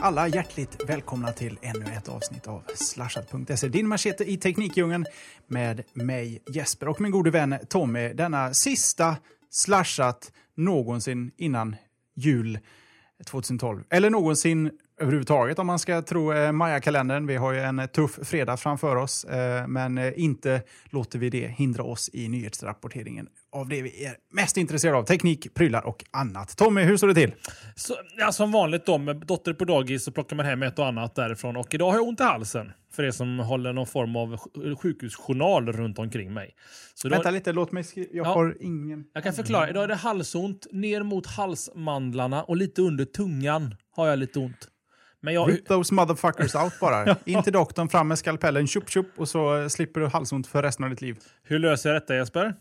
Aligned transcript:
Alla 0.00 0.28
hjärtligt 0.28 0.84
välkomna 0.86 1.32
till 1.32 1.58
ännu 1.62 1.84
ett 1.96 2.08
avsnitt 2.08 2.46
av 2.46 2.62
Slashat.se, 2.74 3.68
din 3.68 3.88
machete 3.88 4.30
i 4.30 4.36
Teknikdjungeln 4.36 5.04
med 5.46 5.82
mig 5.92 6.42
Jesper 6.50 6.88
och 6.88 7.00
min 7.00 7.10
gode 7.10 7.30
vän 7.30 7.58
Tommy. 7.68 8.12
Denna 8.12 8.54
sista 8.54 9.16
Slashat 9.50 10.32
någonsin 10.54 11.30
innan 11.36 11.76
jul 12.16 12.58
2012. 13.24 13.84
Eller 13.90 14.10
någonsin 14.10 14.70
överhuvudtaget 15.00 15.58
om 15.58 15.66
man 15.66 15.78
ska 15.78 16.02
tro 16.02 16.32
eh, 16.32 16.52
Maya-kalendern. 16.52 17.26
Vi 17.26 17.36
har 17.36 17.52
ju 17.52 17.60
en 17.60 17.88
tuff 17.88 18.18
fredag 18.22 18.56
framför 18.56 18.96
oss, 18.96 19.24
eh, 19.24 19.66
men 19.66 19.98
eh, 19.98 20.12
inte 20.16 20.62
låter 20.84 21.18
vi 21.18 21.30
det 21.30 21.48
hindra 21.48 21.82
oss 21.82 22.10
i 22.12 22.28
nyhetsrapporteringen 22.28 23.28
av 23.52 23.68
det 23.68 23.82
vi 23.82 24.04
är 24.04 24.14
mest 24.32 24.56
intresserade 24.56 24.98
av. 24.98 25.02
Teknik, 25.04 25.54
prylar 25.54 25.86
och 25.86 26.04
annat. 26.10 26.56
Tommy, 26.56 26.82
hur 26.82 26.96
står 26.96 27.08
det 27.08 27.14
till? 27.14 27.32
Så, 27.74 27.94
ja, 28.18 28.32
som 28.32 28.52
vanligt 28.52 28.86
då, 28.86 28.98
med 28.98 29.16
dotter 29.16 29.52
på 29.52 29.64
dagis 29.64 30.04
så 30.04 30.12
plockar 30.12 30.36
man 30.36 30.46
hem 30.46 30.62
ett 30.62 30.78
och 30.78 30.86
annat 30.86 31.14
därifrån. 31.14 31.56
Och 31.56 31.74
idag 31.74 31.90
har 31.90 31.98
jag 31.98 32.08
ont 32.08 32.20
i 32.20 32.22
halsen. 32.22 32.72
För 32.92 33.02
er 33.02 33.10
som 33.10 33.38
håller 33.38 33.72
någon 33.72 33.86
form 33.86 34.16
av 34.16 34.36
sj- 34.36 34.76
sjukhusjournal 34.76 35.72
runt 35.72 35.98
omkring 35.98 36.32
mig. 36.34 36.54
Så 36.94 37.08
Vänta 37.08 37.30
då, 37.30 37.34
lite, 37.34 37.52
låt 37.52 37.72
mig 37.72 37.84
skriva. 37.84 38.08
Jag 38.12 38.26
Ja. 38.26 38.34
har 38.34 38.56
ingen... 38.60 39.04
jag 39.12 39.22
kan 39.24 39.32
förklara. 39.32 39.68
Idag 39.70 39.84
är 39.84 39.88
det 39.88 39.94
halsont 39.94 40.66
ner 40.72 41.02
mot 41.02 41.26
halsmandlarna 41.26 42.42
och 42.42 42.56
lite 42.56 42.82
under 42.82 43.04
tungan 43.04 43.74
har 43.96 44.06
jag 44.08 44.18
lite 44.18 44.38
ont. 44.38 44.68
Men 45.22 45.34
jag, 45.34 45.50
Rip 45.52 45.66
those 45.68 45.94
motherfuckers 45.94 46.54
out 46.54 46.72
bara. 46.80 47.16
In 47.24 47.42
till 47.42 47.52
doktorn, 47.52 47.88
fram 47.88 48.08
med 48.08 48.18
skalpellen, 48.18 48.66
tjup 48.66 48.90
tjup 48.90 49.06
och 49.16 49.28
så 49.28 49.70
slipper 49.70 50.00
du 50.00 50.06
halsont 50.06 50.46
för 50.46 50.62
resten 50.62 50.84
av 50.84 50.90
ditt 50.90 51.00
liv. 51.00 51.18
hur 51.42 51.58
löser 51.58 51.90
jag 51.92 52.02
detta 52.02 52.16
Jesper? 52.16 52.54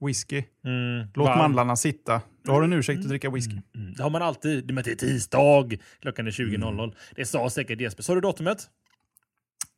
Whisky. 0.00 0.44
Mm, 0.64 1.06
Låt 1.14 1.28
varm. 1.28 1.38
mandlarna 1.38 1.76
sitta. 1.76 2.20
Då 2.44 2.52
har 2.52 2.60
du 2.60 2.64
en 2.64 2.72
ursäkt 2.72 3.00
att 3.00 3.08
dricka 3.08 3.30
whisky. 3.30 3.56
Mm, 3.74 3.92
det 3.94 4.02
har 4.02 4.10
man 4.10 4.22
alltid. 4.22 4.74
Det 4.74 4.86
är 4.86 4.94
tisdag. 4.94 5.78
Klockan 6.00 6.26
är 6.26 6.30
20.00. 6.30 6.94
Det 7.16 7.24
sa 7.24 7.50
säkert 7.50 7.80
Jesper. 7.80 8.04
Har 8.08 8.14
du 8.14 8.20
datumet? 8.20 8.58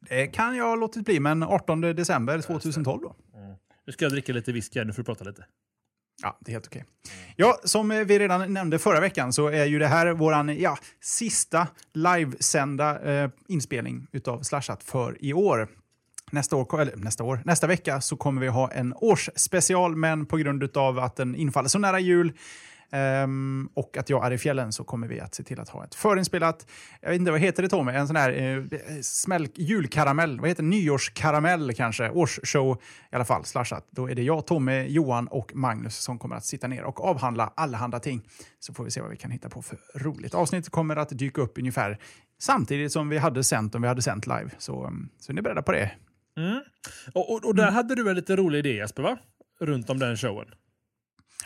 Det 0.09 0.27
kan 0.27 0.57
jag 0.57 0.65
ha 0.65 0.77
låtit 0.77 1.05
bli, 1.05 1.21
men 1.21 1.43
18 1.43 1.81
december 1.81 2.41
2012 2.41 3.03
då. 3.03 3.17
Nu 3.87 3.93
ska 3.93 4.05
jag 4.05 4.13
dricka 4.13 4.33
lite 4.33 4.53
whisky 4.53 4.79
här. 4.79 4.87
Nu 4.87 4.93
får 4.93 5.03
du 5.03 5.07
prata 5.07 5.25
lite. 5.25 5.45
Ja, 6.23 6.39
det 6.41 6.51
är 6.51 6.53
helt 6.53 6.67
okej. 6.67 6.85
Ja, 7.37 7.61
som 7.65 7.89
vi 7.89 8.19
redan 8.19 8.53
nämnde 8.53 8.79
förra 8.79 9.01
veckan 9.01 9.33
så 9.33 9.49
är 9.49 9.65
ju 9.65 9.79
det 9.79 9.87
här 9.87 10.13
våran 10.13 10.59
ja, 10.61 10.79
sista 11.01 11.69
livesända 11.95 13.01
eh, 13.01 13.31
inspelning 13.49 14.07
utav 14.13 14.43
Slashat 14.43 14.83
för 14.83 15.25
i 15.25 15.33
år. 15.33 15.69
Nästa, 16.31 16.57
år, 16.57 16.81
eller 16.81 16.97
nästa 16.97 17.25
år, 17.25 17.43
nästa 17.45 17.67
vecka 17.67 18.01
så 18.01 18.17
kommer 18.17 18.41
vi 18.41 18.49
ha 18.49 18.71
en 18.71 18.95
årsspecial, 18.97 19.97
men 19.97 20.27
på 20.27 20.37
grund 20.37 20.77
av 20.77 20.99
att 20.99 21.17
den 21.17 21.35
infaller 21.35 21.69
så 21.69 21.79
nära 21.79 22.01
jul 22.01 22.33
Um, 22.93 23.71
och 23.75 23.97
att 23.97 24.11
jag 24.11 24.27
är 24.27 24.31
i 24.31 24.39
fjällen 24.39 24.73
så 24.73 24.85
kommer 24.85 25.09
vi 25.09 25.21
att 25.21 25.35
se 25.35 25.43
till 25.43 25.61
att 25.61 25.69
ha 25.69 25.85
ett 25.85 25.95
förinspelat, 25.95 26.67
jag 27.01 27.11
vet 27.11 27.19
inte 27.19 27.31
vad 27.31 27.41
heter 27.41 27.63
det 27.63 27.69
Tommy, 27.69 27.93
en 27.93 28.07
sån 28.07 28.17
här 28.17 28.33
eh, 28.33 29.01
smälk, 29.03 29.53
julkaramell, 29.55 30.41
vad 30.41 30.49
heter 30.49 30.63
det? 30.63 30.69
nyårskaramell 30.69 31.75
kanske, 31.75 32.11
årsshow 32.11 32.83
i 33.13 33.15
alla 33.17 33.25
fall, 33.25 33.45
slashat. 33.45 33.87
Då 33.91 34.11
är 34.11 34.15
det 34.15 34.23
jag, 34.23 34.47
Tommy, 34.47 34.87
Johan 34.87 35.29
och 35.29 35.55
Magnus 35.55 35.97
som 35.97 36.19
kommer 36.19 36.37
att 36.37 36.45
sitta 36.45 36.67
ner 36.67 36.85
och 36.85 37.05
avhandla 37.05 37.53
allehanda 37.55 38.01
ting. 38.01 38.23
Så 38.59 38.75
får 38.75 38.85
vi 38.85 38.91
se 38.91 39.01
vad 39.01 39.11
vi 39.11 39.17
kan 39.17 39.31
hitta 39.31 39.49
på 39.49 39.63
för 39.63 39.79
roligt. 39.95 40.35
Avsnittet 40.35 40.73
kommer 40.73 40.97
att 40.97 41.09
dyka 41.09 41.41
upp 41.41 41.59
ungefär 41.59 41.99
samtidigt 42.41 42.93
som 42.93 43.09
vi 43.09 43.19
hade 43.19 43.45
sänt 43.45 43.75
om 43.75 43.83
vi 43.83 43.89
hade 43.89 44.03
sänt 44.03 44.27
live. 44.27 44.51
Så, 44.59 44.87
um, 44.87 45.09
så 45.19 45.33
är 45.33 45.35
ni 45.35 45.43
beredda 45.43 45.63
på 45.63 45.73
det? 45.73 45.91
Mm. 46.41 46.61
Och, 47.15 47.33
och, 47.33 47.45
och 47.45 47.55
där 47.55 47.71
hade 47.71 47.95
du 47.95 48.11
en 48.11 48.17
lite 48.17 48.37
rolig 48.37 48.59
idé 48.59 48.77
Jesper, 48.77 49.03
va? 49.03 49.19
Runt 49.61 49.91
om 49.91 49.99
den 49.99 50.17
showen. 50.17 50.49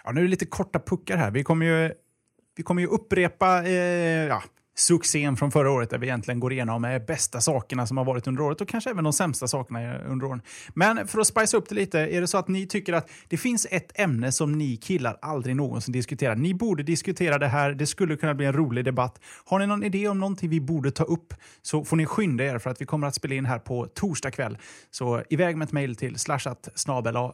Ja, 0.05 0.13
nu 0.13 0.21
är 0.21 0.25
det 0.25 0.31
lite 0.31 0.47
korta 0.47 0.79
puckar 0.79 1.17
här. 1.17 1.31
Vi 1.31 1.45
kommer 1.45 1.67
ju, 1.67 1.93
vi 2.57 2.63
kommer 2.63 2.83
ju 2.83 2.89
upprepa 2.89 3.65
eh, 3.65 4.27
ja, 4.27 4.43
succén 4.75 5.37
från 5.37 5.51
förra 5.51 5.71
året 5.71 5.91
där 5.91 5.99
vi 5.99 6.07
egentligen 6.07 6.41
går 6.41 6.53
igenom 6.53 6.83
de 6.83 6.99
bästa 6.99 7.41
sakerna 7.41 7.87
som 7.87 7.97
har 7.97 8.05
varit 8.05 8.27
under 8.27 8.43
året 8.43 8.61
och 8.61 8.69
kanske 8.69 8.91
även 8.91 9.05
de 9.05 9.13
sämsta 9.13 9.49
sakerna 9.49 9.99
under 9.99 10.27
åren. 10.27 10.43
Men 10.75 11.07
för 11.07 11.21
att 11.21 11.27
spicea 11.27 11.59
upp 11.59 11.69
det 11.69 11.75
lite, 11.75 12.01
är 12.01 12.21
det 12.21 12.27
så 12.27 12.39
att 12.39 12.49
ni 12.49 12.67
tycker 12.67 12.93
att 12.93 13.11
det 13.29 13.37
finns 13.37 13.67
ett 13.71 14.01
ämne 14.01 14.33
som 14.33 14.53
ni 14.53 14.77
killar 14.77 15.19
aldrig 15.23 15.57
någonsin 15.57 15.93
diskuterar? 15.93 16.37
Ni 16.37 16.55
borde 16.55 16.83
diskutera 16.83 17.39
det 17.39 17.49
här, 17.49 17.73
det 17.73 17.87
skulle 17.87 18.17
kunna 18.17 18.35
bli 18.35 18.47
en 18.47 18.53
rolig 18.53 18.85
debatt. 18.85 19.21
Har 19.45 19.59
ni 19.59 19.67
någon 19.67 19.83
idé 19.83 20.09
om 20.09 20.21
någonting 20.21 20.51
vi 20.51 20.61
borde 20.61 20.91
ta 20.91 21.05
upp 21.05 21.35
så 21.63 21.85
får 21.85 21.97
ni 21.97 22.07
skynda 22.07 22.45
er 22.45 22.59
för 22.59 22.71
att 22.71 22.81
vi 22.81 22.87
kommer 22.87 23.07
att 23.07 23.15
spela 23.15 23.35
in 23.35 23.47
här 23.47 23.59
på 23.59 23.87
torsdag 23.87 24.31
kväll. 24.31 24.59
Så 24.91 25.23
iväg 25.31 25.57
med 25.57 25.67
ett 25.67 25.73
mejl 25.73 25.97
till 25.97 26.19
slashat 26.19 26.69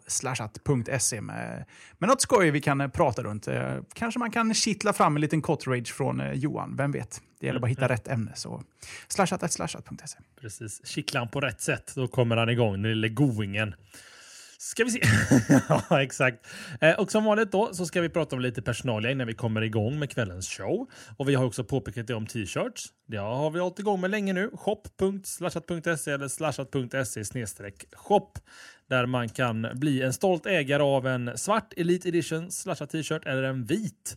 slashat.se 0.07 1.21
med, 1.21 1.65
med 1.99 2.09
något 2.09 2.21
skoj 2.21 2.51
vi 2.51 2.61
kan 2.61 2.81
eh, 2.81 2.89
prata 2.89 3.23
runt. 3.23 3.49
Eh, 3.49 3.77
kanske 3.93 4.19
man 4.19 4.31
kan 4.31 4.55
kittla 4.55 4.93
fram 4.93 5.17
en 5.17 5.21
liten 5.21 5.43
rage 5.43 5.95
från 5.95 6.21
eh, 6.21 6.33
Johan, 6.33 6.77
vem 6.77 6.93
vet? 6.93 7.21
Det 7.41 7.47
gäller 7.47 7.61
bara 7.61 7.67
att 7.67 7.71
hitta 7.71 7.89
rätt 7.89 8.09
ämne. 8.09 8.33
Så 8.35 8.63
slashat.slashat.se. 9.09 10.19
Precis. 10.41 10.87
Kittlar 10.87 11.27
på 11.27 11.41
rätt 11.41 11.61
sätt, 11.61 11.93
då 11.95 12.09
kommer 12.09 12.37
han 12.37 12.49
igång, 12.49 12.73
den 12.73 12.83
lille 12.83 13.09
goingen. 13.09 13.75
Ska 14.63 14.85
vi 14.85 14.91
se. 14.91 15.01
ja, 15.69 16.03
exakt. 16.03 16.47
Eh, 16.81 16.95
och 16.95 17.11
som 17.11 17.25
vanligt 17.25 17.53
då 17.53 17.75
så 17.75 17.87
ska 17.87 18.01
vi 18.01 18.09
prata 18.09 18.37
om 18.37 18.43
lite 18.43 18.63
personalia 18.63 19.11
innan 19.11 19.27
vi 19.27 19.35
kommer 19.35 19.63
igång 19.63 19.99
med 19.99 20.11
kvällens 20.11 20.49
show. 20.49 20.91
Och 21.17 21.29
vi 21.29 21.35
har 21.35 21.45
också 21.45 21.65
påpekat 21.65 22.07
det 22.07 22.15
om 22.15 22.27
t-shirts. 22.27 22.87
Det 23.07 23.17
har 23.17 23.51
vi 23.51 23.61
hållit 23.61 23.79
igång 23.79 24.01
med 24.01 24.11
länge 24.11 24.33
nu. 24.33 24.51
shop.slashat.se 24.55 26.11
eller 26.11 26.29
slashat.se 26.29 27.25
shop. 27.93 28.33
Där 28.89 29.07
man 29.07 29.29
kan 29.29 29.67
bli 29.75 30.03
en 30.03 30.13
stolt 30.13 30.47
ägare 30.47 30.83
av 30.83 31.07
en 31.07 31.39
svart 31.39 31.73
Elite 31.77 32.09
Edition 32.09 32.51
slashat 32.51 32.91
t-shirt 32.91 33.27
eller 33.27 33.43
en 33.43 33.65
vit 33.65 34.17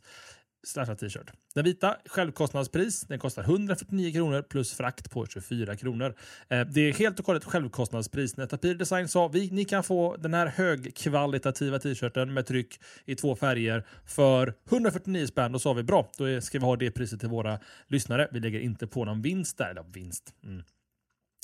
slashat 0.64 1.00
t-shirt. 1.00 1.32
Den 1.56 1.66
vita 1.66 1.98
självkostnadspris. 2.06 3.02
Den 3.02 3.20
kostar 3.20 3.44
149 3.44 4.14
kronor 4.14 4.42
plus 4.42 4.74
frakt 4.74 5.12
på 5.12 5.26
24 5.26 5.76
kronor. 5.76 6.16
Eh, 6.50 6.62
det 6.62 6.82
är 6.82 6.94
helt 6.94 7.20
och 7.20 7.26
hållet 7.26 7.44
självkostnadspris. 7.44 8.38
När 8.38 8.46
Tapir 8.46 8.76
Design 8.76 9.08
sa 9.08 9.28
vi 9.28 9.50
ni 9.52 9.66
kan 9.66 9.84
få 9.84 10.16
den 10.16 10.34
här 10.34 10.48
högkvalitativa 10.48 11.80
t-shirten 11.80 12.34
med 12.34 12.46
tryck 12.46 12.80
i 13.06 13.16
två 13.16 13.36
färger 13.36 13.84
för 14.06 14.54
149 14.70 15.28
spänn. 15.28 15.52
Då 15.52 15.60
sa 15.60 15.74
vi 15.74 15.84
bra, 15.84 16.12
då 16.18 16.42
ska 16.42 16.60
vi 16.60 16.66
ha 16.66 16.76
det 16.76 16.92
priset 16.92 17.20
till 17.20 17.30
våra 17.30 17.60
lyssnare. 17.88 18.28
Vi 18.32 18.40
lägger 18.40 18.60
inte 18.60 18.88
på 18.88 19.06
någon 19.06 19.22
vinst 19.22 19.58
där. 19.58 19.70
Eller 19.70 19.84
vinst. 19.94 20.34
Mm. 20.44 20.64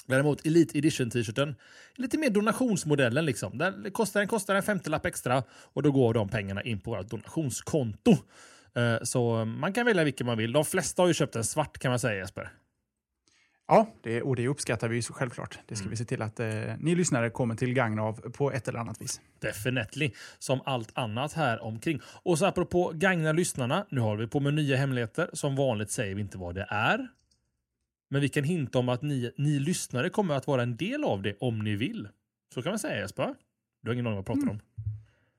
Däremot 0.09 0.45
Elite 0.45 0.77
Edition 0.77 1.09
t-shirten 1.09 1.55
lite 1.95 2.17
mer 2.17 2.29
donationsmodellen. 2.29 3.25
Liksom. 3.25 3.57
Den 3.57 3.91
kostar, 3.91 4.19
den 4.19 4.27
kostar 4.27 4.55
en 4.55 4.63
50 4.63 5.07
extra 5.07 5.43
och 5.49 5.83
då 5.83 5.91
går 5.91 6.13
de 6.13 6.29
pengarna 6.29 6.63
in 6.63 6.79
på 6.79 6.91
vårt 6.91 7.09
donationskonto. 7.09 8.17
Eh, 8.75 8.97
Så 9.03 9.45
man 9.45 9.73
kan 9.73 9.85
välja 9.85 10.03
vilken 10.03 10.27
man 10.27 10.37
vill. 10.37 10.51
De 10.51 10.65
flesta 10.65 11.01
har 11.01 11.07
ju 11.07 11.13
köpt 11.13 11.35
en 11.35 11.43
svart 11.43 11.77
kan 11.77 11.89
man 11.91 11.99
säga 11.99 12.15
Jesper. 12.19 12.51
Ja, 13.67 13.87
det, 14.01 14.21
och 14.21 14.35
det 14.35 14.47
uppskattar 14.47 14.87
vi 14.87 15.01
så 15.01 15.13
självklart. 15.13 15.59
Det 15.65 15.75
ska 15.75 15.89
vi 15.89 15.95
se 15.95 16.05
till 16.05 16.21
att 16.21 16.39
eh, 16.39 16.47
ni 16.79 16.95
lyssnare 16.95 17.29
kommer 17.29 17.55
till 17.55 17.73
gagn 17.73 17.99
av 17.99 18.13
på 18.13 18.51
ett 18.51 18.67
eller 18.67 18.79
annat 18.79 19.01
vis. 19.01 19.21
Definitely. 19.39 20.11
Som 20.39 20.61
allt 20.65 20.91
annat 20.97 21.33
här 21.33 21.63
omkring. 21.63 22.01
Och 22.05 22.39
så 22.39 22.45
apropå 22.45 22.91
gagna 22.95 23.31
lyssnarna. 23.31 23.85
Nu 23.89 24.01
håller 24.01 24.21
vi 24.21 24.27
på 24.27 24.39
med 24.39 24.53
nya 24.53 24.77
hemligheter. 24.77 25.29
Som 25.33 25.55
vanligt 25.55 25.91
säger 25.91 26.15
vi 26.15 26.21
inte 26.21 26.37
vad 26.37 26.55
det 26.55 26.67
är. 26.69 27.07
Men 28.09 28.21
vi 28.21 28.29
kan 28.29 28.43
hinta 28.43 28.79
om 28.79 28.89
att 28.89 29.01
ni, 29.01 29.31
ni 29.37 29.59
lyssnare 29.59 30.09
kommer 30.09 30.35
att 30.35 30.47
vara 30.47 30.63
en 30.63 30.77
del 30.77 31.03
av 31.03 31.21
det 31.21 31.35
om 31.39 31.59
ni 31.59 31.75
vill. 31.75 32.07
Så 32.53 32.61
kan 32.61 32.71
man 32.71 32.79
säga 32.79 32.99
Jesper. 33.01 33.35
Du 33.81 33.89
har 33.89 33.93
ingen 33.93 34.07
aning 34.07 34.15
vad 34.15 34.35
jag 34.35 34.39
pratar 34.41 34.51
om. 34.51 34.59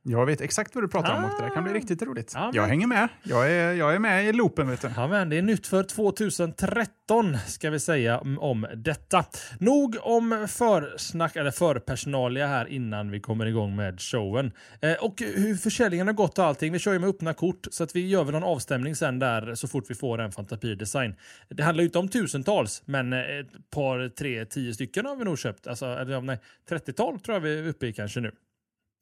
Jag 0.02 0.26
vet 0.26 0.41
exakt 0.41 0.75
vad 0.75 0.85
du 0.85 0.88
pratar 0.88 1.17
om 1.17 1.25
och 1.25 1.31
det 1.38 1.43
där 1.47 1.55
kan 1.55 1.62
bli 1.64 1.73
Ah. 1.73 1.76
riktigt 1.76 2.02
roligt. 2.02 2.32
Ja, 2.35 2.50
Jag 2.55 2.67
hänger 2.67 2.87
med. 2.87 3.08
Jag 3.23 3.50
är, 3.52 3.73
jag 3.73 3.94
är 3.94 3.99
med 3.99 4.26
i 4.29 4.32
loopen. 4.32 4.70
Vet 4.70 4.81
du. 4.82 4.91
Ja, 4.97 5.08
men 5.08 5.29
det 5.29 5.38
är 5.38 5.43
nytt 5.43 5.67
för 5.67 5.82
2013 5.82 7.37
ska 7.47 7.70
vi 7.70 7.81
säga 7.81 8.19
om 8.19 8.67
detta. 8.76 9.25
Nog 9.61 9.97
om 10.02 10.47
försnack, 10.50 11.37
eller 11.37 11.50
förpersonalia 11.50 12.47
här 12.47 12.67
innan 12.67 13.11
vi 13.11 13.20
kommer 13.20 13.47
igång 13.47 13.76
med 13.76 14.00
showen. 14.00 14.52
Eh, 14.81 14.93
och 15.05 15.14
hur 15.20 15.55
försäljningen 15.55 16.06
har 16.06 16.14
gått 16.14 16.38
och 16.38 16.44
allting. 16.44 16.73
Vi 16.73 16.79
kör 16.79 16.93
ju 16.93 16.99
med 16.99 17.08
öppna 17.08 17.35
kort 17.35 17.67
så 17.70 17.85
att 17.85 17.97
vi 17.97 18.08
gör 18.08 18.25
väl 18.25 18.32
någon 18.32 18.44
avstämning 18.44 18.94
sen 18.97 19.19
där 19.19 19.55
så 19.55 19.69
fort 19.69 19.85
vi 19.88 19.94
får 19.94 20.20
en 20.20 20.32
från 20.32 20.47
Tapir 20.47 20.76
Design. 20.76 21.14
Det 21.49 21.62
handlar 21.62 21.82
ju 21.82 21.87
inte 21.88 21.99
om 21.99 22.08
tusentals, 22.08 22.82
men 22.85 23.12
eh, 23.12 23.19
ett 23.20 23.70
par, 23.70 24.08
tre, 24.08 24.44
tio 24.44 24.75
stycken 24.75 25.06
har 25.06 25.17
vi 25.17 25.25
nog 25.25 25.38
köpt. 25.38 25.67
Alltså, 25.67 25.87
eller, 25.87 26.20
nej, 26.20 26.38
30-tal 26.70 27.20
tror 27.20 27.35
jag 27.37 27.41
vi 27.41 27.58
är 27.58 27.69
uppe 27.69 27.87
i 27.87 27.93
kanske 27.93 28.20
nu. 28.20 28.32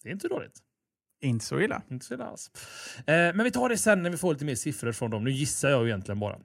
Det 0.03 0.09
är 0.09 0.13
inte 0.13 0.29
dåligt. 0.29 0.53
Inte 1.21 1.45
så 1.45 1.61
illa. 1.61 1.83
Inte 1.91 2.07
så 2.07 2.15
illa 2.15 2.25
alls. 2.25 2.51
Eh, 2.99 3.05
men 3.07 3.45
vi 3.45 3.51
tar 3.51 3.69
det 3.69 3.79
sen 3.79 4.03
när 4.03 4.11
vi 4.11 4.17
får 4.17 4.33
lite 4.33 4.45
mer 4.45 4.55
siffror 4.55 4.93
från 4.93 5.11
dem. 5.11 5.25
Nu 5.25 5.31
gissar 5.31 5.71
jag 5.71 5.83
ju 5.83 5.89
egentligen 5.89 6.21
bara. 6.21 6.39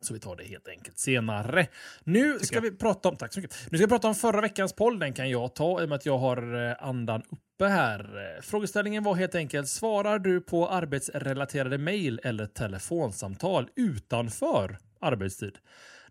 Så 0.00 0.14
vi 0.14 0.20
tar 0.20 0.36
det 0.36 0.44
helt 0.44 0.68
enkelt 0.68 0.98
senare. 0.98 1.66
Nu 2.04 2.38
ska 2.38 2.56
jag. 2.56 2.62
vi 2.62 2.70
prata 2.70 3.08
om, 3.08 3.16
tack 3.16 3.32
så 3.32 3.40
mycket. 3.40 3.56
Nu 3.70 3.78
ska 3.78 3.86
vi 3.86 3.90
prata 3.90 4.08
om 4.08 4.14
förra 4.14 4.40
veckans 4.40 4.72
poll. 4.72 4.98
Den 4.98 5.12
kan 5.12 5.30
jag 5.30 5.54
ta 5.54 5.82
i 5.82 5.84
och 5.84 5.88
med 5.88 5.96
att 5.96 6.06
jag 6.06 6.18
har 6.18 6.68
eh, 6.68 6.76
andan 6.80 7.22
uppe 7.30 7.66
här. 7.66 8.00
Eh, 8.00 8.42
Frågeställningen 8.42 9.02
var 9.02 9.14
helt 9.14 9.34
enkelt, 9.34 9.68
svarar 9.68 10.18
du 10.18 10.40
på 10.40 10.68
arbetsrelaterade 10.68 11.78
mejl 11.78 12.20
eller 12.24 12.46
telefonsamtal 12.46 13.68
utanför 13.76 14.78
arbetstid? 15.00 15.58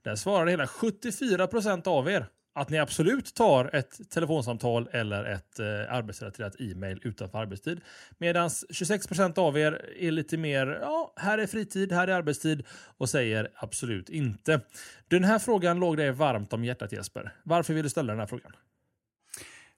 Där 0.02 0.16
svarade 0.16 0.52
hela 0.52 0.68
74 0.68 1.48
procent 1.48 1.88
av 1.88 2.10
er 2.10 2.26
att 2.58 2.70
ni 2.70 2.78
absolut 2.78 3.36
tar 3.36 3.76
ett 3.76 4.10
telefonsamtal 4.10 4.90
eller 4.92 5.24
ett 5.26 5.60
eh, 5.60 5.66
arbetsrelaterat 5.94 6.56
e-mail 6.60 7.00
utanför 7.04 7.38
arbetstid. 7.38 7.82
Medan 8.18 8.50
26 8.70 9.08
procent 9.08 9.38
av 9.38 9.58
er 9.58 9.82
är 10.00 10.12
lite 10.12 10.38
mer, 10.38 10.80
ja, 10.82 11.14
här 11.16 11.38
är 11.38 11.48
fritid, 11.48 11.92
här 11.92 12.08
är 12.08 12.14
arbetstid 12.14 12.64
och 12.98 13.10
säger 13.10 13.52
absolut 13.56 14.10
inte. 14.10 14.62
Den 15.08 15.24
här 15.24 15.40
frågan 15.40 15.80
låg 15.80 15.98
dig 15.98 16.12
varmt 16.12 16.54
om 16.54 16.64
hjärtat 16.64 16.92
Jesper. 16.92 17.34
Varför 17.44 17.74
vill 17.74 17.84
du 17.84 17.90
ställa 17.90 18.14
den 18.14 18.20
här 18.20 18.28
frågan? 18.28 18.52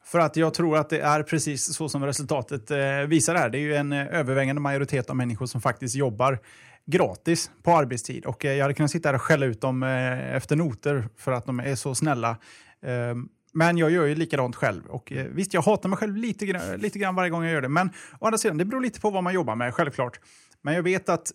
För 0.03 0.19
att 0.19 0.35
jag 0.35 0.53
tror 0.53 0.77
att 0.77 0.89
det 0.89 0.99
är 0.99 1.23
precis 1.23 1.73
så 1.73 1.89
som 1.89 2.05
resultatet 2.05 2.71
eh, 2.71 2.77
visar 3.07 3.35
här. 3.35 3.49
Det 3.49 3.57
är 3.57 3.59
ju 3.59 3.75
en 3.75 3.93
eh, 3.93 4.07
övervägande 4.07 4.61
majoritet 4.61 5.09
av 5.09 5.15
människor 5.15 5.45
som 5.45 5.61
faktiskt 5.61 5.95
jobbar 5.95 6.39
gratis 6.85 7.51
på 7.63 7.71
arbetstid. 7.71 8.25
Och 8.25 8.45
eh, 8.45 8.53
jag 8.53 8.63
hade 8.63 8.73
kunnat 8.73 8.91
sitta 8.91 9.09
här 9.09 9.15
och 9.15 9.21
skälla 9.21 9.45
ut 9.45 9.61
dem 9.61 9.83
eh, 9.83 10.35
efter 10.35 10.55
noter 10.55 11.09
för 11.17 11.31
att 11.31 11.45
de 11.45 11.59
är 11.59 11.75
så 11.75 11.95
snälla. 11.95 12.37
Eh, 12.85 13.15
men 13.53 13.77
jag 13.77 13.91
gör 13.91 14.05
ju 14.05 14.15
likadant 14.15 14.55
själv. 14.55 14.85
Och 14.85 15.11
eh, 15.11 15.25
visst, 15.25 15.53
jag 15.53 15.61
hatar 15.61 15.89
mig 15.89 15.97
själv 15.97 16.15
lite, 16.15 16.45
grann- 16.45 16.77
lite 16.77 16.99
grann 16.99 17.15
varje 17.15 17.29
gång 17.29 17.43
jag 17.43 17.53
gör 17.53 17.61
det. 17.61 17.69
Men 17.69 17.89
å 18.19 18.25
andra 18.25 18.37
sidan, 18.37 18.57
det 18.57 18.65
beror 18.65 18.81
lite 18.81 19.01
på 19.01 19.09
vad 19.09 19.23
man 19.23 19.33
jobbar 19.33 19.55
med, 19.55 19.73
självklart. 19.73 20.19
Men 20.61 20.73
jag 20.73 20.83
vet 20.83 21.09
att 21.09 21.31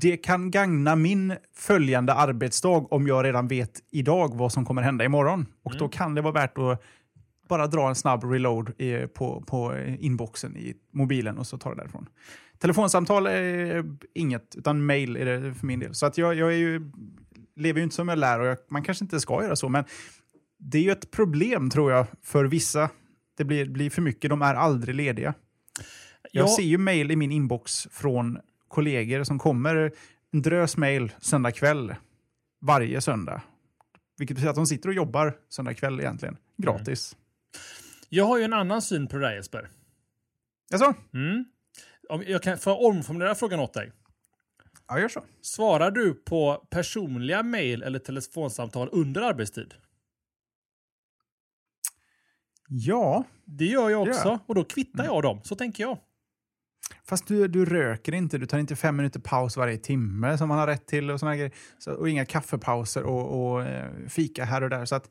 det 0.00 0.16
kan 0.16 0.50
gagna 0.50 0.96
min 0.96 1.34
följande 1.54 2.14
arbetsdag 2.14 2.86
om 2.90 3.06
jag 3.06 3.24
redan 3.24 3.48
vet 3.48 3.80
idag 3.90 4.34
vad 4.34 4.52
som 4.52 4.64
kommer 4.64 4.82
hända 4.82 5.04
imorgon. 5.04 5.46
Och 5.62 5.76
då 5.78 5.88
kan 5.88 6.14
det 6.14 6.20
vara 6.20 6.32
värt 6.32 6.58
att 6.58 6.82
bara 7.48 7.66
dra 7.66 7.88
en 7.88 7.94
snabb 7.94 8.24
reload 8.24 8.80
i, 8.80 9.06
på, 9.06 9.44
på 9.46 9.78
inboxen 9.98 10.56
i 10.56 10.74
mobilen 10.92 11.38
och 11.38 11.46
så 11.46 11.58
tar 11.58 11.70
det 11.70 11.76
därifrån. 11.76 12.08
Telefonsamtal 12.58 13.26
är 13.26 13.84
inget, 14.14 14.56
utan 14.56 14.86
mail 14.86 15.16
är 15.16 15.24
det 15.24 15.54
för 15.54 15.66
min 15.66 15.80
del. 15.80 15.94
Så 15.94 16.06
att 16.06 16.18
jag, 16.18 16.34
jag 16.34 16.52
är 16.52 16.56
ju, 16.56 16.90
lever 17.56 17.78
ju 17.80 17.84
inte 17.84 17.96
som 17.96 18.08
jag 18.08 18.18
lär 18.18 18.40
och 18.40 18.46
jag, 18.46 18.58
man 18.68 18.82
kanske 18.82 19.04
inte 19.04 19.20
ska 19.20 19.42
göra 19.42 19.56
så, 19.56 19.68
men 19.68 19.84
det 20.58 20.78
är 20.78 20.82
ju 20.82 20.90
ett 20.90 21.10
problem 21.10 21.70
tror 21.70 21.92
jag 21.92 22.06
för 22.22 22.44
vissa. 22.44 22.90
Det 23.36 23.44
blir, 23.44 23.66
blir 23.68 23.90
för 23.90 24.02
mycket, 24.02 24.30
de 24.30 24.42
är 24.42 24.54
aldrig 24.54 24.94
lediga. 24.94 25.34
Jag 26.32 26.48
Ja. 26.48 26.56
ser 26.56 26.62
ju 26.62 26.78
mail 26.78 27.10
i 27.10 27.16
min 27.16 27.32
inbox 27.32 27.88
från 27.90 28.38
kollegor 28.68 29.24
som 29.24 29.38
kommer 29.38 29.92
en 30.32 30.42
drös 30.42 30.76
mail 30.76 31.12
söndag 31.20 31.52
kväll 31.52 31.94
varje 32.60 33.00
söndag. 33.00 33.42
Vilket 34.18 34.34
betyder 34.36 34.50
att 34.50 34.56
de 34.56 34.66
sitter 34.66 34.88
och 34.88 34.94
jobbar 34.94 35.36
söndag 35.48 35.74
kväll 35.74 36.00
egentligen, 36.00 36.36
gratis. 36.56 37.16
Jag 38.08 38.24
har 38.24 38.38
ju 38.38 38.44
en 38.44 38.52
annan 38.52 38.82
syn 38.82 39.06
på 39.06 39.16
det 39.16 39.22
där 39.28 39.34
Jesper. 39.34 39.68
Alltså, 40.72 40.94
Mm. 41.14 41.44
Om 42.08 42.22
jag 42.26 42.42
kan 42.42 42.58
få 42.58 42.88
omformulera 42.88 43.34
frågan 43.34 43.60
åt 43.60 43.74
dig. 43.74 43.92
ja, 44.88 44.98
gör 45.00 45.08
så. 45.08 45.24
Svarar 45.40 45.90
du 45.90 46.14
på 46.14 46.66
personliga 46.70 47.42
mejl 47.42 47.82
eller 47.82 47.98
telefonsamtal 47.98 48.88
under 48.92 49.22
arbetstid? 49.22 49.74
Ja, 52.68 53.24
Det 53.44 53.64
gör 53.64 53.90
jag 53.90 54.02
också. 54.02 54.28
gör. 54.28 54.38
Och 54.46 54.54
då 54.54 54.64
kvittar 54.64 55.04
jag 55.04 55.22
dem. 55.22 55.40
Så 55.42 55.54
tänker 55.54 55.82
jag. 55.84 55.98
fast 57.08 57.26
du, 57.26 57.48
du 57.48 57.64
röker 57.64 58.14
inte, 58.14 58.38
du 58.38 58.46
tar 58.46 58.58
inte 58.58 58.76
fem 58.76 58.96
minuter 58.96 59.20
paus 59.20 59.56
varje 59.56 59.76
timme 59.78 60.38
som 60.38 60.48
man 60.48 60.58
har 60.58 60.66
rätt 60.66 60.86
till 60.86 61.10
och 61.10 61.20
såna 61.20 61.36
grejer. 61.36 61.52
Så, 61.78 61.92
och 61.92 62.08
inga 62.08 62.24
kaffepauser 62.24 63.02
och, 63.02 63.52
och 63.52 63.62
eh, 63.62 63.90
fika 64.08 64.44
här 64.44 64.62
och 64.62 64.70
där. 64.70 64.84
Så 64.84 64.94
att 64.94 65.10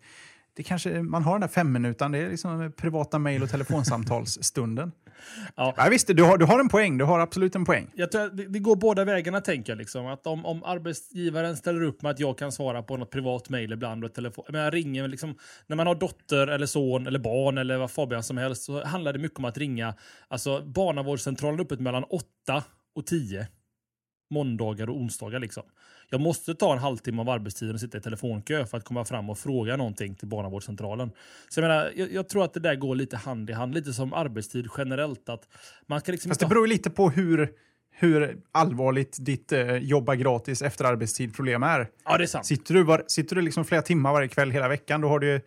det 0.56 0.63
kanske, 0.63 1.02
man 1.02 1.24
har 1.24 1.31
den 1.31 1.42
där 1.42 1.48
fem 1.48 1.72
minuten, 1.72 2.12
det 2.12 2.18
är 2.18 2.30
liksom 2.30 2.74
privata 2.78 3.19
mejl 3.19 3.44
och 3.44 3.50
telefonsamtalsstunden. 3.50 4.92
Ja. 5.56 5.74
ja, 5.78 5.88
visst, 5.90 6.07
du 6.07 6.24
har, 6.24 6.38
du 6.38 6.46
har 6.46 6.60
en 6.60 6.69
poäng, 6.69 6.98
du 6.98 7.06
har 7.06 7.19
absolut 7.19 7.56
en 7.56 7.66
poäng. 7.66 7.92
Jag 7.94 8.12
tror 8.12 8.30
det, 8.30 8.48
det 8.48 8.60
går 8.60 8.75
båda 8.75 9.06
vägarna 9.06 9.42
tänker 9.42 9.72
jag. 9.72 9.78
Liksom. 9.78 10.06
Att 10.06 10.28
om, 10.28 10.46
om 10.46 10.63
arbetsgivaren 10.63 11.57
ställer 11.57 11.81
upp 11.81 12.02
med 12.02 12.12
att 12.12 12.19
jag 12.19 12.38
kan 12.38 12.52
svara 12.52 12.84
på 12.84 12.98
något 12.98 13.12
privat 13.12 13.50
mejl 13.50 13.74
ibland 13.74 14.04
och 14.04 14.13
telefon. 14.13 14.46
Men 14.50 14.62
jag 14.62 14.74
ringer 14.74 15.07
liksom, 15.07 15.36
när 15.68 15.75
man 15.75 15.88
har 15.88 15.96
dotter 15.96 16.48
eller 16.48 16.66
son 16.66 17.07
eller 17.07 17.19
barn 17.19 17.57
eller 17.57 17.78
vad 17.78 17.92
Fabian 17.92 18.24
som 18.24 18.38
helst 18.38 18.63
så 18.63 18.84
handlar 18.86 19.13
det 19.13 19.19
mycket 19.19 19.40
om 19.40 19.46
att 19.46 19.57
ringa. 19.57 19.94
Alltså 20.28 20.62
barnavårdscentralen 20.62 21.60
är 21.60 21.63
öppet 21.63 21.80
mellan 21.80 22.04
8 22.04 22.63
och 22.96 23.06
10. 23.06 23.48
Måndagar 24.30 24.89
och 24.89 24.95
onsdagar 24.95 25.39
liksom. 25.39 25.63
Jag 26.10 26.22
måste 26.22 26.56
ta 26.56 26.74
en 26.74 26.80
halvtimme 26.80 27.22
av 27.22 27.30
arbetstiden 27.30 27.74
och 27.74 27.80
sitta 27.80 27.98
i 27.98 28.01
telefonkö 28.01 28.66
för 28.66 28.77
att 28.77 28.83
komma 28.83 29.06
fram 29.06 29.30
och 29.30 29.38
fråga 29.38 29.77
någonting 29.77 30.16
till 30.16 30.27
barnavårdscentralen. 30.27 31.12
Så 31.50 31.60
jag 31.60 31.68
menar, 31.68 31.92
jag, 31.95 32.12
jag 32.13 32.30
tror 32.30 32.44
att 32.44 32.54
det 32.54 32.60
där 32.60 32.75
går 32.75 32.95
lite 32.95 33.18
hand 33.18 33.50
i 33.50 33.54
hand, 33.54 33.74
lite 33.74 33.94
som 33.94 34.13
arbetstid 34.13 34.68
generellt. 34.77 35.30
Att 35.30 35.48
man 35.88 36.00
ska 36.00 36.12
liksom 36.12 36.30
Fast 36.30 36.39
det 36.42 36.48
beror 36.48 36.68
lite 36.68 36.89
på 36.89 37.10
hur, 37.10 37.51
hur 37.92 38.38
allvarligt 38.51 39.18
ditt 39.19 39.51
eh, 39.51 39.75
jobba 39.77 40.16
gratis 40.16 40.62
efter 40.62 40.86
arbetstid-problem 40.86 41.63
är. 41.63 41.88
Ja, 42.06 42.18
det 42.18 42.24
är 42.24 42.28
sant. 42.28 42.45
Sitter 42.45 42.74
du, 42.74 42.83
var, 42.83 43.04
sitter 43.07 43.36
du 43.36 43.42
liksom 43.42 43.66
flera 43.66 43.81
timmar 43.81 44.13
varje 44.13 44.28
kväll 44.28 44.51
hela 44.51 44.68
veckan, 44.68 45.01
då, 45.01 45.07
har 45.07 45.19
du, 45.19 45.28
ju- 45.28 45.42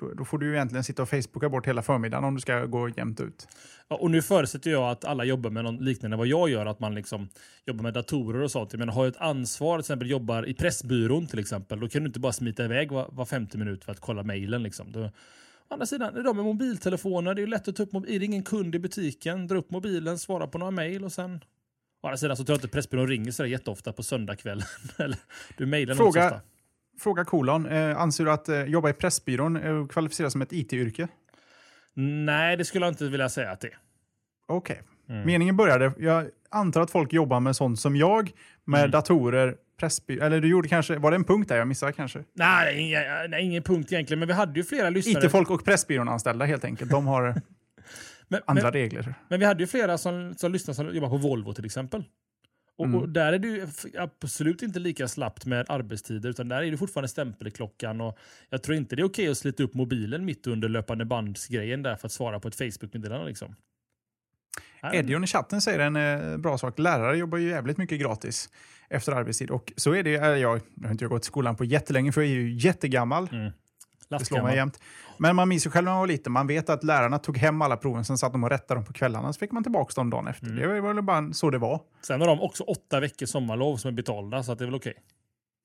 då, 0.00 0.14
då 0.14 0.24
får 0.24 0.38
du 0.38 0.46
ju 0.46 0.54
egentligen 0.54 0.84
sitta 0.84 1.02
och 1.02 1.08
facebooka 1.08 1.48
bort 1.48 1.66
hela 1.66 1.82
förmiddagen 1.82 2.24
om 2.24 2.34
du 2.34 2.40
ska 2.40 2.66
gå 2.66 2.88
jämnt 2.88 3.20
ut. 3.20 3.48
Ja, 3.88 3.96
och 3.96 4.10
nu 4.10 4.22
förutsätter 4.22 4.70
jag 4.70 4.90
att 4.90 5.04
alla 5.04 5.24
jobbar 5.24 5.50
med 5.50 5.64
något 5.64 5.80
liknande 5.80 6.16
vad 6.16 6.26
jag 6.26 6.48
gör, 6.48 6.66
att 6.66 6.80
man 6.80 6.94
liksom 6.94 7.28
jobbar 7.66 7.82
med 7.82 7.94
datorer 7.94 8.42
och 8.42 8.50
sånt. 8.50 8.74
Menar, 8.74 8.92
har 8.92 9.04
jag 9.04 9.10
ett 9.14 9.20
ansvar, 9.20 9.78
till 9.78 9.80
exempel 9.80 10.10
jobbar 10.10 10.48
i 10.48 10.54
Pressbyrån 10.54 11.26
till 11.26 11.38
exempel, 11.38 11.80
då 11.80 11.88
kan 11.88 12.02
du 12.02 12.06
inte 12.06 12.20
bara 12.20 12.32
smita 12.32 12.64
iväg 12.64 12.92
var, 12.92 13.08
var 13.12 13.24
50 13.24 13.58
minut 13.58 13.84
för 13.84 13.92
att 13.92 14.00
kolla 14.00 14.22
mejlen. 14.22 14.62
Liksom. 14.62 14.92
Då, 14.92 15.00
å 15.04 15.10
andra 15.68 15.86
sidan, 15.86 16.16
är 16.16 16.22
de 16.22 16.36
med 16.36 16.44
mobiltelefoner, 16.44 17.34
det 17.34 17.40
är 17.40 17.44
ju 17.44 17.50
lätt 17.50 17.68
att 17.68 17.76
ta 17.76 17.82
upp. 17.82 17.94
Är 17.94 18.18
det 18.18 18.24
ingen 18.24 18.42
kund 18.42 18.74
i 18.74 18.78
butiken, 18.78 19.46
dra 19.46 19.56
upp 19.56 19.70
mobilen, 19.70 20.18
svara 20.18 20.46
på 20.46 20.58
några 20.58 20.70
mejl 20.70 21.04
och 21.04 21.12
sen... 21.12 21.40
Å 22.02 22.06
andra 22.06 22.16
sidan 22.16 22.36
så 22.36 22.44
tror 22.44 22.54
jag 22.54 22.58
inte 22.58 22.68
Pressbyrån 22.68 23.08
ringer 23.08 23.32
så 23.32 23.42
där 23.42 23.50
jätteofta 23.50 23.92
på 23.92 24.02
söndagskvällen. 24.02 24.66
Du 25.58 25.66
mejlar 25.66 25.94
nog 25.94 26.06
inte 26.06 26.20
så 26.20 26.22
Fråga, 26.22 26.26
ofta. 26.26 26.53
Fråga 27.00 27.24
kolon, 27.24 27.66
eh, 27.66 28.00
anser 28.00 28.24
du 28.24 28.30
att 28.30 28.48
eh, 28.48 28.62
jobba 28.64 28.90
i 28.90 28.92
Pressbyrån 28.92 29.56
eh, 29.56 29.86
kvalificeras 29.86 30.32
som 30.32 30.42
ett 30.42 30.52
IT-yrke? 30.52 31.08
Nej, 31.94 32.56
det 32.56 32.64
skulle 32.64 32.86
jag 32.86 32.92
inte 32.92 33.08
vilja 33.08 33.28
säga 33.28 33.50
att 33.50 33.60
det 33.60 33.66
är. 33.66 33.78
Okej. 34.48 34.82
Mm. 35.08 35.26
Meningen 35.26 35.56
började, 35.56 35.92
jag 35.98 36.26
antar 36.50 36.80
att 36.80 36.90
folk 36.90 37.12
jobbar 37.12 37.40
med 37.40 37.56
sånt 37.56 37.80
som 37.80 37.96
jag, 37.96 38.30
med 38.64 38.80
Mm. 38.80 38.90
datorer, 38.90 39.56
Pressbyrån, 39.78 40.26
eller 40.26 40.40
du 40.40 40.48
gjorde 40.48 40.68
kanske, 40.68 40.98
var 40.98 41.10
det 41.10 41.14
en 41.14 41.24
punkt 41.24 41.48
där 41.48 41.56
jag 41.56 41.68
missade 41.68 41.92
kanske? 41.92 42.24
Nej, 42.32 42.80
ingen, 42.80 43.02
nej, 43.30 43.44
ingen 43.44 43.62
punkt 43.62 43.92
egentligen, 43.92 44.18
men 44.18 44.28
vi 44.28 44.34
hade 44.34 44.60
ju 44.60 44.64
flera 44.64 44.90
lyssnare. 44.90 45.26
IT-folk 45.26 45.50
och 45.50 45.64
Pressbyrån-anställda 45.64 46.44
helt 46.44 46.64
enkelt, 46.64 46.90
de 46.90 47.06
har 47.06 47.22
men, 48.28 48.40
andra 48.46 48.62
men, 48.62 48.72
regler. 48.72 49.14
Men 49.28 49.40
vi 49.40 49.46
hade 49.46 49.62
ju 49.62 49.66
flera 49.66 49.98
som, 49.98 50.34
som 50.36 50.52
lyssnade 50.52 50.74
som 50.74 50.94
jobbar 50.94 51.08
på 51.08 51.16
Volvo 51.16 51.52
till 51.52 51.64
exempel. 51.64 52.04
Och, 52.76 52.84
Mm. 52.86 53.00
och 53.00 53.08
där 53.08 53.32
är 53.32 53.38
det 53.38 53.48
ju 53.48 53.66
absolut 53.98 54.62
inte 54.62 54.78
lika 54.78 55.08
slappt 55.08 55.46
med 55.46 55.66
arbetstider, 55.68 56.28
utan 56.30 56.48
där 56.48 56.62
är 56.62 56.70
det 56.70 56.76
fortfarande 56.76 57.08
stämpelklockan. 57.08 58.00
Och 58.00 58.18
jag 58.50 58.62
tror 58.62 58.76
inte 58.76 58.96
det 58.96 59.02
är 59.02 59.06
okej 59.06 59.28
att 59.28 59.38
slita 59.38 59.62
upp 59.62 59.74
mobilen 59.74 60.24
mitt 60.24 60.46
under 60.46 60.68
löpande 60.68 61.04
bandsgrejen 61.04 61.82
där 61.82 61.96
för 61.96 62.06
att 62.06 62.12
svara 62.12 62.40
på 62.40 62.48
ett 62.48 62.54
Facebook-meddelande. 62.54 63.26
Liksom. 63.26 63.56
Edion 64.92 65.24
i 65.24 65.26
chatten 65.26 65.60
säger 65.60 65.78
en 65.78 65.96
eh, 65.96 66.36
bra 66.36 66.58
sak. 66.58 66.78
Lärare 66.78 67.16
jobbar 67.16 67.38
ju 67.38 67.48
jävligt 67.48 67.78
mycket 67.78 68.00
gratis 68.00 68.48
efter 68.88 69.12
arbetstid. 69.12 69.50
Och 69.50 69.72
så 69.76 69.92
är 69.94 70.02
det, 70.02 70.14
eh, 70.14 70.26
jag, 70.26 70.38
jag 70.38 70.60
har 70.84 70.90
inte 70.90 71.06
gått 71.06 71.22
i 71.22 71.26
skolan 71.26 71.56
på 71.56 71.64
jättelänge 71.64 72.12
för 72.12 72.20
jag 72.20 72.30
är 72.30 72.34
ju 72.34 72.52
jättegammal. 72.54 73.28
Mm. 73.32 73.52
Det 74.08 74.24
slår 74.24 74.42
mig 74.42 74.56
jämt. 74.56 74.80
Men 75.18 75.36
man 75.36 75.48
minns 75.48 75.66
ju 75.66 75.70
själv 75.70 75.84
när 75.84 75.92
man 75.92 76.00
var 76.00 76.06
liten, 76.06 76.32
man 76.32 76.46
vet 76.46 76.68
att 76.68 76.84
lärarna 76.84 77.18
tog 77.18 77.38
hem 77.38 77.62
alla 77.62 77.76
proven, 77.76 78.04
sen 78.04 78.18
satt 78.18 78.32
de 78.32 78.44
och 78.44 78.50
rättade 78.50 78.78
dem 78.78 78.84
på 78.84 78.92
kvällarna, 78.92 79.32
så 79.32 79.38
fick 79.38 79.52
man 79.52 79.62
tillbaka 79.62 79.92
dem 79.96 80.10
dagen 80.10 80.26
efter. 80.26 80.46
Mm. 80.46 80.58
Det 80.58 80.80
var 80.80 80.94
väl 80.94 81.02
bara 81.02 81.32
så 81.32 81.50
det 81.50 81.58
var. 81.58 81.80
Sen 82.02 82.20
har 82.20 82.28
de 82.28 82.40
också 82.40 82.64
åtta 82.64 83.00
veckors 83.00 83.28
sommarlov 83.28 83.76
som 83.76 83.88
är 83.88 83.92
betalda, 83.92 84.42
så 84.42 84.54
det 84.54 84.64
är 84.64 84.66
väl 84.66 84.74
okej. 84.74 84.94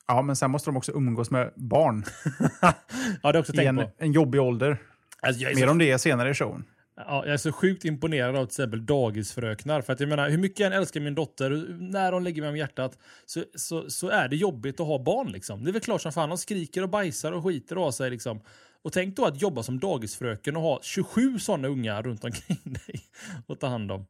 Ja, 0.08 0.22
men 0.22 0.36
sen 0.36 0.52
måste 0.52 0.70
de 0.70 0.78
också 0.78 0.92
umgås 0.92 1.32
med 1.32 1.54
barn 1.56 2.04
ja, 2.62 2.74
det 3.22 3.38
har 3.38 3.40
också 3.40 3.54
i 3.54 3.56
tänkt 3.56 3.70
en, 3.70 3.76
på. 3.76 3.92
en 3.98 4.12
jobbig 4.12 4.42
ålder. 4.42 4.78
Alltså, 5.22 5.46
Mer 5.46 5.56
så, 5.56 5.70
om 5.70 5.78
det 5.78 6.00
senare 6.00 6.30
i 6.30 6.34
showen 6.34 6.66
ja, 7.08 7.26
jag 7.26 7.34
är 7.34 7.38
så 7.38 7.52
sjukt 7.52 7.86
imponerad 7.86 8.36
av 8.36 8.46
till 8.46 8.52
exempel 8.52 8.86
dagisfröknar. 8.86 9.82
För 9.82 9.94
att 9.94 10.00
jag 10.00 10.10
menar, 10.10 10.30
hur 10.30 10.38
mycket 10.38 10.60
jag 10.60 10.68
än 10.68 10.74
älskar 10.74 11.00
min 11.00 11.16
dotter, 11.16 11.50
när 11.80 12.12
hon 12.12 12.24
lägger 12.24 12.42
mig 12.42 12.50
om 12.50 12.58
hjärtat, 12.58 12.98
så, 13.26 13.44
så, 13.56 13.90
så 13.90 14.10
är 14.10 14.28
det 14.28 14.36
jobbigt 14.36 14.80
att 14.80 14.88
ha 14.88 15.04
barn. 15.04 15.32
Liksom. 15.32 15.64
Det 15.64 15.72
är 15.72 15.74
väl 15.74 15.82
klart 15.82 16.02
som 16.02 16.12
fan, 16.12 16.30
de 16.30 16.38
skriker 16.38 16.84
och 16.84 16.90
bajsar 16.90 17.32
och 17.32 17.44
skiter 17.44 17.76
av 17.76 17.92
sig. 17.92 18.10
Liksom. 18.10 18.42
Och 18.82 18.94
tänk 18.94 19.16
då 19.16 19.26
att 19.26 19.42
jobba 19.42 19.64
som 19.64 19.80
dagisfröken 19.80 20.56
och 20.56 20.62
ha 20.62 20.80
27 20.84 21.40
sådana 21.40 21.68
ungar 21.68 22.04
runt 22.04 22.24
omkring 22.24 22.60
dig 22.64 23.02
att 23.48 23.60
ta 23.60 23.68
hand 23.68 23.92
om. 23.92 24.06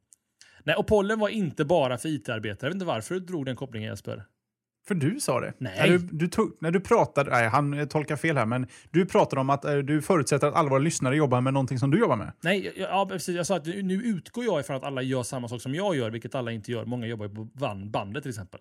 Nej, 0.64 0.76
och 0.76 0.88
pollen 0.88 1.20
var 1.20 1.30
inte 1.30 1.66
bara 1.66 1.98
för 1.98 2.10
IT-arbetare. 2.10 2.68
Jag 2.68 2.70
vet 2.70 2.76
inte 2.76 2.86
varför 2.86 3.16
du 3.16 3.22
drog 3.22 3.46
den 3.46 3.56
kopplingen 3.56 3.90
Jesper. 3.90 4.26
För 4.90 4.96
du 4.96 5.20
sa 5.20 5.40
det. 5.40 5.54
Nej. 5.58 5.80
När 5.80 5.88
du, 5.88 5.98
du 5.98 6.28
tog, 6.28 6.58
när 6.60 6.72
du 6.72 6.80
pratade, 6.80 7.32
nej 7.32 7.50
han 7.50 7.88
tolkar 7.88 8.16
fel 8.16 8.38
här, 8.38 8.46
men 8.46 8.68
du 8.92 9.06
pratade 9.06 9.42
om 9.42 9.50
att 9.50 9.66
eh, 9.66 9.78
du 9.78 10.02
förutsätter 10.02 10.48
att 10.48 10.56
alla 10.56 10.70
våra 10.70 10.80
lyssnare 10.80 11.16
jobbar 11.16 11.42
med 11.42 11.54
någonting 11.54 11.80
som 11.80 11.92
du 11.92 12.00
jobbar 12.00 12.16
med. 12.16 12.32
Nej, 12.42 12.74
jag, 12.76 12.90
ja, 12.90 13.06
precis. 13.10 13.36
Jag 13.36 13.46
sa 13.48 13.56
att 13.56 13.66
nu 13.66 13.94
utgår 13.94 14.46
jag 14.46 14.60
ifrån 14.60 14.76
att 14.76 14.84
alla 14.84 15.02
gör 15.02 15.24
samma 15.24 15.48
sak 15.48 15.62
som 15.62 15.76
jag 15.76 15.96
gör, 15.96 16.10
vilket 16.12 16.36
alla 16.36 16.52
inte 16.52 16.72
gör. 16.72 16.86
Många 16.86 17.08
jobbar 17.08 17.26
ju 17.28 17.36
på 17.36 17.48
van- 17.54 17.92
bandet 17.92 18.24
till 18.24 18.30
exempel. 18.30 18.60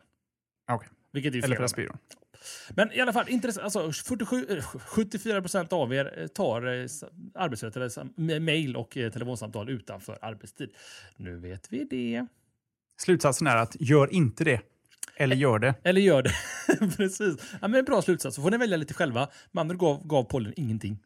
Ah, 0.67 0.75
Okej. 0.75 0.89
Vilket 1.13 1.35
är 1.35 1.45
Eller. 1.45 1.63
Aspiron. 1.63 1.97
Men 2.71 2.93
i 2.93 3.01
alla 3.01 3.13
fall, 3.13 3.29
intressant. 3.29 3.65
Alltså, 3.77 3.93
47, 4.09 4.47
eh, 4.49 4.63
74 4.65 5.41
procent 5.41 5.73
av 5.73 5.95
er 5.95 6.15
eh, 6.19 6.27
tar 6.27 6.63
eh, 6.67 6.87
arbetsrätt 7.35 7.97
mail 8.41 8.77
och 8.77 8.97
eh, 8.97 9.13
telefonsamtal 9.13 9.71
utanför 9.71 10.19
arbetstid. 10.23 10.71
Nu 11.17 11.37
vet 11.39 11.73
vi 11.73 11.85
det. 11.85 12.27
Slutsatsen 13.01 13.47
är 13.47 13.57
att 13.57 13.77
gör 13.81 14.13
inte 14.15 14.45
det. 14.45 14.61
Eller 15.21 15.37
gör 15.37 15.59
det. 15.59 15.75
Eller 15.85 16.01
gör 16.01 16.23
det. 16.23 16.33
Precis. 16.97 17.37
Ja, 17.61 17.69
men 17.69 17.85
bra 17.85 18.03
slutsats. 18.03 18.37
Så 18.37 18.43
får 18.43 18.51
ni 18.51 18.57
välja 18.57 18.77
lite 18.77 18.95
själva. 18.95 19.29
Mannen 19.53 19.79
gav, 19.79 20.07
gav 20.07 20.25
pollen 20.25 20.53
ingenting. 20.57 20.99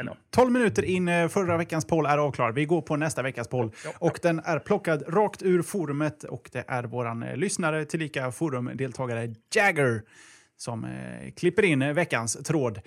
Eller 0.00 0.10
ja. 0.10 0.16
12 0.30 0.52
minuter 0.52 0.84
in, 0.84 1.08
eh, 1.08 1.28
förra 1.28 1.56
veckans 1.56 1.84
poll 1.84 2.06
är 2.06 2.18
avklarad. 2.18 2.54
Vi 2.54 2.64
går 2.64 2.82
på 2.82 2.96
nästa 2.96 3.22
veckas 3.22 3.48
poll. 3.48 3.72
Och 3.98 4.18
den 4.22 4.38
är 4.38 4.58
plockad 4.58 5.02
rakt 5.08 5.42
ur 5.42 5.62
forumet 5.62 6.24
och 6.24 6.50
det 6.52 6.64
är 6.68 6.84
våran 6.84 7.22
eh, 7.22 7.36
lyssnare, 7.36 7.84
tillika 7.84 8.32
forumdeltagare 8.32 9.34
Jagger, 9.54 10.02
som 10.56 10.84
eh, 10.84 11.30
klipper 11.36 11.62
in 11.62 11.94
veckans 11.94 12.32
tråd. 12.44 12.80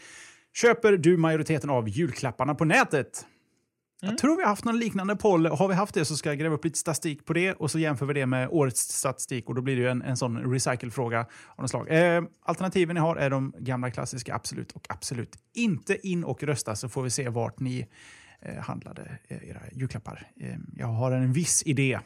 Köper 0.53 0.91
du 0.91 1.17
majoriteten 1.17 1.69
av 1.69 1.89
julklapparna 1.89 2.55
på 2.55 2.65
nätet? 2.65 3.25
Jag 4.01 4.17
tror 4.17 4.35
vi 4.37 4.41
har 4.41 4.49
haft 4.49 4.65
någon 4.65 4.79
liknande 4.79 5.15
poll. 5.15 5.45
Har 5.45 5.67
vi 5.67 5.73
haft 5.73 5.93
det 5.93 6.05
så 6.05 6.15
ska 6.15 6.29
jag 6.29 6.39
gräva 6.39 6.55
upp 6.55 6.65
lite 6.65 6.77
statistik 6.79 7.25
på 7.25 7.33
det 7.33 7.53
och 7.53 7.71
så 7.71 7.79
jämför 7.79 8.05
vi 8.05 8.13
det 8.13 8.25
med 8.25 8.47
årets 8.51 8.79
statistik 8.81 9.49
och 9.49 9.55
då 9.55 9.61
blir 9.61 9.75
det 9.75 9.81
ju 9.81 9.87
en, 9.89 10.01
en 10.01 10.17
sån 10.17 10.51
recycle-fråga 10.53 11.19
av 11.55 11.61
något 11.61 11.69
slag. 11.69 11.87
Eh, 11.91 12.23
alternativen 12.41 12.93
ni 12.93 12.99
har 12.99 13.15
är 13.15 13.29
de 13.29 13.53
gamla 13.59 13.91
klassiska 13.91 14.35
absolut 14.35 14.71
och 14.71 14.85
absolut 14.89 15.37
inte 15.55 16.07
in 16.07 16.23
och 16.23 16.43
rösta 16.43 16.75
så 16.75 16.89
får 16.89 17.03
vi 17.03 17.09
se 17.09 17.29
vart 17.29 17.59
ni 17.59 17.87
eh, 18.41 18.55
handlade 18.55 19.19
eh, 19.27 19.49
era 19.49 19.61
julklappar. 19.71 20.27
Eh, 20.39 20.55
jag 20.75 20.87
har 20.87 21.11
en 21.11 21.33
viss 21.33 21.63
idé 21.65 21.99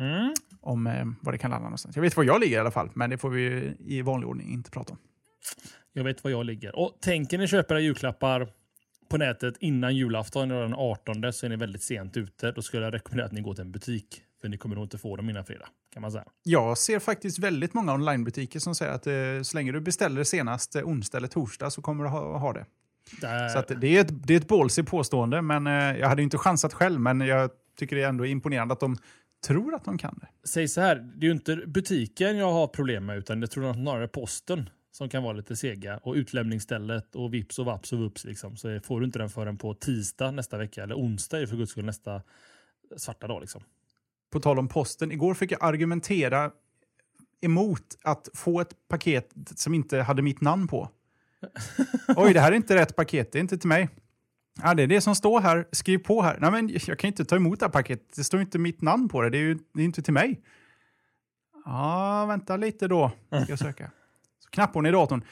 Mm. 0.00 0.34
om 0.60 0.86
eh, 0.86 1.04
vad 1.20 1.34
det 1.34 1.38
kan 1.38 1.50
landa 1.50 1.64
någonstans. 1.64 1.96
Jag 1.96 2.02
vet 2.02 2.16
var 2.16 2.24
jag 2.24 2.40
ligger 2.40 2.56
i 2.56 2.60
alla 2.60 2.70
fall, 2.70 2.90
men 2.94 3.10
det 3.10 3.18
får 3.18 3.30
vi 3.30 3.74
i 3.80 4.02
vanlig 4.02 4.28
ordning 4.28 4.52
inte 4.52 4.70
prata 4.70 4.92
om. 4.92 4.98
Jag 5.92 6.04
vet 6.04 6.24
var 6.24 6.30
jag 6.30 6.46
ligger. 6.46 6.78
Och 6.78 6.98
tänker 7.00 7.38
ni 7.38 7.46
köpa 7.46 7.74
era 7.74 7.80
julklappar 7.80 8.48
på 9.08 9.16
nätet 9.16 9.54
innan 9.60 9.96
julafton, 9.96 10.48
den 10.48 10.74
18, 10.74 11.32
så 11.32 11.46
är 11.46 11.50
ni 11.50 11.56
väldigt 11.56 11.82
sent 11.82 12.16
ute. 12.16 12.52
Då 12.52 12.62
skulle 12.62 12.84
jag 12.84 12.94
rekommendera 12.94 13.26
att 13.26 13.32
ni 13.32 13.40
går 13.40 13.54
till 13.54 13.64
en 13.64 13.72
butik. 13.72 14.22
För 14.40 14.48
ni 14.48 14.56
kommer 14.56 14.74
nog 14.74 14.84
inte 14.84 14.98
få 14.98 15.16
dem 15.16 15.30
innan 15.30 15.44
fredag, 15.44 15.68
kan 15.92 16.02
man 16.02 16.12
säga. 16.12 16.24
Jag 16.42 16.78
ser 16.78 16.98
faktiskt 16.98 17.38
väldigt 17.38 17.74
många 17.74 17.94
onlinebutiker 17.94 18.60
som 18.60 18.74
säger 18.74 18.92
att 18.92 19.06
eh, 19.06 19.42
så 19.42 19.56
länge 19.56 19.72
du 19.72 19.80
beställer 19.80 20.24
senast 20.24 20.76
eh, 20.76 20.82
onsdag 20.82 21.18
eller 21.18 21.28
torsdag 21.28 21.70
så 21.70 21.82
kommer 21.82 22.04
du 22.04 22.10
ha, 22.10 22.38
ha 22.38 22.52
det. 22.52 22.66
Där, 23.20 23.48
Så 23.48 23.74
det, 23.74 23.96
är 23.96 24.00
ett, 24.00 24.26
det 24.26 24.34
är 24.34 24.38
ett 24.38 24.48
ballsy 24.48 24.82
påstående, 24.82 25.42
men 25.42 25.66
eh, 25.66 25.72
jag 25.72 26.08
hade 26.08 26.22
inte 26.22 26.38
chansat 26.38 26.74
själv, 26.74 27.00
men 27.00 27.20
jag 27.20 27.50
tycker 27.78 27.96
det 27.96 28.02
är 28.02 28.08
ändå 28.08 28.26
imponerande 28.26 28.72
att 28.72 28.80
de 28.80 28.96
tror 29.46 29.74
att 29.74 29.84
de 29.84 29.98
kan 29.98 30.18
det. 30.20 30.48
Säg 30.48 30.68
så 30.68 30.80
här, 30.80 30.96
det 30.96 31.26
är 31.26 31.28
ju 31.28 31.34
inte 31.34 31.56
butiken 31.56 32.36
jag 32.36 32.52
har 32.52 32.66
problem 32.66 33.06
med, 33.06 33.18
utan 33.18 33.40
jag 33.40 33.50
tror 33.50 33.64
nog 33.64 33.74
snarare 33.74 34.08
posten 34.08 34.70
som 34.98 35.08
kan 35.08 35.22
vara 35.22 35.32
lite 35.32 35.56
sega. 35.56 36.00
Och 36.02 36.14
utlämningsstället 36.14 37.14
och 37.14 37.34
vips 37.34 37.58
och 37.58 37.66
vaps 37.66 37.92
och 37.92 37.98
vups. 37.98 38.24
Liksom. 38.24 38.56
Så 38.56 38.80
får 38.80 39.00
du 39.00 39.06
inte 39.06 39.18
den 39.18 39.30
förrän 39.30 39.58
på 39.58 39.74
tisdag 39.74 40.30
nästa 40.30 40.58
vecka, 40.58 40.82
eller 40.82 40.94
onsdag 40.94 41.46
för 41.46 41.56
guds 41.56 41.70
skull 41.70 41.84
nästa 41.84 42.22
svarta 42.96 43.26
dag. 43.26 43.40
Liksom. 43.40 43.62
På 44.30 44.40
tal 44.40 44.58
om 44.58 44.68
posten, 44.68 45.12
igår 45.12 45.34
fick 45.34 45.52
jag 45.52 45.64
argumentera 45.64 46.50
emot 47.40 47.98
att 48.02 48.28
få 48.34 48.60
ett 48.60 48.88
paket 48.88 49.30
som 49.56 49.74
inte 49.74 49.98
hade 50.00 50.22
mitt 50.22 50.40
namn 50.40 50.68
på. 50.68 50.88
Oj, 52.16 52.32
det 52.32 52.40
här 52.40 52.52
är 52.52 52.56
inte 52.56 52.76
rätt 52.76 52.96
paket, 52.96 53.32
det 53.32 53.38
är 53.38 53.40
inte 53.40 53.58
till 53.58 53.68
mig. 53.68 53.88
Ja, 54.62 54.74
det 54.74 54.82
är 54.82 54.86
det 54.86 55.00
som 55.00 55.14
står 55.14 55.40
här, 55.40 55.68
skriv 55.72 55.98
på 55.98 56.22
här. 56.22 56.38
Nej, 56.40 56.50
men 56.50 56.70
jag 56.86 56.98
kan 56.98 57.08
inte 57.08 57.24
ta 57.24 57.36
emot 57.36 57.60
det 57.60 57.66
här 57.66 57.70
paketet, 57.70 58.16
det 58.16 58.24
står 58.24 58.40
inte 58.40 58.58
mitt 58.58 58.82
namn 58.82 59.08
på 59.08 59.22
det, 59.22 59.30
det 59.30 59.38
är 59.38 59.42
ju 59.42 59.58
det 59.74 59.80
är 59.80 59.84
inte 59.84 60.02
till 60.02 60.12
mig. 60.12 60.42
Ja, 61.64 62.26
vänta 62.28 62.56
lite 62.56 62.88
då, 62.88 63.12
ska 63.28 63.46
jag 63.48 63.58
söka. 63.58 63.90
Hon 64.56 64.86
i 64.86 64.90
datorn. 64.90 65.24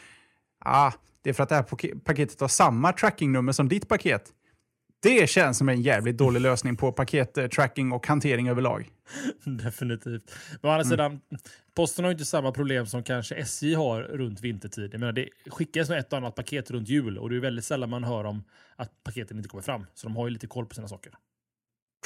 Ah, 0.58 0.92
det 1.22 1.30
är 1.30 1.34
för 1.34 1.42
att 1.42 1.48
det 1.48 1.54
här 1.54 1.62
pake- 1.62 1.98
paketet 2.04 2.40
har 2.40 2.48
samma 2.48 2.92
trackingnummer 2.92 3.52
som 3.52 3.68
ditt 3.68 3.88
paket. 3.88 4.32
Det 5.02 5.30
känns 5.30 5.58
som 5.58 5.68
en 5.68 5.82
jävligt 5.82 6.18
dålig 6.18 6.40
lösning 6.40 6.76
på 6.76 6.92
pakettracking 6.92 7.92
och 7.92 8.06
hantering 8.06 8.48
överlag. 8.48 8.90
Definitivt. 9.44 10.34
Men 10.62 10.70
å 10.70 10.72
andra 10.74 10.84
sidan, 10.84 11.20
posten 11.74 12.04
har 12.04 12.12
inte 12.12 12.24
samma 12.24 12.52
problem 12.52 12.86
som 12.86 13.02
kanske 13.02 13.34
SJ 13.34 13.74
har 13.74 14.02
runt 14.02 14.40
vintertid. 14.40 14.90
Jag 14.94 15.00
menar, 15.00 15.12
det 15.12 15.28
skickas 15.46 15.88
med 15.88 15.98
ett 15.98 16.12
och 16.12 16.18
annat 16.18 16.34
paket 16.34 16.70
runt 16.70 16.88
jul 16.88 17.18
och 17.18 17.30
det 17.30 17.36
är 17.36 17.40
väldigt 17.40 17.64
sällan 17.64 17.90
man 17.90 18.04
hör 18.04 18.24
om 18.24 18.44
att 18.76 18.90
paketen 19.04 19.36
inte 19.36 19.48
kommer 19.48 19.62
fram. 19.62 19.86
Så 19.94 20.06
de 20.06 20.16
har 20.16 20.26
ju 20.26 20.30
lite 20.32 20.46
koll 20.46 20.66
på 20.66 20.74
sina 20.74 20.88
saker. 20.88 21.12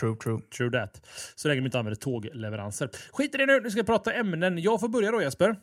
True, 0.01 0.17
true. 0.17 0.41
True 0.57 0.71
that. 0.71 1.07
Så 1.35 1.49
länge 1.49 1.61
de 1.61 1.65
inte 1.65 1.79
använder 1.79 2.01
tågleveranser. 2.01 2.91
Skit 3.13 3.35
i 3.35 3.39
det 3.39 3.47
nu, 3.47 3.61
nu 3.61 3.71
ska 3.71 3.79
jag 3.79 3.87
prata 3.87 4.13
ämnen. 4.13 4.59
Jag 4.59 4.81
får 4.81 4.89
börja 4.89 5.11
då 5.11 5.23
Jesper. 5.23 5.57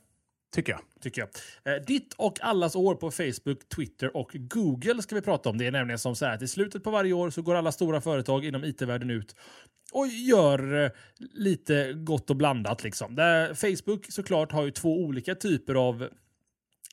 Tycker 0.52 0.72
jag. 0.72 0.82
Tycker 1.02 1.22
jag. 1.22 1.76
Eh, 1.76 1.84
ditt 1.84 2.14
och 2.14 2.42
allas 2.42 2.76
år 2.76 2.96
på 2.96 3.12
Facebook, 3.12 3.70
Twitter 3.76 4.18
och 4.18 4.32
Google 4.34 5.02
ska 5.02 5.16
vi 5.16 5.22
prata 5.22 5.50
om. 5.50 5.58
Det 5.58 5.68
är 5.68 5.72
nämligen 5.72 6.00
som 6.00 6.16
så 6.16 6.26
här 6.26 6.36
att 6.36 6.42
i 6.42 6.48
slutet 6.48 6.84
på 6.84 6.92
varje 6.92 7.14
år 7.14 7.30
så 7.30 7.42
går 7.42 7.56
alla 7.56 7.72
stora 7.72 8.02
företag 8.02 8.46
inom 8.46 8.64
IT-världen 8.64 9.10
ut 9.10 9.36
och 9.92 10.08
gör 10.08 10.84
eh, 10.84 10.92
lite 11.34 11.94
gott 11.94 12.30
och 12.30 12.36
blandat. 12.36 12.84
Liksom. 12.84 13.16
Där 13.16 13.54
Facebook 13.54 14.12
såklart 14.12 14.52
har 14.52 14.66
ju 14.66 14.72
två 14.72 15.00
olika 15.00 15.36
typer 15.36 15.76
av 15.76 16.10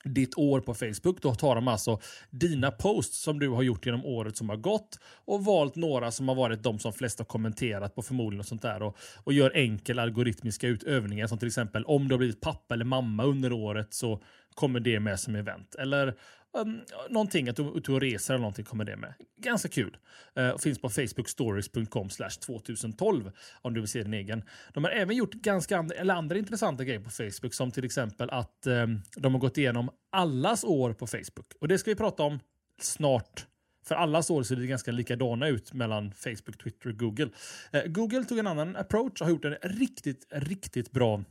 ditt 0.04 0.38
år 0.38 0.60
på 0.60 0.74
Facebook. 0.74 1.22
Då 1.22 1.34
tar 1.34 1.54
de 1.54 1.68
alltså 1.68 2.00
dina 2.30 2.70
posts 2.70 3.22
som 3.22 3.38
du 3.38 3.48
har 3.48 3.62
gjort 3.62 3.86
genom 3.86 4.04
året 4.04 4.36
som 4.36 4.48
har 4.48 4.56
gått 4.56 4.98
och 5.24 5.44
valt 5.44 5.76
några 5.76 6.10
som 6.10 6.28
har 6.28 6.34
varit 6.34 6.62
de 6.62 6.78
som 6.78 6.92
flest 6.92 7.18
har 7.18 7.26
kommenterat 7.26 7.94
på 7.94 8.02
förmodligen 8.02 8.40
och 8.40 8.46
sånt 8.46 8.62
där 8.62 8.82
och, 8.82 8.96
och 9.24 9.32
gör 9.32 9.56
enkel 9.56 9.98
algoritmiska 9.98 10.68
utövningar 10.68 11.26
som 11.26 11.38
till 11.38 11.48
exempel 11.48 11.84
om 11.84 12.08
du 12.08 12.14
har 12.14 12.18
blivit 12.18 12.40
pappa 12.40 12.74
eller 12.74 12.84
mamma 12.84 13.24
under 13.24 13.52
året 13.52 13.94
så 13.94 14.22
kommer 14.54 14.80
det 14.80 15.00
med 15.00 15.20
som 15.20 15.36
event. 15.36 15.74
Eller 15.74 16.14
um, 16.54 16.80
någonting, 17.10 17.48
att 17.48 17.56
du 17.56 17.62
är 17.62 17.76
ute 17.76 17.92
och 17.92 18.00
reser 18.00 18.34
eller 18.34 18.42
någonting 18.42 18.64
kommer 18.64 18.84
det 18.84 18.96
med. 18.96 19.14
Ganska 19.40 19.68
kul. 19.68 19.96
Uh, 20.38 20.58
finns 20.58 20.78
på 20.78 20.88
facebookstories.com 20.88 22.08
2012 22.46 23.30
om 23.62 23.74
du 23.74 23.80
vill 23.80 23.88
se 23.88 24.02
din 24.02 24.14
egen. 24.14 24.42
De 24.72 24.84
har 24.84 24.90
även 24.90 25.16
gjort 25.16 25.32
ganska 25.32 25.78
and 25.78 25.92
eller 25.92 26.14
andra 26.14 26.38
intressanta 26.38 26.84
grejer 26.84 27.00
på 27.00 27.10
Facebook 27.10 27.54
som 27.54 27.70
till 27.70 27.84
exempel 27.84 28.30
att 28.30 28.66
um, 28.66 29.02
de 29.16 29.34
har 29.34 29.40
gått 29.40 29.58
igenom 29.58 29.90
allas 30.12 30.64
år 30.64 30.92
på 30.92 31.06
Facebook. 31.06 31.52
Och 31.60 31.68
det 31.68 31.78
ska 31.78 31.90
vi 31.90 31.94
prata 31.94 32.22
om 32.22 32.40
snart. 32.80 33.46
För 33.84 33.94
allas 33.94 34.30
år 34.30 34.42
ser 34.42 34.56
det 34.56 34.66
ganska 34.66 34.92
likadana 34.92 35.48
ut 35.48 35.72
mellan 35.72 36.12
Facebook, 36.12 36.58
Twitter 36.62 36.88
och 36.88 36.98
Google. 36.98 37.28
Eh, 37.72 37.82
Google 37.86 38.24
tog 38.24 38.38
en 38.38 38.46
annan 38.46 38.76
approach 38.76 39.20
och 39.20 39.26
har 39.26 39.30
gjort 39.30 39.44
en 39.44 39.56
riktigt, 39.62 40.26
riktigt 40.30 40.90
bra 40.90 41.24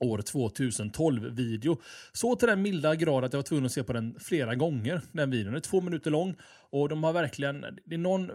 år 0.00 0.18
2012-video. 0.18 1.80
Så 2.12 2.36
till 2.36 2.48
den 2.48 2.62
milda 2.62 2.94
grad 2.94 3.24
att 3.24 3.32
jag 3.32 3.38
var 3.38 3.44
tvungen 3.44 3.66
att 3.66 3.72
se 3.72 3.82
på 3.82 3.92
den 3.92 4.16
flera 4.20 4.54
gånger. 4.54 5.02
Den 5.12 5.30
videon 5.30 5.46
Den 5.46 5.54
är 5.54 5.60
två 5.60 5.80
minuter 5.80 6.10
lång 6.10 6.34
och 6.70 6.88
de 6.88 7.04
har 7.04 7.12
verkligen, 7.12 7.60
det 7.84 7.94
är 7.94 7.98
någon 7.98 8.30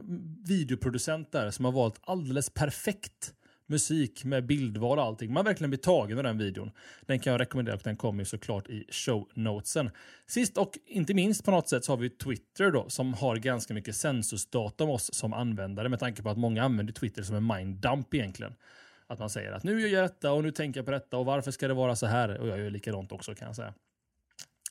videoproducent 0.47 1.31
där 1.31 1.51
som 1.51 1.65
har 1.65 1.71
valt 1.71 1.99
alldeles 2.01 2.49
perfekt 2.49 3.33
musik 3.71 4.23
med 4.23 4.45
bildval 4.45 4.99
och 4.99 5.03
allting. 5.03 5.33
Man 5.33 5.45
verkligen 5.45 5.69
blir 5.69 5.79
tagen 5.79 6.17
av 6.17 6.23
den 6.23 6.37
videon. 6.37 6.71
Den 7.05 7.19
kan 7.19 7.31
jag 7.31 7.41
rekommendera 7.41 7.75
och 7.75 7.81
den 7.83 7.97
kommer 7.97 8.21
ju 8.21 8.25
såklart 8.25 8.69
i 8.69 8.85
show 8.91 9.29
notesen. 9.33 9.89
Sist 10.27 10.57
och 10.57 10.77
inte 10.85 11.13
minst 11.13 11.45
på 11.45 11.51
något 11.51 11.69
sätt 11.69 11.85
så 11.85 11.91
har 11.91 11.97
vi 11.97 12.09
Twitter 12.09 12.71
då 12.71 12.89
som 12.89 13.13
har 13.13 13.35
ganska 13.35 13.73
mycket 13.73 13.95
sensusdata 13.95 14.83
om 14.83 14.89
oss 14.89 15.13
som 15.13 15.33
användare 15.33 15.89
med 15.89 15.99
tanke 15.99 16.23
på 16.23 16.29
att 16.29 16.37
många 16.37 16.63
använder 16.63 16.93
Twitter 16.93 17.23
som 17.23 17.35
en 17.35 17.47
minddump 17.47 18.13
egentligen. 18.13 18.53
Att 19.11 19.19
man 19.19 19.29
säger 19.29 19.51
att 19.51 19.63
nu 19.63 19.81
gör 19.81 19.87
jag 19.87 20.03
detta 20.03 20.31
och 20.31 20.43
nu 20.43 20.51
tänker 20.51 20.79
jag 20.79 20.85
på 20.85 20.91
detta 20.91 21.17
och 21.17 21.25
varför 21.25 21.51
ska 21.51 21.67
det 21.67 21.73
vara 21.73 21.95
så 21.95 22.05
här? 22.05 22.37
Och 22.37 22.47
jag 22.47 22.59
gör 22.59 22.69
likadant 22.69 23.11
också 23.11 23.35
kan 23.35 23.47
jag 23.47 23.55
säga. 23.55 23.73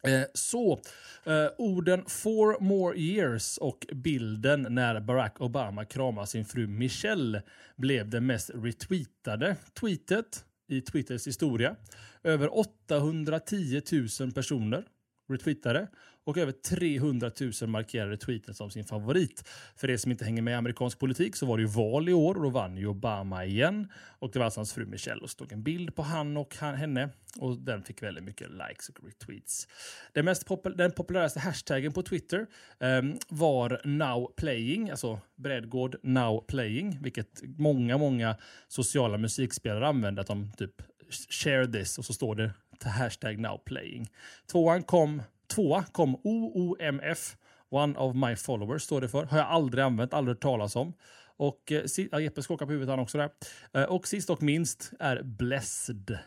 Eh, 0.02 0.26
så, 0.34 0.80
eh, 1.24 1.46
orden 1.58 2.04
four 2.06 2.60
more 2.60 2.98
years 2.98 3.58
och 3.58 3.86
bilden 3.92 4.66
när 4.70 5.00
Barack 5.00 5.40
Obama 5.40 5.84
kramar 5.84 6.24
sin 6.24 6.44
fru 6.44 6.66
Michelle 6.66 7.42
blev 7.76 8.08
det 8.08 8.20
mest 8.20 8.50
retweetade 8.54 9.56
tweetet 9.80 10.44
i 10.68 10.80
Twitters 10.80 11.26
historia. 11.26 11.76
Över 12.22 12.58
810 12.58 13.82
000 14.20 14.32
personer 14.32 14.84
retweetade 15.30 15.88
och 16.24 16.38
över 16.38 16.52
300 16.52 17.30
000 17.60 17.70
markerade 17.70 18.16
tweeten 18.16 18.54
som 18.54 18.70
sin 18.70 18.84
favorit. 18.84 19.48
För 19.76 19.90
er 19.90 19.96
som 19.96 20.10
inte 20.10 20.24
hänger 20.24 20.42
med 20.42 20.52
i 20.52 20.54
amerikansk 20.54 20.98
politik 20.98 21.36
så 21.36 21.46
var 21.46 21.56
det 21.56 21.62
ju 21.62 21.68
val 21.68 22.08
i 22.08 22.12
år 22.12 22.34
och 22.34 22.42
då 22.42 22.48
vann 22.48 22.76
ju 22.76 22.86
Obama 22.86 23.44
igen. 23.44 23.88
Och 24.18 24.30
det 24.32 24.38
var 24.38 24.44
alltså 24.44 24.60
hans 24.60 24.72
fru 24.72 24.86
Michelle 24.86 25.22
och 25.22 25.30
stod 25.30 25.52
en 25.52 25.62
bild 25.62 25.94
på 25.94 26.02
han 26.02 26.36
och 26.36 26.56
han, 26.56 26.74
henne 26.74 27.08
och 27.38 27.58
den 27.58 27.82
fick 27.82 28.02
väldigt 28.02 28.24
mycket 28.24 28.50
likes 28.50 28.88
och 28.88 29.04
retweets. 29.04 29.68
Den, 30.12 30.24
mest 30.24 30.46
popul 30.46 30.76
den 30.76 30.92
populäraste 30.92 31.40
hashtaggen 31.40 31.92
på 31.92 32.02
Twitter 32.02 32.46
um, 32.78 33.18
var 33.28 33.80
now 33.84 34.32
playing, 34.36 34.90
alltså 34.90 35.20
Bredgård 35.36 35.96
now 36.02 36.44
playing, 36.48 36.98
vilket 37.02 37.42
många, 37.58 37.98
många 37.98 38.36
sociala 38.68 39.18
musikspelare 39.18 39.86
använde 39.86 40.20
att 40.20 40.26
de 40.26 40.52
typ 40.52 40.82
share 41.30 41.66
this 41.66 41.98
och 41.98 42.04
så 42.04 42.12
står 42.12 42.34
det 42.34 42.52
hashtag 42.88 43.38
now 43.38 43.58
playing. 43.64 44.10
Tvåan 44.52 44.82
kom, 44.82 45.22
tvåa 45.46 45.84
kom 45.92 46.16
OOMF, 46.24 47.36
one 47.68 47.98
of 47.98 48.16
my 48.16 48.36
followers 48.36 48.82
står 48.82 49.00
det 49.00 49.08
för. 49.08 49.24
Har 49.24 49.38
jag 49.38 49.46
aldrig 49.46 49.84
använt, 49.84 50.14
aldrig 50.14 50.36
hört 50.36 50.42
talas 50.42 50.76
om. 50.76 50.92
Och 51.36 51.72
eh, 51.72 51.84
ja, 52.10 52.20
Jeppe 52.20 52.42
skakar 52.42 52.66
på 52.66 52.72
huvudet 52.72 52.90
han 52.90 52.98
också 52.98 53.18
där. 53.18 53.30
Eh, 53.72 53.84
och 53.84 54.08
sist 54.08 54.30
och 54.30 54.42
minst 54.42 54.92
är 54.98 55.22
blessed. 55.22 56.18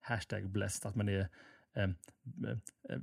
Hashtag 0.00 0.48
blessed, 0.48 0.88
att 0.88 0.94
man 0.94 1.08
är 1.08 1.28
eh, 1.76 1.82
eh, 1.82 1.88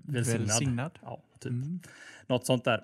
välsignad. 0.03 0.48
Välsignad. 0.48 1.00
Ja, 1.01 1.24
typ. 1.39 1.51
Mm. 1.51 1.80
Något 2.27 2.46
sånt 2.46 2.65
där. 2.65 2.84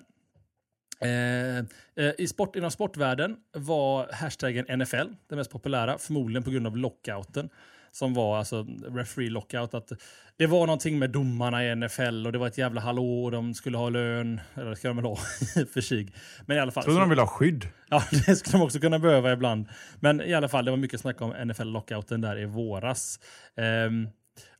Eh, 1.00 1.58
eh, 1.94 2.12
i 2.18 2.26
sport, 2.26 2.56
inom 2.56 2.70
sportvärlden 2.70 3.36
var 3.52 4.12
hashtaggen 4.12 4.78
NFL 4.78 5.14
den 5.26 5.38
mest 5.38 5.50
populära, 5.50 5.98
förmodligen 5.98 6.42
på 6.42 6.50
grund 6.50 6.66
av 6.66 6.76
lockouten. 6.76 7.50
Som 7.92 8.14
var 8.14 8.38
alltså 8.38 8.66
referee 8.88 9.30
lockout. 9.30 9.74
Att 9.74 9.92
det 10.36 10.46
var 10.46 10.66
någonting 10.66 10.98
med 10.98 11.10
domarna 11.10 11.64
i 11.64 11.74
NFL 11.74 12.26
och 12.26 12.32
det 12.32 12.38
var 12.38 12.46
ett 12.46 12.58
jävla 12.58 12.80
hallå 12.80 13.24
och 13.24 13.30
de 13.30 13.54
skulle 13.54 13.78
ha 13.78 13.88
lön. 13.88 14.40
Eller 14.54 14.70
det 14.70 14.76
ska 14.76 14.88
de 14.88 14.96
väl 14.96 15.06
ha 15.06 15.16
för 15.72 15.80
sig. 15.80 16.12
Men 16.46 16.56
i 16.56 16.60
alla 16.60 16.72
fall. 16.72 16.84
Trodde 16.84 17.00
de 17.00 17.08
ville 17.08 17.22
ha 17.22 17.28
skydd. 17.28 17.68
Ja, 17.88 18.02
det 18.26 18.36
skulle 18.36 18.58
de 18.58 18.64
också 18.64 18.80
kunna 18.80 18.98
behöva 18.98 19.32
ibland. 19.32 19.68
Men 20.00 20.20
i 20.20 20.34
alla 20.34 20.48
fall, 20.48 20.64
det 20.64 20.70
var 20.70 20.78
mycket 20.78 21.00
snack 21.00 21.20
om 21.20 21.30
NFL-lockouten 21.30 22.20
där 22.20 22.38
i 22.38 22.44
våras. 22.44 23.20
Ehm, 23.56 24.08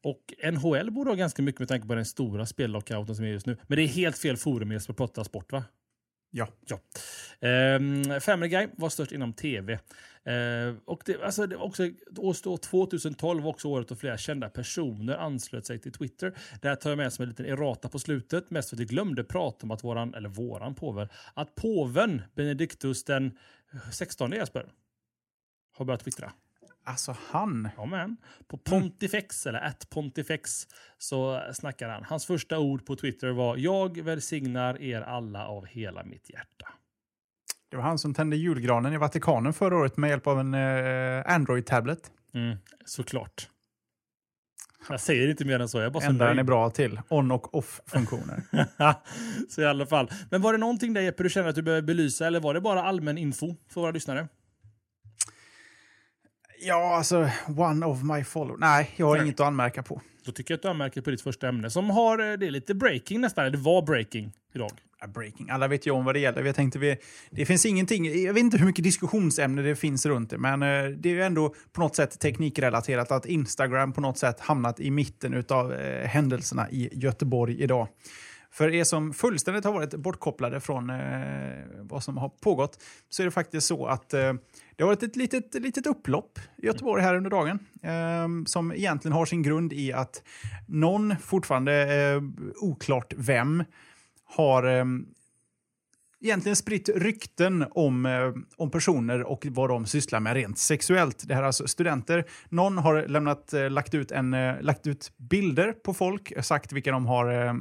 och 0.02 0.52
NHL 0.52 0.90
borde 0.90 1.10
ha 1.10 1.14
ganska 1.14 1.42
mycket 1.42 1.58
med 1.58 1.68
tanke 1.68 1.88
på 1.88 1.94
den 1.94 2.04
stora 2.04 2.46
spellockouten 2.46 3.16
som 3.16 3.24
är 3.24 3.28
just 3.28 3.46
nu. 3.46 3.56
Men 3.66 3.76
det 3.76 3.82
är 3.82 3.88
helt 3.88 4.18
fel 4.18 4.36
forum 4.36 4.80
för 4.80 4.92
att 4.92 4.96
prata 4.96 5.24
sport, 5.24 5.52
va? 5.52 5.64
Ja. 6.30 6.48
Ja. 6.66 6.80
Ehm, 7.48 8.20
Family 8.20 8.48
Guy 8.48 8.68
var 8.76 8.88
störst 8.88 9.12
inom 9.12 9.32
tv. 9.32 9.78
Ehm, 10.24 10.80
och 10.84 11.02
det, 11.06 11.22
alltså, 11.22 11.46
det 11.46 11.56
var 11.56 11.64
också, 11.64 11.82
år 12.16 12.56
2012 12.56 13.42
var 13.42 13.50
också 13.50 13.68
året 13.68 13.88
då 13.88 13.96
flera 13.96 14.18
kända 14.18 14.48
personer 14.48 15.16
anslöt 15.16 15.66
sig 15.66 15.78
till 15.78 15.92
Twitter. 15.92 16.34
Det 16.62 16.68
här 16.68 16.76
tar 16.76 16.90
jag 16.90 16.96
med 16.96 17.12
som 17.12 17.22
en 17.22 17.28
liten 17.28 17.46
errata 17.46 17.88
på 17.88 17.98
slutet, 17.98 18.50
mest 18.50 18.68
för 18.68 18.76
att 18.76 18.80
vi 18.80 18.84
glömde 18.84 19.24
prata 19.24 19.66
om 19.66 19.70
att 19.70 19.84
våran, 19.84 20.14
eller 20.14 20.28
våran 20.28 20.74
påven, 20.74 21.08
att 21.34 21.54
påven 21.54 22.22
Benediktus 22.34 23.04
den 23.04 23.38
16 23.92 24.32
Jesper 24.32 24.72
har 25.72 25.84
börjat 25.84 26.04
twittra. 26.04 26.32
Alltså 26.84 27.16
han. 27.30 27.68
Ja, 27.76 27.86
men. 27.86 28.16
På 28.46 28.58
Pontifex, 28.58 29.46
eller 29.46 29.58
at 29.60 29.90
Pontifex, 29.90 30.68
så 30.98 31.42
snackar 31.52 31.88
han. 31.88 32.04
Hans 32.04 32.26
första 32.26 32.58
ord 32.58 32.86
på 32.86 32.96
Twitter 32.96 33.28
var 33.28 33.56
“Jag 33.56 34.00
välsignar 34.00 34.82
er 34.82 35.00
alla 35.00 35.46
av 35.46 35.66
hela 35.66 36.04
mitt 36.04 36.30
hjärta”. 36.30 36.68
Det 37.70 37.76
var 37.76 37.84
han 37.84 37.98
som 37.98 38.14
tände 38.14 38.36
julgranen 38.36 38.92
i 38.92 38.96
Vatikanen 38.96 39.52
förra 39.52 39.76
året 39.76 39.96
med 39.96 40.10
hjälp 40.10 40.26
av 40.26 40.40
en 40.40 40.54
eh, 40.54 41.34
Android-tablet. 41.34 42.10
Mm, 42.34 42.56
såklart. 42.84 43.48
Jag 44.88 45.00
säger 45.00 45.30
inte 45.30 45.44
mer 45.44 45.60
än 45.60 45.68
så. 45.68 45.80
Jag 45.80 45.92
bara 45.92 46.04
Enda 46.04 46.26
den 46.26 46.38
är 46.38 46.42
bra 46.42 46.70
till. 46.70 47.00
On 47.08 47.30
och 47.30 47.54
off-funktioner. 47.54 48.42
så 49.48 49.60
i 49.60 49.66
alla 49.66 49.86
fall. 49.86 50.10
Men 50.30 50.42
var 50.42 50.52
det 50.52 50.58
någonting 50.58 50.92
där 50.92 51.00
Jeppe 51.00 51.22
du 51.22 51.30
känner 51.30 51.48
att 51.48 51.54
du 51.54 51.62
behöver 51.62 51.82
belysa 51.82 52.26
eller 52.26 52.40
var 52.40 52.54
det 52.54 52.60
bara 52.60 52.82
allmän 52.82 53.18
info 53.18 53.54
för 53.68 53.80
våra 53.80 53.90
lyssnare? 53.90 54.28
ja, 56.60 56.96
alltså 56.96 57.30
one 57.56 57.86
of 57.86 58.02
my 58.02 58.24
follow. 58.24 58.56
Nej, 58.58 58.90
jag 58.96 59.06
har 59.06 59.16
Nej. 59.16 59.24
inget 59.24 59.40
att 59.40 59.46
anmärka 59.46 59.82
på. 59.82 60.00
Då 60.24 60.32
tycker 60.32 60.54
jag 60.54 60.58
att 60.58 60.62
du 60.62 60.68
anmärker 60.68 61.00
på 61.00 61.10
ditt 61.10 61.22
första 61.22 61.48
ämne 61.48 61.70
som 61.70 61.90
har, 61.90 62.18
eh, 62.18 62.38
det 62.38 62.46
är 62.46 62.50
lite 62.50 62.74
breaking 62.74 63.20
nästan, 63.20 63.52
det 63.52 63.58
var 63.58 63.82
breaking 63.82 64.32
idag. 64.54 64.70
Breaking. 65.08 65.50
Alla 65.50 65.68
vet 65.68 65.86
ju 65.86 65.90
om 65.90 66.04
vad 66.04 66.14
det 66.14 66.18
gäller. 66.18 66.44
Jag 66.44 66.54
tänkte 66.54 66.78
vi, 66.78 66.96
det 67.30 67.46
finns 67.46 67.66
ingenting, 67.66 68.22
jag 68.24 68.34
vet 68.34 68.44
inte 68.44 68.58
hur 68.58 68.66
mycket 68.66 68.84
diskussionsämne 68.84 69.62
det 69.62 69.76
finns 69.76 70.06
runt 70.06 70.30
det, 70.30 70.38
men 70.38 70.62
eh, 70.62 70.90
det 70.90 71.08
är 71.08 71.14
ju 71.14 71.22
ändå 71.22 71.54
på 71.72 71.80
något 71.80 71.96
sätt 71.96 72.20
teknikrelaterat 72.20 73.12
att 73.12 73.26
Instagram 73.26 73.92
på 73.92 74.00
något 74.00 74.18
sätt 74.18 74.40
hamnat 74.40 74.80
i 74.80 74.90
mitten 74.90 75.44
av 75.48 75.72
eh, 75.72 76.06
händelserna 76.06 76.70
i 76.70 76.88
Göteborg 76.92 77.62
idag. 77.62 77.88
För 78.52 78.68
er 78.74 78.84
som 78.84 79.12
fullständigt 79.12 79.64
har 79.64 79.72
varit 79.72 79.94
bortkopplade 79.94 80.60
från 80.60 80.90
eh, 80.90 80.96
vad 81.80 82.02
som 82.02 82.16
har 82.16 82.28
pågått 82.28 82.82
så 83.08 83.22
är 83.22 83.24
det 83.24 83.30
faktiskt 83.30 83.66
så 83.66 83.86
att 83.86 84.14
eh, 84.14 84.32
det 84.76 84.82
har 84.82 84.86
varit 84.86 85.02
ett 85.02 85.16
litet, 85.16 85.54
litet 85.54 85.86
upplopp 85.86 86.38
i 86.56 86.66
Göteborg 86.66 87.02
här 87.02 87.14
under 87.14 87.30
dagen 87.30 87.58
eh, 87.82 88.44
som 88.46 88.72
egentligen 88.72 89.12
har 89.12 89.26
sin 89.26 89.42
grund 89.42 89.72
i 89.72 89.92
att 89.92 90.22
någon, 90.66 91.16
fortfarande 91.16 91.72
eh, 91.72 92.22
oklart 92.60 93.12
vem, 93.16 93.64
har 94.36 94.78
eh, 94.78 94.84
egentligen 96.20 96.56
spritt 96.56 96.88
rykten 96.88 97.66
om, 97.70 98.06
eh, 98.06 98.32
om 98.56 98.70
personer 98.70 99.22
och 99.22 99.46
vad 99.50 99.70
de 99.70 99.86
sysslar 99.86 100.20
med 100.20 100.34
rent 100.34 100.58
sexuellt. 100.58 101.28
Det 101.28 101.34
här 101.34 101.42
är 101.42 101.46
alltså 101.46 101.66
studenter. 101.66 102.24
Någon 102.48 102.78
har 102.78 103.08
lämnat, 103.08 103.52
eh, 103.52 103.70
lagt, 103.70 103.94
ut 103.94 104.12
en, 104.12 104.34
eh, 104.34 104.60
lagt 104.60 104.86
ut 104.86 105.12
bilder 105.16 105.72
på 105.72 105.94
folk, 105.94 106.30
eh, 106.30 106.42
sagt 106.42 106.72
vilka 106.72 106.92
de 106.92 107.06
har 107.06 107.46
eh, 107.46 107.54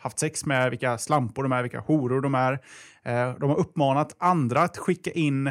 haft 0.00 0.18
sex 0.18 0.46
med, 0.46 0.70
vilka 0.70 0.98
slampor 0.98 1.42
de 1.42 1.52
är, 1.52 1.62
vilka 1.62 1.80
horor 1.80 2.20
de 2.20 2.34
är. 2.34 2.52
Eh, 3.04 3.34
de 3.38 3.50
har 3.50 3.58
uppmanat 3.58 4.16
andra 4.18 4.62
att 4.62 4.76
skicka 4.76 5.10
in 5.10 5.46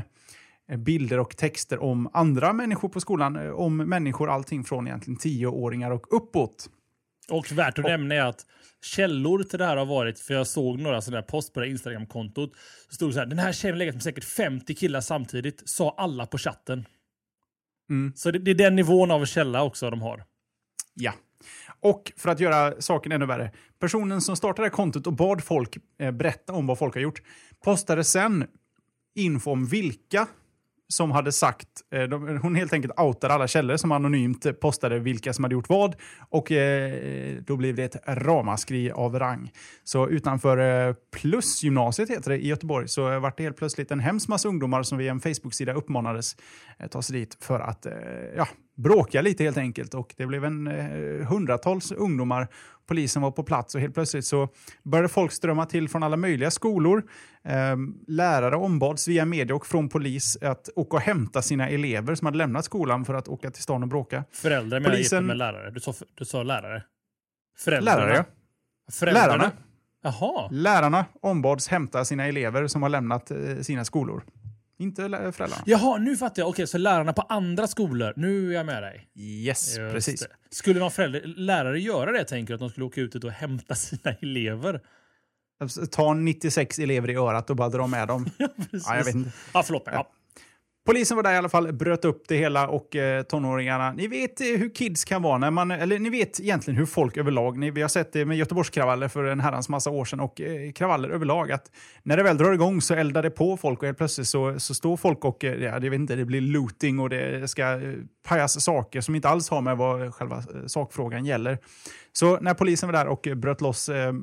eh, 0.70 0.78
bilder 0.78 1.20
och 1.20 1.38
texter 1.38 1.84
om 1.84 2.10
andra 2.14 2.54
människor 2.54 2.90
på 2.90 3.00
skolan, 3.00 3.36
eh, 3.36 3.52
om 3.52 3.78
människor 3.78 4.30
allting 4.30 4.64
från 4.64 4.88
egentligen 4.88 5.18
tioåringar 5.18 5.92
och 5.92 6.16
uppåt. 6.16 6.70
Och 7.30 7.52
värt 7.52 7.80
att 7.80 7.86
nämna 7.86 8.16
är 8.16 8.22
att 8.22 8.46
källor 8.82 9.44
till 9.44 9.60
det 9.60 9.66
här 9.66 9.78
har 9.78 9.86
varit, 9.86 10.20
för 10.20 10.34
jag 10.34 10.48
såg 10.48 10.80
några 10.80 11.02
sådana 11.02 11.18
här 11.18 11.28
post 11.28 11.54
på 11.54 11.60
det 11.60 11.66
här 11.66 11.72
Instagram-kontot. 11.72 12.52
Så 12.90 12.96
stod 12.96 13.10
det 13.10 13.14
så 13.14 13.20
här, 13.20 13.26
den 13.26 13.40
här 13.40 13.52
tjejen 13.52 13.76
har 13.76 13.80
legat 13.80 13.96
med 13.96 14.04
säkert 14.04 14.24
50 14.24 14.76
killar 14.76 15.02
samtidigt, 15.02 15.62
sa 15.66 15.96
alla 15.98 16.26
på 16.26 16.38
chatten. 16.38 16.86
Mm. 17.90 18.14
Så 18.16 18.32
det, 18.32 18.40
det 18.40 18.52
är 18.52 18.56
den 18.56 18.76
nivån 18.76 19.12
av 19.12 19.26
källa 19.26 19.64
också 19.64 19.90
de 19.90 20.02
har. 20.02 20.24
Ja. 20.94 21.14
Och 21.80 22.12
för 22.18 22.30
att 22.30 22.40
göra 22.40 22.82
saken 22.82 23.12
ännu 23.12 23.26
värre, 23.26 23.52
personen 23.80 24.22
som 24.22 24.36
startade 24.36 24.70
kontot 24.70 25.08
och 25.08 25.14
bad 25.14 25.44
folk 25.44 25.78
eh, 26.00 26.12
berätta 26.12 26.54
om 26.54 26.68
vad 26.68 26.78
folk 26.78 26.94
har 26.94 27.02
gjort, 27.02 27.22
postade 27.64 28.04
sen 28.04 28.48
info 29.16 29.52
om 29.52 29.66
vilka 29.66 30.28
som 30.94 31.12
hade 31.12 31.32
sagt, 31.32 31.68
eh, 31.92 32.04
de, 32.04 32.40
hon 32.42 32.56
helt 32.56 32.74
enkelt 32.74 33.00
outade 33.00 33.34
alla 33.34 33.48
källor 33.48 33.78
som 33.78 33.92
anonymt 33.92 34.60
postade 34.60 35.00
vilka 35.00 35.34
som 35.34 35.44
hade 35.44 35.54
gjort 35.54 35.70
vad 35.70 35.96
och 36.30 36.52
eh, 36.52 37.36
då 37.42 37.58
blev 37.58 37.76
det 37.76 37.84
ett 37.84 38.08
ramaskri 38.08 38.92
av 38.92 39.20
rang. 39.20 39.52
Så 39.84 40.10
utanför 40.10 40.88
eh, 40.88 40.96
Plusgymnasiet 41.12 42.10
heter 42.10 42.30
det 42.30 42.38
i 42.38 42.48
Göteborg 42.48 42.88
så 42.88 43.12
eh, 43.12 43.20
vart 43.20 43.38
det 43.38 43.44
helt 43.44 43.58
plötsligt 43.58 43.92
en 43.92 44.00
hemsk 44.00 44.28
massa 44.28 44.48
ungdomar 44.48 44.84
som 44.84 44.98
via 44.98 45.12
en 45.12 45.20
Facebook-sida 45.20 45.74
uppmanades 45.74 46.36
eh, 46.80 46.88
ta 46.88 47.02
sig 47.02 47.20
dit 47.20 47.38
för 47.40 47.60
att 47.60 47.86
eh, 47.86 47.94
ja, 48.36 48.48
bråka 48.78 49.22
lite 49.22 49.44
helt 49.44 49.58
enkelt 49.58 49.94
och 49.94 50.14
det 50.18 50.26
blev 50.26 50.46
en 50.46 50.68
eh, 50.68 51.28
hundratals 51.28 51.92
ungdomar. 51.92 52.48
Polisen 52.90 53.22
var 53.22 53.32
på 53.32 53.44
plats 53.44 53.76
och 53.76 53.82
helt 53.82 53.94
plötsligt 53.94 54.26
så 54.26 54.50
började 54.84 55.10
folk 55.10 55.32
strömma 55.32 55.66
till 55.66 55.90
från 55.90 56.04
alla 56.04 56.18
möjliga 56.18 56.52
skolor. 56.52 57.04
Eh, 57.44 57.76
lärare 58.08 58.56
ombads 58.56 59.08
via 59.08 59.26
media 59.26 59.56
och 59.56 59.66
från 59.66 59.90
polis 59.90 60.38
att 60.42 60.70
åka 60.76 60.98
och 60.98 61.02
hämta 61.02 61.42
sina 61.42 61.70
elever 61.70 62.16
som 62.16 62.26
hade 62.26 62.38
lämnat 62.38 62.66
skolan 62.66 63.06
för 63.06 63.14
att 63.14 63.28
åka 63.28 63.52
till 63.52 63.64
stan 63.64 63.84
och 63.84 63.90
bråka. 63.90 64.24
Föräldrar 64.32 64.80
menar 64.80 64.96
Polisen- 64.96 65.28
med 65.28 65.38
lärare. 65.38 65.72
Du 65.72 65.80
sa, 65.80 65.94
du 66.16 66.26
sa 66.26 66.44
lärare. 66.44 66.84
Föräldrarna. 67.58 68.00
Lärare, 68.02 68.16
ja. 68.16 68.24
Föräldrarna. 68.92 69.28
Lärarna. 69.38 69.52
Jaha. 70.04 70.50
Lärarna 70.52 71.06
ombads 71.22 71.68
hämta 71.68 72.06
sina 72.06 72.26
elever 72.26 72.68
som 72.68 72.82
har 72.82 72.90
lämnat 72.90 73.32
eh, 73.32 73.38
sina 73.62 73.86
skolor. 73.86 74.24
Inte 74.80 75.08
lä- 75.08 75.32
föräldrarna. 75.32 75.64
Jaha, 75.66 75.98
nu 75.98 76.18
fattar 76.18 76.42
jag. 76.42 76.50
Okej, 76.50 76.68
så 76.68 76.78
lärarna 76.78 77.14
på 77.14 77.22
andra 77.22 77.68
skolor. 77.68 78.14
Nu 78.16 78.50
är 78.50 78.54
jag 78.56 78.66
med 78.66 78.84
dig. 78.84 79.08
Yes, 79.16 79.78
Just 79.78 79.94
precis. 79.94 80.20
det. 80.20 80.28
Skulle 80.56 80.80
någon 80.80 80.92
förälder, 80.92 81.22
lärare 81.26 81.80
göra 81.80 82.12
det, 82.12 82.24
tänker 82.24 82.48
du? 82.48 82.54
Att 82.54 82.60
de 82.60 82.70
skulle 82.70 82.86
åka 82.86 83.02
ut 83.02 83.16
och 83.16 83.32
hämta 83.32 83.76
sina 83.76 84.12
elever? 84.22 84.82
Ta 85.92 86.14
96 86.14 86.80
elever 86.80 87.10
i 87.10 87.16
örat 87.16 87.50
och 87.50 87.56
bara 87.56 87.70
dra 87.70 87.88
med 87.88 88.08
dem. 88.08 88.26
Precis. 88.72 88.88
Ja, 88.88 88.96
jag 88.98 89.06
vet 89.06 89.16
inte. 89.16 89.32
Ja, 89.54 89.64
förlåt 89.64 89.86
mig. 89.86 89.96
Ja. 89.96 90.12
Polisen 90.90 91.18
var 91.18 91.24
där 91.24 91.34
i 91.34 91.38
alla 91.38 91.50
fall, 91.50 91.74
bröt 91.74 92.06
upp 92.06 92.24
det 92.28 92.38
hela 92.38 92.68
och 92.68 92.96
eh, 92.96 93.24
tonåringarna. 93.24 93.92
Ni 93.92 94.08
vet 94.08 94.42
eh, 94.42 94.48
hur 94.48 94.76
kids 94.76 95.06
kan 95.06 95.22
vara, 95.22 95.38
när 95.38 95.52
man, 95.52 95.72
eller 95.72 96.00
ni 96.00 96.10
vet 96.10 96.40
egentligen 96.40 96.78
hur 96.78 96.86
folk 96.86 97.18
överlag, 97.18 97.58
ni, 97.58 97.72
vi 97.72 97.82
har 97.82 97.90
sett 97.90 98.14
det 98.14 98.26
med 98.26 98.38
Göteborgskravaller 98.38 99.08
för 99.08 99.24
en 99.24 99.40
herrans 99.40 99.70
massa 99.70 99.90
år 99.90 100.06
sedan 100.06 100.20
och 100.20 100.42
eh, 100.42 100.72
kravaller 100.72 101.10
överlag, 101.10 101.52
att 101.52 101.72
när 102.04 102.18
det 102.18 102.24
väl 102.24 102.38
drar 102.38 102.54
igång 102.54 102.82
så 102.82 102.94
eldar 102.94 103.24
det 103.24 103.30
på 103.30 103.58
folk 103.58 103.80
och 103.80 103.86
helt 103.86 103.98
plötsligt 103.98 104.28
så, 104.28 104.60
så 104.60 104.74
står 104.74 104.98
folk 104.98 105.26
och, 105.26 105.44
eh, 105.44 105.64
ja, 105.64 105.72
jag 105.72 105.82
vet 105.82 105.94
inte, 105.94 106.16
det 106.16 106.26
blir 106.26 106.42
looting 106.42 107.00
och 107.00 107.10
det 107.10 107.50
ska 107.50 107.64
eh, 107.64 107.94
pajas 108.28 108.64
saker 108.64 109.02
som 109.02 109.16
inte 109.16 109.30
alls 109.30 109.50
har 109.50 109.62
med 109.62 109.78
vad 109.78 110.14
själva 110.14 110.38
eh, 110.38 110.66
sakfrågan 110.68 111.26
gäller. 111.26 111.58
Så 112.20 112.40
när 112.40 112.54
polisen 112.54 112.88
var 112.88 112.94
där 112.94 113.08
och 113.08 113.28
bröt 113.36 113.62
loss 113.62 113.90
eh, 113.90 114.14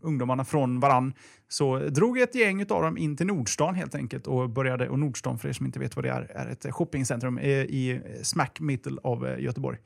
ungdomarna 0.00 0.44
från 0.44 0.80
varann 0.80 1.12
så 1.48 1.78
drog 1.78 2.18
ett 2.18 2.34
gäng 2.34 2.60
av 2.60 2.82
dem 2.82 2.98
in 2.98 3.16
till 3.16 3.26
Nordstan 3.26 3.74
helt 3.74 3.94
enkelt 3.94 4.26
och 4.26 4.50
började, 4.50 4.88
och 4.88 4.98
Nordstan 4.98 5.38
för 5.38 5.48
er 5.48 5.52
som 5.52 5.66
inte 5.66 5.78
vet 5.78 5.96
vad 5.96 6.04
det 6.04 6.10
är, 6.10 6.22
är 6.34 6.46
ett 6.46 6.66
shoppingcentrum 6.74 7.38
i, 7.38 7.50
i 7.52 8.00
smack 8.22 8.60
middle 8.60 9.00
av 9.02 9.26
eh, 9.26 9.38
Göteborg. 9.40 9.78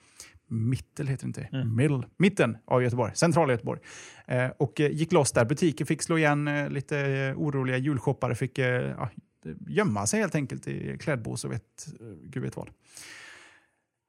Mittel 0.48 1.06
heter 1.08 1.24
det 1.24 1.28
inte, 1.28 1.48
Mm. 1.52 1.76
middle, 1.76 2.02
mitten 2.16 2.56
av 2.64 2.82
Göteborg, 2.82 3.12
centrala 3.14 3.52
Göteborg. 3.52 3.80
Eh, 4.26 4.48
och 4.58 4.80
eh, 4.80 4.90
gick 4.92 5.12
loss 5.12 5.32
där, 5.32 5.44
butiker 5.44 5.84
fick 5.84 6.02
slå 6.02 6.18
igen, 6.18 6.48
eh, 6.48 6.68
lite 6.68 6.98
eh, 7.00 7.38
oroliga 7.38 7.76
julshoppare 7.76 8.34
fick 8.34 8.58
eh, 8.58 9.08
gömma 9.68 10.06
sig 10.06 10.20
helt 10.20 10.34
enkelt 10.34 10.68
i 10.68 10.98
klädbås 10.98 11.44
och 11.44 11.52
vet, 11.52 11.86
eh, 12.00 12.06
gud 12.22 12.42
vet 12.42 12.56
vad. 12.56 12.68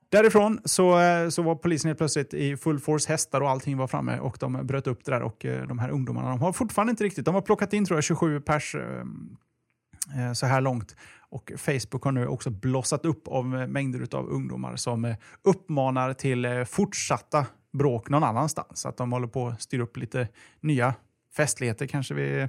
Därifrån 0.10 0.60
så, 0.66 1.00
eh, 1.00 1.30
så 1.30 1.42
var 1.42 1.56
polisen 1.56 1.90
helt 1.90 1.98
plötsligt 1.98 2.34
i 2.34 2.58
full 2.58 2.80
force, 2.80 3.10
hästar 3.10 3.42
och 3.42 3.50
allting 3.50 3.78
var 3.78 3.88
framme 3.88 4.20
och 4.20 4.38
de 4.40 4.68
bröt 4.68 4.88
upp 4.88 5.06
det 5.06 5.12
där 5.12 5.22
och 5.22 5.46
eh, 5.46 5.68
de 5.68 5.80
här 5.80 5.90
ungdomarna 5.90 6.30
de 6.30 6.42
har 6.42 6.54
fortfarande 6.54 6.92
inte 6.92 7.04
riktigt, 7.04 7.26
de 7.26 7.36
har 7.36 7.42
plockat 7.42 7.74
in 7.74 7.86
tror 7.86 7.98
jag 7.98 8.04
27 8.04 8.42
pers 8.42 8.76
eh, 8.76 10.34
så 10.34 10.46
här 10.46 10.62
långt. 10.62 10.96
Och 11.30 11.52
Facebook 11.58 12.04
har 12.04 12.12
nu 12.12 12.28
också 12.28 12.50
blossat 12.50 13.06
upp 13.06 13.28
av 13.28 13.46
mängder 13.46 14.16
av 14.16 14.30
ungdomar 14.30 14.76
som 14.76 15.16
uppmanar 15.44 16.14
till 16.14 16.66
fortsatta 16.66 17.46
bråk 17.74 18.10
någon 18.10 18.24
annanstans. 18.24 18.86
Att 18.86 18.98
de 18.98 19.12
håller 19.12 19.28
på 19.28 19.48
att 19.48 19.62
styra 19.62 19.84
upp 19.84 19.98
lite 19.98 20.28
nya 20.60 20.94
festligheter 21.38 21.88
kanske 21.88 22.14
vi 22.14 22.48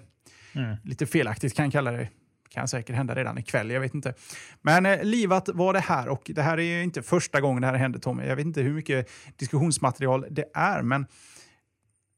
mm. 0.53 0.77
lite 0.85 1.07
felaktigt 1.07 1.55
kan 1.55 1.71
kalla 1.71 1.91
det 1.91 2.09
kan 2.49 2.69
säkert 2.69 2.97
hända 2.97 3.15
redan 3.15 3.39
ikväll, 3.39 3.71
jag 3.71 3.81
vet 3.81 3.95
inte. 3.95 4.15
Men 4.63 4.87
eh, 4.87 5.03
livat 5.03 5.49
var 5.55 5.73
det 5.73 5.81
här 5.81 6.09
och 6.09 6.31
det 6.35 6.43
här 6.43 6.61
är 6.61 6.83
inte 6.83 7.03
första 7.03 7.41
gången 7.41 7.61
det 7.61 7.67
här 7.67 7.75
händer 7.75 7.99
Tommy. 7.99 8.27
Jag 8.27 8.37
vet 8.37 8.47
inte 8.47 8.63
hur 8.63 8.75
mycket 8.75 9.11
diskussionsmaterial 9.37 10.27
det 10.31 10.45
är, 10.55 10.83
men 10.83 11.07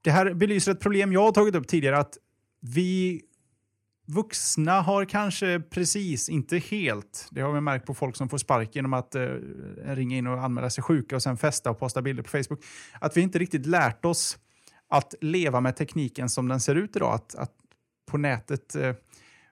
det 0.02 0.10
här 0.10 0.34
belyser 0.34 0.72
ett 0.72 0.80
problem 0.80 1.12
jag 1.12 1.22
har 1.22 1.32
tagit 1.32 1.54
upp 1.54 1.68
tidigare, 1.68 1.98
att 1.98 2.16
vi 2.60 3.22
vuxna 4.06 4.80
har 4.80 5.04
kanske 5.04 5.60
precis, 5.60 6.28
inte 6.28 6.58
helt, 6.58 7.28
det 7.30 7.40
har 7.40 7.52
vi 7.52 7.60
märkt 7.60 7.86
på 7.86 7.94
folk 7.94 8.16
som 8.16 8.28
får 8.28 8.38
spark 8.38 8.76
genom 8.76 8.92
att 8.92 9.14
eh, 9.14 9.26
ringa 9.84 10.16
in 10.16 10.26
och 10.26 10.44
anmäla 10.44 10.70
sig 10.70 10.84
sjuka 10.84 11.16
och 11.16 11.22
sen 11.22 11.36
festa 11.36 11.70
och 11.70 11.78
posta 11.78 12.02
bilder 12.02 12.22
på 12.22 12.28
Facebook, 12.28 12.64
att 13.00 13.16
vi 13.16 13.20
inte 13.20 13.38
riktigt 13.38 13.66
lärt 13.66 14.04
oss 14.04 14.38
att 14.88 15.14
leva 15.20 15.60
med 15.60 15.76
tekniken 15.76 16.28
som 16.28 16.48
den 16.48 16.60
ser 16.60 16.74
ut 16.74 16.96
idag. 16.96 17.14
Att, 17.14 17.34
att 17.34 17.52
på 18.10 18.18
nätet 18.18 18.74
eh, 18.74 18.94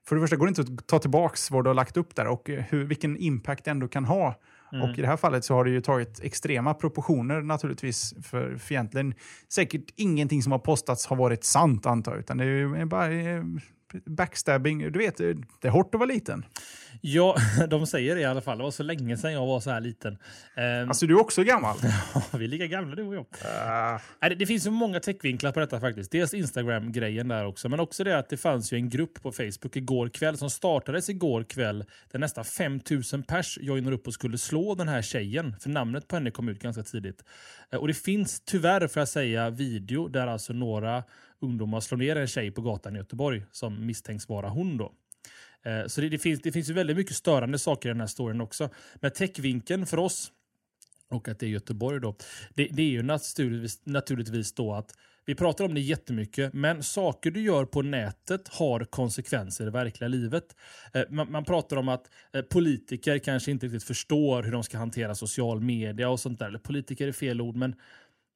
för 0.09 0.17
det 0.17 0.21
första 0.21 0.37
går 0.37 0.47
det 0.47 0.49
inte 0.49 0.63
att 0.63 0.87
ta 0.87 0.99
tillbaka 0.99 1.37
vad 1.51 1.65
du 1.65 1.69
har 1.69 1.75
lagt 1.75 1.97
upp 1.97 2.15
där 2.15 2.27
och 2.27 2.51
eh, 2.51 2.65
hur, 2.69 2.85
vilken 2.85 3.17
impact 3.17 3.65
det 3.65 3.71
ändå 3.71 3.89
kan 3.89 4.05
ha. 4.05 4.41
Mm. 4.73 4.91
Och 4.91 4.99
i 4.99 5.01
det 5.01 5.07
här 5.07 5.17
fallet 5.17 5.45
så 5.45 5.55
har 5.55 5.65
det 5.65 5.71
ju 5.71 5.81
tagit 5.81 6.21
extrema 6.21 6.75
proportioner 6.75 7.43
naturligtvis. 7.43 8.15
För, 8.23 8.57
för 8.57 8.73
egentligen 8.75 9.15
säkert 9.53 9.85
ingenting 9.97 10.43
som 10.43 10.53
har 10.53 10.59
postats 10.59 11.07
har 11.07 11.17
varit 11.17 11.45
sant 11.45 11.87
antar 11.87 12.13
jag. 12.13 12.19
Utan 12.19 12.37
det 12.37 12.45
är 12.45 12.85
bara 12.85 13.13
eh, 13.13 13.43
backstabbing. 14.05 14.93
Du 14.93 14.99
vet, 14.99 15.17
det 15.17 15.69
är 15.69 15.71
hårt 15.71 15.95
att 15.95 15.99
vara 15.99 16.09
liten. 16.09 16.45
Ja, 17.01 17.37
de 17.69 17.87
säger 17.87 18.15
det 18.15 18.21
i 18.21 18.25
alla 18.25 18.41
fall. 18.41 18.59
Det 18.59 18.65
var 18.65 18.71
så 18.71 18.83
länge 18.83 19.17
sedan 19.17 19.33
jag 19.33 19.47
var 19.47 19.61
så 19.61 19.71
här 19.71 19.81
liten. 19.81 20.19
Um, 20.57 20.89
alltså, 20.89 21.07
du 21.07 21.15
är 21.15 21.21
också 21.21 21.43
gammal. 21.45 21.77
vi 22.39 22.45
är 22.45 22.49
lika 22.49 22.67
gamla 22.67 22.95
du 22.95 23.03
och 23.03 23.15
jag. 23.15 23.27
Uh. 24.31 24.37
Det, 24.39 24.47
finns 24.47 24.65
så 24.65 24.71
många 24.71 25.01
techvinklar 25.01 25.53
på 25.53 25.61
detta 25.61 25.81
faktiskt. 25.81 26.13
Dels 26.13 26.35
Instagram-grejen 26.35 27.29
där 27.29 27.47
också, 27.47 27.69
men 27.69 27.81
också 27.81 28.05
det 28.05 28.19
att 28.19 28.29
det 28.29 28.37
fanns 28.37 28.73
ju 28.73 28.77
en 28.77 28.89
grupp 28.89 29.23
på 29.23 29.33
Facebook 29.33 29.77
igår 29.77 30.09
kväll 30.09 30.37
som 30.37 30.51
startades 30.51 31.09
igår 31.09 31.45
kväll 31.45 31.85
där 32.13 32.19
nästan 32.19 32.45
5000 32.45 33.23
pers 33.23 33.59
joinar 33.61 33.93
upp 33.93 34.07
och 34.07 34.15
skulle 34.15 34.39
slå 34.39 34.75
den 34.75 34.89
här 34.89 35.03
tjejen. 35.03 35.57
För 35.61 35.71
namnet 35.71 36.09
på 36.09 36.17
henne 36.17 36.31
kom 36.31 36.49
ut 36.49 36.63
ganska 36.63 36.83
tidigt. 36.83 37.25
Eh, 37.73 37.79
och 37.79 37.89
det 37.89 37.95
finns 37.95 38.41
tyvärr, 38.41 38.87
för 38.87 39.01
att 39.01 39.09
säga, 39.09 39.51
video 39.51 40.09
där 40.09 40.27
alltså 40.27 40.53
några 40.53 41.03
ungdomar 41.41 41.81
slår 41.81 41.99
ner 41.99 42.17
en 42.17 42.27
tjej 42.27 42.51
på 42.51 42.61
gatan 42.61 42.95
i 42.97 42.99
Göteborg 42.99 43.45
som 43.53 43.87
misstänks 43.87 44.29
vara 44.29 44.49
hon. 44.49 44.77
då. 44.77 44.93
Eh, 45.63 45.87
så 45.87 46.01
det, 46.01 46.09
det, 46.09 46.19
finns, 46.19 46.41
det 46.43 46.53
finns 46.53 46.71
ju 46.71 46.73
väldigt 46.73 46.97
mycket 46.97 47.17
störande 47.17 47.59
saker 47.59 47.89
i 47.89 47.93
den 47.93 48.01
här 48.01 48.07
storyn 48.07 48.41
också. 48.41 48.71
Men 48.95 49.11
täckvinkeln 49.11 49.87
för 49.87 49.99
oss, 49.99 50.33
och 51.11 51.29
att 51.29 51.39
det 51.39 51.47
är 51.47 51.51
Göteborg 51.51 52.01
då, 52.01 52.17
det, 52.55 52.69
det 52.71 52.83
är 52.83 52.91
ju 52.91 53.03
naturligtvis, 53.03 53.87
naturligtvis 53.87 54.53
då 54.53 54.75
att 54.75 54.95
vi 55.29 55.35
pratar 55.35 55.65
om 55.65 55.75
det 55.75 55.81
jättemycket, 55.81 56.53
men 56.53 56.83
saker 56.83 57.31
du 57.31 57.41
gör 57.41 57.65
på 57.65 57.83
nätet 57.83 58.49
har 58.49 58.85
konsekvenser 58.85 59.67
i 59.67 59.71
verkliga 59.71 60.09
livet. 60.09 60.57
Eh, 60.93 61.03
man, 61.11 61.33
man, 61.33 61.45
pratar 61.45 61.77
om 61.77 61.89
att 61.89 62.11
eh, 62.33 62.43
politiker 62.43 63.19
kanske 63.19 63.51
inte 63.51 63.67
riktigt 63.67 63.85
förstår 63.85 64.43
hur 64.43 64.53
de 64.53 64.63
ska 64.63 64.79
hantera 64.79 65.15
social 65.15 65.61
media 65.61 66.09
och 66.09 66.21
sånt 66.21 66.39
där. 66.39 66.47
Eller 66.47 66.59
politiker 66.59 67.09
är 67.09 67.13
fel 67.13 67.41
ord, 67.41 67.57
men 67.57 67.75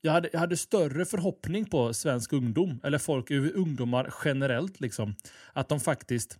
jag 0.04 0.12
hade, 0.12 0.28
jag 0.32 0.40
hade 0.40 0.56
större 0.56 1.04
förhoppning 1.04 1.64
på 1.64 1.94
svensk 1.94 2.32
ungdom, 2.32 2.80
eller 2.84 2.98
folk, 2.98 3.30
ungdomar 3.30 4.14
generellt, 4.24 4.80
liksom, 4.80 5.14
att 5.52 5.68
de 5.68 5.80
faktiskt 5.80 6.38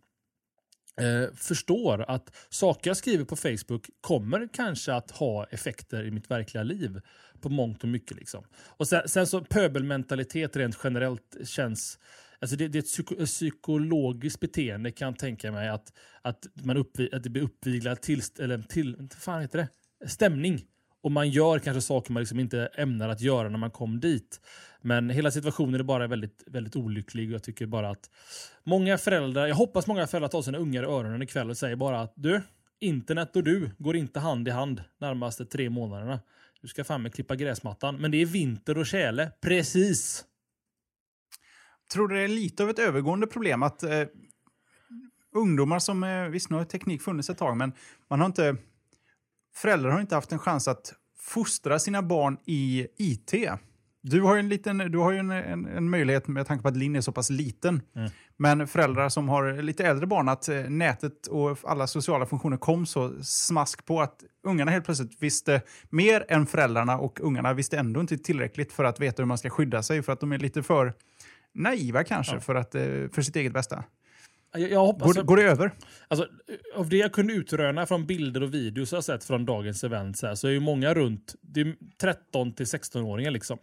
eh, 1.01 1.35
förstår 1.35 2.05
att 2.11 2.37
saker 2.49 2.91
jag 2.91 2.97
skriver 2.97 3.25
på 3.25 3.37
Facebook 3.37 3.91
kommer 4.01 4.49
kanske 4.53 4.95
att 4.95 5.11
ha 5.11 5.45
effekter 5.45 6.05
i 6.05 6.11
mitt 6.11 6.31
verkliga 6.31 6.63
liv 6.63 7.01
på 7.41 7.49
mångt 7.49 7.83
och 7.83 7.89
mycket. 7.89 8.17
Liksom. 8.17 8.45
Och 8.67 8.89
sen, 8.89 9.09
sen 9.09 9.27
så 9.27 9.41
pöbelmentalitet 9.41 10.57
rent 10.57 10.79
generellt 10.85 11.37
känns 11.45 11.99
Alltså 12.39 12.57
det, 12.57 12.69
det, 12.69 12.79
är 12.79 12.81
ett 12.81 12.87
psyko, 12.87 13.27
psykologiskt 13.27 14.41
beteende 14.41 14.91
kan 14.91 15.09
jag 15.09 15.19
tänka 15.19 15.53
mig 15.53 15.69
att, 15.69 15.93
att, 16.23 16.47
man 16.65 16.77
uppvi, 16.77 17.09
att 17.13 17.23
det 17.23 17.31
blir 17.31 17.43
uppviglad 17.43 18.01
till, 18.01 18.23
eller 18.39 18.59
till, 18.59 19.09
fan 19.19 19.41
heter 19.41 19.59
det? 19.59 19.69
stämning 20.09 20.65
och 21.03 21.13
man 21.13 21.31
gör 21.31 21.59
kanske 21.59 21.81
saker 21.81 22.13
man 22.13 22.21
liksom 22.21 22.41
inte 22.41 22.67
ämnar 22.75 23.09
att 23.09 23.21
göra 23.21 23.49
när 23.49 23.59
man 23.59 23.71
kom 23.71 24.01
dit. 24.01 24.41
Men 24.81 25.11
hela 25.11 25.31
situationen 25.31 25.81
är 25.81 25.85
bara 25.85 26.07
väldigt, 26.07 26.45
väldigt 26.47 26.77
olycklig 26.77 27.29
och 27.29 27.35
jag 27.35 27.43
tycker 27.43 27.67
bara 27.67 27.91
att 27.91 28.11
många 28.65 28.99
föräldrar, 28.99 29.47
jag 29.47 29.55
hoppas 29.55 29.87
många 29.87 30.07
föräldrar 30.07 30.29
tar 30.29 30.43
sina 30.43 30.59
ungar 30.59 30.83
i 30.83 30.87
öronen 30.87 31.23
ikväll 31.23 31.51
och 31.51 31.57
säger 31.57 31.77
bara 31.77 32.01
att 32.01 32.13
du, 32.17 32.43
internet 32.81 33.37
och 33.37 33.45
du 33.45 33.71
går 33.79 33.97
inte 33.97 34.21
hand 34.21 34.49
i 34.49 34.51
hand 34.51 34.83
närmaste 35.01 35.45
tre 35.45 35.71
månaderna. 35.71 36.21
Du 36.61 36.69
ska 36.69 36.85
fan 36.85 37.03
med 37.03 37.15
klippa 37.15 37.37
gräsmattan. 37.37 37.97
Men 37.97 38.11
det 38.11 38.23
är 38.23 38.27
vinter 38.27 38.79
och 38.79 38.87
tjäle. 38.87 39.31
Precis! 39.41 40.25
Tror 41.93 42.09
du 42.09 42.15
det 42.15 42.23
är 42.23 42.29
lite 42.29 42.63
av 42.63 42.71
ett 42.71 42.79
övergående 42.79 43.27
problem 43.27 43.63
att 43.63 43.83
eh, 43.83 44.05
ungdomar 45.35 45.79
som, 45.79 46.05
eh, 46.05 46.29
visst 46.29 46.51
nu 46.51 46.57
har 46.57 46.65
teknik 46.65 47.03
funnits 47.03 47.31
ett 47.31 47.39
tag, 47.39 47.57
men 47.57 47.73
man 48.11 48.21
har 48.21 48.27
inte 48.27 48.57
föräldrar 49.55 49.91
har 49.91 50.01
inte 50.01 50.15
haft 50.15 50.33
en 50.33 50.39
chans 50.39 50.69
att 50.69 50.95
fostra 51.19 51.79
sina 51.79 52.03
barn 52.03 52.39
i 52.47 52.87
IT. 52.97 53.35
Du 54.03 54.23
har 54.23 54.35
ju 54.35 54.41
en, 54.41 54.49
liten, 54.49 54.79
du 54.79 54.99
har 54.99 55.13
en, 55.13 55.31
en, 55.31 55.67
en 55.67 55.91
möjlighet 55.91 56.29
med 56.29 56.47
tanke 56.47 56.63
på 56.63 56.69
att 56.69 56.77
Linn 56.77 56.97
är 56.97 57.01
så 57.01 57.13
pass 57.13 57.31
liten. 57.31 57.83
Mm. 57.97 58.11
Men 58.37 58.67
föräldrar 58.67 59.09
som 59.09 59.29
har 59.29 59.63
lite 59.63 59.87
äldre 59.87 60.07
barn, 60.07 60.29
att 60.29 60.49
eh, 60.49 60.57
nätet 60.57 61.27
och 61.27 61.59
alla 61.63 61.87
sociala 61.87 62.27
funktioner 62.27 62.57
kom 62.57 62.87
så 62.87 63.23
smask 63.23 63.85
på 63.85 64.01
att 64.01 64.25
ungarna 64.43 64.71
helt 64.71 64.85
plötsligt 64.85 65.23
visste 65.23 65.63
mer 65.91 66.25
än 66.29 66.47
föräldrarna 66.47 66.99
och 66.99 67.21
ungarna 67.21 67.53
visste 67.53 67.79
ändå 67.79 68.01
inte 68.01 68.19
tillräckligt 68.19 68.73
för 68.73 68.85
att 68.85 69.01
veta 69.01 69.23
hur 69.23 69.27
man 69.27 69.39
ska 69.39 69.51
skydda 69.51 69.83
sig 69.83 70.03
för 70.03 70.13
att 70.13 70.21
de 70.21 70.33
är 70.33 70.39
lite 70.39 70.63
för 70.63 70.95
naiva 71.55 72.05
kanske 72.05 72.35
ja. 72.35 72.41
för, 72.41 72.55
att, 72.55 72.75
eh, 72.75 72.83
för 72.83 73.23
sitt 73.23 73.37
eget 73.37 73.53
bästa. 73.53 73.85
Jag, 74.53 74.71
jag 74.71 74.81
hoppas, 74.81 75.01
går, 75.03 75.09
alltså, 75.09 75.23
går 75.23 75.37
det 75.37 75.43
över? 75.43 75.73
Alltså, 76.09 76.29
av 76.75 76.89
det 76.89 76.97
jag 76.97 77.13
kunde 77.13 77.33
utröna 77.33 77.87
från 77.87 78.07
bilder 78.07 78.43
och 78.43 78.55
videos 78.55 78.93
jag 78.93 79.05
sett 79.05 79.25
från 79.25 79.47
dagens 79.47 79.85
event 79.85 80.19
så, 80.19 80.27
här, 80.27 80.35
så 80.35 80.49
är 80.49 80.53
ju 80.53 80.61
många 80.61 80.95
runt 80.95 81.35
13 82.01 82.53
till 82.53 82.67
16-åringar. 82.67 83.31
Liksom. 83.31 83.59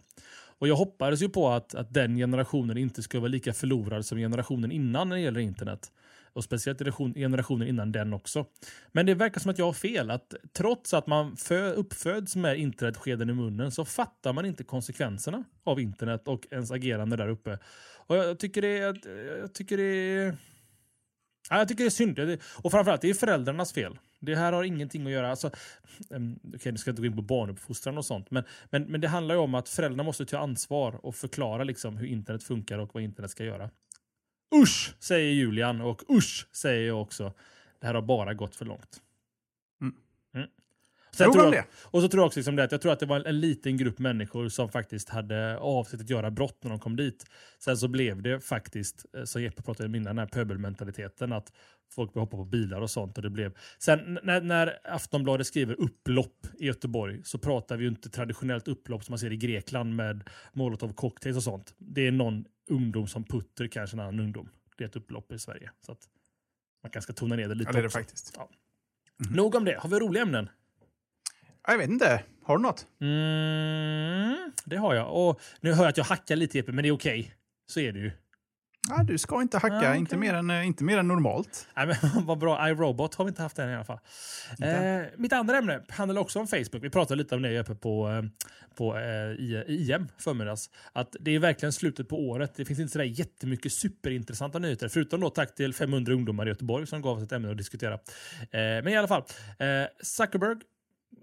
Och 0.58 0.68
jag 0.68 0.76
hoppades 0.76 1.22
ju 1.22 1.28
på 1.28 1.48
att, 1.48 1.74
att 1.74 1.94
den 1.94 2.16
generationen 2.16 2.78
inte 2.78 3.02
skulle 3.02 3.20
vara 3.20 3.30
lika 3.30 3.52
förlorad 3.52 4.06
som 4.06 4.18
generationen 4.18 4.72
innan 4.72 5.08
när 5.08 5.16
det 5.16 5.22
gäller 5.22 5.40
internet. 5.40 5.92
Och 6.32 6.44
speciellt 6.44 6.78
generationen 7.14 7.68
innan 7.68 7.92
den 7.92 8.12
också. 8.12 8.46
Men 8.92 9.06
det 9.06 9.14
verkar 9.14 9.40
som 9.40 9.50
att 9.50 9.58
jag 9.58 9.66
har 9.66 9.72
fel. 9.72 10.10
Att 10.10 10.34
trots 10.52 10.94
att 10.94 11.06
man 11.06 11.36
uppföds 11.76 12.36
med 12.36 12.58
internetskeden 12.58 13.30
i 13.30 13.32
munnen 13.32 13.72
så 13.72 13.84
fattar 13.84 14.32
man 14.32 14.46
inte 14.46 14.64
konsekvenserna 14.64 15.44
av 15.64 15.80
internet 15.80 16.28
och 16.28 16.46
ens 16.50 16.70
agerande 16.70 17.16
där 17.16 17.28
uppe. 17.28 17.58
Och 18.06 18.16
jag 18.16 18.38
tycker 18.38 18.62
det 18.62 18.76
jag 19.40 19.54
tycker 19.54 19.76
det 19.76 19.82
är 19.84 20.36
Ja, 21.50 21.58
jag 21.58 21.68
tycker 21.68 21.84
det 21.84 21.88
är 21.88 21.90
synd. 21.90 22.38
Och 22.62 22.70
framförallt, 22.70 23.00
det 23.00 23.10
är 23.10 23.14
föräldrarnas 23.14 23.72
fel. 23.72 23.98
Det 24.20 24.34
här 24.34 24.52
har 24.52 24.64
ingenting 24.64 25.06
att 25.06 25.12
göra... 25.12 25.30
Alltså, 25.30 25.50
Okej, 26.10 26.36
okay, 26.54 26.72
nu 26.72 26.78
ska 26.78 26.88
jag 26.88 26.92
inte 26.92 27.02
gå 27.02 27.06
in 27.06 27.16
på 27.16 27.22
barnuppfostran 27.22 27.98
och 27.98 28.04
sånt. 28.04 28.30
Men, 28.30 28.44
men, 28.70 28.82
men 28.82 29.00
det 29.00 29.08
handlar 29.08 29.34
ju 29.34 29.40
om 29.40 29.54
att 29.54 29.68
föräldrarna 29.68 30.02
måste 30.02 30.26
ta 30.26 30.38
ansvar 30.38 31.06
och 31.06 31.14
förklara 31.14 31.64
liksom 31.64 31.96
hur 31.96 32.06
internet 32.06 32.42
funkar 32.42 32.78
och 32.78 32.94
vad 32.94 33.02
internet 33.02 33.30
ska 33.30 33.44
göra. 33.44 33.70
Usch, 34.54 34.94
säger 34.98 35.32
Julian 35.32 35.80
och 35.80 36.02
usch, 36.10 36.48
säger 36.52 36.86
jag 36.86 37.02
också. 37.02 37.32
Det 37.80 37.86
här 37.86 37.94
har 37.94 38.02
bara 38.02 38.34
gått 38.34 38.56
för 38.56 38.64
långt. 38.64 39.00
Mm. 41.20 41.32
Sen 41.32 41.42
tror 41.42 41.54
jag, 41.54 41.64
och 41.82 42.02
så 42.02 42.08
tror 42.08 42.20
jag 42.20 42.26
också 42.26 42.38
liksom 42.38 42.56
det 42.56 42.64
att 42.64 42.72
jag 42.72 42.80
tror 42.80 42.92
att 42.92 43.00
det 43.00 43.06
var 43.06 43.16
en, 43.16 43.26
en, 43.26 43.40
liten 43.40 43.76
grupp 43.76 43.98
människor 43.98 44.48
som 44.48 44.68
faktiskt 44.68 45.08
hade 45.08 45.58
avsett 45.58 46.00
att 46.00 46.10
göra 46.10 46.30
brott 46.30 46.58
när 46.62 46.70
de 46.70 46.78
kom 46.78 46.96
dit. 46.96 47.26
Sen 47.58 47.76
så 47.76 47.88
blev 47.88 48.22
det 48.22 48.40
faktiskt, 48.40 49.06
eh, 49.16 49.24
som 49.24 49.42
Jeppe 49.42 49.62
pratade 49.62 49.86
om 49.86 49.94
innan, 49.94 50.16
den 50.16 50.18
här 50.18 50.26
pöbelmentaliteten. 50.26 51.32
Att 51.32 51.52
folk 51.94 52.12
började 52.12 52.26
hoppa 52.26 52.36
på 52.36 52.44
bilar 52.44 52.80
och 52.80 52.90
sånt. 52.90 53.16
Och 53.16 53.22
det 53.22 53.30
blev... 53.30 53.56
Sen 53.78 54.18
när, 54.22 54.40
när 54.40 54.78
Aftonbladet 54.84 55.46
skriver 55.46 55.80
upplopp 55.80 56.46
i 56.58 56.66
Göteborg 56.66 57.20
så 57.24 57.38
pratar 57.38 57.76
vi 57.76 57.84
ju 57.84 57.90
inte 57.90 58.10
traditionellt 58.10 58.68
upplopp 58.68 59.04
som 59.04 59.12
man 59.12 59.18
ser 59.18 59.32
i 59.32 59.36
Grekland 59.36 59.96
med 59.96 60.30
molotov 60.52 60.92
cocktails 60.92 61.36
och 61.36 61.42
sånt. 61.42 61.74
Det 61.78 62.06
är 62.06 62.12
någon 62.12 62.44
ungdom 62.70 63.06
som 63.06 63.24
putter 63.24 63.66
kanske 63.66 63.96
en 63.96 64.00
annan 64.00 64.20
ungdom. 64.20 64.48
Det 64.76 64.84
är 64.84 64.88
ett 64.88 64.96
upplopp 64.96 65.32
i 65.32 65.38
Sverige. 65.38 65.70
Så 65.86 65.92
att 65.92 66.08
man 66.82 66.90
kanske 66.90 67.12
ska 67.12 67.20
tona 67.20 67.36
ner 67.36 67.48
det 67.48 67.54
lite. 67.54 67.68
Ja, 67.68 67.72
det 67.72 67.78
är 67.78 67.82
det 67.82 67.90
faktiskt. 67.90 68.32
Ja. 68.36 68.50
Mm. 69.24 69.36
Nog 69.36 69.54
om 69.54 69.64
det. 69.64 69.78
Har 69.80 69.88
vi 69.88 69.98
roliga 69.98 70.22
ämnen? 70.22 70.48
Jag 71.66 71.78
vet 71.78 71.90
inte. 71.90 72.22
Har 72.44 72.56
du 72.56 72.62
något? 72.62 72.86
Mm, 73.00 74.52
det 74.64 74.76
har 74.76 74.94
jag. 74.94 75.12
Och 75.28 75.40
nu 75.60 75.72
hör 75.72 75.82
jag 75.84 75.88
att 75.90 75.96
jag 75.96 76.04
hackar 76.04 76.36
lite, 76.36 76.58
Jeppe, 76.58 76.72
men 76.72 76.82
det 76.82 76.88
är 76.88 76.92
okej. 76.92 77.20
Okay. 77.20 77.32
Så 77.66 77.80
är 77.80 77.92
det 77.92 77.98
ju. 77.98 78.12
Ja, 78.88 79.02
du 79.02 79.18
ska 79.18 79.42
inte 79.42 79.58
hacka, 79.58 79.74
Ja, 79.74 79.88
okej. 79.88 79.98
inte, 79.98 80.16
mer 80.16 80.34
än, 80.34 80.50
eh, 80.50 80.66
inte 80.66 80.84
mer 80.84 80.98
än 80.98 81.08
normalt. 81.08 81.68
Nej, 81.76 81.86
men 81.86 81.96
vad 82.26 82.38
bra. 82.38 82.68
iRobot 82.68 83.14
har 83.14 83.24
vi 83.24 83.28
inte 83.28 83.42
haft 83.42 83.58
än 83.58 83.70
i 83.70 83.74
alla 83.74 83.84
fall. 83.84 83.98
Eh, 84.62 85.02
mitt 85.16 85.32
andra 85.32 85.56
ämne 85.58 85.80
handlar 85.88 86.20
också 86.20 86.38
om 86.40 86.46
Facebook. 86.46 86.84
Vi 86.84 86.90
pratade 86.90 87.18
lite 87.18 87.34
om 87.34 87.42
det 87.42 87.60
uppe 87.60 87.74
på, 87.74 88.08
eh, 88.08 88.22
på 88.76 88.96
eh, 88.98 89.04
i- 89.30 89.64
IM 89.68 90.08
förmiddags. 90.18 90.70
Att 90.92 91.16
det 91.20 91.30
är 91.34 91.38
verkligen 91.38 91.72
slutet 91.72 92.08
på 92.08 92.28
året. 92.28 92.54
Det 92.56 92.64
finns 92.64 92.78
inte 92.80 92.92
sådär 92.92 93.04
jättemycket 93.04 93.72
superintressanta 93.72 94.58
nyheter. 94.58 94.88
Förutom 94.88 95.20
då 95.20 95.30
tack 95.30 95.54
till 95.54 95.74
500 95.74 96.12
ungdomar 96.14 96.46
i 96.46 96.48
Göteborg 96.48 96.86
som 96.86 97.02
gav 97.02 97.16
oss 97.18 97.24
ett 97.24 97.32
ämne 97.32 97.50
att 97.50 97.56
diskutera. 97.58 97.94
Eh, 97.94 97.98
men 98.52 98.88
i 98.88 98.96
alla 98.96 99.08
fall. 99.08 99.22
Eh, 99.58 99.66
Zuckerberg 100.02 100.56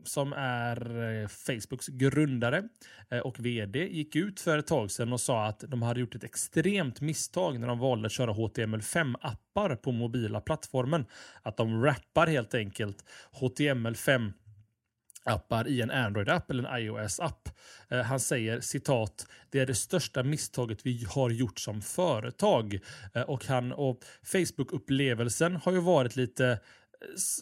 som 0.08 0.34
är 0.34 1.12
eh, 1.22 1.28
Facebooks 1.28 1.88
grundare 1.88 2.64
eh, 3.10 3.20
och 3.20 3.40
vd, 3.40 3.88
gick 3.88 4.16
ut 4.16 4.40
för 4.40 4.58
ett 4.58 4.68
tag 4.68 4.92
sedan 4.92 5.14
och 5.14 5.22
sa 5.22 5.46
att 5.46 5.60
de 5.60 5.82
hade 5.82 6.00
gjort 6.00 6.16
ett 6.16 6.24
extremt 6.24 7.02
misstag 7.02 7.60
när 7.60 7.68
de 7.68 7.80
valde 7.80 8.06
att 8.06 8.12
köra 8.12 8.34
HTML5-appar 8.34 9.76
på 9.76 9.92
mobila 9.92 10.42
plattformen. 10.42 11.06
Att 11.44 11.58
de 11.58 11.84
rappar 11.84 12.28
helt 12.28 12.54
enkelt 12.54 13.06
HTML5 13.40 14.34
appar 15.28 15.68
i 15.68 15.82
en 15.82 15.92
Android-app 15.92 16.52
eller 16.52 16.64
en 16.64 16.82
iOS-app. 16.82 17.50
Eh, 17.90 18.02
han 18.02 18.20
säger 18.20 18.60
citat, 18.62 19.28
det 19.50 19.60
är 19.60 19.66
det 19.66 19.76
största 19.76 20.24
misstaget 20.24 20.86
vi 20.86 21.06
har 21.10 21.30
gjort 21.30 21.60
som 21.60 21.82
företag. 21.82 22.80
Eh, 23.14 23.22
och 23.22 23.46
han 23.46 23.72
och 23.72 24.00
Facebook-upplevelsen 24.24 25.56
har 25.64 25.72
ju 25.72 25.80
varit 25.80 26.16
lite 26.16 26.60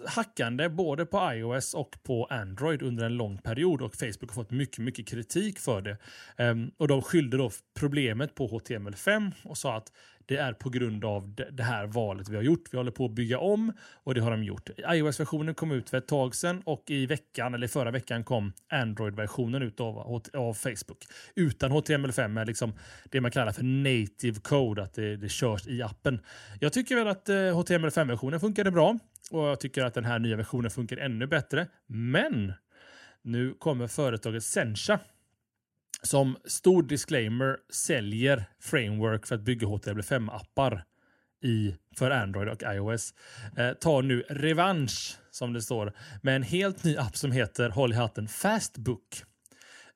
hackande 0.08 0.70
både 0.70 1.06
på 1.06 1.34
iOS 1.34 1.74
och 1.74 2.04
på 2.04 2.26
Android 2.26 2.82
under 2.82 3.06
en 3.06 3.18
lång 3.18 3.38
period 3.38 3.82
och 3.82 3.96
Facebook 3.96 4.30
har 4.30 4.44
fått 4.44 4.52
mycket, 4.52 4.78
mycket 4.78 5.08
kritik 5.08 5.60
för 5.60 5.82
det. 5.82 5.98
Um, 6.38 6.72
och 6.78 6.88
de 6.88 7.02
skyllde 7.02 7.38
då 7.38 7.52
problemet 7.80 8.36
på 8.36 8.48
HTML5 8.48 9.32
och 9.44 9.58
sa 9.58 9.78
att 9.78 9.91
det 10.25 10.38
är 10.38 10.53
på 10.53 10.69
grund 10.69 11.05
av 11.05 11.35
det- 11.51 11.63
här 11.63 11.88
valet 11.88 12.29
vi 12.29 12.35
har 12.35 12.43
gjort. 12.43 12.63
Vi 12.71 12.77
håller 12.77 12.91
på 12.91 13.05
att 13.05 13.11
bygga 13.11 13.39
om 13.39 13.73
och 14.03 14.13
det 14.15 14.21
har 14.21 14.31
de 14.31 14.43
gjort. 14.43 14.69
iOS-versionen 14.93 15.55
kom 15.55 15.71
ut 15.71 15.89
för 15.89 15.97
ett 15.97 16.07
tag 16.07 16.35
sedan 16.35 16.61
och 16.65 16.83
i 16.88 17.05
veckan, 17.05 17.53
eller 17.53 17.67
förra 17.67 17.91
veckan 17.91 18.23
kom 18.23 18.53
Android-versionen 18.69 19.61
ut 19.61 19.79
av, 19.79 20.21
av 20.33 20.53
Facebook. 20.53 21.05
Utan 21.35 21.71
HTML5 21.71 22.27
med 22.27 22.47
liksom 22.47 22.73
det 23.11 23.21
man 23.21 23.31
kallar 23.31 23.51
för 23.51 23.63
native 23.63 24.39
code, 24.39 24.83
att 24.83 24.93
det, 24.93 25.17
det 25.17 25.29
körs 25.29 25.67
i 25.67 25.81
appen. 25.81 26.19
Jag 26.59 26.73
tycker 26.73 26.95
väl 26.95 27.07
att 27.07 27.29
eh, 27.29 27.35
HTML5-versionen 27.35 28.39
funkade 28.39 28.71
bra 28.71 28.99
och 29.31 29.39
jag 29.47 29.59
tycker 29.59 29.83
att 29.85 29.93
den 29.93 30.05
här 30.05 30.19
nya 30.19 30.35
versionen 30.35 30.71
funkar 30.71 30.97
ännu 30.97 31.27
bättre. 31.27 31.67
Men 31.88 32.53
nu 33.21 33.53
kommer 33.59 33.88
företaget 33.88 34.43
Sencha 34.43 34.99
som 36.06 36.38
stor 36.46 36.84
disclaimer 36.84 37.58
säljer 37.70 38.46
framework 38.60 39.28
för 39.28 39.36
att 39.36 39.41
bygga 39.41 39.68
HTML5-appar 39.68 40.82
i, 41.44 41.76
för 41.98 42.12
Android 42.12 42.50
och 42.50 42.63
iOS. 42.63 43.13
Eh, 43.58 43.74
tar 43.74 44.02
nu 44.02 44.22
revansch, 44.30 45.18
som 45.32 45.54
det 45.54 45.62
står, 45.62 45.94
med 46.22 46.36
en 46.36 46.44
helt 46.44 46.84
ny 46.84 46.98
app 46.98 47.18
som 47.18 47.32
heter, 47.32 47.70
håll 47.70 47.94
i 47.94 47.96
hatten, 47.96 48.28
Fastbook. 48.28 49.24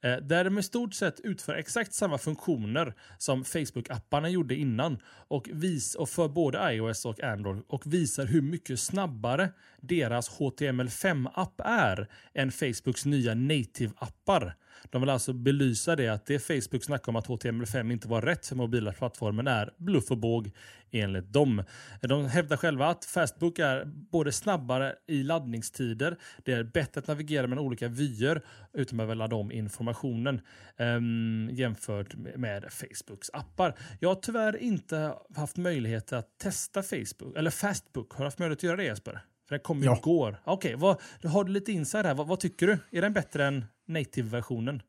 Eh, 0.01 0.17
där 0.17 0.43
de 0.43 0.57
i 0.57 0.63
stort 0.63 0.93
sett 0.93 1.19
utför 1.19 1.53
exakt 1.53 1.93
samma 1.93 2.17
funktioner 2.17 2.93
som 3.17 3.43
Facebook-apparna 3.43 4.29
gjorde 4.29 4.55
innan 4.55 4.97
och, 5.27 5.49
vis, 5.53 5.95
och 5.95 6.09
för 6.09 6.27
både 6.27 6.73
iOS 6.73 7.05
och 7.05 7.23
Android 7.23 7.63
och 7.67 7.93
visar 7.93 8.25
hur 8.25 8.41
mycket 8.41 8.79
snabbare 8.79 9.49
deras 9.81 10.39
HTML5-app 10.39 11.61
är 11.65 12.07
än 12.33 12.51
Facebooks 12.51 13.05
nya 13.05 13.33
native-appar. 13.33 14.53
De 14.89 15.01
vill 15.01 15.09
alltså 15.09 15.33
belysa 15.33 15.95
det 15.95 16.07
att 16.07 16.25
det 16.25 16.39
Facebook 16.39 16.83
snackar 16.83 17.11
om 17.11 17.15
att 17.15 17.27
HTML5 17.27 17.91
inte 17.91 18.07
var 18.07 18.21
rätt 18.21 18.47
för 18.47 18.55
mobila 18.55 18.91
plattformen 18.91 19.47
är 19.47 19.73
bluff 19.77 20.11
och 20.11 20.17
båg 20.17 20.51
enligt 20.91 21.33
dem. 21.33 21.63
De 22.01 22.25
hävdar 22.25 22.57
själva 22.57 22.87
att 22.87 23.05
Fastbook 23.05 23.59
är 23.59 23.85
både 23.85 24.31
snabbare 24.31 24.95
i 25.07 25.23
laddningstider, 25.23 26.17
det 26.45 26.53
är 26.53 26.63
bättre 26.63 26.99
att 26.99 27.07
navigera 27.07 27.47
mellan 27.47 27.65
olika 27.65 27.87
vyer 27.87 28.41
utan 28.73 28.95
att 28.95 28.97
behöva 28.97 29.13
ladda 29.13 29.35
om 29.35 29.51
informationen 29.51 30.41
um, 30.77 31.49
jämfört 31.51 32.15
med 32.15 32.65
Facebooks 32.69 33.29
appar. 33.33 33.75
Jag 33.99 34.09
har 34.09 34.15
tyvärr 34.15 34.57
inte 34.57 35.13
haft 35.35 35.57
möjlighet 35.57 36.13
att 36.13 36.37
testa 36.37 36.83
Facebook, 36.83 37.37
eller 37.37 37.51
Fastbook. 37.51 38.13
Har 38.13 38.19
du 38.19 38.27
haft 38.27 38.39
möjlighet 38.39 38.59
att 38.59 38.63
göra 38.63 38.77
det 38.77 38.83
Jesper? 38.83 39.21
För 39.49 39.55
den 39.55 39.63
kom 39.63 39.79
ju 39.79 39.85
Ja. 39.85 39.97
igår. 39.97 40.37
Okej, 40.43 40.75
vad- 40.77 40.97
har 41.23 41.43
du 41.43 41.51
lite 41.51 41.71
inside 41.71 42.05
här? 42.05 42.13
Vad, 42.15 42.27
vad 42.27 42.39
tycker 42.39 42.67
du? 42.67 42.77
Är 42.91 43.01
den 43.01 43.13
bättre 43.13 43.45
än 43.45 43.65
native-versionen? 43.87 44.81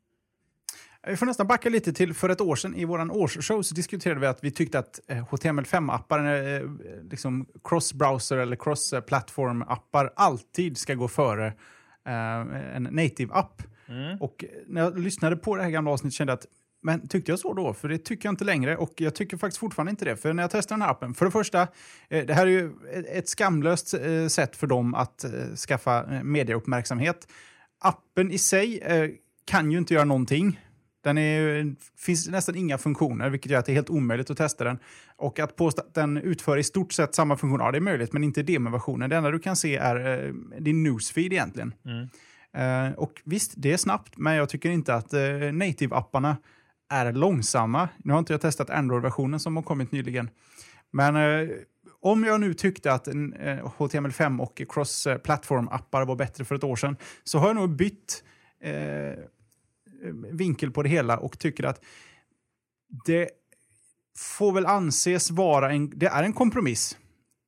Vi 1.06 1.16
får 1.16 1.26
nästan 1.26 1.46
backa 1.46 1.68
lite 1.68 1.92
till 1.92 2.14
för 2.14 2.28
ett 2.28 2.40
år 2.40 2.56
sedan. 2.56 2.74
I 2.74 2.84
vår 2.84 3.16
årsshow 3.16 3.62
så 3.62 3.74
diskuterade 3.74 4.20
vi 4.20 4.26
att 4.26 4.44
vi 4.44 4.50
tyckte 4.50 4.78
att 4.78 5.00
eh, 5.08 5.26
HTML5-appar, 5.30 6.18
eh, 6.58 6.70
liksom 7.10 7.46
cross-browser 7.64 8.36
eller 8.36 8.56
cross-platform-appar 8.56 10.10
alltid 10.16 10.78
ska 10.78 10.94
gå 10.94 11.08
före 11.08 11.46
eh, 12.06 12.74
en 12.76 12.82
native-app. 12.90 13.62
Och 14.20 14.44
när 14.66 14.80
jag 14.82 14.98
lyssnade 14.98 15.36
på 15.36 15.56
det 15.56 15.62
här 15.62 15.70
gamla 15.70 15.90
avsnittet 15.90 16.14
kände 16.14 16.30
jag 16.30 16.38
att 16.38 16.46
men 16.82 17.08
tyckte 17.08 17.32
jag 17.32 17.38
så 17.38 17.54
då? 17.54 17.74
För 17.74 17.88
det 17.88 17.98
tycker 17.98 18.26
jag 18.26 18.32
inte 18.32 18.44
längre 18.44 18.76
och 18.76 18.92
jag 18.96 19.14
tycker 19.14 19.36
faktiskt 19.36 19.58
fortfarande 19.58 19.90
inte 19.90 20.04
det. 20.04 20.16
För 20.16 20.32
när 20.32 20.42
jag 20.42 20.50
testade 20.50 20.74
den 20.78 20.82
här 20.82 20.90
appen, 20.90 21.14
för 21.14 21.24
det 21.24 21.30
första, 21.30 21.62
eh, 22.08 22.26
det 22.26 22.34
här 22.34 22.46
är 22.46 22.50
ju 22.50 22.72
ett- 23.12 23.28
skamlöst 23.28 23.94
eh, 23.94 24.26
sätt 24.26 24.56
för 24.56 24.66
dem 24.66 24.94
att 24.94 25.24
eh, 25.24 25.30
skaffa 25.56 26.06
mediauppmärksamhet. 26.22 27.28
Appen 27.80 28.30
i 28.30 28.38
sig 28.38 28.82
kan 29.44 29.70
ju 29.72 29.78
inte 29.78 29.94
göra 29.94 30.04
någonting. 30.04 30.60
Den 31.04 31.18
är, 31.18 31.74
finns 31.98 32.28
nästan 32.28 32.54
inga 32.56 32.78
funktioner, 32.78 33.30
vilket 33.30 33.52
gör 33.52 33.58
att 33.58 33.66
det 33.66 33.72
är 33.72 33.74
helt 33.74 33.90
omöjligt 33.90 34.30
att 34.30 34.36
testa 34.36 34.64
den. 34.64 34.78
Och 35.16 35.38
att 35.38 35.56
påstå 35.56 35.82
att 35.82 35.94
den 35.94 36.16
utför 36.16 36.56
i 36.56 36.62
stort 36.62 36.92
sett 36.92 37.14
samma 37.14 37.36
funktion, 37.36 37.60
ja 37.60 37.70
det 37.70 37.78
är 37.78 37.80
möjligt, 37.80 38.12
men 38.12 38.24
inte 38.24 38.42
demoversionen. 38.42 39.10
Det 39.10 39.16
enda 39.16 39.30
du 39.30 39.38
kan 39.38 39.56
se 39.56 39.76
är 39.76 40.26
eh, 40.26 40.32
din 40.60 40.82
newsfeed 40.82 41.32
egentligen. 41.32 41.74
Eh, 42.56 42.92
och 42.98 43.12
visst, 43.24 43.52
det 43.56 43.72
är 43.72 43.76
snabbt, 43.76 44.16
men 44.16 44.34
jag 44.34 44.48
tycker 44.48 44.70
inte 44.70 44.94
att 44.94 45.12
eh, 45.12 45.20
native-apparna 45.52 46.36
är 46.90 47.12
långsamma. 47.12 47.88
Nu 47.98 48.12
har 48.12 48.18
inte 48.18 48.32
jag 48.32 48.40
testat 48.40 48.70
Android-versionen 48.70 49.40
som 49.40 49.56
har 49.56 49.62
kommit 49.62 49.92
nyligen. 49.92 50.30
Men 50.90 51.16
eh, 51.16 51.48
om 52.00 52.24
jag 52.24 52.40
nu 52.40 52.54
tyckte 52.54 52.92
att 52.92 53.08
eh, 53.08 53.14
HTML5 53.14 54.40
och 54.40 54.62
cross-platform-appar 54.68 56.06
var 56.06 56.16
bättre 56.16 56.44
för 56.44 56.54
ett 56.54 56.64
år 56.64 56.76
sedan 56.76 56.96
så 57.24 57.38
har 57.38 57.46
jag 57.46 57.56
nog 57.56 57.76
bytt 57.76 58.24
eh, 58.60 59.18
vinkel 60.30 60.70
på 60.70 60.82
det 60.82 60.88
hela 60.88 61.18
och 61.18 61.38
tycker 61.38 61.64
att 61.64 61.84
det 63.06 63.30
får 64.18 64.52
väl 64.52 64.66
anses 64.66 65.30
vara 65.30 65.72
en, 65.72 65.92
det 65.98 66.06
är 66.06 66.22
en 66.22 66.32
kompromiss 66.32 66.98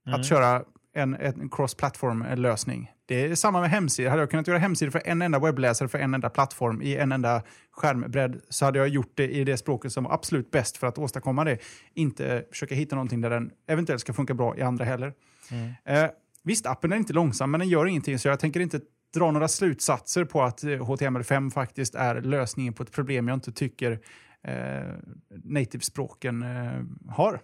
att 0.06 0.26
köra 0.26 0.64
en, 0.94 1.14
en 1.14 1.50
cross-platform-lösning. 1.50 2.90
Det 3.06 3.24
är 3.24 3.34
samma 3.34 3.60
med 3.60 3.70
hemsidor. 3.70 4.10
Hade 4.10 4.22
jag 4.22 4.30
kunnat 4.30 4.46
göra 4.46 4.58
hemsidor 4.58 4.90
för 4.90 5.02
en 5.04 5.22
enda 5.22 5.38
webbläsare 5.38 5.88
för 5.88 5.98
en 5.98 6.14
enda 6.14 6.30
plattform 6.30 6.82
i 6.82 6.96
en 6.96 7.12
enda 7.12 7.42
skärmbredd 7.70 8.40
så 8.48 8.64
hade 8.64 8.78
jag 8.78 8.88
gjort 8.88 9.12
det 9.14 9.28
i 9.28 9.44
det 9.44 9.56
språket 9.56 9.92
som 9.92 10.04
var 10.04 10.12
absolut 10.14 10.50
bäst 10.50 10.76
för 10.76 10.86
att 10.86 10.98
åstadkomma 10.98 11.44
det. 11.44 11.58
Inte 11.94 12.44
försöka 12.50 12.74
hitta 12.74 12.96
någonting 12.96 13.20
där 13.20 13.30
den 13.30 13.50
eventuellt 13.66 14.00
ska 14.00 14.12
funka 14.12 14.34
bra 14.34 14.56
i 14.56 14.62
andra 14.62 14.84
heller. 14.84 15.12
Eh, 15.84 16.10
visst, 16.44 16.66
appen 16.66 16.92
är 16.92 16.96
inte 16.96 17.12
långsam, 17.12 17.50
men 17.50 17.60
den 17.60 17.68
gör 17.68 17.86
ingenting 17.86 18.18
så 18.18 18.28
jag 18.28 18.40
tänker 18.40 18.60
inte 18.60 18.80
dra 19.14 19.30
några 19.30 19.48
slutsatser 19.48 20.24
på 20.24 20.42
att 20.42 20.64
eh, 20.64 20.68
HTML5 20.68 21.50
faktiskt 21.50 21.94
är 21.94 22.20
lösningen 22.20 22.72
på 22.72 22.82
ett 22.82 22.92
problem 22.92 23.28
jag 23.28 23.36
inte 23.36 23.52
tycker 23.52 23.92
eh, 24.44 24.54
native-språken 25.44 26.42
eh, 26.42 26.82
har. 27.14 27.40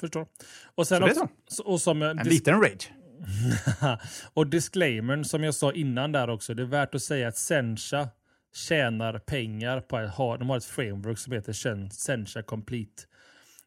Förstår. 0.00 0.26
Och, 0.74 0.86
sen 0.86 1.02
också, 1.02 1.28
så- 1.48 1.62
och 1.64 1.80
som, 1.80 2.02
En 2.02 2.16
liten 2.16 2.60
rage. 2.62 2.92
och 4.34 4.46
disclaimern 4.46 5.24
som 5.24 5.44
jag 5.44 5.54
sa 5.54 5.72
innan 5.72 6.12
där 6.12 6.30
också. 6.30 6.54
Det 6.54 6.62
är 6.62 6.66
värt 6.66 6.94
att 6.94 7.02
säga 7.02 7.28
att 7.28 7.36
Sencha 7.36 8.08
tjänar 8.54 9.18
pengar 9.18 9.80
på 9.80 9.96
att 9.96 10.14
ha, 10.14 10.36
de 10.36 10.50
har 10.50 10.56
ett 10.56 10.64
framework 10.64 11.18
som 11.18 11.32
heter 11.32 11.52
Sensha 11.52 11.94
Sencha 11.94 12.42
Complete. 12.42 13.02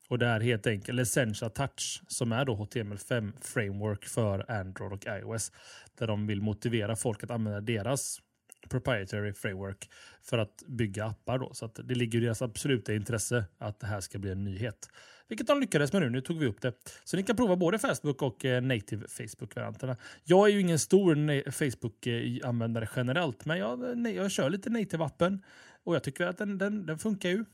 Och 0.10 0.20
det 0.20 0.26
är 0.26 0.40
helt 0.40 0.68
enkelt, 0.68 0.90
eller 0.90 1.06
Sencha 1.06 1.50
Touch, 1.50 2.04
som 2.08 2.32
är 2.32 2.46
då 2.46 2.56
HTML5 2.56 3.34
framework 3.42 4.06
för 4.06 4.52
Android 4.52 4.94
och 4.94 5.06
iOS. 5.08 5.52
Där 5.98 6.08
de 6.08 6.28
vill 6.28 6.42
motivera 6.42 6.96
folk 6.96 7.24
att 7.24 7.32
använda 7.32 7.62
deras 7.62 8.22
proprietary 8.70 9.34
framework 9.34 9.90
för 10.22 10.38
att 10.38 10.64
bygga 10.68 11.06
appar. 11.06 11.38
Då. 11.38 11.54
Så 11.54 11.66
att 11.66 11.80
det 11.84 11.96
ligger 11.96 12.20
i 12.20 12.26
deras 12.26 12.42
absoluta 12.42 12.94
intresse 12.94 13.46
att 13.58 13.80
det 13.80 13.88
här 13.88 14.02
ska 14.02 14.20
bli 14.20 14.32
en 14.32 14.44
nyhet. 14.44 14.90
Vilket 15.34 15.48
de 15.48 15.60
lyckades 15.60 15.94
med 15.94 16.02
nu. 16.02 16.10
Nu 16.10 16.22
tog 16.22 16.40
vi 16.40 16.46
upp 16.46 16.62
det. 16.62 16.74
Så 17.04 17.18
ni 17.18 17.24
kan 17.24 17.36
prova 17.36 17.56
både 17.56 17.80
Facebook 17.80 18.22
och 18.22 18.46
eh, 18.46 18.62
native 18.62 19.08
Facebook-varianterna. 19.08 19.98
Jag 20.24 20.50
är 20.50 20.54
ju 20.54 20.60
ingen 20.60 20.80
stor 20.80 21.52
Facebook-användare 21.52 22.90
generellt, 22.96 23.46
men 23.46 23.58
jag, 23.58 23.98
nej, 23.98 24.16
jag 24.16 24.32
kör 24.32 24.50
lite 24.50 24.70
native-appen 24.70 25.40
och 25.84 25.96
jag 25.96 26.04
tycker 26.04 26.28
att 26.28 26.38
den, 26.38 26.58
den, 26.58 26.86
den 26.86 27.00
funkar 27.00 27.30
ju. 27.30 27.46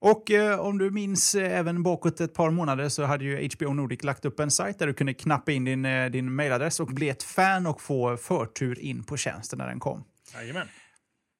Och 0.00 0.30
eh, 0.30 0.60
om 0.60 0.78
du 0.78 0.90
minns 0.90 1.34
eh, 1.34 1.58
även 1.58 1.82
bakåt 1.82 2.20
ett 2.20 2.34
par 2.34 2.50
månader 2.50 2.88
så 2.88 3.04
hade 3.04 3.24
ju 3.24 3.48
HBO 3.56 3.72
Nordic 3.72 4.02
lagt 4.02 4.24
upp 4.24 4.40
en 4.40 4.50
sajt 4.50 4.78
där 4.78 4.86
du 4.86 4.94
kunde 4.94 5.14
knappa 5.14 5.52
in 5.52 5.64
din, 5.64 5.84
eh, 5.84 6.10
din 6.10 6.34
mailadress 6.34 6.80
och 6.80 6.86
bli 6.86 7.08
ett 7.08 7.22
fan 7.22 7.66
och 7.66 7.80
få 7.80 8.16
förtur 8.16 8.78
in 8.78 9.02
på 9.04 9.16
tjänsten 9.16 9.58
när 9.58 9.66
den 9.66 9.80
kom. 9.80 10.04
Jajamän. 10.34 10.66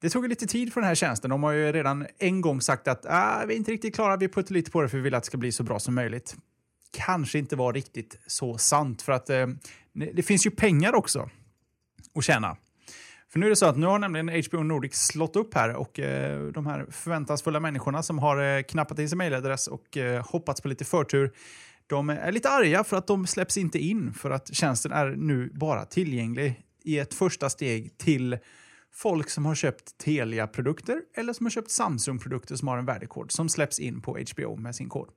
Det 0.00 0.10
tog 0.10 0.28
lite 0.28 0.46
tid 0.46 0.72
för 0.72 0.80
den 0.80 0.88
här 0.88 0.94
tjänsten. 0.94 1.30
De 1.30 1.42
har 1.42 1.52
ju 1.52 1.72
redan 1.72 2.06
en 2.18 2.40
gång 2.40 2.60
sagt 2.60 2.88
att 2.88 3.06
ah, 3.08 3.44
vi 3.46 3.54
är 3.54 3.58
inte 3.58 3.72
riktigt 3.72 3.94
klara, 3.94 4.16
vi 4.16 4.28
puttar 4.28 4.54
lite 4.54 4.70
på 4.70 4.82
det 4.82 4.88
för 4.88 4.96
vi 4.96 5.02
vill 5.02 5.14
att 5.14 5.22
det 5.22 5.26
ska 5.26 5.38
bli 5.38 5.52
så 5.52 5.62
bra 5.62 5.78
som 5.78 5.94
möjligt. 5.94 6.36
Kanske 6.90 7.38
inte 7.38 7.56
var 7.56 7.72
riktigt 7.72 8.20
så 8.26 8.58
sant 8.58 9.02
för 9.02 9.12
att 9.12 9.30
eh, 9.30 9.46
det 9.92 10.22
finns 10.22 10.46
ju 10.46 10.50
pengar 10.50 10.94
också 10.94 11.30
att 12.14 12.24
tjäna. 12.24 12.56
För 13.32 13.38
nu 13.38 13.46
är 13.46 13.50
det 13.50 13.56
så 13.56 13.66
att 13.66 13.76
nu 13.76 13.86
har 13.86 13.98
nämligen 13.98 14.42
HBO 14.44 14.62
Nordic 14.62 14.94
slått 14.94 15.36
upp 15.36 15.54
här 15.54 15.74
och 15.74 15.98
eh, 16.00 16.46
de 16.46 16.66
här 16.66 16.86
förväntansfulla 16.90 17.60
människorna 17.60 18.02
som 18.02 18.18
har 18.18 18.56
eh, 18.56 18.62
knappat 18.62 18.98
in 18.98 19.08
sin 19.08 19.18
mejladress 19.18 19.66
och 19.66 19.96
eh, 19.96 20.26
hoppats 20.26 20.60
på 20.60 20.68
lite 20.68 20.84
förtur, 20.84 21.32
de 21.86 22.10
är 22.10 22.32
lite 22.32 22.50
arga 22.50 22.84
för 22.84 22.96
att 22.96 23.06
de 23.06 23.26
släpps 23.26 23.56
inte 23.56 23.78
in 23.78 24.12
för 24.12 24.30
att 24.30 24.54
tjänsten 24.54 24.92
är 24.92 25.06
nu 25.06 25.50
bara 25.54 25.84
tillgänglig 25.84 26.62
i 26.84 26.98
ett 26.98 27.14
första 27.14 27.50
steg 27.50 27.98
till 27.98 28.38
folk 28.92 29.30
som 29.30 29.46
har 29.46 29.54
köpt 29.54 29.98
Telia-produkter 29.98 31.02
eller 31.16 31.32
som 31.32 31.46
har 31.46 31.50
köpt 31.50 31.70
Samsung-produkter 31.70 32.56
som 32.56 32.68
har 32.68 32.78
en 32.78 32.86
värdekod 32.86 33.32
som 33.32 33.48
släpps 33.48 33.78
in 33.78 34.02
på 34.02 34.18
HBO 34.34 34.56
med 34.56 34.74
sin 34.74 34.88
kod. 34.88 35.08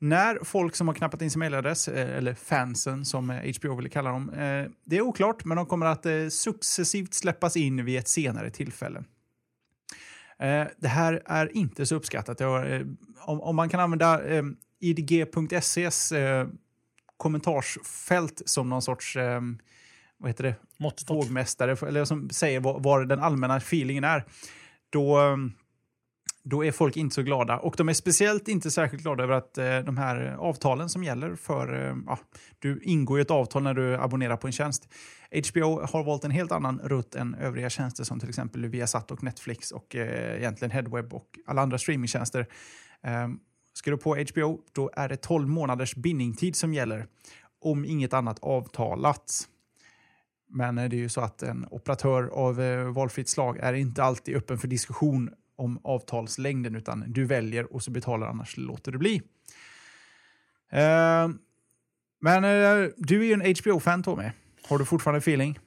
När 0.00 0.44
folk 0.44 0.76
som 0.76 0.88
har 0.88 0.94
knappat 0.94 1.22
in 1.22 1.30
sin 1.30 1.38
mailadress, 1.38 1.88
eh, 1.88 2.16
eller 2.16 2.34
fansen 2.34 3.04
som 3.04 3.30
HBO 3.30 3.76
vill 3.76 3.90
kalla 3.90 4.10
dem, 4.10 4.30
eh, 4.30 4.70
det 4.84 4.96
är 4.96 5.00
oklart, 5.00 5.44
men 5.44 5.56
de 5.56 5.66
kommer 5.66 5.86
att 5.86 6.06
eh, 6.06 6.28
successivt 6.28 7.14
släppas 7.14 7.56
in 7.56 7.84
vid 7.84 7.98
ett 7.98 8.08
senare 8.08 8.50
tillfälle. 8.50 9.04
Det 10.76 10.88
här 10.88 11.22
är 11.26 11.56
inte 11.56 11.86
så 11.86 11.94
uppskattat. 11.94 12.40
Om 13.26 13.56
man 13.56 13.68
kan 13.68 13.80
använda 13.80 14.20
idg.ses 14.80 16.12
kommentarsfält 17.16 18.42
som 18.44 18.68
någon 18.68 18.82
sorts 18.82 19.16
vad 20.16 20.30
heter 20.30 20.44
det? 20.44 20.54
Vågmästare, 21.08 21.88
eller 21.88 22.04
som 22.04 22.30
säger 22.30 22.60
var 22.60 23.04
den 23.04 23.20
allmänna 23.20 23.56
feelingen 23.56 24.04
är, 24.04 24.24
då 24.90 25.18
då 26.48 26.64
är 26.64 26.72
folk 26.72 26.96
inte 26.96 27.14
så 27.14 27.22
glada. 27.22 27.58
Och 27.58 27.74
de 27.76 27.88
är 27.88 27.92
speciellt 27.92 28.48
inte 28.48 28.70
särskilt 28.70 29.02
glada 29.02 29.22
över 29.22 29.34
att 29.34 29.58
eh, 29.58 29.78
de 29.78 29.96
här 29.96 30.36
avtalen 30.38 30.88
som 30.88 31.04
gäller 31.04 31.34
för... 31.34 31.88
Eh, 31.88 31.96
ja, 32.06 32.18
du 32.58 32.80
ingår 32.82 33.18
ju 33.18 33.22
ett 33.22 33.30
avtal 33.30 33.62
när 33.62 33.74
du 33.74 33.96
abonnerar 33.96 34.36
på 34.36 34.46
en 34.46 34.52
tjänst. 34.52 34.88
HBO 35.50 35.80
har 35.86 36.04
valt 36.04 36.24
en 36.24 36.30
helt 36.30 36.52
annan 36.52 36.80
rutt 36.84 37.14
än 37.14 37.34
övriga 37.34 37.70
tjänster 37.70 38.04
som 38.04 38.20
till 38.20 38.28
exempel 38.28 38.66
Viasat 38.66 39.10
och 39.10 39.22
Netflix 39.22 39.70
och 39.70 39.96
eh, 39.96 40.38
egentligen 40.38 40.70
Headweb 40.70 41.14
och 41.14 41.38
alla 41.46 41.62
andra 41.62 41.78
streamingtjänster. 41.78 42.46
Eh, 43.02 43.28
ska 43.72 43.90
du 43.90 43.96
på 43.96 44.16
HBO, 44.32 44.60
då 44.72 44.90
är 44.96 45.08
det 45.08 45.16
12 45.16 45.48
månaders 45.48 45.94
bindningstid 45.94 46.56
som 46.56 46.74
gäller 46.74 47.06
om 47.60 47.84
inget 47.84 48.12
annat 48.12 48.38
avtalats. 48.38 49.48
Men 50.48 50.78
eh, 50.78 50.88
det 50.88 50.96
är 50.96 50.98
ju 50.98 51.08
så 51.08 51.20
att 51.20 51.42
en 51.42 51.66
operatör 51.70 52.22
av 52.22 52.60
eh, 52.60 52.92
valfritt 52.92 53.28
slag 53.28 53.58
är 53.58 53.72
inte 53.72 54.02
alltid 54.02 54.36
öppen 54.36 54.58
för 54.58 54.68
diskussion 54.68 55.30
om 55.58 55.80
avtalslängden, 55.84 56.74
utan 56.74 57.04
du 57.12 57.24
väljer 57.24 57.72
och 57.72 57.82
så 57.82 57.90
betalar 57.90 58.26
annars 58.26 58.56
låter 58.56 58.92
det 58.92 58.98
bli. 58.98 59.22
Uh, 60.72 61.28
men 62.20 62.44
uh, 62.44 62.90
du 62.96 63.20
är 63.20 63.24
ju 63.24 63.32
en 63.32 63.54
HBO-fan 63.56 64.02
Tommy. 64.02 64.30
Har 64.68 64.78
du 64.78 64.84
fortfarande 64.84 65.18
feeling? 65.18 65.58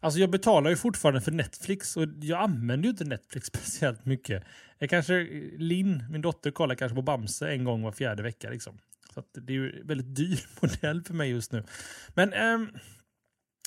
Alltså 0.00 0.20
jag 0.20 0.30
betalar 0.30 0.70
ju 0.70 0.76
fortfarande 0.76 1.20
för 1.20 1.32
Netflix 1.32 1.96
och 1.96 2.08
jag 2.20 2.42
använder 2.42 2.84
ju 2.84 2.90
inte 2.90 3.04
Netflix 3.04 3.46
speciellt 3.54 4.04
mycket. 4.04 4.44
Jag 4.78 4.90
kanske, 4.90 5.28
Linn, 5.58 6.04
min 6.10 6.20
dotter, 6.20 6.50
kollar 6.50 6.74
kanske 6.74 6.96
på 6.96 7.02
Bamse 7.02 7.50
en 7.50 7.64
gång 7.64 7.82
var 7.82 7.92
fjärde 7.92 8.22
vecka. 8.22 8.50
Liksom. 8.50 8.78
Så 9.14 9.22
det 9.32 9.52
är 9.52 9.54
ju 9.54 9.80
en 9.80 9.86
väldigt 9.86 10.16
dyr 10.16 10.46
modell 10.62 11.02
för 11.02 11.14
mig 11.14 11.30
just 11.30 11.52
nu. 11.52 11.64
Men 12.14 12.34
um, 12.34 12.68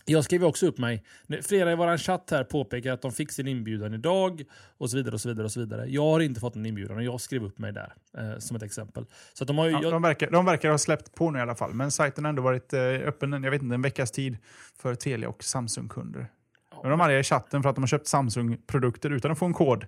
jag 0.09 0.23
skrev 0.23 0.43
också 0.43 0.67
upp 0.67 0.77
mig. 0.77 1.03
Flera 1.43 1.71
i 1.71 1.75
vår 1.75 1.97
chatt 1.97 2.31
här 2.31 2.43
påpekar 2.43 2.93
att 2.93 3.01
de 3.01 3.11
fick 3.11 3.31
sin 3.31 3.47
inbjudan 3.47 3.93
idag 3.93 4.43
och 4.77 4.89
så 4.89 4.97
vidare. 4.97 5.13
och 5.13 5.21
så 5.21 5.29
vidare 5.29 5.45
och 5.45 5.51
så 5.51 5.59
vidare. 5.59 5.85
Jag 5.87 6.03
har 6.03 6.19
inte 6.19 6.39
fått 6.39 6.55
en 6.55 6.65
inbjudan 6.65 6.97
och 6.97 7.03
jag 7.03 7.21
skrev 7.21 7.43
upp 7.43 7.59
mig 7.59 7.73
där 7.73 7.93
eh, 8.17 8.39
som 8.39 8.57
ett 8.57 8.63
exempel. 8.63 9.05
Så 9.33 9.45
de, 9.45 9.57
har 9.57 9.65
ju, 9.65 9.71
ja, 9.71 9.79
jag... 9.83 9.91
de, 9.91 10.01
verkar, 10.01 10.31
de 10.31 10.45
verkar 10.45 10.69
ha 10.71 10.77
släppt 10.77 11.15
på 11.15 11.31
nu 11.31 11.39
i 11.39 11.41
alla 11.41 11.55
fall, 11.55 11.73
men 11.73 11.91
sajten 11.91 12.25
har 12.25 12.29
ändå 12.29 12.41
varit 12.41 12.73
eh, 12.73 12.81
öppen 12.81 13.43
jag 13.43 13.51
vet 13.51 13.61
inte, 13.61 13.75
en 13.75 13.81
veckas 13.81 14.11
tid 14.11 14.37
för 14.81 14.95
Telia 14.95 15.29
och 15.29 15.43
Samsung-kunder. 15.43 16.27
Ja, 16.71 16.79
men 16.83 16.91
de 16.91 17.01
är 17.01 17.09
i 17.09 17.23
chatten 17.23 17.63
för 17.63 17.69
att 17.69 17.75
de 17.75 17.81
har 17.81 17.87
köpt 17.87 18.07
Samsung-produkter 18.07 19.09
utan 19.09 19.31
att 19.31 19.39
få 19.39 19.45
en 19.45 19.53
kod 19.53 19.85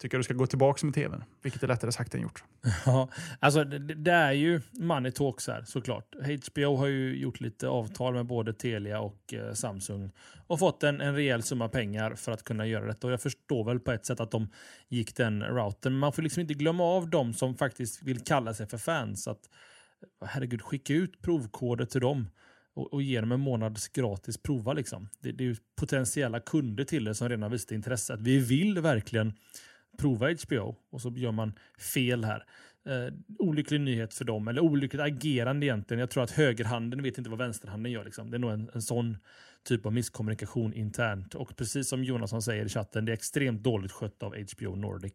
tycker 0.00 0.16
du 0.16 0.24
ska 0.24 0.34
gå 0.34 0.46
tillbaka 0.46 0.86
med 0.86 0.94
tvn, 0.94 1.24
vilket 1.42 1.62
är 1.62 1.68
lättare 1.68 1.92
sagt 1.92 2.14
än 2.14 2.20
gjort. 2.20 2.44
Ja, 2.86 3.08
alltså 3.40 3.64
det, 3.64 3.78
det 3.78 4.12
är 4.12 4.32
ju 4.32 4.60
money 4.72 5.12
talks 5.12 5.46
här 5.46 5.64
såklart. 5.66 6.14
HBO 6.46 6.76
har 6.76 6.86
ju 6.86 7.16
gjort 7.18 7.40
lite 7.40 7.68
avtal 7.68 8.14
med 8.14 8.26
både 8.26 8.52
Telia 8.52 9.00
och 9.00 9.34
eh, 9.34 9.52
Samsung 9.52 10.10
och 10.46 10.58
fått 10.58 10.82
en, 10.82 11.00
en 11.00 11.14
rejäl 11.14 11.42
summa 11.42 11.68
pengar 11.68 12.14
för 12.14 12.32
att 12.32 12.44
kunna 12.44 12.66
göra 12.66 12.86
detta. 12.86 13.06
Och 13.06 13.12
jag 13.12 13.22
förstår 13.22 13.64
väl 13.64 13.80
på 13.80 13.92
ett 13.92 14.06
sätt 14.06 14.20
att 14.20 14.30
de 14.30 14.48
gick 14.88 15.16
den 15.16 15.42
routen. 15.42 15.92
Men 15.92 16.00
man 16.00 16.12
får 16.12 16.22
liksom 16.22 16.40
inte 16.40 16.54
glömma 16.54 16.84
av 16.84 17.10
de 17.10 17.34
som 17.34 17.56
faktiskt 17.56 18.02
vill 18.02 18.20
kalla 18.20 18.54
sig 18.54 18.66
för 18.66 18.78
fans. 18.78 19.28
Att, 19.28 19.48
herregud, 20.24 20.62
skicka 20.62 20.94
ut 20.94 21.22
provkoder 21.22 21.84
till 21.84 22.00
dem 22.00 22.28
och, 22.74 22.92
och 22.92 23.02
ge 23.02 23.20
dem 23.20 23.32
en 23.32 23.40
månads 23.40 23.88
gratis 23.88 24.42
prova. 24.42 24.72
Liksom. 24.72 25.08
Det, 25.20 25.32
det 25.32 25.44
är 25.44 25.48
ju 25.48 25.56
potentiella 25.76 26.40
kunder 26.40 26.84
till 26.84 27.04
det 27.04 27.14
som 27.14 27.28
redan 27.28 27.50
visat 27.50 27.70
intresse. 27.70 28.14
Att 28.14 28.22
vi 28.22 28.38
vill 28.38 28.80
verkligen 28.80 29.32
prova 30.00 30.34
HBO 30.46 30.76
och 30.90 31.00
så 31.00 31.12
gör 31.16 31.32
man 31.32 31.52
fel 31.94 32.24
här. 32.24 32.44
Eh, 32.86 33.14
olycklig 33.38 33.80
nyhet 33.80 34.14
för 34.14 34.24
dem, 34.24 34.48
eller 34.48 34.60
olyckligt 34.60 35.02
agerande 35.02 35.66
egentligen. 35.66 36.00
Jag 36.00 36.10
tror 36.10 36.22
att 36.22 36.30
högerhanden 36.30 37.02
vet 37.02 37.18
inte 37.18 37.30
vad 37.30 37.38
vänsterhanden 37.38 37.92
gör. 37.92 38.04
Liksom. 38.04 38.30
Det 38.30 38.36
är 38.36 38.38
nog 38.38 38.50
en, 38.50 38.70
en 38.74 38.82
sån 38.82 39.16
typ 39.64 39.86
av 39.86 39.92
misskommunikation 39.92 40.74
internt. 40.74 41.34
Och 41.34 41.56
precis 41.56 41.88
som 41.88 42.04
Jonasson 42.04 42.42
säger 42.42 42.64
i 42.64 42.68
chatten, 42.68 43.04
det 43.04 43.12
är 43.12 43.14
extremt 43.14 43.62
dåligt 43.62 43.92
skött 43.92 44.22
av 44.22 44.34
HBO 44.36 44.76
Nordic. 44.76 45.12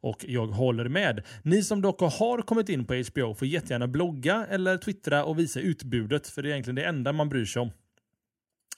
Och 0.00 0.24
jag 0.28 0.46
håller 0.46 0.88
med. 0.88 1.22
Ni 1.42 1.62
som 1.62 1.82
dock 1.82 2.00
har 2.00 2.42
kommit 2.42 2.68
in 2.68 2.84
på 2.84 2.94
HBO 2.94 3.34
får 3.34 3.48
jättegärna 3.48 3.86
blogga 3.86 4.46
eller 4.50 4.76
twittra 4.76 5.24
och 5.24 5.38
visa 5.38 5.60
utbudet, 5.60 6.28
för 6.28 6.42
det 6.42 6.48
är 6.48 6.50
egentligen 6.50 6.76
det 6.76 6.84
enda 6.84 7.12
man 7.12 7.28
bryr 7.28 7.44
sig 7.44 7.62
om. 7.62 7.70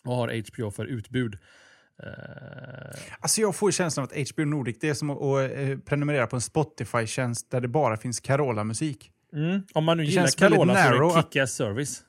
Vad 0.03 0.17
har 0.17 0.53
HBO 0.53 0.71
för 0.71 0.87
utbud? 0.87 1.39
Uh... 2.03 3.01
Alltså 3.21 3.41
jag 3.41 3.57
får 3.57 3.71
känslan 3.71 4.05
av 4.05 4.11
att 4.13 4.31
HBO 4.31 4.45
Nordic 4.45 4.77
det 4.81 4.89
är 4.89 4.95
som 4.95 5.11
att, 5.11 5.51
eh, 5.51 5.79
prenumerera 5.79 6.27
på 6.27 6.37
en 6.37 6.43
Spotify-tjänst 6.43 7.51
där 7.51 7.61
det 7.61 7.69
bara 7.69 7.97
finns 7.97 8.21
Carola-musik. 8.21 9.11
Mm. 9.33 9.63
Om 9.75 9.85
man 9.85 9.97
nu 9.97 10.03
det 10.03 10.11
gillar 10.11 10.39
Carola 10.39 10.75
så 10.75 10.81
är 10.81 11.01
det 11.01 11.19
en 11.19 11.23
kick 11.33 11.49
service. 11.49 12.03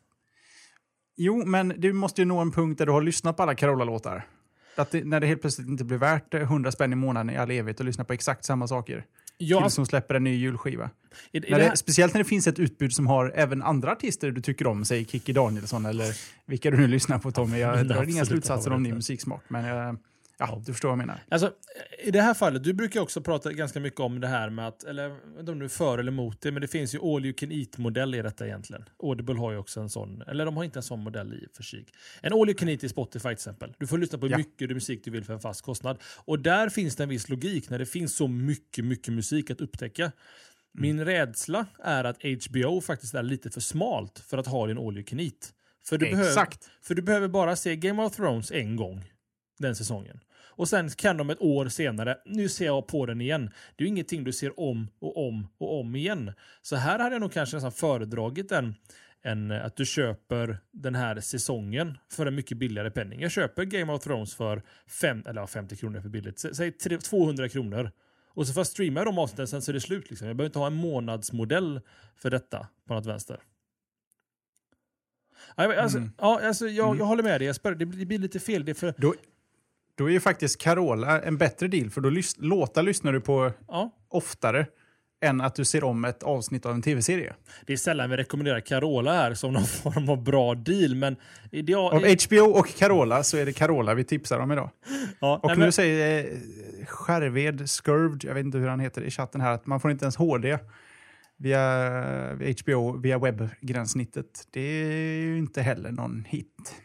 Jo, 1.18 1.46
men 1.46 1.74
du 1.78 1.94
måste 1.94 2.22
ju 2.22 2.26
nå 2.26 2.40
en 2.40 2.52
punkt 2.52 2.78
där 2.78 2.86
du 2.86 2.92
har 2.92 3.02
lyssnat 3.02 3.38
på 3.38 3.44
alla 3.44 3.56
Carola-låtar. 3.56 4.28
Att 4.76 4.92
det, 4.92 5.04
när 5.04 5.20
det 5.20 5.28
helt 5.28 5.42
plötsligt 5.42 5.68
inte 5.68 5.84
blir 5.84 5.98
värt 5.98 6.34
100 6.34 6.72
spänn 6.72 6.94
i 6.94 6.96
månaden 6.96 7.30
i 7.30 7.38
all 7.38 7.52
evighet 7.52 7.80
att 7.80 7.86
lyssna 7.86 8.04
på 8.04 8.14
exakt 8.14 8.46
samma 8.46 8.68
saker. 8.68 9.06
Ja, 9.38 9.62
till 9.62 9.72
som 9.72 9.86
släpper 9.86 10.16
en 10.16 10.24
ny 10.24 10.36
julskiva. 10.36 10.90
Är, 11.32 11.46
är 11.46 11.52
när 11.52 11.60
det, 11.60 11.78
speciellt 11.78 12.14
när 12.14 12.20
det 12.20 12.30
finns 12.30 12.48
ett 12.48 12.60
utbud 12.60 12.94
som 12.94 13.08
har 13.08 13.32
även 13.36 13.64
andra 13.64 13.92
artister 13.92 14.32
du 14.32 14.42
tycker 14.42 14.68
om, 14.68 14.86
säg 14.86 15.06
Kikki 15.06 15.34
Danielsson 15.34 15.86
eller 15.86 16.16
vilka 16.46 16.72
du 16.72 16.78
nu 16.78 16.88
lyssnar 16.88 17.20
på 17.20 17.32
Tommy. 17.32 17.60
Jag 17.60 17.88
drar 17.88 18.10
inga 18.10 18.26
slutsatser 18.26 18.72
om 18.74 18.84
din 18.84 18.96
musiksmak, 18.96 19.44
men 19.48 19.66
jag, 19.66 19.98
Ja, 20.40 20.62
du 20.66 20.74
förstår 20.74 20.90
vad 20.90 20.94
jag 20.94 21.08
menar. 21.08 21.20
Alltså, 21.30 21.54
I 22.04 22.12
det 22.12 22.22
här 22.22 22.34
fallet, 22.34 22.64
du 22.64 22.74
brukar 22.74 23.02
också 23.02 23.22
prata 23.22 23.54
ganska 23.54 23.80
mycket 23.80 24.00
om 24.00 24.20
det 24.20 24.28
här 24.28 24.50
med 24.50 24.68
att, 24.68 24.84
eller 24.84 25.04
jag 25.04 25.10
vet 25.10 25.40
inte 25.40 25.52
om 25.52 25.60
du 25.60 25.66
är 25.66 25.70
för 25.70 25.98
eller 25.98 26.12
emot 26.12 26.42
det, 26.42 26.52
men 26.52 26.62
det 26.62 26.68
finns 26.68 26.96
ju 26.96 27.00
all 27.00 27.26
you 27.26 27.34
can 27.34 27.52
eat-modell 27.52 28.16
i 28.16 28.22
detta 28.22 28.46
egentligen. 28.46 28.84
Audible 29.04 29.36
har 29.36 29.52
ju 29.52 29.58
också 29.58 29.80
en 29.80 29.90
sån, 29.90 30.22
eller 30.22 30.46
de 30.46 30.58
har 30.58 30.64
inte 30.64 30.80
en 30.80 30.84
sån 30.84 31.00
modell 31.00 31.34
i 31.34 31.48
för 31.54 31.64
sig. 31.64 31.86
En 32.22 32.34
all 32.34 32.50
you 32.50 32.54
can 32.54 32.70
eat 32.70 32.84
i 32.84 32.90
Spotify 32.90 33.22
till 33.22 33.32
exempel. 33.32 33.74
Du 33.80 33.88
får 33.88 33.98
lyssna 33.98 34.18
på 34.18 34.28
ja. 34.28 34.38
mycket 34.38 34.70
musik 34.70 35.04
du 35.04 35.12
vill 35.12 35.24
för 35.26 35.34
en 35.34 35.40
fast 35.40 35.62
kostnad. 35.62 35.98
Och 36.26 36.40
där 36.40 36.70
finns 36.70 36.96
det 36.96 37.04
en 37.04 37.10
viss 37.10 37.30
logik 37.30 37.70
när 37.70 37.80
det 37.80 37.86
finns 37.86 38.16
så 38.16 38.28
mycket, 38.28 38.86
mycket 38.86 39.14
musik 39.14 39.52
att 39.52 39.62
upptäcka. 39.62 40.04
Mm. 40.04 40.14
Min 40.74 41.06
rädsla 41.06 41.66
är 41.84 42.04
att 42.04 42.18
HBO 42.24 42.82
faktiskt 42.82 43.14
är 43.14 43.24
lite 43.24 43.50
för 43.52 43.62
smalt 43.62 44.20
för 44.20 44.38
att 44.38 44.48
ha 44.48 44.68
din 44.68 44.78
all 44.78 44.98
you 44.98 45.04
can 45.04 45.20
eat. 45.20 45.54
För 45.86 45.98
du, 45.98 46.06
Exakt. 46.06 46.60
Behöver, 46.60 46.86
för 46.86 46.96
du 46.96 47.02
behöver 47.02 47.28
bara 47.28 47.56
se 47.56 47.76
Game 47.76 48.04
of 48.04 48.16
Thrones 48.16 48.52
en 48.52 48.76
gång 48.76 49.04
den 49.60 49.76
säsongen. 49.76 50.20
Och 50.58 50.70
sen 50.70 50.90
kan 50.90 51.18
de 51.18 51.30
ett 51.30 51.42
år 51.42 51.68
senare, 51.68 52.18
nu 52.26 52.50
ser 52.50 52.66
jag 52.66 52.88
på 52.88 53.06
den 53.06 53.22
igen. 53.22 53.52
Det 53.76 53.84
är 53.84 53.86
ju 53.86 53.88
ingenting 53.88 54.24
du 54.24 54.34
ser 54.34 54.60
om 54.60 54.88
och 55.00 55.28
om 55.28 55.48
och 55.58 55.80
om 55.80 55.96
igen. 55.96 56.32
Så 56.62 56.76
här 56.76 57.00
hade 57.00 57.16
jag 57.16 57.22
nog 57.22 57.32
kanske 57.32 57.56
nästan 57.56 57.72
föredragit 57.72 58.52
en, 58.52 58.76
en, 59.22 59.52
att 59.52 59.76
du 59.76 59.86
köper 59.86 60.58
den 60.72 60.96
här 60.96 61.20
säsongen 61.20 61.98
för 62.12 62.26
en 62.26 62.36
mycket 62.36 62.58
billigare 62.58 62.92
penning. 62.92 63.22
Jag 63.22 63.32
köper 63.32 63.64
Game 63.64 63.94
of 63.94 64.04
Thrones 64.04 64.36
för 64.36 64.62
fem, 64.88 65.24
eller 65.28 65.46
50 65.46 65.76
kronor 65.76 66.02
för 66.02 66.10
billigt. 66.10 66.40
Säg 66.40 66.72
200 66.72 67.50
kronor. 67.50 67.92
Och 68.28 68.48
så 68.48 68.54
får 68.54 68.60
jag 68.60 68.68
streama 68.68 69.04
de 69.04 69.20
avsnitten, 69.20 69.48
sen 69.48 69.62
så 69.62 69.72
är 69.72 69.74
det 69.74 69.82
slut. 69.82 70.10
Liksom. 70.10 70.28
Jag 70.28 70.38
behöver 70.38 70.50
inte 70.50 70.60
ha 70.60 70.68
en 70.68 70.74
månadsmodell 70.74 71.82
för 72.16 72.30
detta 72.30 72.68
på 72.88 72.94
något 72.94 73.06
vänster. 73.06 73.40
Alltså, 75.56 75.98
mm. 75.98 76.12
ja, 76.18 76.42
alltså, 76.44 76.68
jag, 76.68 76.88
mm. 76.88 76.98
jag 77.00 77.06
håller 77.06 77.24
med 77.24 77.42
dig 77.42 77.48
Jesper, 77.48 77.72
det 77.76 77.86
blir, 77.86 78.00
det 78.00 78.06
blir 78.06 78.20
lite 78.20 78.40
fel. 78.40 78.66
Det 78.66 78.74
för... 78.74 78.94
då, 78.98 79.14
då 79.98 80.06
är 80.06 80.10
ju 80.10 80.20
faktiskt 80.20 80.62
Carola 80.62 81.22
en 81.22 81.38
bättre 81.38 81.68
deal, 81.68 81.90
för 81.90 82.02
då 82.02 82.10
lys 82.10 82.36
låtar 82.38 82.84
lyssnar 82.84 83.14
du 83.14 83.22
på 83.22 83.52
ja. 83.68 83.92
oftare 84.10 84.66
än 85.22 85.42
att 85.42 85.56
du 85.56 85.66
ser 85.66 85.84
om 85.84 86.06
ett 86.06 86.24
avsnitt 86.24 86.66
av 86.66 86.72
en 86.72 86.82
tv-serie. 86.82 87.34
Det 87.66 87.74
är 87.74 87.78
sällan 87.78 88.10
vi 88.10 88.18
rekommenderar 88.18 88.60
Carola 88.60 89.14
här 89.14 89.34
som 89.34 89.54
någon 89.54 89.66
form 89.84 90.10
av 90.10 90.24
bra 90.24 90.56
deal, 90.56 90.96
men... 90.96 91.16
Ideal... 91.52 91.94
Av 91.94 92.02
HBO 92.02 92.60
och 92.60 92.68
Carola 92.78 93.24
så 93.24 93.38
är 93.38 93.46
det 93.46 93.54
Carola 93.54 93.94
vi 93.94 94.04
tipsar 94.04 94.40
om 94.40 94.52
idag. 94.52 94.70
Ja, 95.20 95.40
och 95.44 95.48
nej, 95.48 95.58
nu 95.58 95.64
men... 95.64 95.72
säger 95.72 96.26
eh, 96.26 96.86
Skärved, 96.86 97.70
Skurvd, 97.70 98.24
jag 98.24 98.34
vet 98.34 98.46
inte 98.46 98.58
hur 98.58 98.68
han 98.68 98.80
heter 98.80 99.02
i 99.02 99.12
chatten 99.12 99.42
här, 99.42 99.52
att 99.52 99.66
man 99.66 99.80
får 99.80 99.92
inte 99.92 100.06
ens 100.06 100.16
HD 100.16 100.58
via, 101.38 102.34
via 102.36 102.54
HBO, 102.64 102.98
via 102.98 103.20
webbgränssnittet. 103.20 104.48
Det 104.52 104.62
är 104.62 105.22
ju 105.22 105.38
inte 105.38 105.62
heller 105.62 105.92
någon 105.92 106.26
hit. 106.28 106.76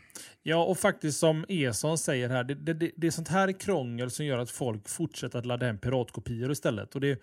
Ja, 0.42 0.64
och 0.64 0.78
faktiskt 0.78 1.18
som 1.18 1.44
Eson 1.48 1.98
säger 1.98 2.28
här, 2.28 2.44
det, 2.44 2.54
det, 2.54 2.90
det, 2.96 3.06
är 3.06 3.10
sånt 3.10 3.28
här 3.28 3.52
krångel 3.52 4.10
som 4.10 4.26
gör 4.26 4.38
att 4.38 4.50
folk 4.50 4.88
fortsätter 4.88 5.38
att 5.38 5.46
ladda 5.46 5.66
hem 5.66 5.78
piratkopior 5.78 6.52
istället. 6.52 6.94
Och 6.94 7.00
det, 7.00 7.22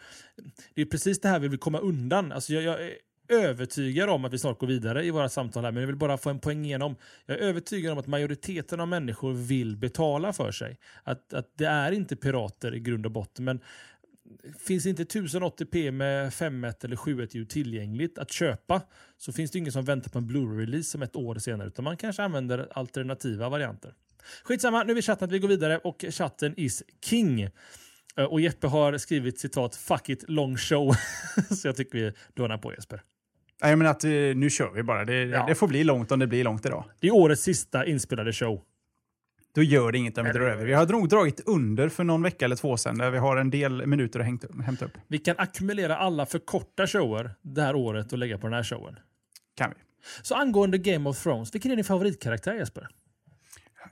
det 0.73 0.81
är 0.81 0.85
precis 0.85 1.21
det 1.21 1.29
här 1.29 1.39
vi 1.39 1.47
vill 1.47 1.59
komma 1.59 1.79
undan. 1.79 2.31
Alltså 2.31 2.53
jag, 2.53 2.63
jag 2.63 2.85
är 2.85 2.93
övertygad 3.29 4.09
om 4.09 4.25
att 4.25 4.33
vi 4.33 4.37
snart 4.37 4.59
går 4.59 4.67
vidare 4.67 5.05
i 5.05 5.11
våra 5.11 5.29
samtal 5.29 5.63
här, 5.63 5.71
men 5.71 5.81
jag 5.81 5.87
vill 5.87 5.95
bara 5.95 6.17
få 6.17 6.29
en 6.29 6.39
poäng 6.39 6.65
igenom. 6.65 6.95
Jag 7.25 7.37
är 7.37 7.41
övertygad 7.41 7.91
om 7.91 7.97
att 7.97 8.07
majoriteten 8.07 8.79
av 8.79 8.87
människor 8.87 9.33
vill 9.33 9.77
betala 9.77 10.33
för 10.33 10.51
sig. 10.51 10.77
Att, 11.03 11.33
att 11.33 11.57
det 11.57 11.65
är 11.65 11.91
inte 11.91 12.15
pirater 12.15 12.75
i 12.75 12.79
grund 12.79 13.05
och 13.05 13.11
botten, 13.11 13.45
men 13.45 13.59
finns 14.59 14.85
inte 14.85 15.03
1080p 15.03 15.91
med 15.91 16.29
5.1 16.29 16.85
eller 16.85 16.95
7.1 16.95 17.29
ljud 17.31 17.49
tillgängligt 17.49 18.17
att 18.17 18.31
köpa 18.31 18.81
så 19.17 19.33
finns 19.33 19.51
det 19.51 19.59
ingen 19.59 19.71
som 19.71 19.85
väntar 19.85 20.09
på 20.09 20.17
en 20.17 20.27
Blu-ray-release 20.27 20.83
som 20.83 21.01
ett 21.01 21.15
år 21.15 21.35
senare 21.35 21.67
utan 21.67 21.83
man 21.83 21.97
kanske 21.97 22.23
använder 22.23 22.67
alternativa 22.71 23.49
varianter. 23.49 23.93
Skitsamma, 24.43 24.83
nu 24.83 24.91
är 24.91 24.95
vi 24.95 25.01
chatten 25.01 25.25
att 25.25 25.31
vi 25.31 25.39
går 25.39 25.47
vidare 25.47 25.77
och 25.77 26.05
chatten 26.09 26.53
is 26.57 26.83
king. 27.05 27.41
Eh, 28.17 28.25
och 28.25 28.41
Jeppe 28.41 28.67
har 28.67 28.97
skrivit 28.97 29.39
citat 29.39 29.75
“fuck 29.75 30.09
it 30.09 30.29
long 30.29 30.57
show” 30.57 30.95
så 31.55 31.67
jag 31.67 31.75
tycker 31.75 31.99
vi 31.99 32.11
dörnar 32.33 32.57
på 32.57 32.73
Jesper. 32.73 33.01
Jag 33.61 33.77
menar 33.77 33.91
att 33.91 34.03
eh, 34.03 34.11
nu 34.11 34.49
kör 34.49 34.71
vi 34.71 34.83
bara. 34.83 35.05
Det, 35.05 35.23
ja. 35.23 35.45
det 35.47 35.55
får 35.55 35.67
bli 35.67 35.83
långt 35.83 36.11
om 36.11 36.19
det 36.19 36.27
blir 36.27 36.43
långt 36.43 36.65
idag. 36.65 36.85
Det 36.99 37.07
är 37.07 37.11
årets 37.11 37.41
sista 37.41 37.85
inspelade 37.85 38.33
show. 38.33 38.61
Då 39.55 39.63
gör 39.63 39.91
det 39.91 39.97
inget 39.97 40.17
om 40.17 40.25
vi 40.25 40.31
drar 40.31 40.49
över. 40.49 40.65
Vi 40.65 40.73
har 40.73 40.87
nog 40.87 41.09
dragit 41.09 41.41
under 41.45 41.89
för 41.89 42.03
någon 42.03 42.23
vecka 42.23 42.45
eller 42.45 42.55
två 42.55 42.77
sedan 42.77 42.97
där 42.97 43.11
vi 43.11 43.17
har 43.17 43.37
en 43.37 43.49
del 43.49 43.87
minuter 43.87 44.19
att 44.19 44.25
hämta 44.65 44.85
upp. 44.85 44.97
Vi 45.07 45.17
kan 45.17 45.35
ackumulera 45.37 45.97
alla 45.97 46.25
för 46.25 46.39
korta 46.39 46.87
shower 46.87 47.35
det 47.41 47.61
här 47.61 47.75
året 47.75 48.11
och 48.11 48.17
lägga 48.17 48.37
på 48.37 48.47
den 48.47 48.53
här 48.53 48.63
showen. 48.63 48.95
Kan 49.55 49.69
vi. 49.69 49.75
Så 50.21 50.35
angående 50.35 50.77
Game 50.77 51.09
of 51.09 51.23
Thrones, 51.23 51.55
vilken 51.55 51.71
är 51.71 51.75
din 51.75 51.85
favoritkaraktär 51.85 52.53
Jesper? 52.53 52.87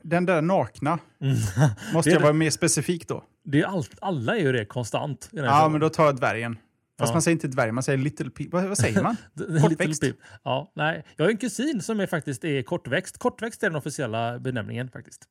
Den 0.02 0.26
där 0.26 0.42
nakna. 0.42 1.00
Mm. 1.22 1.38
Måste 1.94 2.10
jag 2.10 2.20
vara 2.20 2.34
mer 2.34 2.50
specifik 2.50 3.08
då? 3.08 3.24
Det 3.44 3.62
är 3.62 3.66
allt, 3.66 3.96
alla 4.02 4.36
är 4.36 4.42
ju 4.42 4.52
det 4.52 4.66
konstant. 4.66 5.30
ja, 5.32 5.60
showen. 5.60 5.72
men 5.72 5.82
då 5.82 5.90
tar 5.90 6.06
jag 6.06 6.16
dvärgen. 6.16 6.58
Fast 7.00 7.10
ja. 7.10 7.16
man 7.16 7.22
säger 7.22 7.36
inte 7.36 7.48
dvärg, 7.48 7.72
man 7.72 7.84
säger 7.84 7.98
little 7.98 8.30
peep. 8.30 8.52
Vad, 8.52 8.64
vad 8.64 8.78
säger 8.78 9.04
man? 9.04 9.16
Kortväxt? 9.62 10.04
Ja, 10.44 10.72
nej. 10.76 11.06
Jag 11.16 11.26
har 11.26 11.30
en 11.32 11.38
kusin 11.38 11.82
som 11.82 12.00
är 12.00 12.08
faktiskt 12.08 12.44
är 12.44 12.64
kortväxt. 12.64 13.18
Kortväxt 13.18 13.64
är 13.64 13.70
den 13.70 13.76
officiella 13.76 14.40
benämningen 14.40 14.90
faktiskt. 14.90 15.28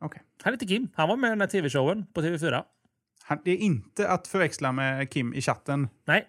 Okay. 0.00 0.22
Han 0.42 0.52
heter 0.52 0.66
Kim. 0.66 0.88
Han 0.94 1.08
var 1.08 1.16
med 1.16 1.28
i 1.28 1.30
den 1.30 1.40
här 1.40 1.48
tv-showen 1.48 2.06
på 2.12 2.22
TV4. 2.22 2.62
Han, 3.22 3.38
det 3.44 3.50
är 3.50 3.56
inte 3.56 4.08
att 4.08 4.26
förväxla 4.26 4.72
med 4.72 5.10
Kim 5.10 5.34
i 5.34 5.42
chatten. 5.42 5.88
Nej, 6.04 6.26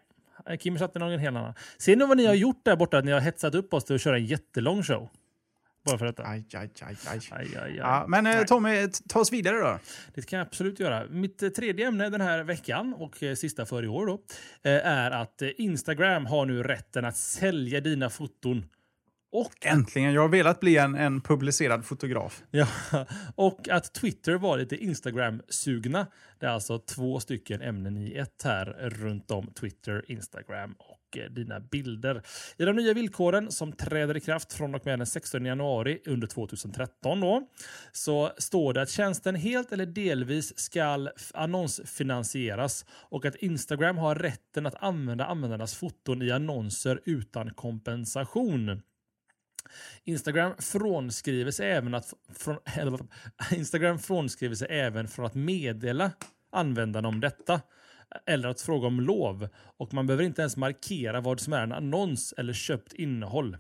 Kim 0.59 0.75
i 0.75 0.79
chatten 0.79 1.01
är 1.01 1.09
någon 1.09 1.19
helt 1.19 1.37
annan. 1.37 1.53
Ser 1.77 1.95
ni 1.95 2.05
vad 2.05 2.17
ni 2.17 2.25
har 2.25 2.33
gjort 2.33 2.65
där 2.65 2.75
borta? 2.75 2.97
Att 2.97 3.05
ni 3.05 3.11
har 3.11 3.19
hetsat 3.19 3.55
upp 3.55 3.73
oss 3.73 3.85
till 3.85 3.95
att 3.95 4.01
köra 4.01 4.17
en 4.17 4.25
jättelång 4.25 4.83
show. 4.83 5.09
Bara 5.87 5.97
för 5.97 6.05
detta. 6.05 6.23
Aj, 6.23 6.45
aj, 6.53 6.69
aj, 6.81 6.95
aj. 7.07 7.19
aj, 7.31 7.57
aj, 7.57 7.75
Ja, 7.77 8.05
men 8.07 8.25
eh, 8.25 8.43
Tommy, 8.43 8.87
ta 9.09 9.19
oss 9.19 9.33
vidare 9.33 9.57
då. 9.57 9.79
Det 10.13 10.21
kan 10.21 10.39
jag 10.39 10.45
absolut 10.47 10.79
göra. 10.79 11.07
Mitt 11.09 11.43
eh, 11.43 11.49
tredje 11.49 11.87
ämne 11.87 12.09
den 12.09 12.21
här 12.21 12.43
veckan 12.43 12.93
och 12.93 13.23
eh, 13.23 13.35
sista 13.35 13.65
för 13.65 13.83
i 13.83 13.87
år 13.87 14.05
då, 14.05 14.21
är 14.63 15.11
att 15.11 15.41
Instagram 15.41 16.25
har 16.25 16.45
nu 16.45 16.63
rätten 16.63 17.05
att 17.05 17.17
sälja 17.17 17.81
dina 17.81 18.09
foton 18.09 18.65
och 19.31 19.65
Äntligen! 19.65 20.13
Jag 20.13 20.21
har 20.21 20.29
velat 20.29 20.59
bli 20.59 20.77
en, 20.77 20.95
en 20.95 21.21
publicerad 21.21 21.85
fotograf. 21.85 22.43
Ja, 22.51 22.67
och 23.35 23.69
att 23.69 23.93
Twitter 23.93 24.33
var 24.33 24.57
lite 24.57 24.75
Instagram-sugna. 24.75 26.07
Det 26.39 26.45
är 26.45 26.49
alltså 26.49 26.79
två 26.79 27.19
stycken 27.19 27.61
ämnen 27.61 27.97
i 27.97 28.13
ett 28.13 28.41
här 28.43 28.65
runt 28.89 29.31
om 29.31 29.47
Twitter, 29.53 30.11
Instagram 30.11 30.75
och 30.79 31.17
eh, 31.17 31.31
dina 31.31 31.59
bilder. 31.59 32.21
I 32.57 32.65
de 32.65 32.75
nya 32.75 32.93
villkoren 32.93 33.51
som 33.51 33.71
träder 33.71 34.17
i 34.17 34.19
kraft 34.19 34.53
från 34.53 34.75
och 34.75 34.85
med 34.85 34.99
den 34.99 35.07
16 35.07 35.45
januari 35.45 36.01
under 36.05 36.27
2013 36.27 37.19
då, 37.19 37.47
så 37.91 38.31
står 38.37 38.73
det 38.73 38.81
att 38.81 38.89
tjänsten 38.89 39.35
helt 39.35 39.71
eller 39.71 39.85
delvis 39.85 40.59
ska 40.59 41.09
annonsfinansieras 41.33 42.85
och 42.89 43.25
att 43.25 43.35
Instagram 43.35 43.97
har 43.97 44.15
rätten 44.15 44.65
att 44.65 44.83
använda 44.83 45.25
användarnas 45.25 45.75
foton 45.75 46.21
i 46.21 46.31
annonser 46.31 47.01
utan 47.05 47.53
kompensation. 47.53 48.81
Instagram 50.03 50.53
frånskriver 50.59 51.51
sig 51.51 51.71
även, 51.71 51.93
att, 51.93 52.13
från, 52.33 52.57
Instagram 53.51 53.99
frånskriver 53.99 54.55
sig 54.55 54.67
även 54.71 55.07
från 55.07 55.25
att 55.25 55.35
meddela 55.35 56.11
användarna 56.51 57.07
om 57.07 57.19
detta 57.19 57.61
eller 58.25 58.49
att 58.49 58.61
fråga 58.61 58.87
om 58.87 58.99
lov 59.01 59.47
och 59.77 59.93
man 59.93 60.07
behöver 60.07 60.23
inte 60.23 60.41
ens 60.41 60.57
markera 60.57 61.21
vad 61.21 61.39
som 61.39 61.53
är 61.53 61.63
en 61.63 61.71
annons 61.71 62.33
eller 62.37 62.53
köpt 62.53 62.93
innehåll. 62.93 63.57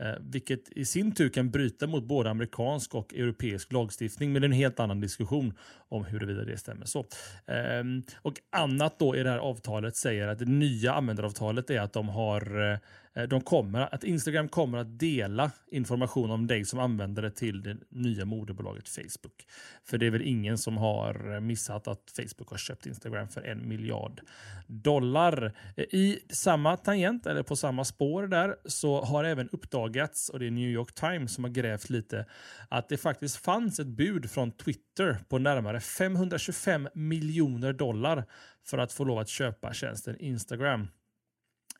Eh, 0.00 0.14
vilket 0.20 0.72
i 0.72 0.84
sin 0.84 1.14
tur 1.14 1.28
kan 1.28 1.50
bryta 1.50 1.86
mot 1.86 2.04
både 2.04 2.30
amerikansk 2.30 2.94
och 2.94 3.14
europeisk 3.14 3.72
lagstiftning. 3.72 4.32
Men 4.32 4.42
det 4.42 4.46
är 4.46 4.48
en 4.48 4.52
helt 4.52 4.80
annan 4.80 5.00
diskussion 5.00 5.54
om 5.88 6.04
huruvida 6.04 6.44
det 6.44 6.58
stämmer 6.58 6.86
så. 6.86 7.06
Ehm, 7.46 8.02
och 8.22 8.34
annat 8.52 8.98
då 8.98 9.16
i 9.16 9.22
det 9.22 9.30
här 9.30 9.38
avtalet 9.38 9.96
säger 9.96 10.28
att 10.28 10.38
det 10.38 10.44
nya 10.44 10.92
användaravtalet 10.92 11.70
är 11.70 11.80
att 11.80 11.92
de 11.92 12.08
har 12.08 12.72
eh, 12.72 12.78
de 13.26 13.40
kommer, 13.40 13.94
att 13.94 14.04
Instagram 14.04 14.48
kommer 14.48 14.78
att 14.78 14.98
dela 14.98 15.50
information 15.70 16.30
om 16.30 16.46
dig 16.46 16.64
som 16.64 16.78
användare 16.78 17.30
till 17.30 17.62
det 17.62 17.76
nya 17.88 18.24
moderbolaget 18.24 18.88
Facebook. 18.88 19.46
För 19.84 19.98
det 19.98 20.06
är 20.06 20.10
väl 20.10 20.22
ingen 20.22 20.58
som 20.58 20.76
har 20.76 21.40
missat 21.40 21.88
att 21.88 22.12
Facebook 22.16 22.50
har 22.50 22.56
köpt 22.56 22.86
Instagram 22.86 23.28
för 23.28 23.42
en 23.42 23.68
miljard 23.68 24.20
dollar. 24.66 25.52
Eh, 25.76 25.84
I 25.84 26.18
samma 26.30 26.76
tangent, 26.76 27.26
eller 27.26 27.42
på 27.42 27.56
samma 27.56 27.84
spår 27.84 28.26
där, 28.26 28.56
så 28.64 29.04
har 29.04 29.24
även 29.24 29.48
uppdagats, 29.48 30.28
och 30.28 30.38
det 30.38 30.46
är 30.46 30.50
New 30.50 30.70
York 30.70 30.94
Times 30.94 31.34
som 31.34 31.44
har 31.44 31.50
grävt 31.50 31.90
lite, 31.90 32.26
att 32.68 32.88
det 32.88 32.96
faktiskt 32.96 33.36
fanns 33.36 33.78
ett 33.78 33.86
bud 33.86 34.30
från 34.30 34.50
Twitter 34.50 35.18
på 35.28 35.38
närmare 35.38 35.77
525 35.80 36.88
miljoner 36.94 37.72
dollar 37.72 38.24
för 38.64 38.78
att 38.78 38.92
få 38.92 39.04
lov 39.04 39.18
att 39.18 39.28
köpa 39.28 39.72
tjänsten 39.72 40.16
Instagram. 40.20 40.88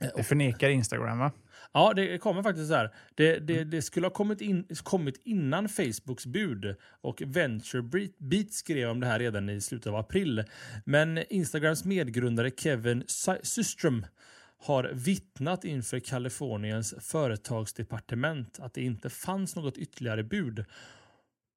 Eh, 0.01 0.09
det 0.17 0.23
förnekar 0.23 0.69
Instagram 0.69 1.19
va? 1.19 1.33
Ja, 1.73 1.93
det 1.95 2.19
kommer 2.19 2.43
faktiskt 2.43 2.69
så 2.69 2.75
här. 2.75 2.91
Det, 3.15 3.39
det, 3.39 3.65
det, 3.65 3.83
skulle 3.83 4.07
ha 4.07 4.11
kommit, 4.11 4.41
in, 4.41 4.67
kommit 4.83 5.21
innan 5.25 5.69
Facebooks 5.69 6.27
bud 6.27 6.77
och 7.01 7.23
VentureBeat 7.27 8.53
skrev 8.53 8.91
om 8.91 9.01
det 9.01 9.07
här 9.07 9.19
redan 9.19 9.49
i 9.49 9.61
slutet 9.61 9.87
av 9.87 9.97
april. 9.97 10.45
Men 10.85 11.19
Instagrams 11.33 11.85
medgrundare 11.85 12.51
Kevin 12.51 13.05
Systrom 13.43 14.07
har 14.61 14.91
vittnat 14.93 15.65
inför 15.65 16.01
Kaliforniens 16.01 16.95
företagsdepartement 17.01 18.61
att 18.61 18.75
det 18.75 18.83
inte 18.83 19.11
fanns 19.11 19.57
något 19.57 19.79
ytterligare 19.79 20.23
bud. 20.23 20.65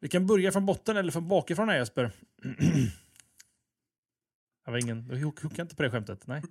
Vi 0.02 0.10
kan 0.10 0.28
börja 0.28 0.52
från 0.52 0.66
botten 0.66 0.97
eller 0.97 1.12
från 1.12 1.28
bakifrån 1.28 1.70
här 1.70 1.78
Jesper. 1.78 2.12
Jag 4.66 4.72
var 4.72 4.80
ingen, 4.80 5.08
du 5.08 5.24
hookade 5.24 5.62
inte 5.62 5.76
på 5.76 5.84
det 5.84 5.91
skämtet? 5.91 6.28
Nej. 6.28 6.41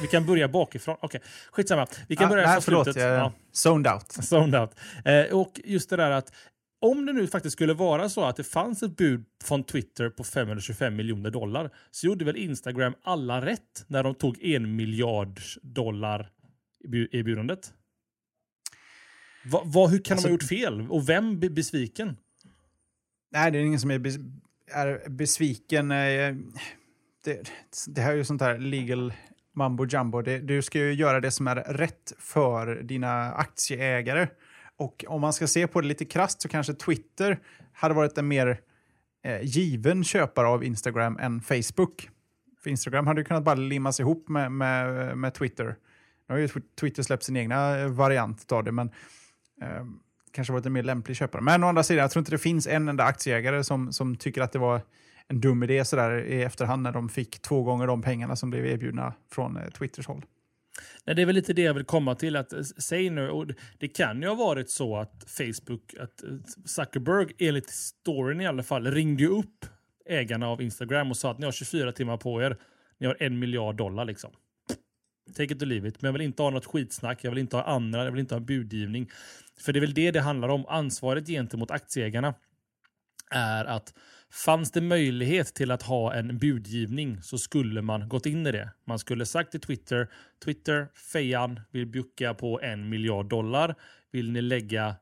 Vi 0.00 0.06
kan 0.06 0.26
börja 0.26 0.48
bakifrån. 0.48 0.96
Okej, 1.00 1.18
okay. 1.18 1.20
skitsamma. 1.52 1.86
Vi 2.08 2.16
kan 2.16 2.26
ah, 2.26 2.28
börja 2.28 2.46
nej, 2.46 2.52
från 2.52 2.62
förlåt, 2.62 2.84
slutet. 2.84 3.02
Jag 3.02 3.18
ja. 3.18 3.32
Zoned 3.52 3.92
out. 3.92 4.12
Zoned 4.12 4.60
out. 4.60 4.70
Eh, 5.04 5.24
och 5.24 5.60
just 5.64 5.90
det 5.90 5.96
där 5.96 6.10
att 6.10 6.32
om 6.80 7.06
det 7.06 7.12
nu 7.12 7.26
faktiskt 7.26 7.52
skulle 7.52 7.74
vara 7.74 8.08
så 8.08 8.24
att 8.24 8.36
det 8.36 8.44
fanns 8.44 8.82
ett 8.82 8.96
bud 8.96 9.24
från 9.44 9.64
Twitter 9.64 10.10
på 10.10 10.24
525 10.24 10.96
miljoner 10.96 11.30
dollar 11.30 11.70
så 11.90 12.06
gjorde 12.06 12.24
väl 12.24 12.36
Instagram 12.36 12.94
alla 13.02 13.46
rätt 13.46 13.84
när 13.86 14.02
de 14.02 14.14
tog 14.14 14.44
en 14.44 14.76
miljard 14.76 15.40
dollar 15.62 16.30
erbjudandet? 17.10 17.72
Va, 19.44 19.62
va, 19.64 19.86
hur 19.86 19.98
kan 19.98 20.14
alltså, 20.14 20.28
de 20.28 20.30
ha 20.30 20.34
gjort 20.34 20.48
fel? 20.48 20.90
Och 20.90 21.08
vem 21.08 21.38
blir 21.38 21.50
besviken? 21.50 22.16
Nej, 23.34 23.50
det 23.50 23.58
är 23.58 23.62
ingen 23.62 23.80
som 23.80 23.90
är 23.90 23.98
är 24.66 25.08
besviken. 25.08 25.90
Eh, 25.90 26.34
det, 27.24 27.52
det 27.88 28.00
här 28.00 28.12
är 28.12 28.16
ju 28.16 28.24
sånt 28.24 28.40
här 28.40 28.58
legal 28.58 29.12
mambo 29.52 29.86
jumbo. 29.86 30.22
Det, 30.22 30.38
du 30.38 30.62
ska 30.62 30.78
ju 30.78 30.92
göra 30.92 31.20
det 31.20 31.30
som 31.30 31.48
är 31.48 31.56
rätt 31.56 32.12
för 32.18 32.82
dina 32.82 33.32
aktieägare. 33.32 34.28
Och 34.76 35.04
om 35.08 35.20
man 35.20 35.32
ska 35.32 35.46
se 35.46 35.66
på 35.66 35.80
det 35.80 35.86
lite 35.86 36.04
krasst 36.04 36.42
så 36.42 36.48
kanske 36.48 36.74
Twitter 36.74 37.38
hade 37.72 37.94
varit 37.94 38.18
en 38.18 38.28
mer 38.28 38.60
eh, 39.24 39.42
given 39.42 40.04
köpare 40.04 40.46
av 40.46 40.64
Instagram 40.64 41.18
än 41.20 41.40
Facebook. 41.40 42.10
För 42.62 42.70
Instagram 42.70 43.06
hade 43.06 43.20
ju 43.20 43.24
kunnat 43.24 43.44
bara 43.44 43.54
limmas 43.54 44.00
ihop 44.00 44.28
med, 44.28 44.52
med, 44.52 45.18
med 45.18 45.34
Twitter. 45.34 45.76
Nu 46.28 46.34
har 46.34 46.38
ju 46.38 46.48
Twitter 46.80 47.02
släppt 47.02 47.22
sin 47.22 47.36
egna 47.36 47.88
variant 47.88 48.52
av 48.52 48.64
det, 48.64 48.72
men 48.72 48.90
eh, 49.62 49.84
kanske 50.34 50.52
varit 50.52 50.66
en 50.66 50.72
mer 50.72 50.82
lämplig 50.82 51.16
köpare. 51.16 51.42
Men 51.42 51.64
å 51.64 51.66
andra 51.66 51.82
sidan, 51.82 52.02
jag 52.02 52.10
tror 52.10 52.20
inte 52.20 52.30
det 52.30 52.38
finns 52.38 52.66
en 52.66 52.88
enda 52.88 53.04
aktieägare 53.04 53.64
som, 53.64 53.92
som 53.92 54.16
tycker 54.16 54.40
att 54.40 54.52
det 54.52 54.58
var 54.58 54.80
en 55.28 55.40
dum 55.40 55.62
idé 55.62 55.84
sådär 55.84 56.24
i 56.24 56.42
efterhand 56.42 56.82
när 56.82 56.92
de 56.92 57.08
fick 57.08 57.42
två 57.42 57.62
gånger 57.62 57.86
de 57.86 58.02
pengarna 58.02 58.36
som 58.36 58.50
blev 58.50 58.66
erbjudna 58.66 59.14
från 59.30 59.56
eh, 59.56 59.70
Twitters 59.70 60.06
håll. 60.06 60.24
Nej, 61.04 61.16
det 61.16 61.22
är 61.22 61.26
väl 61.26 61.34
lite 61.34 61.52
det 61.52 61.62
jag 61.62 61.74
vill 61.74 61.84
komma 61.84 62.14
till. 62.14 62.36
Att, 62.36 62.52
eh, 62.52 62.62
säg 62.62 63.10
nu, 63.10 63.30
och 63.30 63.46
det 63.78 63.88
kan 63.88 64.22
ju 64.22 64.28
ha 64.28 64.34
varit 64.34 64.70
så 64.70 64.96
att 64.96 65.24
Facebook, 65.26 65.94
att 66.00 66.22
eh, 66.22 66.30
Zuckerberg 66.64 67.32
enligt 67.38 67.70
storyn 67.70 68.40
i 68.40 68.46
alla 68.46 68.62
fall, 68.62 68.86
ringde 68.86 69.26
upp 69.26 69.66
ägarna 70.06 70.48
av 70.48 70.62
Instagram 70.62 71.10
och 71.10 71.16
sa 71.16 71.30
att 71.30 71.38
ni 71.38 71.44
har 71.44 71.52
24 71.52 71.92
timmar 71.92 72.16
på 72.16 72.42
er. 72.42 72.56
Ni 72.98 73.06
har 73.06 73.16
en 73.20 73.38
miljard 73.38 73.76
dollar 73.76 74.04
liksom. 74.04 74.30
Take 75.34 75.54
it 75.54 75.62
or 75.62 75.66
leave 75.66 75.88
it. 75.88 76.02
Men 76.02 76.08
jag 76.08 76.12
vill 76.12 76.22
inte 76.22 76.42
ha 76.42 76.50
något 76.50 76.66
skitsnack, 76.66 77.24
jag 77.24 77.30
vill 77.30 77.38
inte 77.38 77.56
ha 77.56 77.64
andra, 77.64 78.04
jag 78.04 78.10
vill 78.10 78.20
inte 78.20 78.34
ha 78.34 78.40
budgivning. 78.40 79.10
För 79.60 79.72
det 79.72 79.78
är 79.78 79.80
väl 79.80 79.94
det 79.94 80.10
det 80.10 80.20
handlar 80.20 80.48
om. 80.48 80.66
Ansvaret 80.66 81.26
gentemot 81.26 81.70
aktieägarna 81.70 82.34
är 83.30 83.64
att 83.64 83.94
fanns 84.30 84.70
det 84.70 84.80
möjlighet 84.80 85.54
till 85.54 85.70
att 85.70 85.82
ha 85.82 86.14
en 86.14 86.38
budgivning 86.38 87.22
så 87.22 87.38
skulle 87.38 87.82
man 87.82 88.08
gått 88.08 88.26
in 88.26 88.46
i 88.46 88.52
det. 88.52 88.70
Man 88.84 88.98
skulle 88.98 89.26
sagt 89.26 89.50
till 89.50 89.60
Twitter, 89.60 90.08
Twitter, 90.44 90.88
fejan 91.12 91.60
vill 91.70 91.86
bjucka 91.86 92.34
på 92.34 92.60
en 92.60 92.88
miljard 92.88 93.28
dollar. 93.28 93.74
Vill 94.10 94.30
ni 94.30 94.42
lägga 94.42 94.96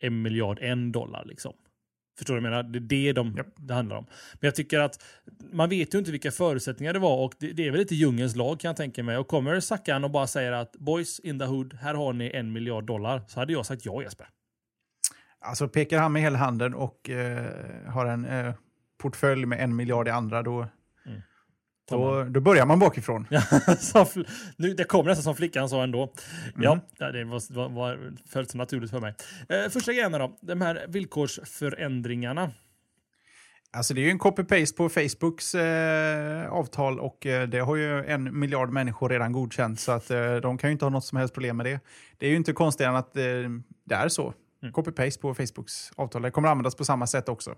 en 0.00 0.22
miljard 0.22 0.58
en 0.60 0.92
dollar 0.92 1.24
liksom? 1.26 1.52
Förstår 2.18 2.34
du 2.34 2.40
vad 2.40 2.52
jag 2.52 2.62
menar? 2.62 2.62
Det 2.62 2.78
är 2.78 2.80
det 2.80 3.12
de, 3.12 3.36
yep. 3.36 3.46
det 3.56 3.74
handlar 3.74 3.96
om. 3.96 4.06
Men 4.32 4.48
jag 4.48 4.54
tycker 4.54 4.80
att 4.80 5.02
man 5.52 5.68
vet 5.68 5.94
ju 5.94 5.98
inte 5.98 6.10
vilka 6.10 6.30
förutsättningar 6.30 6.92
det 6.92 6.98
var 6.98 7.24
och 7.24 7.34
det, 7.38 7.52
det 7.52 7.66
är 7.66 7.70
väl 7.70 7.80
lite 7.80 7.94
djungelns 7.94 8.36
lag 8.36 8.60
kan 8.60 8.68
jag 8.68 8.76
tänka 8.76 9.02
mig. 9.02 9.16
Och 9.16 9.28
kommer 9.28 9.60
Sackan 9.60 10.04
och 10.04 10.10
bara 10.10 10.26
säger 10.26 10.52
att 10.52 10.72
boys 10.72 11.20
in 11.20 11.38
the 11.38 11.44
hood, 11.44 11.74
här 11.74 11.94
har 11.94 12.12
ni 12.12 12.30
en 12.34 12.52
miljard 12.52 12.84
dollar. 12.84 13.22
Så 13.28 13.40
hade 13.40 13.52
jag 13.52 13.66
sagt 13.66 13.84
ja 13.84 14.02
Jesper. 14.02 14.28
Alltså 15.40 15.68
pekar 15.68 15.98
han 15.98 16.12
med 16.12 16.22
hela 16.22 16.38
handen 16.38 16.74
och 16.74 17.10
eh, 17.10 17.46
har 17.86 18.06
en 18.06 18.24
eh, 18.24 18.54
portfölj 18.98 19.46
med 19.46 19.60
en 19.60 19.76
miljard 19.76 20.08
i 20.08 20.10
andra, 20.10 20.42
då. 20.42 20.66
Då, 21.88 22.24
då, 22.24 22.40
börjar 22.40 22.66
man 22.66 22.78
bakifrån. 22.78 23.26
nu, 24.56 24.74
det 24.74 24.84
kommer 24.84 25.10
nästan 25.10 25.22
som 25.22 25.36
flickan 25.36 25.68
sa 25.68 25.82
ändå. 25.82 26.12
Mm. 26.56 26.80
Ja, 26.98 27.10
det 27.12 27.24
var, 27.24 27.54
var, 27.54 27.68
var 27.68 28.12
följt 28.28 28.50
så 28.50 28.58
naturligt 28.58 28.90
för 28.90 29.00
mig. 29.00 29.14
Eh, 29.48 29.70
första 29.70 29.92
grejen 29.92 30.12
då, 30.12 30.38
de 30.40 30.60
här 30.60 30.86
villkorsförändringarna. 30.88 32.50
Alltså 33.70 33.94
det 33.94 34.00
är 34.00 34.02
ju 34.02 34.10
en 34.10 34.18
copy-paste 34.18 34.76
på 34.76 34.88
Facebooks 34.88 35.54
eh, 35.54 36.52
avtal 36.52 37.00
och 37.00 37.26
eh, 37.26 37.48
det 37.48 37.58
har 37.58 37.76
ju 37.76 38.04
en 38.04 38.38
miljard 38.38 38.70
människor 38.70 39.08
redan 39.08 39.32
godkänt 39.32 39.80
så 39.80 39.92
att 39.92 40.10
eh, 40.10 40.34
de 40.34 40.58
kan 40.58 40.70
ju 40.70 40.72
inte 40.72 40.84
ha 40.84 40.90
något 40.90 41.04
som 41.04 41.18
helst 41.18 41.34
problem 41.34 41.56
med 41.56 41.66
det. 41.66 41.80
Det 42.18 42.26
är 42.26 42.30
ju 42.30 42.36
inte 42.36 42.52
konstigare 42.52 42.90
än 42.92 42.96
att 42.98 43.16
eh, 43.16 43.22
det 43.84 43.94
är 43.94 44.08
så. 44.08 44.34
Mm. 44.62 44.74
Copy-paste 44.74 45.20
på 45.20 45.34
Facebooks 45.34 45.92
avtal. 45.96 46.22
Det 46.22 46.30
kommer 46.30 46.48
användas 46.48 46.74
på 46.74 46.84
samma 46.84 47.06
sätt 47.06 47.28
också 47.28 47.54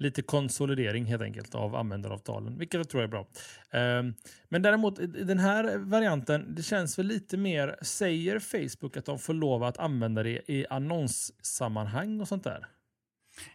lite 0.00 0.22
konsolidering 0.22 1.04
helt 1.04 1.22
enkelt 1.22 1.54
av 1.54 1.76
användaravtalen, 1.76 2.58
vilket 2.58 2.78
jag 2.78 2.88
tror 2.88 3.02
är 3.02 3.06
bra. 3.06 3.20
Um, 3.20 4.14
men 4.48 4.62
däremot 4.62 4.96
den 5.26 5.38
här 5.38 5.78
varianten, 5.78 6.54
det 6.54 6.62
känns 6.62 6.98
väl 6.98 7.06
lite 7.06 7.36
mer, 7.36 7.76
säger 7.82 8.38
Facebook 8.38 8.96
att 8.96 9.04
de 9.04 9.18
får 9.18 9.34
lov 9.34 9.62
att 9.62 9.78
använda 9.78 10.22
det 10.22 10.50
i 10.50 10.66
annonssammanhang 10.70 12.20
och 12.20 12.28
sånt 12.28 12.44
där? 12.44 12.66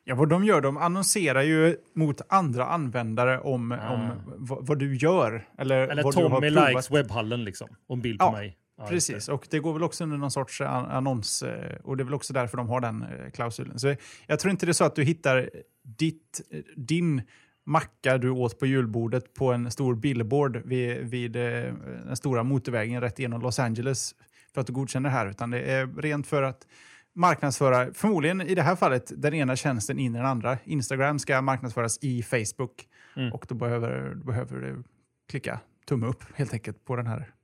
Ja, 0.04 0.16
vad 0.16 0.30
de 0.30 0.44
gör, 0.44 0.62
de 0.62 0.78
annonserar 0.78 1.42
ju 1.42 1.78
mot 1.94 2.22
andra 2.30 2.66
användare 2.66 3.40
om, 3.40 3.72
ah. 3.72 3.94
om 3.94 4.12
vad, 4.38 4.80
du 4.80 4.96
gör. 4.96 5.48
Eller, 5.58 5.88
eller 5.88 6.04
vad 6.04 6.14
Tommy 6.14 6.50
du 6.50 6.60
har 6.60 6.70
likes 6.70 6.92
webbhallen 6.92 7.44
liksom, 7.44 7.68
och 7.88 7.96
en 7.96 8.02
bild 8.02 8.20
på 8.20 8.26
ja. 8.26 8.32
mig. 8.32 8.58
Ja, 8.78 8.88
Precis, 8.88 9.30
och 9.30 9.48
det 9.50 9.60
går 9.60 9.74
väl 9.74 9.84
också 9.84 10.04
under 10.04 10.18
någon 10.18 10.32
sorts 10.32 10.62
annons 10.62 11.44
eh, 11.44 11.76
och 11.84 11.98
det 11.98 12.04
är 12.04 12.06
väl 12.06 12.14
också 12.14 12.34
därför 12.34 12.58
de 12.58 12.70
har 12.70 12.82
den 12.82 13.04
eh, 13.04 13.32
klausulen. 13.32 13.80
Så 13.80 13.96
jag 14.28 14.40
tror 14.40 14.52
inte 14.52 14.66
det 14.66 14.72
är 14.72 14.74
så 14.74 14.84
att 14.84 14.96
du 14.96 15.04
hittar 15.04 15.50
ditt, 15.86 16.42
din 16.76 17.22
macka 17.66 18.18
du 18.18 18.30
åt 18.30 18.60
på 18.60 18.66
julbordet 18.66 19.34
på 19.34 19.54
en 19.54 19.72
stor 19.72 19.96
billboard 19.96 20.62
vid, 20.66 20.98
vid 20.98 21.36
eh, 21.36 21.74
den 22.06 22.16
stora 22.16 22.44
motorvägen 22.44 23.02
rätt 23.02 23.20
igenom 23.20 23.42
Los 23.42 23.60
Angeles 23.60 24.16
för 24.54 24.62
att 24.62 24.68
du 24.68 24.74
godkänner 24.74 25.10
det 25.10 25.16
här, 25.16 25.28
utan 25.28 25.52
det 25.52 25.60
är 25.60 26.02
rent 26.02 26.28
för 26.28 26.44
att 26.44 26.68
marknadsföra, 27.14 27.94
förmodligen 27.94 28.42
i 28.42 28.56
det 28.56 28.62
här 28.62 28.76
fallet, 28.76 29.12
den 29.16 29.34
ena 29.34 29.56
tjänsten 29.56 30.00
in 30.00 30.16
i 30.16 30.18
den 30.18 30.28
andra. 30.28 30.58
Instagram 30.64 31.20
ska 31.20 31.42
marknadsföras 31.42 32.00
i 32.02 32.24
Facebook 32.24 32.88
mm. 33.16 33.34
och 33.34 33.46
då 33.50 33.56
behöver, 33.56 34.16
då 34.16 34.26
behöver 34.26 34.62
du 34.62 34.84
klicka 35.30 35.60
tumme 35.86 36.08
upp 36.08 36.24
helt 36.36 36.54
enkelt 36.54 36.86
på 36.86 36.96
den 36.96 37.08
här 37.08 37.36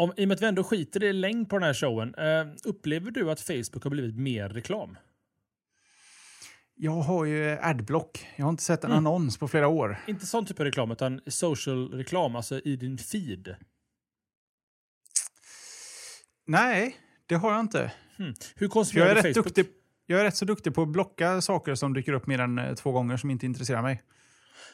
om, 0.00 0.12
I 0.16 0.24
och 0.24 0.28
med 0.28 0.34
att 0.34 0.42
vi 0.42 0.46
ändå 0.46 0.64
skiter 0.64 1.04
i 1.04 1.12
längd 1.12 1.48
på 1.48 1.58
den 1.58 1.66
här 1.66 1.74
showen, 1.74 2.14
eh, 2.14 2.46
upplever 2.64 3.10
du 3.10 3.30
att 3.30 3.40
Facebook 3.40 3.84
har 3.84 3.90
blivit 3.90 4.16
mer 4.16 4.48
reklam? 4.48 4.96
Jag 6.82 7.00
har 7.00 7.24
ju 7.24 7.58
adblock. 7.60 8.26
Jag 8.36 8.44
har 8.44 8.50
inte 8.50 8.62
sett 8.62 8.84
en 8.84 8.90
mm. 8.90 9.06
annons 9.06 9.38
på 9.38 9.48
flera 9.48 9.68
år. 9.68 9.98
Inte 10.06 10.26
sån 10.26 10.46
typ 10.46 10.60
av 10.60 10.66
reklam, 10.66 10.90
utan 10.90 11.20
social-reklam, 11.26 12.36
alltså 12.36 12.60
i 12.60 12.76
din 12.76 12.98
feed. 12.98 13.56
Nej, 16.46 16.96
det 17.26 17.34
har 17.34 17.52
jag 17.52 17.60
inte. 17.60 17.92
Hmm. 18.16 18.34
Hur 18.56 18.68
konsumerar 18.68 19.06
jag 19.06 19.18
är 19.18 19.22
du 19.22 19.28
rätt 19.28 19.36
Facebook? 19.36 19.54
Duktig, 19.54 19.66
jag 20.06 20.20
är 20.20 20.24
rätt 20.24 20.36
så 20.36 20.44
duktig 20.44 20.74
på 20.74 20.82
att 20.82 20.88
blocka 20.88 21.40
saker 21.40 21.74
som 21.74 21.94
dyker 21.94 22.12
upp 22.12 22.26
mer 22.26 22.38
än 22.38 22.58
eh, 22.58 22.74
två 22.74 22.92
gånger 22.92 23.16
som 23.16 23.30
inte 23.30 23.46
intresserar 23.46 23.82
mig. 23.82 24.02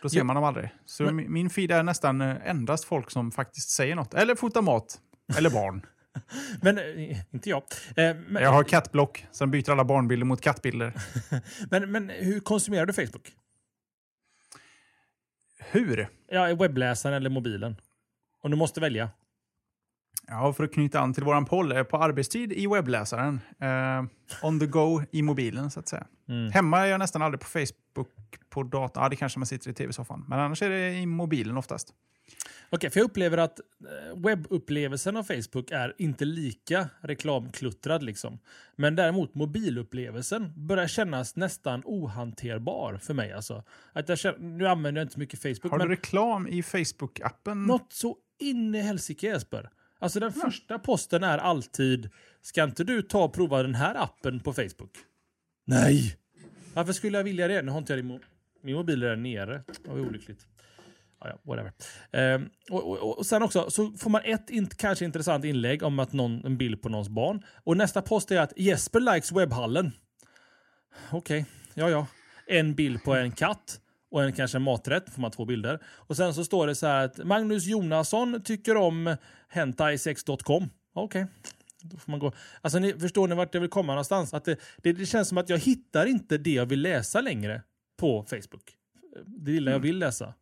Då 0.03 0.09
ser 0.09 0.19
ja. 0.19 0.25
man 0.25 0.37
dem 0.37 0.45
aldrig. 0.45 0.71
Så 0.85 1.03
Men... 1.03 1.33
min 1.33 1.51
feed 1.51 1.71
är 1.71 1.83
nästan 1.83 2.21
eh, 2.21 2.37
endast 2.51 2.85
folk 2.85 3.11
som 3.11 3.33
faktiskt 3.33 3.71
säger 3.71 3.97
något. 3.97 4.15
Eller 4.15 4.35
fotar 4.35 4.63
mat. 4.63 5.01
Eller 5.39 5.51
barn. 5.51 5.87
men 6.63 6.79
eh, 6.79 7.19
inte 7.31 7.51
jag. 7.51 7.63
Eh, 7.97 8.17
men, 8.29 8.43
jag 8.43 8.53
har 8.53 8.65
kattblock, 8.65 9.27
som 9.31 9.51
byter 9.51 9.71
alla 9.71 9.85
barnbilder 9.85 10.27
mot 10.27 10.41
kattbilder. 10.41 10.93
men, 11.71 11.91
men 11.93 12.11
hur 12.11 12.41
konsumerar 12.41 12.87
du 12.87 12.93
Facebook? 12.93 13.33
Hur? 15.59 16.09
Ja, 16.29 16.55
webbläsaren 16.55 17.15
eller 17.15 17.31
mobilen. 17.31 17.77
Om 18.43 18.51
du 18.51 18.57
måste 18.57 18.81
välja. 18.81 19.11
Ja, 20.29 20.53
för 20.53 20.65
att 20.65 20.73
knyta 20.73 21.01
an 21.01 21.15
till 21.15 21.25
våran 21.25 21.45
poll, 21.45 21.73
eh, 21.73 21.83
på 21.83 21.97
arbetstid 21.97 22.53
i 22.53 22.67
webbläsaren. 22.67 23.41
Eh, 23.61 24.05
on 24.43 24.61
the 24.61 24.67
go 24.67 25.03
i 25.11 25.23
mobilen, 25.23 25.71
så 25.71 25.81
att 25.81 25.89
säga. 25.89 26.07
Mm. 26.29 26.53
Hemma 26.53 26.81
är 26.81 26.87
jag 26.87 26.99
nästan 26.99 27.23
aldrig 27.23 27.41
på 27.41 27.47
Facebook, 27.47 28.09
på 28.51 28.63
datorn. 28.63 29.03
Ja, 29.03 29.09
det 29.09 29.17
kanske 29.17 29.39
man 29.39 29.47
sitter 29.47 29.71
i 29.71 29.75
tv-soffan. 29.75 30.25
Men 30.29 30.39
annars 30.39 30.63
är 30.63 30.71
det 30.71 30.93
i 30.93 31.07
mobilen 31.07 31.57
oftast. 31.57 31.95
Okej, 32.71 32.91
för 32.91 33.01
jag 33.01 33.05
upplever 33.05 33.39
att 33.39 33.61
eh, 33.61 34.17
webbupplevelsen 34.17 35.17
av 35.17 35.23
Facebook 35.23 35.71
är 35.71 35.95
inte 35.99 36.25
lika 36.25 36.89
reklamkluttrad. 37.01 38.03
Liksom. 38.03 38.39
Men 38.77 38.97
däremot 38.97 39.35
mobilupplevelsen 39.35 40.53
börjar 40.67 40.87
kännas 40.87 41.37
nästan 41.37 41.83
ohanterbar 41.85 42.99
för 43.03 43.15
mig. 43.15 43.33
Alltså. 43.33 43.65
Att 43.93 44.09
jag 44.09 44.19
känner, 44.19 44.39
nu 44.39 44.67
använder 44.67 45.01
jag 45.01 45.05
inte 45.05 45.15
så 45.15 45.21
mycket 45.21 45.43
Facebook. 45.43 45.73
Har 45.73 45.79
du 45.79 45.89
reklam 45.89 46.49
i 46.49 46.63
Facebook-appen? 46.63 47.55
Något 47.55 47.93
så 47.93 48.17
in 48.39 48.75
i 48.75 48.81
helsike 48.81 49.27
Jesper. 49.27 49.71
Alltså 49.99 50.21
den 50.21 50.33
ja. 50.37 50.41
första 50.41 50.79
posten 50.79 51.25
är 51.25 51.39
alltid 51.39 52.11
Ska 52.43 52.65
inte 52.65 52.85
du 52.85 53.03
ta 53.03 53.25
och 53.25 53.33
prova 53.33 53.63
den 53.63 53.75
här 53.75 53.95
appen 53.95 54.41
på 54.41 54.53
Facebook? 54.53 54.97
Nej! 55.65 56.17
Varför 56.75 56.93
skulle 56.93 57.19
jag 57.19 57.25
vilja 57.25 57.49
det? 57.49 57.63
Nu 57.63 57.71
har 57.71 57.79
inte 57.79 57.93
jag 57.93 58.05
din, 58.05 58.21
min 58.61 58.75
mobil 58.75 59.01
där 59.01 59.17
nere. 59.17 59.63
Det 59.85 59.91
var 59.91 60.01
olyckligt 60.01 60.47
ja, 61.29 61.39
whatever. 61.43 61.73
Um, 62.35 62.51
och, 62.71 62.91
och, 62.91 63.19
och, 63.19 63.27
sen 63.27 63.43
också 63.43 63.71
så 63.71 63.93
får 63.93 64.11
man 64.11 64.23
ett 64.25 64.51
in, 64.51 64.67
kanske 64.67 65.05
intressant 65.05 65.45
inlägg 65.45 65.83
om 65.83 65.99
att 65.99 66.13
någon, 66.13 66.45
en 66.45 66.57
bild 66.57 66.83
på 66.83 66.89
någons 66.89 67.09
barn. 67.09 67.43
Och 67.65 67.77
nästa 67.77 68.03
post 68.03 68.31
är 68.31 68.41
att 68.41 68.53
Jesper 68.57 69.01
likes 69.01 69.33
webbhallen. 69.33 69.93
Okej, 71.11 71.41
okay. 71.41 71.45
ja 71.75 71.91
ja. 71.91 72.07
En 72.47 72.75
bild 72.75 73.05
på 73.05 73.15
en 73.15 73.33
katt 73.33 73.81
och 74.11 74.25
en 74.25 74.33
kanske 74.33 74.59
en 74.59 74.63
maträtt, 74.63 75.11
får 75.11 75.21
man 75.21 75.31
två 75.31 75.45
bilder. 75.45 75.81
Och 75.85 76.17
sen 76.17 76.35
så 76.35 76.45
står 76.45 76.67
det 76.67 76.75
så 76.75 76.87
här 76.87 77.05
att 77.05 77.19
Magnus 77.25 77.67
Jonasson 77.67 78.43
tycker 78.43 78.77
om 78.77 79.17
hentai6.com. 79.53 80.71
Okej. 80.95 81.23
Okay. 81.23 81.35
Då 81.83 81.97
får 81.97 82.11
man 82.11 82.21
gå. 82.21 82.33
Alltså, 82.61 82.79
ni, 82.79 82.93
förstår 82.93 83.29
ni 83.29 83.35
vart 83.35 83.55
jag 83.55 83.61
vill 83.61 83.71
komma 83.71 83.93
någonstans? 83.93 84.35
Att 84.35 84.45
det, 84.45 84.61
det, 84.83 84.93
det, 84.93 85.07
känns 85.07 85.29
som 85.29 85.39
att 85.39 85.49
jag 85.49 85.59
hittar 85.59 86.07
inte 86.07 86.39
det 86.39 86.51
jag 86.51 86.67
vill 86.67 86.83
läsa 86.83 87.21
längre 87.21 87.63
på 87.97 88.23
Facebook. 88.23 88.77
Det 89.27 89.51
lilla 89.51 89.71
jag 89.71 89.77
mm. 89.77 89.87
vill 89.87 89.99
läsa. 89.99 90.35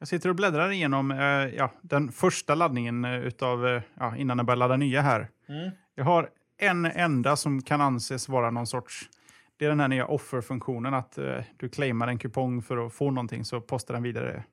Jag 0.00 0.08
sitter 0.08 0.28
och 0.28 0.34
bläddrar 0.34 0.70
igenom 0.70 1.10
eh, 1.10 1.18
ja, 1.56 1.72
den 1.82 2.12
första 2.12 2.54
laddningen 2.54 3.04
eh, 3.04 3.20
utav, 3.20 3.66
eh, 3.66 3.82
ja, 3.94 4.16
innan 4.16 4.38
jag 4.38 4.46
börjar 4.46 4.56
ladda 4.56 4.76
nya 4.76 5.02
här. 5.02 5.28
Mm. 5.48 5.70
Jag 5.94 6.04
har 6.04 6.28
en 6.58 6.84
enda 6.86 7.36
som 7.36 7.62
kan 7.62 7.80
anses 7.80 8.28
vara 8.28 8.50
någon 8.50 8.66
sorts 8.66 9.08
Det 9.56 9.64
är 9.64 9.68
den 9.68 9.80
här 9.80 9.88
nya 9.88 10.06
offer-funktionen, 10.06 10.94
att 10.94 11.18
eh, 11.18 11.38
du 11.56 11.68
claimar 11.68 12.08
en 12.08 12.18
kupong 12.18 12.62
för 12.62 12.86
att 12.86 12.92
få 12.92 13.10
någonting 13.10 13.44
så 13.44 13.60
postar 13.60 13.94
den 13.94 14.02
vidare. 14.02 14.44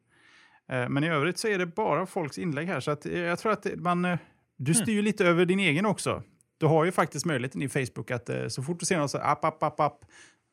Eh, 0.70 0.90
men 0.90 1.04
i 1.04 1.10
övrigt 1.10 1.38
så 1.38 1.48
är 1.48 1.58
det 1.58 1.66
bara 1.66 2.06
folks 2.06 2.38
inlägg 2.38 2.68
här, 2.68 2.80
så 2.80 2.92
att, 2.92 3.06
eh, 3.06 3.20
jag 3.20 3.40
tror 3.40 3.52
att 3.52 3.68
man, 3.76 4.18
du 4.58 4.74
styr 4.74 4.94
ju 4.94 5.02
lite 5.02 5.26
över 5.26 5.46
din 5.46 5.60
egen 5.60 5.86
också. 5.86 6.24
Du 6.58 6.66
har 6.66 6.86
ju 6.86 6.92
faktiskt 6.92 7.26
möjligheten 7.26 7.62
i 7.62 7.70
Facebook 7.70 8.12
att 8.12 8.30
så 8.48 8.64
fort 8.64 8.80
du 8.80 8.86
ser 8.86 8.98
något 8.98 9.12
så 9.12 9.18
app, 9.18 9.46
app, 9.46 9.64
app, 9.64 9.80
app, 9.80 10.00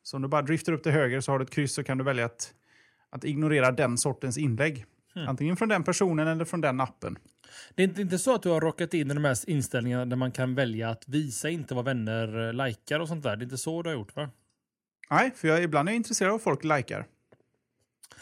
så 0.03 0.17
om 0.17 0.21
du 0.21 0.27
bara 0.27 0.41
drifter 0.41 0.73
upp 0.73 0.83
till 0.83 0.91
höger 0.91 1.21
så 1.21 1.31
har 1.31 1.39
du 1.39 1.43
ett 1.43 1.51
kryss 1.51 1.73
så 1.73 1.83
kan 1.83 1.97
du 1.97 2.03
välja 2.03 2.25
att, 2.25 2.53
att 3.15 3.23
ignorera 3.23 3.71
den 3.71 3.97
sortens 3.97 4.37
inlägg. 4.37 4.85
Antingen 5.27 5.57
från 5.57 5.69
den 5.69 5.83
personen 5.83 6.27
eller 6.27 6.45
från 6.45 6.61
den 6.61 6.81
appen. 6.81 7.17
Det 7.75 7.83
är 7.83 7.99
inte, 7.99 8.17
så 8.17 8.35
att 8.35 8.43
du 8.43 8.49
har 8.49 8.61
råkat 8.61 8.93
in 8.93 9.11
i 9.11 9.13
de 9.13 9.25
här 9.25 9.49
inställningarna 9.49 10.05
där 10.05 10.15
man 10.15 10.31
kan 10.31 10.55
välja 10.55 10.89
att 10.89 11.07
visa 11.07 11.49
inte 11.49 11.75
vad 11.75 11.85
vänner 11.85 12.47
eh, 12.47 12.65
likar 12.65 12.99
och 12.99 13.07
sånt 13.07 13.23
där. 13.23 13.35
Det 13.35 13.41
är 13.41 13.45
inte 13.45 13.57
så 13.57 13.81
du 13.81 13.89
har 13.89 13.95
gjort 13.95 14.15
va? 14.15 14.29
Nej, 15.09 15.31
för 15.35 15.47
jag, 15.47 15.63
ibland 15.63 15.89
är 15.89 15.93
jag 15.93 15.97
intresserad 15.97 16.29
av 16.29 16.33
vad 16.33 16.41
folk 16.41 16.63
likar. 16.63 17.05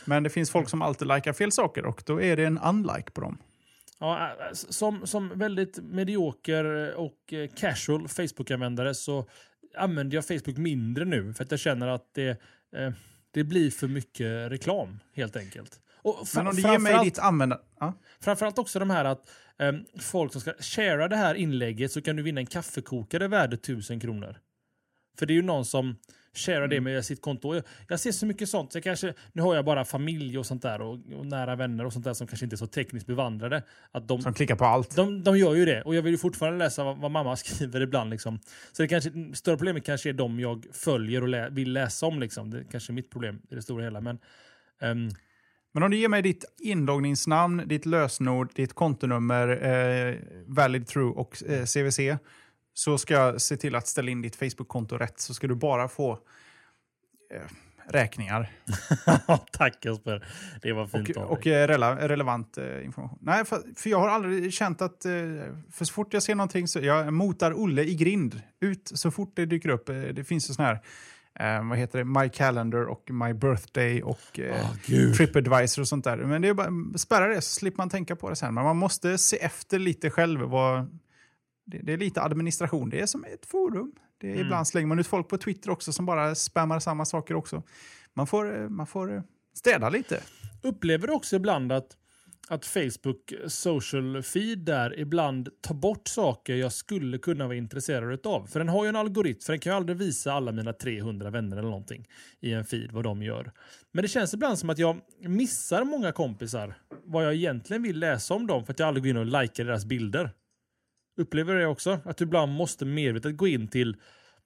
Men 0.05 0.23
det 0.23 0.29
finns 0.29 0.51
folk 0.51 0.69
som 0.69 0.81
alltid 0.81 1.07
likar 1.07 1.33
fel 1.33 1.51
saker 1.51 1.85
och 1.85 2.03
då 2.05 2.21
är 2.21 2.37
det 2.37 2.45
en 2.45 2.59
unlike 2.59 3.11
på 3.11 3.21
dem. 3.21 3.37
Ja, 3.99 4.29
äh, 4.29 4.53
som, 4.53 5.07
som 5.07 5.39
väldigt 5.39 5.79
medioker 5.83 6.93
och 6.95 7.33
eh, 7.33 7.49
casual 7.55 8.07
Facebook-användare 8.07 8.93
så 8.93 9.25
använder 9.77 10.15
jag 10.15 10.27
Facebook 10.27 10.57
mindre 10.57 11.05
nu 11.05 11.33
för 11.33 11.43
att 11.43 11.51
jag 11.51 11.59
känner 11.59 11.87
att 11.87 12.13
det, 12.13 12.29
eh, 12.75 12.91
det 13.33 13.43
blir 13.43 13.71
för 13.71 13.87
mycket 13.87 14.51
reklam 14.51 14.99
helt 15.13 15.35
enkelt. 15.35 15.79
Och 16.01 16.27
Men 16.35 16.47
om 16.47 16.55
du 16.55 16.61
ger 16.61 16.79
mig 16.79 17.05
ditt 17.05 17.19
användare... 17.19 17.59
Ja. 17.79 17.93
Framförallt 18.19 18.59
också 18.59 18.79
de 18.79 18.89
här 18.89 19.05
att 19.05 19.29
eh, 19.59 19.73
folk 19.99 20.31
som 20.31 20.41
ska 20.41 20.53
sharea 20.59 21.07
det 21.07 21.15
här 21.15 21.35
inlägget 21.35 21.91
så 21.91 22.01
kan 22.01 22.15
du 22.15 22.23
vinna 22.23 22.39
en 22.39 22.45
kaffekokare 22.45 23.27
värd 23.27 23.53
1000 23.53 23.99
kronor. 23.99 24.37
För 25.19 25.25
det 25.25 25.33
är 25.33 25.35
ju 25.35 25.41
någon 25.41 25.65
som 25.65 25.95
sharear 26.33 26.67
det 26.67 26.81
med 26.81 27.05
sitt 27.05 27.21
konto. 27.21 27.55
Jag, 27.55 27.63
jag 27.87 27.99
ser 27.99 28.11
så 28.11 28.25
mycket 28.25 28.49
sånt. 28.49 28.71
Så 28.71 28.77
jag 28.77 28.83
kanske, 28.83 29.13
nu 29.33 29.41
har 29.41 29.55
jag 29.55 29.65
bara 29.65 29.85
familj 29.85 30.37
och 30.37 30.45
sånt 30.45 30.61
där 30.61 30.81
och, 30.81 30.99
och 31.15 31.25
nära 31.25 31.55
vänner 31.55 31.85
och 31.85 31.93
sånt 31.93 32.05
där 32.05 32.13
som 32.13 32.27
kanske 32.27 32.45
inte 32.45 32.55
är 32.55 32.57
så 32.57 32.67
tekniskt 32.67 33.07
bevandrade. 33.07 33.63
Att 33.91 34.07
de, 34.07 34.21
Som 34.21 34.33
klickar 34.33 34.55
på 34.55 34.65
allt. 34.65 34.95
de, 34.95 35.23
de 35.23 35.37
gör 35.37 35.55
ju 35.55 35.65
det. 35.65 35.81
Och 35.81 35.95
jag 35.95 36.01
vill 36.01 36.11
ju 36.11 36.17
fortfarande 36.17 36.59
läsa 36.59 36.83
vad, 36.83 36.97
vad 36.97 37.11
mamma 37.11 37.35
skriver 37.35 37.81
ibland. 37.81 38.09
Liksom. 38.09 38.39
Så 38.71 38.81
det 38.81 38.87
kanske, 38.87 39.11
större 39.33 39.57
problemet 39.57 39.85
kanske 39.85 40.09
är 40.09 40.13
de 40.13 40.39
jag 40.39 40.65
följer 40.73 41.21
och 41.21 41.27
lä, 41.27 41.49
vill 41.49 41.73
läsa 41.73 42.05
om. 42.05 42.19
Liksom. 42.19 42.49
Det 42.49 42.63
kanske 42.71 42.91
är 42.91 42.93
mitt 42.93 43.11
problem 43.11 43.41
i 43.49 43.55
det 43.55 43.61
stora 43.61 43.83
hela. 43.83 44.01
Men, 44.01 44.19
ehm, 44.81 45.09
Men 45.73 45.83
om 45.83 45.91
du 45.91 45.97
ger 45.97 46.09
mig 46.09 46.21
ditt 46.21 46.45
inloggningsnamn, 46.59 47.67
ditt 47.67 47.85
lösenord, 47.85 48.51
ditt 48.55 48.73
kontonummer, 48.73 49.47
eh, 49.65 50.15
valid 50.47 50.87
through 50.87 51.17
och 51.17 51.43
eh, 51.49 51.65
CVC 51.65 51.99
så 52.73 52.97
ska 52.97 53.13
jag 53.13 53.41
se 53.41 53.57
till 53.57 53.75
att 53.75 53.87
ställa 53.87 54.11
in 54.11 54.21
ditt 54.21 54.35
Facebook-konto 54.35 54.97
rätt 54.97 55.19
så 55.19 55.33
ska 55.33 55.47
du 55.47 55.55
bara 55.55 55.87
få 55.87 56.11
eh, 57.33 57.41
räkningar 57.87 58.51
tack 59.51 59.85
Jesper. 59.85 60.25
Det 60.61 60.73
var 60.73 60.87
fint 60.87 61.09
och, 61.09 61.23
av 61.23 61.29
och 61.31 61.41
dig. 61.41 61.53
eh, 61.53 61.67
rela, 61.67 62.07
relevant 62.07 62.57
eh, 62.57 62.85
information. 62.85 63.19
Nej, 63.21 63.45
för, 63.45 63.61
för 63.75 63.89
jag 63.89 63.99
har 63.99 64.09
aldrig 64.09 64.53
känt 64.53 64.81
att... 64.81 65.05
Eh, 65.05 65.11
för 65.71 65.85
så 65.85 65.93
fort 65.93 66.13
jag 66.13 66.23
ser 66.23 66.35
någonting 66.35 66.67
så 66.67 66.79
jag 66.79 67.13
motar 67.13 67.53
Olle 67.53 67.83
i 67.83 67.95
grind. 67.95 68.41
Ut 68.59 68.91
så 68.93 69.11
fort 69.11 69.31
det 69.35 69.45
dyker 69.45 69.69
upp. 69.69 69.89
Eh, 69.89 69.95
det 69.95 70.23
finns 70.23 70.49
ju 70.49 70.53
sån 70.53 70.65
här... 70.65 70.81
Eh, 71.39 71.69
vad 71.69 71.77
heter 71.77 71.97
det? 71.99 72.05
My 72.05 72.29
Calendar 72.29 72.85
och 72.85 73.11
My 73.11 73.33
Birthday 73.33 74.01
och 74.01 74.39
eh, 74.39 74.69
Gud. 74.85 75.15
Tripadvisor 75.15 75.81
och 75.81 75.87
sånt 75.87 76.03
där. 76.03 76.17
Men 76.17 76.41
det 76.41 76.47
är 76.47 76.53
bara 76.53 76.97
spärra 76.97 77.27
det 77.27 77.41
så 77.41 77.59
slipper 77.59 77.77
man 77.77 77.89
tänka 77.89 78.15
på 78.15 78.29
det 78.29 78.35
sen. 78.35 78.53
Men 78.53 78.63
man 78.63 78.77
måste 78.77 79.17
se 79.17 79.37
efter 79.37 79.79
lite 79.79 80.09
själv. 80.09 80.41
Vad, 80.41 80.99
det, 81.65 81.77
det 81.77 81.93
är 81.93 81.97
lite 81.97 82.21
administration. 82.21 82.89
Det 82.89 82.99
är 82.99 83.05
som 83.05 83.23
ett 83.23 83.45
forum. 83.45 83.91
Det 84.17 84.27
är, 84.27 84.31
Mm. 84.31 84.45
Ibland 84.45 84.67
slänger 84.67 84.87
man 84.87 84.99
ut 84.99 85.07
folk 85.07 85.27
på 85.27 85.37
Twitter 85.37 85.69
också 85.69 85.93
som 85.93 86.05
bara 86.05 86.35
spammar 86.35 86.79
samma 86.79 87.05
saker 87.05 87.35
också. 87.35 87.63
Man 88.13 88.27
får, 88.27 88.61
eh, 88.61 88.69
man 88.69 88.87
får 88.87 89.15
eh, 89.15 89.21
städa 89.53 89.89
lite. 89.89 90.21
Upplever 90.61 91.07
du 91.07 91.13
också 91.13 91.35
ibland 91.35 91.71
att, 91.71 91.97
att 92.47 92.65
Facebook 92.65 93.33
social 93.47 94.23
feed 94.23 94.59
där 94.59 94.99
ibland 94.99 95.49
tar 95.61 95.75
bort 95.75 96.07
saker 96.07 96.55
jag 96.55 96.71
skulle 96.73 97.17
kunna 97.17 97.45
vara 97.47 97.55
intresserad 97.57 98.27
av? 98.27 98.45
För 98.47 98.59
den 98.59 98.69
har 98.69 98.83
ju 98.83 98.89
en 98.89 98.95
algoritm, 98.95 99.39
för 99.41 99.53
den 99.53 99.59
kan 99.59 99.71
ju 99.71 99.77
aldrig 99.77 99.97
visa 99.97 100.33
alla 100.33 100.51
mina 100.51 100.73
300 100.73 101.29
vänner 101.29 101.57
eller 101.57 101.69
någonting 101.69 102.07
i 102.39 102.53
en 102.53 102.65
feed 102.65 102.91
vad 102.91 103.03
de 103.03 103.23
gör. 103.23 103.51
Men 103.91 104.01
det 104.01 104.07
känns 104.07 104.33
ibland 104.33 104.59
som 104.59 104.69
att 104.69 104.77
jag 104.77 104.99
missar 105.19 105.83
många 105.83 106.11
kompisar 106.11 106.75
vad 107.05 107.25
jag 107.25 107.33
egentligen 107.33 107.83
vill 107.83 107.99
läsa 107.99 108.33
om 108.33 108.47
dem 108.47 108.65
för 108.65 108.73
att 108.73 108.79
jag 108.79 108.87
aldrig 108.87 109.03
går 109.03 109.09
in 109.09 109.17
och 109.17 109.41
likar 109.41 109.65
deras 109.65 109.85
bilder. 109.85 110.31
Upplever 111.17 111.53
du 111.53 111.59
det 111.59 111.67
också? 111.67 111.99
Att 112.05 112.17
du 112.17 112.23
ibland 112.23 112.51
måste 112.51 112.85
medvetet 112.85 113.37
gå 113.37 113.47
in 113.47 113.67
till 113.67 113.97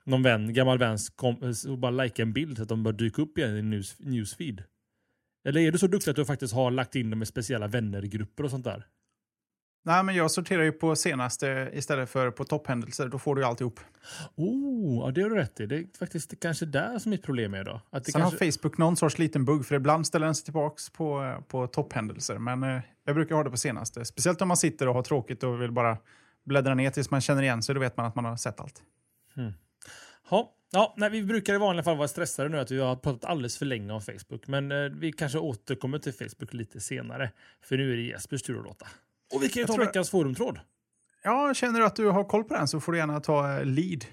någon 0.03 0.23
vän, 0.23 0.53
gammal 0.53 0.77
väns 0.77 1.09
kompis 1.09 1.65
och 1.65 1.77
bara 1.77 1.91
likea 1.91 2.23
en 2.23 2.33
bild 2.33 2.57
så 2.57 2.63
att 2.63 2.69
de 2.69 2.83
bara 2.83 2.93
dyker 2.93 3.23
upp 3.23 3.37
igen 3.37 3.57
i 3.57 3.61
news, 3.61 3.95
newsfeed? 3.99 4.63
Eller 5.47 5.61
är 5.61 5.71
du 5.71 5.77
så 5.77 5.87
duktig 5.87 6.11
att 6.11 6.15
du 6.15 6.25
faktiskt 6.25 6.53
har 6.53 6.71
lagt 6.71 6.95
in 6.95 7.09
dem 7.09 7.21
i 7.21 7.25
speciella 7.25 7.67
vännergrupper 7.67 8.43
och 8.43 8.49
sånt 8.49 8.63
där? 8.63 8.87
Nej, 9.87 10.03
men 10.03 10.15
jag 10.15 10.31
sorterar 10.31 10.63
ju 10.63 10.71
på 10.71 10.95
senaste 10.95 11.69
istället 11.73 12.09
för 12.09 12.31
på 12.31 12.43
topphändelser. 12.43 13.07
Då 13.07 13.19
får 13.19 13.35
du 13.35 13.41
ju 13.41 13.47
alltihop. 13.47 13.79
Oh, 14.35 15.05
ja, 15.05 15.11
det 15.11 15.21
har 15.21 15.29
du 15.29 15.35
rätt 15.35 15.59
i. 15.59 15.65
Det 15.65 15.77
är 15.77 15.85
faktiskt 15.99 16.39
kanske 16.39 16.65
där 16.65 16.99
som 16.99 17.09
mitt 17.09 17.23
problem 17.23 17.53
är 17.53 17.63
då. 17.63 17.81
Att 17.89 18.05
det 18.05 18.11
Sen 18.11 18.21
kanske... 18.21 18.45
har 18.45 18.51
Facebook 18.51 18.77
någon 18.77 18.97
sorts 18.97 19.17
liten 19.17 19.45
bugg, 19.45 19.65
för 19.65 19.75
ibland 19.75 20.07
ställer 20.07 20.25
den 20.25 20.35
sig 20.35 20.43
tillbaka 20.43 20.75
på, 20.93 21.35
på 21.47 21.67
topphändelser. 21.67 22.37
Men 22.37 22.63
eh, 22.63 22.81
jag 23.05 23.15
brukar 23.15 23.35
ha 23.35 23.43
det 23.43 23.49
på 23.49 23.57
senaste. 23.57 24.05
Speciellt 24.05 24.41
om 24.41 24.47
man 24.47 24.57
sitter 24.57 24.87
och 24.87 24.93
har 24.93 25.03
tråkigt 25.03 25.43
och 25.43 25.61
vill 25.61 25.71
bara 25.71 25.97
bläddra 26.47 26.73
ner 26.73 26.89
tills 26.89 27.11
man 27.11 27.21
känner 27.21 27.43
igen 27.43 27.63
sig. 27.63 27.75
Då 27.75 27.81
vet 27.81 27.97
man 27.97 28.05
att 28.05 28.15
man 28.15 28.25
har 28.25 28.37
sett 28.37 28.59
allt. 28.59 28.83
Ja, 30.29 30.53
ja 30.71 30.93
nej, 30.97 31.09
vi 31.09 31.23
brukar 31.23 31.53
i 31.53 31.57
vanliga 31.57 31.83
fall 31.83 31.97
vara 31.97 32.07
stressade 32.07 32.49
nu 32.49 32.59
att 32.59 32.71
vi 32.71 32.79
har 32.79 32.95
pratat 32.95 33.25
alldeles 33.25 33.57
för 33.57 33.65
länge 33.65 33.93
om 33.93 34.01
Facebook. 34.01 34.47
Men 34.47 34.71
eh, 34.71 34.77
vi 34.77 35.11
kanske 35.11 35.39
återkommer 35.39 35.99
till 35.99 36.13
Facebook 36.13 36.53
lite 36.53 36.79
senare. 36.79 37.31
För 37.61 37.77
nu 37.77 37.93
är 37.93 37.97
det 37.97 38.03
Jespers 38.03 38.41
tur 38.41 38.59
att 38.59 38.65
låta. 38.65 38.87
Och 39.33 39.43
vi 39.43 39.49
kan 39.49 39.61
ju 39.61 39.67
ta 39.67 39.77
veckans 39.77 40.09
forumtråd. 40.09 40.59
Ja, 41.23 41.53
känner 41.53 41.79
du 41.79 41.85
att 41.85 41.95
du 41.95 42.05
har 42.05 42.23
koll 42.23 42.43
på 42.43 42.53
den 42.53 42.67
så 42.67 42.79
får 42.79 42.91
du 42.91 42.97
gärna 42.97 43.19
ta 43.19 43.57
eh, 43.57 43.65
lead. 43.65 44.05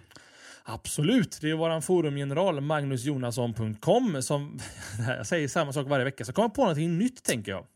Absolut, 0.64 1.38
det 1.40 1.50
är 1.50 1.54
våran 1.54 1.82
forumgeneral 1.82 2.60
magnusjonasson.com 2.60 4.22
som, 4.22 4.58
jag 5.08 5.26
säger 5.26 5.48
samma 5.48 5.72
sak 5.72 5.86
varje 5.88 6.04
vecka, 6.04 6.24
så 6.24 6.32
kommer 6.32 6.48
på 6.48 6.60
någonting 6.60 6.98
nytt 6.98 7.22
tänker 7.22 7.52
jag. 7.52 7.66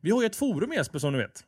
Vi 0.00 0.10
har 0.10 0.22
ju 0.22 0.26
ett 0.26 0.36
forum 0.36 0.72
Jesper 0.72 0.98
som 0.98 1.12
du 1.12 1.18
vet. 1.18 1.44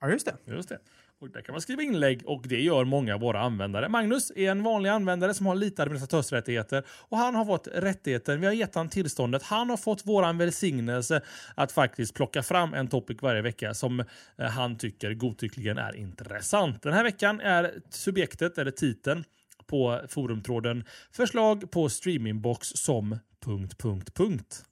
Ja, 0.00 0.08
just 0.08 0.26
det. 0.26 0.36
Just 0.44 0.68
det. 0.68 0.78
Och 1.20 1.30
där 1.30 1.40
kan 1.40 1.52
man 1.52 1.60
skriva 1.60 1.82
inlägg 1.82 2.22
och 2.26 2.44
det 2.48 2.60
gör 2.60 2.84
många 2.84 3.14
av 3.14 3.20
våra 3.20 3.40
användare. 3.40 3.88
Magnus 3.88 4.32
är 4.36 4.50
en 4.50 4.62
vanlig 4.62 4.90
användare 4.90 5.34
som 5.34 5.46
har 5.46 5.54
lite 5.54 5.82
administratörsrättigheter 5.82 6.84
och 6.88 7.18
han 7.18 7.34
har 7.34 7.44
fått 7.44 7.68
rättigheten. 7.74 8.40
Vi 8.40 8.46
har 8.46 8.52
gett 8.52 8.74
han 8.74 8.88
tillståndet. 8.88 9.42
Han 9.42 9.70
har 9.70 9.76
fått 9.76 10.06
våran 10.06 10.38
välsignelse 10.38 11.22
att 11.54 11.72
faktiskt 11.72 12.14
plocka 12.14 12.42
fram 12.42 12.74
en 12.74 12.88
topic 12.88 13.18
varje 13.22 13.42
vecka 13.42 13.74
som 13.74 14.00
eh, 14.00 14.06
han 14.46 14.78
tycker 14.78 15.14
godtyckligen 15.14 15.78
är 15.78 15.96
intressant. 15.96 16.82
Den 16.82 16.92
här 16.92 17.04
veckan 17.04 17.40
är 17.40 17.74
subjektet 17.90 18.58
eller 18.58 18.70
titeln 18.70 19.24
på 19.66 20.00
forumtråden 20.08 20.84
förslag 21.12 21.70
på 21.70 21.88
streamingbox 21.88 22.68
som... 22.68 23.18
punkt, 23.44 23.78
punkt, 23.78 24.14
punkt. 24.14 24.64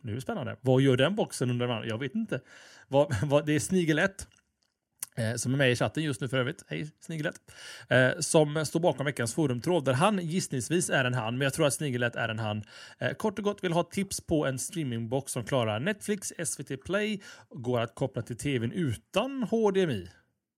Nu 0.00 0.12
är 0.12 0.14
det 0.14 0.22
spännande. 0.22 0.56
Vad 0.60 0.82
gör 0.82 0.96
den 0.96 1.14
boxen 1.16 1.50
undrar 1.50 1.68
man? 1.68 1.88
Jag 1.88 1.98
vet 1.98 2.14
inte. 2.14 2.40
Vad, 2.88 3.14
vad, 3.22 3.46
det 3.46 3.52
är 3.52 3.60
Snigel 3.60 3.98
1 3.98 4.28
Eh, 5.16 5.34
som 5.34 5.52
är 5.54 5.58
med 5.58 5.72
i 5.72 5.76
chatten 5.76 6.02
just 6.02 6.20
nu 6.20 6.28
för 6.28 6.36
övrigt. 6.36 6.64
Hej 6.68 6.90
Snigelet. 7.00 7.34
Eh, 7.88 8.10
som 8.18 8.66
står 8.66 8.80
bakom 8.80 9.06
veckans 9.06 9.34
forumtråd 9.34 9.84
där 9.84 9.92
han 9.92 10.18
gissningsvis 10.18 10.90
är 10.90 11.04
en 11.04 11.14
han, 11.14 11.38
men 11.38 11.44
jag 11.44 11.54
tror 11.54 11.66
att 11.66 11.74
Snigelet 11.74 12.16
är 12.16 12.28
en 12.28 12.38
han. 12.38 12.62
Eh, 12.98 13.12
kort 13.12 13.38
och 13.38 13.44
gott 13.44 13.64
vill 13.64 13.72
ha 13.72 13.82
tips 13.82 14.20
på 14.20 14.46
en 14.46 14.58
streamingbox 14.58 15.32
som 15.32 15.44
klarar 15.44 15.80
Netflix, 15.80 16.32
SVT 16.44 16.76
Play, 16.84 17.22
går 17.50 17.80
att 17.80 17.94
koppla 17.94 18.22
till 18.22 18.36
tvn 18.36 18.72
utan 18.72 19.42
HDMI. 19.42 20.08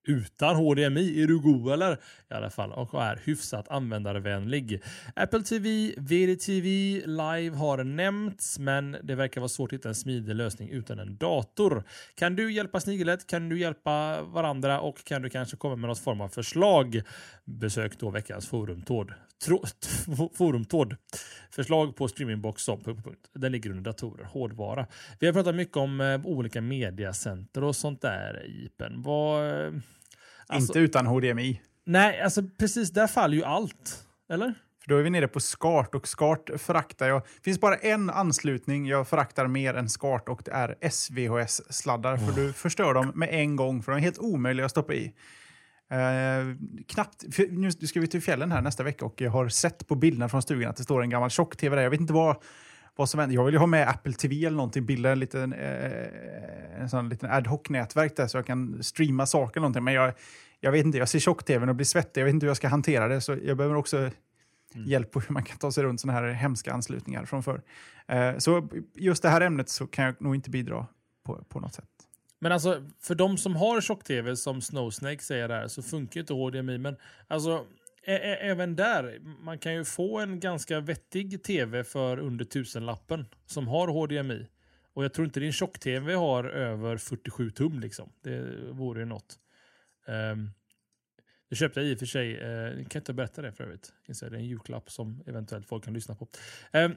Utan 0.06 0.56
HDMI, 0.56 1.22
är 1.22 1.26
du 1.26 1.38
god 1.38 1.72
eller? 1.72 1.92
I 2.30 2.34
alla 2.34 2.50
fall, 2.50 2.72
och 2.72 3.02
är 3.02 3.20
hyfsat 3.24 3.68
användarvänlig. 3.68 4.82
Apple 5.16 5.42
TV, 5.42 5.94
VDTV, 5.96 6.66
Live 7.06 7.56
har 7.56 7.84
nämnts, 7.84 8.58
men 8.58 8.96
det 9.02 9.14
verkar 9.14 9.40
vara 9.40 9.48
svårt 9.48 9.72
att 9.72 9.78
hitta 9.78 9.88
en 9.88 9.94
smidig 9.94 10.34
lösning 10.34 10.68
utan 10.68 10.98
en 10.98 11.16
dator. 11.16 11.84
Kan 12.14 12.36
du 12.36 12.52
hjälpa 12.52 12.80
Snigelet? 12.80 13.26
Kan 13.26 13.48
du 13.48 13.60
hjälpa 13.60 14.22
varandra? 14.22 14.80
Och 14.80 15.04
kan 15.04 15.22
du 15.22 15.30
kanske 15.30 15.56
komma 15.56 15.76
med 15.76 15.88
något 15.88 15.98
form 15.98 16.20
av 16.20 16.28
förslag? 16.28 17.02
Besök 17.44 17.98
då 17.98 18.10
veckans 18.10 18.48
forumtråd. 18.48 19.12
Forumtråd. 20.34 20.96
Förslag 21.50 21.96
på 21.96 22.08
streamingbox 22.08 22.62
som... 22.62 23.02
Den 23.34 23.52
ligger 23.52 23.70
under 23.70 23.82
datorer, 23.82 24.24
hårdvara. 24.24 24.86
Vi 25.20 25.26
har 25.26 25.34
pratat 25.34 25.54
mycket 25.54 25.76
om 25.76 26.00
eh, 26.00 26.26
olika 26.26 26.60
mediacenter 26.60 27.64
och 27.64 27.76
sånt 27.76 28.02
där, 28.02 28.46
Ipen. 28.64 29.02
Vad... 29.02 29.46
eh, 29.66 29.72
Alltså- 30.48 30.72
Inte 30.72 30.78
utan 30.78 31.06
HDMI. 31.06 31.60
Nej, 31.84 32.20
alltså 32.20 32.42
precis 32.58 32.90
där 32.90 33.06
faller 33.06 33.36
ju 33.36 33.44
allt. 33.44 34.06
Eller? 34.30 34.54
För 34.82 34.88
då 34.88 34.96
är 34.96 35.02
vi 35.02 35.10
nere 35.10 35.28
på 35.28 35.40
SCART 35.40 35.94
och 35.94 36.08
SCART 36.08 36.50
föraktar 36.60 37.08
jag. 37.08 37.22
Det 37.22 37.42
finns 37.44 37.60
bara 37.60 37.76
en 37.76 38.10
anslutning 38.10 38.86
jag 38.86 39.08
föraktar 39.08 39.46
mer 39.46 39.74
än 39.74 39.88
SCART 39.88 40.28
och 40.28 40.42
det 40.44 40.50
är 40.50 40.74
SVHS-sladdar. 40.90 42.16
För 42.16 42.32
du 42.40 42.52
förstör 42.52 42.94
dem 42.94 43.12
med 43.14 43.28
en 43.32 43.56
gång 43.56 43.82
för 43.82 43.92
de 43.92 43.98
är 43.98 44.02
helt 44.02 44.18
omöjliga 44.18 44.64
att 44.66 44.70
stoppa 44.70 44.94
i. 44.94 45.12
Eh, 45.88 46.56
knappt, 46.86 47.24
nu 47.50 47.70
ska 47.70 48.00
vi 48.00 48.06
till 48.06 48.22
fjällen 48.22 48.52
här 48.52 48.60
nästa 48.60 48.82
vecka 48.82 49.04
och 49.04 49.20
jag 49.20 49.30
har 49.30 49.48
sett 49.48 49.86
på 49.86 49.94
bilderna 49.94 50.28
från 50.28 50.42
stugan 50.42 50.70
att 50.70 50.76
det 50.76 50.82
står 50.82 51.02
en 51.02 51.10
gammal 51.10 51.30
tjock-tv 51.30 51.76
där. 51.76 51.82
Jag 51.82 51.90
vet 51.90 52.00
inte 52.00 52.12
vad, 52.12 52.36
vad 52.96 53.10
som 53.10 53.20
händer. 53.20 53.34
Jag 53.34 53.44
vill 53.44 53.54
ju 53.54 53.58
ha 53.58 53.66
med 53.66 53.88
Apple 53.88 54.12
TV 54.12 54.44
eller 54.44 54.56
någonting, 54.56 54.86
bilda 54.86 55.12
en 55.12 55.18
liten, 55.18 55.52
eh, 55.52 56.80
en 56.80 56.90
sån 56.90 57.08
liten 57.08 57.30
ad 57.30 57.48
hoc-nätverk 57.48 58.16
där 58.16 58.26
så 58.26 58.38
jag 58.38 58.46
kan 58.46 58.82
streama 58.82 59.26
saker 59.26 59.60
eller 59.60 59.60
någonting. 59.60 59.84
Men 59.84 59.94
jag, 59.94 60.12
jag 60.60 60.72
vet 60.72 60.86
inte, 60.86 60.98
jag 60.98 61.08
ser 61.08 61.18
tjock-tvn 61.18 61.68
och 61.68 61.74
blir 61.74 61.84
svettig. 61.84 62.20
Jag 62.20 62.24
vet 62.24 62.34
inte 62.34 62.46
hur 62.46 62.50
jag 62.50 62.56
ska 62.56 62.68
hantera 62.68 63.08
det. 63.08 63.20
Så 63.20 63.36
jag 63.42 63.56
behöver 63.56 63.76
också 63.76 63.96
mm. 63.96 64.12
hjälp 64.74 65.10
på 65.10 65.20
hur 65.20 65.32
man 65.32 65.44
kan 65.44 65.58
ta 65.58 65.72
sig 65.72 65.84
runt 65.84 66.00
sådana 66.00 66.20
här 66.20 66.28
hemska 66.28 66.72
anslutningar 66.72 67.24
från 67.24 67.42
förr. 67.42 67.62
Eh, 68.06 68.38
så 68.38 68.68
just 68.94 69.22
det 69.22 69.28
här 69.28 69.40
ämnet 69.40 69.68
så 69.68 69.86
kan 69.86 70.04
jag 70.04 70.22
nog 70.22 70.34
inte 70.34 70.50
bidra 70.50 70.86
på, 71.24 71.44
på 71.48 71.60
något 71.60 71.74
sätt. 71.74 71.95
Men 72.38 72.52
alltså, 72.52 72.84
för 73.00 73.14
de 73.14 73.38
som 73.38 73.56
har 73.56 73.80
tjock-tv, 73.80 74.36
som 74.36 74.62
Snowsnake 74.62 75.22
säger 75.22 75.48
där, 75.48 75.68
så 75.68 75.82
funkar 75.82 76.20
inte 76.20 76.34
HDMI. 76.34 76.78
Men 76.78 76.96
alltså, 77.26 77.66
även 78.06 78.76
där, 78.76 79.18
man 79.20 79.58
kan 79.58 79.74
ju 79.74 79.84
få 79.84 80.18
en 80.18 80.40
ganska 80.40 80.80
vettig 80.80 81.42
tv 81.42 81.84
för 81.84 82.18
under 82.18 82.44
tusenlappen 82.44 83.26
som 83.46 83.68
har 83.68 83.88
HDMI. 83.88 84.46
Och 84.92 85.04
jag 85.04 85.12
tror 85.12 85.24
inte 85.24 85.40
din 85.40 85.52
tjock-tv 85.52 86.14
har 86.14 86.44
över 86.44 86.96
47 86.96 87.50
tum 87.50 87.80
liksom. 87.80 88.12
Det 88.22 88.40
vore 88.70 89.00
ju 89.00 89.06
något. 89.06 89.38
Ehm, 90.06 90.30
um, 90.30 90.50
det 91.48 91.56
köpte 91.56 91.80
jag 91.80 91.88
i 91.88 91.94
och 91.94 91.98
för 91.98 92.06
sig, 92.06 92.34
uh, 92.34 92.70
kan 92.72 92.86
jag 92.92 93.00
inte 93.00 93.12
berätta 93.12 93.42
det 93.42 93.52
för 93.52 93.64
övrigt. 93.64 93.92
Det 94.06 94.22
är 94.22 94.34
en 94.34 94.44
julklapp 94.44 94.90
som 94.90 95.22
eventuellt 95.26 95.66
folk 95.66 95.84
kan 95.84 95.94
lyssna 95.94 96.14
på. 96.14 96.28
Um, 96.72 96.96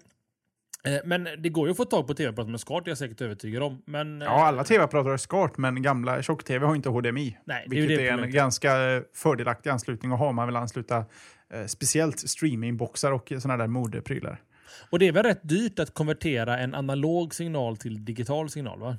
men 1.04 1.28
det 1.38 1.50
går 1.50 1.68
ju 1.68 1.72
att 1.72 1.78
få 1.78 1.86
tag 1.86 2.08
på 2.08 2.14
tv-apparater 2.14 2.52
med 2.52 2.60
SCART, 2.60 2.88
är 2.88 2.92
jag 2.92 2.98
säkert 2.98 3.22
övertygad 3.22 3.64
om. 3.64 3.82
Men, 3.86 4.22
ja, 4.22 4.46
alla 4.46 4.64
tv-apparater 4.64 5.10
har 5.10 5.18
SCART, 5.18 5.58
men 5.58 5.82
gamla 5.82 6.22
tjock-tv 6.22 6.66
har 6.66 6.76
inte 6.76 6.90
HDMI. 6.90 7.38
Nej, 7.44 7.66
det 7.68 7.76
vilket 7.76 8.00
är, 8.00 8.04
det 8.04 8.10
är 8.10 8.18
en 8.18 8.32
ganska 8.32 9.04
fördelaktig 9.14 9.70
anslutning 9.70 10.12
att 10.12 10.20
ha 10.20 10.28
om 10.28 10.36
man 10.36 10.48
vill 10.48 10.56
ansluta 10.56 11.06
eh, 11.54 11.66
speciellt 11.66 12.20
streamingboxar 12.20 13.12
och 13.12 13.34
sådana 13.40 13.58
där 13.58 13.68
modeprylar. 13.68 14.42
Och 14.90 15.00
det 15.00 15.08
är 15.08 15.12
väl 15.12 15.24
rätt 15.24 15.50
dyrt 15.50 15.80
att 15.80 15.94
konvertera 15.94 16.58
en 16.58 16.76
analog 16.76 17.36
signal 17.36 17.78
till 17.78 18.06
digital 18.06 18.50
signal, 18.50 18.80
va? 18.80 18.98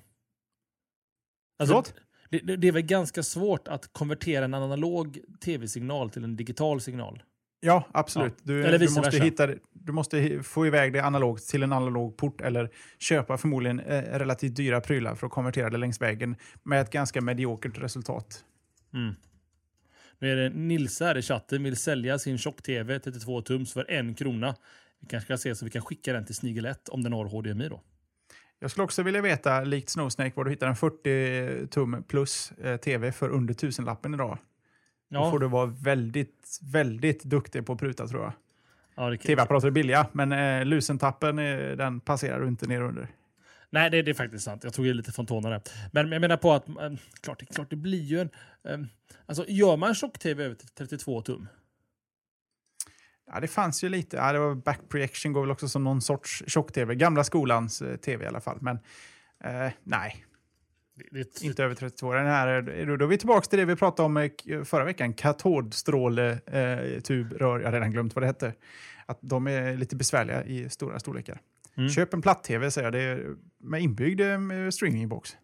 Alltså, 1.59 1.83
det, 2.31 2.57
det, 2.57 2.69
är 2.69 2.73
väl 2.73 2.83
ganska 2.83 3.23
svårt 3.23 3.69
att 3.69 3.93
konvertera 3.93 4.45
en 4.45 4.55
analog 4.55 5.19
tv-signal 5.45 6.11
till 6.11 6.25
en 6.25 6.37
digital 6.37 6.81
signal? 6.81 7.23
Ja, 7.61 7.85
absolut. 7.93 8.35
Ja. 8.37 8.43
Du, 8.55 8.79
du, 8.79 8.91
måste 8.91 9.19
hitta, 9.19 9.49
du 9.73 9.93
måste 9.93 10.43
få 10.43 10.67
iväg 10.67 10.93
det 10.93 11.01
analogt 11.01 11.49
till 11.49 11.63
en 11.63 11.73
analog 11.73 12.17
port 12.17 12.41
eller 12.41 12.71
köpa 12.99 13.39
förmodligen 13.39 13.81
eh, 13.81 14.03
relativt 14.03 14.57
dyra 14.57 14.81
prylar 14.81 15.15
för 15.15 15.27
att 15.27 15.33
konvertera 15.33 15.71
det 15.71 15.79
längs 15.79 16.01
vägen 16.01 16.37
med 16.63 16.81
ett 16.81 16.91
ganska 16.91 17.21
mediokert 17.21 17.79
resultat. 17.79 18.45
Mm. 18.95 19.15
Nu 20.19 20.33
är 20.33 20.37
det 20.37 20.51
Nils 20.51 21.01
här 21.01 21.19
i 21.19 21.23
chatten 21.23 21.63
vill 21.63 21.77
sälja 21.77 22.19
sin 22.19 22.39
tjock-tv 22.39 22.99
32 22.99 23.43
tums 23.43 23.73
för 23.73 23.91
en 23.91 24.15
krona. 24.15 24.55
Vi 25.01 25.07
kanske 25.07 25.27
ska 25.27 25.39
se 25.39 25.55
så 25.55 25.65
vi 25.65 25.71
kan 25.71 25.83
skicka 25.83 26.13
den 26.13 26.25
till 26.25 26.35
Snigel 26.35 26.65
1 26.65 26.89
om 26.89 27.03
den 27.03 27.13
har 27.13 27.25
HDMI 27.25 27.69
då. 27.69 27.81
Jag 28.59 28.71
skulle 28.71 28.85
också 28.85 29.03
vilja 29.03 29.23
veta, 29.23 29.65
likt 29.65 29.89
Snowsnake, 29.89 30.33
var 30.37 30.45
du 30.45 30.51
hittar 30.51 30.69
en 30.69 30.77
40 30.77 31.67
tum 31.67 32.05
plus 32.09 32.53
eh, 32.53 32.77
tv 32.77 33.13
för 33.13 33.29
under 33.29 33.55
tusenlappen 33.55 34.15
idag. 34.15 34.39
Ja. 35.13 35.25
Då 35.25 35.31
får 35.31 35.39
du 35.39 35.49
vara 35.49 35.67
väldigt, 35.67 36.59
väldigt 36.63 37.25
duktig 37.25 37.67
på 37.67 37.73
att 37.73 37.79
pruta 37.79 38.07
tror 38.07 38.23
jag. 38.23 38.33
Ja, 38.95 39.17
Tv-apparater 39.17 39.67
är 39.67 39.73
billiga, 39.73 40.07
men 40.13 40.33
eh, 40.33 40.65
lusentappen 40.65 41.39
eh, 41.39 41.77
den 41.77 42.01
passerar 42.01 42.41
du 42.41 42.49
inte 42.49 42.67
ner 42.67 42.81
under. 42.81 43.09
Nej, 43.71 43.91
det, 43.91 44.03
det, 44.03 44.11
är 44.11 44.15
faktiskt 44.15 44.45
sant. 44.45 44.65
Jag 44.65 44.73
tog 44.73 44.87
ju 44.87 44.95
lite 44.95 45.13
från 45.13 45.27
tårna 45.27 45.51
där. 45.51 45.63
Men 45.93 46.13
jag 46.13 46.21
menar 46.21 46.37
på 46.37 46.53
att, 46.53 46.69
äh, 46.69 46.75
klart, 47.21 47.55
klart 47.55 47.71
det 47.71 47.77
blir 47.77 48.03
ju 48.03 48.21
en... 48.21 48.31
Äh, 48.65 48.87
alltså, 49.27 49.45
gör 49.49 49.77
man 49.77 49.95
tjock-tv 49.95 50.45
över 50.45 50.55
till 50.55 50.69
32 50.69 51.23
tum? 51.23 51.49
Ja, 53.33 53.41
det 53.41 53.49
fanns 53.49 53.85
ju 53.85 53.89
lite. 53.89 54.17
Ja, 54.17 54.33
det 54.33 54.39
var 54.39 54.55
back 54.55 54.81
projection 54.89 55.33
går 55.33 55.41
väl 55.41 55.51
också 55.51 55.69
som 55.69 55.85
någon 55.85 56.01
sorts 56.01 56.43
tjock-tv. 56.47 56.95
Gamla 56.95 57.25
skolans 57.25 57.83
eh, 57.83 57.97
tv 57.97 58.25
i 58.25 58.29
alla 58.29 58.41
fall. 58.41 58.59
Men 58.61 58.79
eh, 59.45 59.73
nej, 59.83 60.25
det, 61.11 61.43
inte 61.43 61.65
över 61.65 61.75
32. 61.75 62.13
Den 62.13 62.27
här, 62.27 62.63
då 62.97 63.05
är 63.05 63.09
vi 63.09 63.19
tillbaka 63.19 63.47
till 63.47 63.59
det 63.59 63.65
vi 63.65 63.77
pratade 63.77 64.07
om 64.07 64.17
eh, 64.17 64.31
förra 64.65 64.85
veckan. 64.85 65.15
Katodstråletub-rör. 65.15 67.59
Eh, 67.59 67.63
jag 67.63 67.67
har 67.67 67.73
redan 67.73 67.91
glömt 67.91 68.15
vad 68.15 68.23
det 68.23 68.27
hette. 68.27 68.55
Att 69.07 69.19
de 69.21 69.47
är 69.47 69.77
lite 69.77 69.97
besvärliga 69.97 70.45
i 70.45 70.71
stora 70.71 70.99
storlekar. 70.99 71.41
Mm. 71.77 71.91
Köp 71.91 72.15
en 72.15 72.23
platt-tv 72.23 72.71
säger 72.71 72.87
jag. 72.87 72.93
Det 72.93 73.03
är 73.03 73.37
med 73.59 73.83
inbyggd 73.83 74.21
eh, 74.21 74.39
streamingbox. 74.73 75.37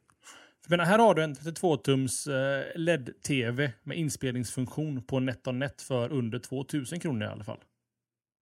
Men 0.69 0.81
här 0.81 0.99
har 0.99 1.15
du 1.15 1.23
en 1.23 1.35
32-tums 1.35 2.29
LED-tv 2.75 3.73
med 3.83 3.99
inspelningsfunktion 3.99 5.03
på 5.03 5.21
NetOnNet 5.21 5.83
för 5.83 6.13
under 6.13 6.39
2000 6.39 7.01
kronor 7.01 7.27
i 7.27 7.31
alla 7.31 7.45
fall. 7.45 7.59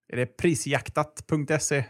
Är 0.07 0.17
det 0.17 0.25
prisjaktat.se? 0.25 1.85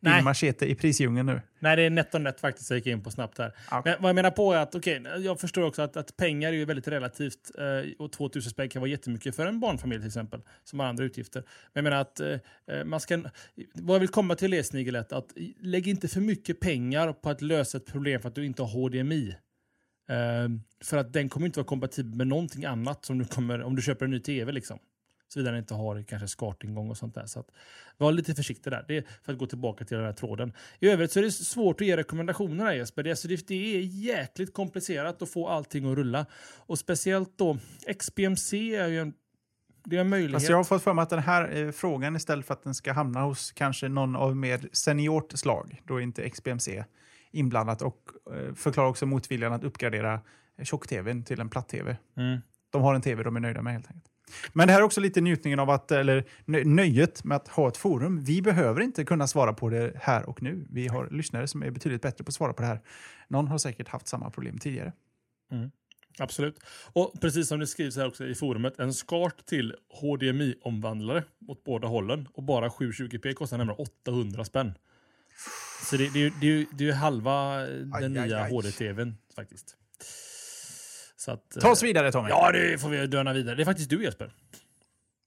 Nej. 0.00 0.22
machete 0.22 0.66
i 0.66 0.74
prisdjungeln 0.74 1.26
nu? 1.26 1.40
Nej, 1.58 1.76
det 1.76 1.82
är 1.82 1.90
NetOnNet 1.90 2.40
faktiskt 2.40 2.70
jag 2.70 2.76
gick 2.76 2.86
in 2.86 3.02
på 3.02 3.10
snabbt 3.10 3.38
här. 3.38 3.52
Okay. 3.66 3.82
Men 3.84 4.02
vad 4.02 4.08
jag 4.08 4.14
menar 4.14 4.30
på 4.30 4.52
är 4.52 4.58
att, 4.58 4.74
okej, 4.74 5.00
okay, 5.00 5.22
jag 5.22 5.40
förstår 5.40 5.62
också 5.62 5.82
att, 5.82 5.96
att 5.96 6.16
pengar 6.16 6.48
är 6.48 6.52
ju 6.52 6.64
väldigt 6.64 6.88
relativt 6.88 7.50
eh, 7.58 7.92
och 7.98 8.12
2000 8.12 8.50
spänn 8.50 8.68
kan 8.68 8.80
vara 8.80 8.90
jättemycket 8.90 9.36
för 9.36 9.46
en 9.46 9.60
barnfamilj 9.60 10.00
till 10.00 10.06
exempel, 10.06 10.40
som 10.64 10.80
har 10.80 10.86
andra 10.86 11.04
utgifter. 11.04 11.40
Men 11.72 11.84
jag 11.84 11.90
menar 11.90 12.00
att 12.00 12.20
eh, 12.20 12.28
eh 12.66 12.84
man 12.84 13.00
ska, 13.00 13.22
vad 13.74 13.94
jag 13.94 14.00
vill 14.00 14.08
komma 14.08 14.34
till 14.34 14.54
är 14.54 14.62
Snigelet, 14.62 15.12
att 15.12 15.32
lägg 15.60 15.88
inte 15.88 16.08
för 16.08 16.20
mycket 16.20 16.60
pengar 16.60 17.12
på 17.12 17.30
att 17.30 17.42
lösa 17.42 17.78
ett 17.78 17.86
problem 17.86 18.20
för 18.20 18.28
att 18.28 18.34
du 18.34 18.46
inte 18.46 18.62
har 18.62 18.68
HDMI. 18.68 19.36
Eh, 20.08 20.48
för 20.84 20.96
att 20.96 21.12
den 21.12 21.28
kommer 21.28 21.46
inte 21.46 21.58
vara 21.58 21.66
kompatibel 21.66 22.14
med 22.14 22.26
någonting 22.26 22.64
annat 22.64 23.04
som 23.04 23.18
du 23.18 23.24
kommer, 23.24 23.62
om 23.62 23.76
du 23.76 23.82
köper 23.82 24.04
en 24.04 24.10
ny 24.10 24.20
tv 24.20 24.52
liksom. 24.52 24.78
Såvida 25.28 25.50
den 25.50 25.60
inte 25.60 25.74
har 25.74 26.02
kanske 26.02 26.28
skartingång 26.28 26.90
och 26.90 26.96
sånt 26.96 27.14
där. 27.14 27.26
Så 27.26 27.40
att, 27.40 27.50
var 27.96 28.12
lite 28.12 28.34
försiktig 28.34 28.72
där. 28.72 28.84
Det 28.88 28.96
är 28.96 29.04
för 29.22 29.32
att 29.32 29.38
gå 29.38 29.46
tillbaka 29.46 29.84
till 29.84 29.96
den 29.96 30.06
här 30.06 30.12
tråden. 30.12 30.52
I 30.80 30.88
övrigt 30.88 31.12
så 31.12 31.18
är 31.18 31.22
det 31.22 31.32
svårt 31.32 31.80
att 31.80 31.86
ge 31.86 31.96
rekommendationer 31.96 32.64
här 32.64 32.72
Jesper. 32.72 33.02
Det, 33.02 33.10
alltså 33.10 33.28
det 33.28 33.50
är 33.50 33.80
jäkligt 33.80 34.54
komplicerat 34.54 35.22
att 35.22 35.30
få 35.30 35.48
allting 35.48 35.90
att 35.90 35.96
rulla. 35.96 36.26
Och 36.56 36.78
speciellt 36.78 37.38
då 37.38 37.58
XBMC 37.98 38.74
är 38.74 38.88
ju 38.88 39.00
en 39.00 39.12
det 39.84 39.96
är 39.96 40.00
en 40.00 40.08
möjlighet. 40.08 40.34
Alltså 40.34 40.52
jag 40.52 40.56
har 40.56 40.64
fått 40.64 40.82
för 40.82 40.94
mig 40.94 41.02
att 41.02 41.10
den 41.10 41.18
här 41.18 41.56
eh, 41.56 41.70
frågan 41.70 42.16
istället 42.16 42.46
för 42.46 42.54
att 42.54 42.62
den 42.62 42.74
ska 42.74 42.92
hamna 42.92 43.22
hos 43.22 43.52
kanske 43.52 43.88
någon 43.88 44.16
av 44.16 44.36
mer 44.36 44.68
seniort 44.72 45.32
slag, 45.32 45.82
då 45.84 45.96
är 45.96 46.00
inte 46.00 46.30
XBMC 46.30 46.84
inblandat 47.30 47.82
och 47.82 48.10
eh, 48.34 48.54
förklarar 48.54 48.88
också 48.88 49.06
motviljan 49.06 49.52
att 49.52 49.64
uppgradera 49.64 50.20
tjock-tvn 50.62 51.24
till 51.24 51.40
en 51.40 51.50
platt-tv. 51.50 51.96
Mm. 52.16 52.40
De 52.70 52.82
har 52.82 52.94
en 52.94 53.02
tv 53.02 53.22
de 53.22 53.36
är 53.36 53.40
nöjda 53.40 53.62
med 53.62 53.72
helt 53.72 53.86
enkelt. 53.86 54.07
Men 54.52 54.66
det 54.66 54.72
här 54.72 54.80
är 54.80 54.84
också 54.84 55.00
lite 55.00 55.20
njutningen 55.20 55.60
av 55.60 55.70
att, 55.70 55.90
eller 55.90 56.24
nöjet 56.64 57.24
med 57.24 57.36
att 57.36 57.48
ha 57.48 57.68
ett 57.68 57.76
forum. 57.76 58.24
Vi 58.24 58.42
behöver 58.42 58.80
inte 58.80 59.04
kunna 59.04 59.26
svara 59.26 59.52
på 59.52 59.68
det 59.68 59.92
här 59.96 60.28
och 60.28 60.42
nu. 60.42 60.66
Vi 60.70 60.88
har 60.88 61.08
lyssnare 61.10 61.48
som 61.48 61.62
är 61.62 61.70
betydligt 61.70 62.02
bättre 62.02 62.24
på 62.24 62.28
att 62.28 62.34
svara 62.34 62.52
på 62.52 62.62
det 62.62 62.68
här. 62.68 62.80
Någon 63.28 63.48
har 63.48 63.58
säkert 63.58 63.88
haft 63.88 64.08
samma 64.08 64.30
problem 64.30 64.58
tidigare. 64.58 64.92
Mm. 65.52 65.70
Absolut. 66.18 66.58
Och 66.92 67.20
precis 67.20 67.48
som 67.48 67.58
det 67.58 67.66
skrivs 67.66 67.96
här 67.96 68.06
också 68.06 68.26
i 68.26 68.34
forumet, 68.34 68.78
en 68.78 68.94
SCART 68.94 69.46
till 69.46 69.74
HDMI-omvandlare 70.00 71.24
åt 71.48 71.64
båda 71.64 71.88
hållen. 71.88 72.28
Och 72.32 72.42
bara 72.42 72.68
720p 72.68 73.32
kostar 73.32 73.58
nämligen 73.58 73.80
800 73.80 74.44
spänn. 74.44 74.72
Så 75.90 75.96
det, 75.96 76.12
det, 76.12 76.32
det, 76.40 76.66
det 76.72 76.84
är 76.84 76.88
ju 76.88 76.92
halva 76.92 77.56
den 77.56 77.94
aj, 77.94 78.08
nya 78.08 78.48
HD-tvn 78.48 79.16
faktiskt. 79.36 79.77
Så 81.18 81.30
att, 81.30 81.50
Ta 81.60 81.70
oss 81.70 81.82
vidare 81.82 82.12
Tommy. 82.12 82.28
Ja, 82.28 82.52
det 82.52 82.80
får 82.80 82.88
vi 82.88 83.06
döna 83.06 83.32
vidare. 83.32 83.54
Det 83.54 83.62
är 83.62 83.64
faktiskt 83.64 83.90
du 83.90 84.02
Jesper. 84.02 84.32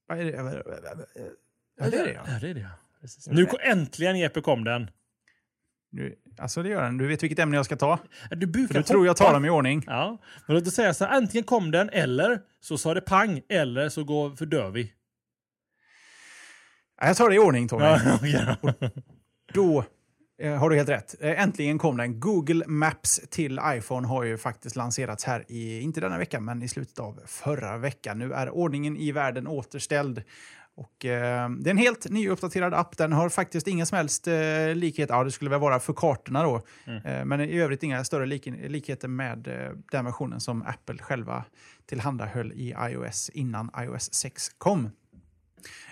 Vad 0.07 0.19
är 0.19 0.25
det? 0.25 0.31
Ja, 0.31 0.43
det 0.43 1.97
är 1.97 2.05
det 2.05 2.11
ja. 2.11 2.21
ja, 2.27 2.39
det, 2.41 2.49
är 2.49 2.53
det, 2.53 2.59
ja. 2.59 2.69
Nu 3.31 3.47
äntligen 3.61 4.19
Jeppe 4.19 4.41
kom 4.41 4.63
den. 4.63 4.89
Du, 5.89 6.15
alltså 6.37 6.63
det 6.63 6.69
gör 6.69 6.83
den. 6.83 6.97
Du 6.97 7.07
vet 7.07 7.23
vilket 7.23 7.39
ämne 7.39 7.55
jag 7.55 7.65
ska 7.65 7.75
ta. 7.75 7.99
Du 8.29 8.47
brukar 8.47 8.75
du 8.75 8.83
tror 8.83 9.05
jag 9.05 9.17
tar 9.17 9.33
dem 9.33 9.45
i 9.45 9.49
ordning. 9.49 9.83
Ja, 9.87 10.17
men 10.47 10.55
låt 10.55 10.67
oss 10.67 10.73
säga 10.73 10.93
så 10.93 11.05
här, 11.05 11.11
antingen 11.17 11.43
kom 11.43 11.71
den 11.71 11.89
eller 11.89 12.41
så 12.59 12.77
sa 12.77 12.93
det 12.93 13.01
pang 13.01 13.41
eller 13.49 13.89
så 13.89 14.03
går 14.03 14.35
fördör 14.35 14.69
vi. 14.69 14.93
Jag 17.01 17.17
tar 17.17 17.29
det 17.29 17.35
i 17.35 17.39
ordning 17.39 17.67
Tommy. 17.67 17.85
Ja, 17.85 18.57
då 19.53 19.83
Eh, 19.83 20.00
har 20.49 20.69
du 20.69 20.75
helt 20.75 20.89
rätt. 20.89 21.15
Eh, 21.19 21.41
äntligen 21.41 21.77
kom 21.77 21.97
den. 21.97 22.19
Google 22.19 22.65
Maps 22.67 23.21
till 23.29 23.59
iPhone 23.65 24.07
har 24.07 24.23
ju 24.23 24.37
faktiskt 24.37 24.75
lanserats 24.75 25.23
här, 25.23 25.45
i, 25.47 25.81
inte 25.81 26.01
denna 26.01 26.17
vecka, 26.17 26.39
men 26.39 26.63
i 26.63 26.67
slutet 26.67 26.99
av 26.99 27.19
förra 27.25 27.77
veckan. 27.77 28.19
Nu 28.19 28.33
är 28.33 28.49
ordningen 28.49 28.97
i 28.97 29.11
världen 29.11 29.47
återställd. 29.47 30.23
Och, 30.75 31.05
eh, 31.05 31.49
det 31.49 31.69
är 31.69 31.71
en 31.71 31.77
helt 31.77 32.09
nyuppdaterad 32.09 32.73
app. 32.73 32.97
Den 32.97 33.13
har 33.13 33.29
faktiskt 33.29 33.67
ingen 33.67 33.85
som 33.85 33.95
helst 33.95 34.27
eh, 34.27 34.75
likhet. 34.75 35.09
Ja, 35.09 35.23
det 35.23 35.31
skulle 35.31 35.49
väl 35.49 35.59
vara 35.59 35.79
för 35.79 35.93
kartorna 35.93 36.43
då. 36.43 36.61
Mm. 36.87 37.05
Eh, 37.05 37.25
men 37.25 37.41
i 37.41 37.59
övrigt 37.59 37.83
inga 37.83 38.03
större 38.03 38.25
lik 38.25 38.45
likheter 38.45 39.07
med 39.07 39.47
eh, 39.47 39.71
den 39.91 40.05
versionen 40.05 40.39
som 40.39 40.61
Apple 40.61 40.97
själva 40.97 41.43
tillhandahöll 41.85 42.51
i 42.51 42.75
iOS 42.79 43.29
innan 43.29 43.71
iOS 43.77 44.13
6 44.13 44.49
kom. 44.57 44.89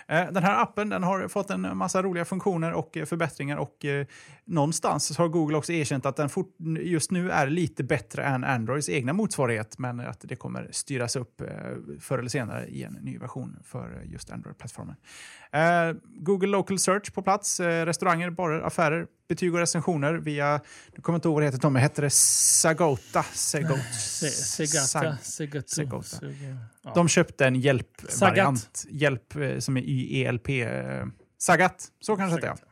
Eh, 0.10 0.32
Den 0.32 0.44
här 0.44 0.62
appen 0.62 0.90
den 0.90 1.04
har 1.04 1.28
fått 1.28 1.50
en 1.50 1.78
massa 1.78 2.02
roliga 2.02 2.26
funktioner 2.26 2.74
och 2.74 2.98
eh, 2.98 3.06
förbättringar 3.06 3.58
och 3.58 3.86
eh, 3.86 4.06
någonstans 4.50 5.16
så 5.16 5.22
har 5.22 5.28
Google 5.28 5.58
också 5.58 5.74
erkänt 5.74 6.06
att 6.06 6.16
den 6.16 6.30
fort, 6.30 6.56
just 6.80 7.12
nu 7.12 7.32
är 7.32 7.48
lite 7.48 7.84
bättre 7.84 8.24
än 8.24 8.44
Androids 8.44 8.90
egna 8.90 9.14
motsvarighet 9.14 9.78
men 9.78 10.00
att 10.00 10.20
det 10.22 10.36
kommer 10.36 10.68
styras 10.72 11.16
upp 11.16 11.42
eh, 11.42 11.48
förr 12.00 12.20
eller 12.20 12.30
senare 12.30 12.68
i 12.68 12.84
en 12.84 12.94
ny 12.94 13.18
version 13.18 13.60
för 13.64 14.04
just 14.06 14.30
Android-plattformen. 14.30 14.96
Eh, 15.52 15.98
Google 16.04 16.48
Local 16.48 16.80
Search 16.80 17.14
på 17.14 17.22
plats, 17.22 17.60
eh, 17.60 17.86
restauranger, 17.86 18.30
barer, 18.30 18.62
affärer, 18.62 19.08
betyg 19.28 19.54
och 19.54 19.60
recensioner 19.60 20.14
via, 20.14 20.62
du 20.96 21.02
kommer 21.02 21.18
inte 21.18 21.28
ihåg 21.28 21.34
vad 21.34 21.42
det 21.42 21.48
heter 21.48 21.60
Tommy, 21.60 21.80
heter 21.80 22.02
det 22.02 22.10
Sagota? 22.10 23.24
Segot, 23.24 23.80
Segata. 23.94 25.18
Segata. 25.22 26.04
De 26.96 27.08
köpte 27.08 27.46
en 27.46 27.56
hjälpvariant. 27.56 28.86
Hjälp 28.90 29.34
som 29.60 29.78
är 29.78 29.82
YELP. 29.82 30.48
Sagat, 31.38 31.88
så 32.00 32.16
kanske 32.16 32.42
det 32.42 32.48
heter. 32.48 32.69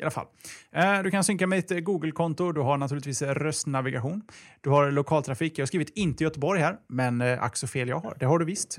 I 0.00 0.02
alla 0.02 0.10
fall. 0.10 0.26
Eh, 0.72 1.02
du 1.02 1.10
kan 1.10 1.24
synka 1.24 1.46
med 1.46 1.58
ditt 1.58 1.70
eh, 1.70 1.78
Google-konto. 1.78 2.52
Du 2.52 2.60
har 2.60 2.76
naturligtvis 2.76 3.22
eh, 3.22 3.34
röstnavigation. 3.34 4.22
Du 4.60 4.70
har 4.70 4.90
lokaltrafik. 4.90 5.58
Jag 5.58 5.62
har 5.62 5.66
skrivit 5.66 5.90
inte 5.94 6.24
Göteborg 6.24 6.60
här, 6.60 6.76
men 6.88 7.20
ack 7.20 7.56
så 7.56 7.66
fel 7.66 7.88
jag 7.88 8.00
har. 8.00 8.16
Det 8.20 8.26
har 8.26 8.38
du 8.38 8.44
visst. 8.44 8.78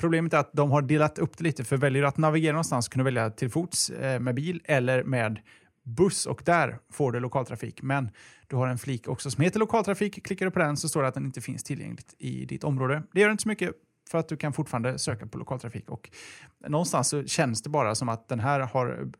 Problemet 0.00 0.32
är 0.32 0.38
att 0.38 0.52
de 0.52 0.70
har 0.70 0.82
delat 0.82 1.18
upp 1.18 1.38
det 1.38 1.44
lite. 1.44 1.64
För 1.64 1.76
väljer 1.76 2.02
du 2.02 2.08
att 2.08 2.16
navigera 2.16 2.52
någonstans 2.52 2.88
kan 2.88 2.98
du 2.98 3.04
välja 3.04 3.30
till 3.30 3.50
fots 3.50 3.90
med 4.20 4.34
bil 4.34 4.60
eller 4.64 5.04
med 5.04 5.40
buss 5.82 6.26
och 6.26 6.42
där 6.44 6.78
får 6.92 7.12
du 7.12 7.20
lokaltrafik. 7.20 7.82
Men 7.82 8.10
du 8.46 8.56
har 8.56 8.68
en 8.68 8.78
flik 8.78 9.08
också 9.08 9.30
som 9.30 9.44
heter 9.44 9.60
lokaltrafik. 9.60 10.24
Klickar 10.24 10.46
du 10.46 10.52
på 10.52 10.58
den 10.58 10.76
så 10.76 10.88
står 10.88 11.02
det 11.02 11.08
att 11.08 11.14
den 11.14 11.26
inte 11.26 11.40
finns 11.40 11.64
tillgängligt 11.64 12.14
i 12.18 12.44
ditt 12.44 12.64
område. 12.64 13.02
Det 13.12 13.20
gör 13.20 13.30
inte 13.30 13.42
så 13.42 13.48
mycket 13.48 13.72
för 14.10 14.18
att 14.18 14.28
du 14.28 14.36
kan 14.36 14.52
fortfarande 14.52 14.98
söka 14.98 15.26
på 15.26 15.38
lokaltrafik. 15.38 15.90
Och 15.90 16.10
någonstans 16.68 17.08
så 17.08 17.24
känns 17.24 17.62
det 17.62 17.70
bara 17.70 17.94
som 17.94 18.08
att 18.08 18.28
den 18.28 18.40
här 18.40 18.60
har 18.60 19.10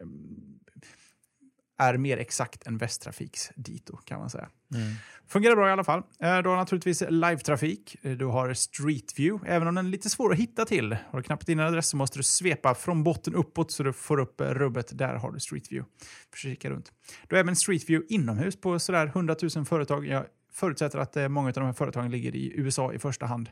är 1.80 1.96
mer 1.96 2.16
exakt 2.16 2.66
än 2.66 2.78
Västtrafiks 2.78 3.50
dito 3.56 3.96
kan 3.96 4.18
man 4.20 4.30
säga. 4.30 4.48
Mm. 4.74 4.92
Fungerar 5.28 5.56
bra 5.56 5.68
i 5.68 5.72
alla 5.72 5.84
fall. 5.84 5.98
Eh, 5.98 6.38
Du 6.38 6.48
har 6.48 6.56
naturligtvis 6.56 7.02
live-trafik. 7.08 7.96
Eh, 8.02 8.12
Du 8.12 8.24
har 8.26 8.54
Street 8.54 9.18
View, 9.18 9.50
även 9.50 9.68
om 9.68 9.74
den 9.74 9.86
är 9.86 9.90
lite 9.90 10.10
svår 10.10 10.32
att 10.32 10.38
hitta 10.38 10.64
till. 10.64 10.96
Har 11.10 11.18
du 11.18 11.22
knappat 11.22 11.48
in 11.48 11.58
en 11.58 11.66
adress 11.66 11.88
så 11.88 11.96
måste 11.96 12.18
du 12.18 12.22
svepa 12.22 12.74
från 12.74 13.02
botten 13.04 13.34
uppåt 13.34 13.72
så 13.72 13.82
du 13.82 13.92
får 13.92 14.18
upp 14.20 14.40
eh, 14.40 14.46
rubbet. 14.46 14.98
Där 14.98 15.14
har 15.14 15.32
du 15.32 15.40
Street 15.40 15.72
View. 15.72 15.90
Försök 16.32 16.50
kika 16.52 16.70
runt. 16.70 16.92
Du 17.28 17.36
har 17.36 17.40
även 17.40 17.56
Street 17.56 17.90
View 17.90 18.14
inomhus 18.14 18.60
på 18.60 18.78
sådär 18.78 19.06
100 19.06 19.36
000 19.56 19.64
företag. 19.64 20.06
Jag 20.06 20.26
förutsätter 20.52 20.98
att 20.98 21.30
många 21.30 21.48
av 21.48 21.52
de 21.54 21.64
här 21.64 21.72
företagen 21.72 22.10
ligger 22.10 22.36
i 22.36 22.52
USA 22.56 22.92
i 22.92 22.98
första 22.98 23.26
hand. 23.26 23.50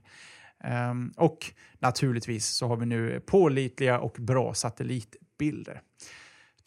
Ehm, 0.65 1.13
och 1.17 1.39
naturligtvis 1.79 2.47
så 2.47 2.67
har 2.69 2.77
vi 2.77 2.87
nu 2.87 3.21
pålitliga 3.27 3.99
och 4.01 4.17
bra 4.19 4.55
satellitbilder. 4.55 5.81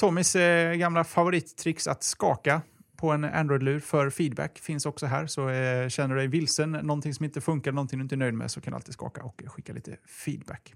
Tommys 0.01 0.35
eh, 0.35 0.73
gamla 0.73 1.03
favorittricks 1.03 1.87
att 1.87 2.03
skaka 2.03 2.61
på 2.97 3.11
en 3.11 3.23
Android-lur 3.23 3.79
för 3.79 4.09
feedback 4.09 4.59
finns 4.59 4.85
också 4.85 5.05
här. 5.05 5.27
Så 5.27 5.49
eh, 5.49 5.89
känner 5.89 6.15
du 6.15 6.21
dig 6.21 6.27
vilsen, 6.27 6.71
någonting 6.71 7.13
som 7.13 7.25
inte 7.25 7.41
funkar, 7.41 7.71
någonting 7.71 7.99
du 7.99 8.03
inte 8.03 8.15
är 8.15 8.17
nöjd 8.17 8.33
med 8.33 8.51
så 8.51 8.61
kan 8.61 8.71
du 8.71 8.75
alltid 8.75 8.93
skaka 8.93 9.23
och 9.23 9.41
skicka 9.45 9.73
lite 9.73 9.97
feedback. 10.25 10.73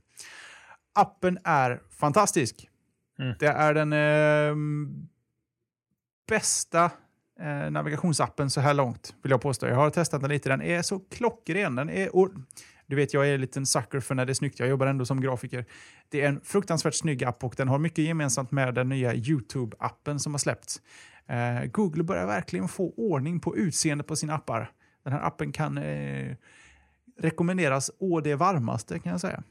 Appen 0.94 1.40
är 1.44 1.82
fantastisk. 1.90 2.70
Mm. 3.20 3.36
Det 3.40 3.48
är 3.48 3.74
den 3.74 3.94
eh, 3.94 4.56
bästa 6.28 6.92
navigationsappen 7.70 8.50
så 8.50 8.62
här 8.62 8.74
långt, 8.74 9.16
vill 9.24 9.32
jag 9.32 9.42
påstå. 9.42 9.68
Jag 9.68 9.76
har 9.76 9.90
testat 9.90 10.22
den 10.22 10.30
lite. 10.30 10.50
Den 10.50 10.62
är 10.62 10.82
så 10.82 11.00
klockren. 11.00 11.76
Den 11.76 11.90
är, 11.90 12.16
du 12.88 12.96
vet, 12.96 13.14
jag 13.14 13.30
är 13.30 13.34
en 13.34 13.42
liten 13.42 13.66
sucker 13.66 14.00
för 14.00 14.16
när 14.16 14.26
det 14.26 14.32
är 14.32 14.34
snyggt. 14.34 14.60
Jag 14.60 14.70
jobbar 14.70 14.88
ändå 14.88 15.06
som 15.06 15.22
grafiker. 15.22 15.66
Det 16.10 16.22
är 16.22 16.28
en 16.28 16.42
fruktansvärt 16.42 16.94
snygg 16.94 17.24
app 17.24 17.44
och 17.44 17.54
den 17.58 17.68
har 17.68 17.80
mycket 17.80 18.06
gemensamt 18.06 18.52
med 18.52 18.74
den 18.74 18.90
nya 18.90 19.14
YouTube-appen 19.14 20.18
som 20.18 20.34
har 20.34 20.40
släppts. 20.40 20.82
Eh, 21.28 21.66
Google 21.72 22.04
börjar 22.04 22.26
verkligen 22.26 22.68
få 22.68 22.94
ordning 22.98 23.40
på 23.40 23.58
utseende 23.58 24.04
på 24.04 24.16
sina 24.16 24.36
appar. 24.36 24.72
Den 25.04 25.14
här 25.14 25.22
appen 25.22 25.52
kan 25.52 25.78
eh, 25.78 26.36
rekommenderas 27.20 27.92
å 28.00 28.22
det 28.22 28.36
varmaste 28.36 29.00
kan 29.00 29.12
jag 29.12 29.22
säga. 29.22 29.44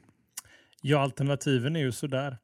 Ja, 0.81 1.01
alternativen 1.01 1.77
är 1.77 1.81
ju 1.81 1.93
sådär. 1.93 2.39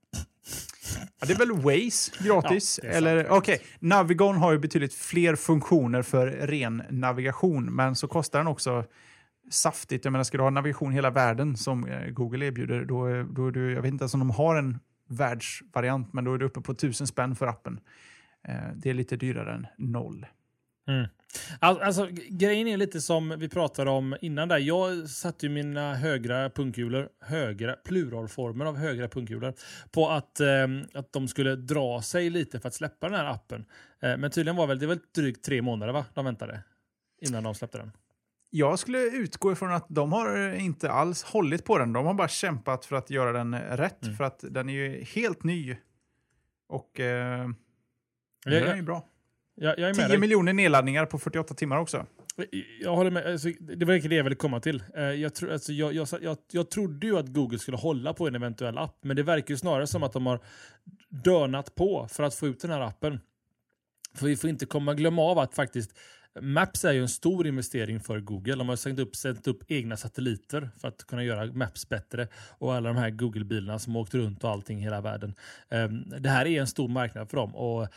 Ja, 1.21 1.27
det 1.27 1.33
är 1.33 1.39
väl 1.39 1.53
Waze 1.53 2.13
gratis? 2.25 2.81
Ja, 2.83 2.89
eller 2.89 3.31
okej, 3.31 3.63
Navigon 3.79 4.37
har 4.37 4.53
ju 4.53 4.59
betydligt 4.59 4.95
fler 4.95 5.37
funktioner 5.37 6.03
för 6.03 6.27
ren 6.27 6.83
navigation, 6.91 7.65
men 7.75 7.97
så 7.97 8.09
kostar 8.09 8.39
den 8.39 8.49
också 8.49 8.85
saftigt. 9.51 10.05
Jag 10.05 10.13
menar, 10.13 10.25
ska 10.25 10.37
du 10.37 10.43
ha 10.43 10.51
navigation 10.51 10.93
i 10.93 10.95
hela 10.95 11.11
världen 11.11 11.57
som 11.57 11.87
eh, 11.87 12.11
Google 12.11 12.47
erbjuder, 12.47 12.85
då, 12.85 13.09
eh, 13.09 13.25
då 13.25 13.47
är 13.47 13.51
du, 13.51 13.73
jag 13.73 13.83
vet 13.83 13.93
inte 13.93 14.03
ens 14.03 14.15
om 14.15 14.21
de 14.21 14.31
har 14.31 14.57
en 14.57 14.79
världsvariant, 15.09 16.13
men 16.13 16.25
då 16.25 16.35
är 16.35 16.39
du 16.39 16.47
uppe 16.47 16.61
på 16.61 16.75
tusen 16.75 17.07
spänn 17.07 17.37
för 17.37 17.47
appen. 17.47 17.81
Eh, 18.49 18.55
det 18.75 18.91
är 18.91 18.95
lite 18.95 19.17
dyrare 19.17 19.55
än 19.55 19.67
noll. 19.79 20.27
Mm. 20.89 21.09
Alltså, 21.59 22.09
grejen 22.29 22.69
är 22.69 22.77
lite 22.77 23.01
som 23.01 23.39
vi 23.39 23.49
pratade 23.49 23.91
om 23.91 24.17
innan 24.21 24.49
där. 24.49 24.59
Jag 24.59 25.09
satte 25.09 25.47
ju 25.47 25.53
mina 25.53 25.95
högra 25.95 26.51
punkhjulor, 26.51 27.09
högra, 27.21 27.73
pluralformer 27.73 28.65
av 28.65 28.77
högra 28.77 29.09
punkhjulor, 29.09 29.55
på 29.91 30.09
att, 30.09 30.41
eh, 30.41 30.49
att 30.95 31.13
de 31.13 31.29
skulle 31.29 31.57
dra 31.57 32.03
sig 32.03 32.31
lite 32.31 32.61
för 32.61 32.69
att 32.69 32.75
släppa 32.75 33.09
den 33.09 33.19
här 33.19 33.27
appen. 33.27 33.65
Eh, 34.01 34.17
men 34.17 34.31
tydligen 34.31 34.57
var 34.57 34.67
väl, 34.67 34.79
det 34.79 34.87
väl 34.87 34.99
drygt 35.15 35.45
tre 35.45 35.63
månader 35.63 35.93
va? 35.93 36.05
de 36.15 36.25
väntade 36.25 36.63
innan 37.21 37.43
de 37.43 37.55
släppte 37.55 37.79
den. 37.79 37.93
Jag 38.51 38.79
skulle 38.79 38.99
utgå 38.99 39.53
ifrån 39.53 39.73
att 39.73 39.87
de 39.89 40.13
har 40.13 40.55
inte 40.55 40.91
alls 40.91 41.23
hållit 41.23 41.65
på 41.65 41.79
den. 41.79 41.93
De 41.93 42.07
har 42.07 42.15
bara 42.15 42.29
kämpat 42.29 42.85
för 42.85 42.97
att 42.97 43.11
göra 43.11 43.33
den 43.33 43.55
rätt, 43.61 44.03
Mm. 44.05 44.17
för 44.17 44.25
att 44.25 44.45
den 44.51 44.69
är 44.69 44.73
ju 44.73 45.05
helt 45.05 45.45
ny. 45.45 45.77
Och 46.69 47.01
eh, 47.01 47.49
Jag, 48.45 48.53
den 48.63 48.65
är 48.65 48.77
ju 48.77 48.83
bra. 48.83 49.05
jag, 49.55 49.79
jag 49.79 49.91
är 49.91 49.95
med 49.95 49.95
10 49.97 50.09
dig. 50.09 50.19
miljoner 50.19 50.53
nedladdningar 50.53 51.07
på 51.07 51.19
48 51.19 51.55
timmar 51.55 51.79
också. 51.79 52.07
Jag 52.81 52.97
håller 52.97 53.11
med. 53.11 53.27
Alltså, 53.27 53.49
det 53.61 53.85
var 53.85 54.09
det 54.09 54.15
jag 54.17 54.25
ville 54.25 54.37
komma 54.37 54.61
till. 54.61 54.83
Eh, 54.97 55.03
Jag, 55.03 55.35
tro, 55.35 55.53
alltså, 55.53 55.73
jag, 55.73 55.93
jag, 55.93 56.09
jag, 56.21 56.37
jag 56.53 56.71
trodde 56.71 57.07
ju 57.07 57.19
att 57.19 57.27
Google 57.29 57.59
skulle 57.59 57.77
hålla 57.77 58.13
på 58.15 58.27
en 58.29 58.35
eventuell 58.35 58.79
app, 58.79 58.99
men 59.03 59.17
det 59.17 59.23
verkar 59.23 59.51
ju 59.55 59.59
snarare 59.59 59.87
som 59.87 60.03
att 60.03 60.13
de 60.13 60.27
har 60.27 60.41
dönat 61.09 61.75
på 61.75 62.09
för 62.11 62.23
att 62.23 62.35
få 62.35 62.47
ut 62.47 62.61
den 62.61 62.71
här 62.71 62.81
appen. 62.81 63.21
För 64.15 64.27
vi 64.27 64.37
får 64.37 64.51
inte 64.51 64.67
komma 64.67 64.95
glömma 64.95 65.23
av 65.23 65.39
att 65.39 65.55
faktiskt 65.55 65.99
Maps 66.41 66.85
är 66.85 66.93
ju 66.93 67.03
en 67.03 67.09
stor 67.09 67.47
investering 67.47 68.01
för 68.01 68.21
Google. 68.21 68.55
De 68.55 68.69
har 68.69 68.77
sänkt 68.77 68.99
upp, 69.01 69.17
sänkt 69.17 69.47
upp 69.47 69.63
egna 69.69 69.97
satelliter 69.97 70.71
för 70.81 70.89
att 70.89 71.07
kunna 71.07 71.25
göra 71.25 71.53
Maps 71.53 71.89
bättre. 71.89 72.29
Och 72.59 72.75
alla 72.75 72.89
de 72.89 72.97
här 72.99 73.11
Google-bilarna 73.11 73.79
som 73.79 73.95
har 73.95 74.03
åkt 74.03 74.15
runt 74.15 74.45
och 74.45 74.51
allting 74.51 74.79
i 74.79 74.83
hela 74.83 75.01
världen. 75.01 75.35
Ehm, 75.69 76.05
det 76.21 76.29
här 76.29 76.47
är 76.47 76.61
en 76.61 76.67
stor 76.67 76.89
marknad 76.89 77.31
för 77.31 77.37
dem 77.37 77.57
och 77.57 77.83
eh, 77.83 77.89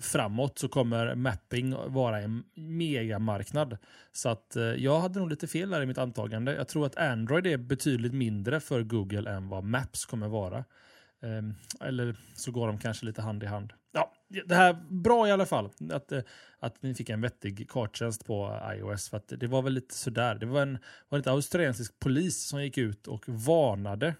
framåt 0.00 0.58
så 0.58 0.68
kommer 0.68 1.14
mapping 1.14 1.74
vara 1.86 2.20
en 2.20 2.44
megamarknad. 2.54 3.78
Så 4.12 4.28
att 4.28 4.56
eh, 4.56 4.62
jag 4.62 5.00
hade 5.00 5.18
nog 5.18 5.30
lite 5.30 5.46
fel 5.46 5.70
där 5.70 5.82
i 5.82 5.86
mitt 5.86 5.98
antagande. 5.98 6.54
Jag 6.54 6.68
tror 6.68 6.86
att 6.86 6.96
Android 6.96 7.46
är 7.46 7.56
betydligt 7.56 8.14
mindre 8.14 8.60
för 8.60 8.82
Google 8.82 9.30
än 9.30 9.48
vad 9.48 9.64
Maps 9.64 10.06
kommer 10.06 10.28
vara. 10.28 10.64
Ehm, 11.22 11.54
eller 11.80 12.16
så 12.34 12.50
går 12.50 12.66
de 12.66 12.78
kanske 12.78 13.06
lite 13.06 13.22
hand 13.22 13.42
i 13.42 13.46
hand. 13.46 13.72
Det 14.28 14.54
här 14.54 14.84
bra 14.90 15.28
i 15.28 15.32
alla 15.32 15.46
fall 15.46 15.70
att, 15.92 16.12
eh, 16.12 16.20
att 16.58 16.82
ni 16.82 16.94
fick 16.94 17.10
en 17.10 17.20
vettig 17.20 17.70
karttjänst 17.70 18.26
på 18.26 18.60
iOS. 18.74 19.08
För 19.08 19.16
att 19.16 19.28
det 19.28 19.46
var 19.46 19.62
väl 19.62 19.72
lite 19.72 19.94
sådär. 19.94 20.34
Det 20.34 20.46
var 20.46 20.62
en 20.62 20.78
var 21.08 21.18
en 21.18 21.28
australiensisk 21.28 21.98
polis 21.98 22.42
som 22.42 22.62
gick 22.62 22.78
ut 22.78 23.06
och 23.06 23.28
varnade. 23.28 24.14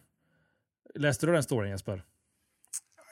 Läste 0.94 1.26
du 1.26 1.32
den 1.32 1.42
storyn 1.42 1.70
Jesper? 1.70 2.02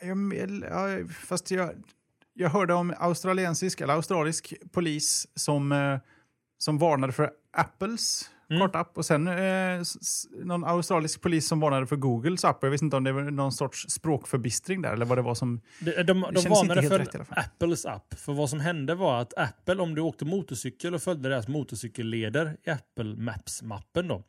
Jag, 0.02 0.34
ja, 0.70 1.08
fast 1.08 1.50
jag, 1.50 1.84
jag 2.32 2.50
hörde 2.50 2.74
om 2.74 2.94
australiensisk 2.98 3.80
eller 3.80 3.94
australisk 3.94 4.54
polis 4.72 5.26
som, 5.34 5.72
eh, 5.72 5.98
som 6.58 6.78
varnade 6.78 7.12
för 7.12 7.32
Apples 7.52 8.30
Mm. 8.50 8.60
kartapp 8.60 8.98
och 8.98 9.06
sen 9.06 9.28
eh, 9.28 9.82
någon 10.44 10.64
australisk 10.64 11.20
polis 11.20 11.48
som 11.48 11.60
varnade 11.60 11.86
för 11.86 11.96
Googles 11.96 12.44
app. 12.44 12.58
Jag 12.62 12.70
vet 12.70 12.82
inte 12.82 12.96
om 12.96 13.04
det 13.04 13.12
var 13.12 13.22
någon 13.22 13.52
sorts 13.52 13.86
språkförbistring 13.88 14.82
där 14.82 14.92
eller 14.92 15.06
vad 15.06 15.18
det 15.18 15.22
var 15.22 15.34
som... 15.34 15.60
De, 15.80 15.90
de, 15.90 16.04
de 16.04 16.20
varnade 16.20 16.82
för 16.82 16.98
rätt. 16.98 17.16
Apples 17.30 17.86
app. 17.86 18.14
För 18.14 18.32
vad 18.32 18.50
som 18.50 18.60
hände 18.60 18.94
var 18.94 19.20
att 19.20 19.38
Apple, 19.38 19.82
om 19.82 19.94
du 19.94 20.02
åkte 20.02 20.24
motorcykel 20.24 20.94
och 20.94 21.02
följde 21.02 21.28
deras 21.28 21.48
motorcykelleder 21.48 22.56
i 22.64 22.70
Apple 22.70 23.16
Maps-mappen 23.16 24.08
då, 24.08 24.22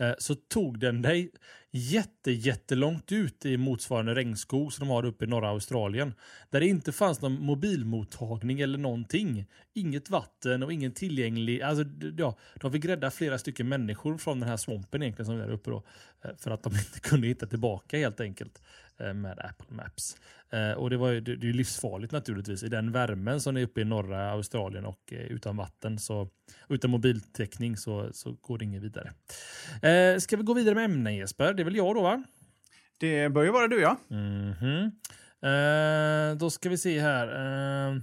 Eh, 0.00 0.12
så 0.18 0.34
tog 0.34 0.78
den 0.78 1.02
dig 1.02 1.30
jätte, 1.70 2.32
jättelångt 2.32 3.12
ut 3.12 3.46
i 3.46 3.56
motsvarande 3.56 4.14
regnskog 4.14 4.72
som 4.72 4.88
de 4.88 4.94
har 4.94 5.04
uppe 5.04 5.24
i 5.24 5.28
norra 5.28 5.48
Australien. 5.48 6.14
Där 6.50 6.60
det 6.60 6.66
inte 6.66 6.92
fanns 6.92 7.20
någon 7.20 7.42
mobilmottagning 7.42 8.60
eller 8.60 8.78
någonting. 8.78 9.46
Inget 9.74 10.10
vatten 10.10 10.62
och 10.62 10.72
ingen 10.72 10.92
tillgänglig... 10.92 11.62
Alltså, 11.62 11.84
ja, 12.18 12.38
de 12.60 12.72
fick 12.72 12.84
rädda 12.84 13.10
flera 13.10 13.38
stycken 13.38 13.68
människor 13.68 14.18
från 14.18 14.40
den 14.40 14.48
här 14.48 14.56
svampen 14.56 15.02
egentligen 15.02 15.26
som 15.26 15.34
är 15.34 15.46
där 15.46 15.52
uppe 15.52 15.70
då. 15.70 15.82
Eh, 16.24 16.30
för 16.38 16.50
att 16.50 16.62
de 16.62 16.72
inte 16.76 17.00
kunde 17.00 17.26
hitta 17.26 17.46
tillbaka 17.46 17.98
helt 17.98 18.20
enkelt 18.20 18.62
med 19.00 19.38
Apple 19.38 19.76
Maps. 19.76 20.16
Eh, 20.52 20.72
och 20.72 20.90
det, 20.90 20.96
var 20.96 21.08
ju, 21.10 21.20
det, 21.20 21.48
är 21.48 21.52
livsfarligt 21.52 22.12
naturligtvis. 22.12 22.62
I 22.62 22.68
den 22.68 22.92
värmen 22.92 23.40
som 23.40 23.56
är 23.56 23.62
uppe 23.62 23.80
i 23.80 23.84
norra 23.84 24.30
Australien 24.30 24.84
och 24.84 25.12
eh, 25.12 25.18
utan 25.18 25.56
vatten, 25.56 25.98
så, 25.98 26.28
utan 26.68 26.90
mobiltäckning, 26.90 27.76
så, 27.76 28.12
så 28.12 28.32
går 28.32 28.58
det 28.58 28.64
inget 28.64 28.82
vidare. 28.82 29.12
Eh, 29.82 30.18
ska 30.18 30.36
vi 30.36 30.42
gå 30.42 30.54
vidare 30.54 30.74
med 30.74 30.84
ämnen 30.84 31.16
Jesper? 31.16 31.54
Det 31.54 31.62
är 31.62 31.64
väl 31.64 31.76
jag 31.76 31.94
då 31.94 32.02
va? 32.02 32.24
Det 32.98 33.28
bör 33.28 33.42
ju 33.42 33.50
vara 33.50 33.68
du, 33.68 33.80
ja. 33.80 33.96
Mhm. 34.08 34.90
Eh, 35.42 36.36
då 36.36 36.50
ska 36.50 36.68
vi 36.68 36.78
se 36.78 37.00
här. 37.00 37.26
Eh, 37.26 37.96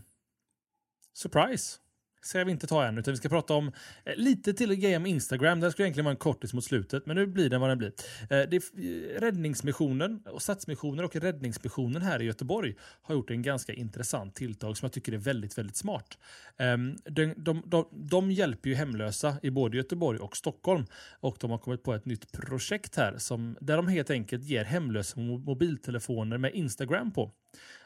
surprise. 1.13 1.79
Ska 2.27 2.43
vi 2.43 2.51
inte 2.51 2.67
ta 2.67 2.85
än, 2.85 2.97
utan 2.97 3.11
vi 3.11 3.17
ska 3.17 3.29
prata 3.29 3.53
om 3.53 3.71
eh, 4.05 4.15
lite 4.15 4.53
till 4.53 4.75
grejer 4.75 4.97
om 4.97 5.05
Instagram. 5.05 5.59
Den 5.59 5.71
skulle 5.71 5.85
egentligen 5.85 6.05
vara 6.05 6.13
en 6.13 6.17
kortis 6.17 6.53
mot 6.53 6.63
slutet, 6.63 7.05
men 7.05 7.15
nu 7.15 7.27
blir 7.27 7.49
den 7.49 7.61
vad 7.61 7.69
den 7.69 7.77
blir. 7.77 7.91
Eh, 8.21 8.49
det, 8.49 8.55
eh, 8.55 9.19
räddningsmissionen, 9.19 10.23
och 10.25 10.41
Stadsmissionen 10.41 11.05
och 11.05 11.15
Räddningsmissionen 11.15 12.01
här 12.01 12.21
i 12.21 12.25
Göteborg 12.25 12.75
har 13.01 13.15
gjort 13.15 13.31
en 13.31 13.41
ganska 13.41 13.73
intressant 13.73 14.35
tilltag 14.35 14.77
som 14.77 14.85
jag 14.85 14.93
tycker 14.93 15.11
är 15.11 15.17
väldigt, 15.17 15.57
väldigt 15.57 15.75
smart. 15.75 16.17
Eh, 16.57 16.77
de, 17.05 17.33
de, 17.37 17.63
de, 17.65 17.87
de 17.91 18.31
hjälper 18.31 18.69
ju 18.69 18.75
hemlösa 18.75 19.35
i 19.43 19.51
både 19.51 19.77
Göteborg 19.77 20.19
och 20.19 20.37
Stockholm 20.37 20.85
och 21.19 21.37
de 21.39 21.51
har 21.51 21.57
kommit 21.57 21.83
på 21.83 21.93
ett 21.93 22.05
nytt 22.05 22.31
projekt 22.31 22.95
här 22.95 23.17
som, 23.17 23.57
där 23.61 23.77
de 23.77 23.87
helt 23.87 24.09
enkelt 24.09 24.43
ger 24.43 24.63
hemlösa 24.63 25.19
mobiltelefoner 25.19 26.37
med 26.37 26.53
Instagram 26.53 27.11
på. 27.11 27.31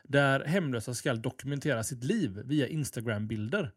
Där 0.03 0.45
hemlösa 0.45 0.93
ska 0.93 1.13
dokumentera 1.13 1.83
sitt 1.83 2.03
liv 2.03 2.41
via 2.45 2.67
Instagram-bilder. 2.67 3.71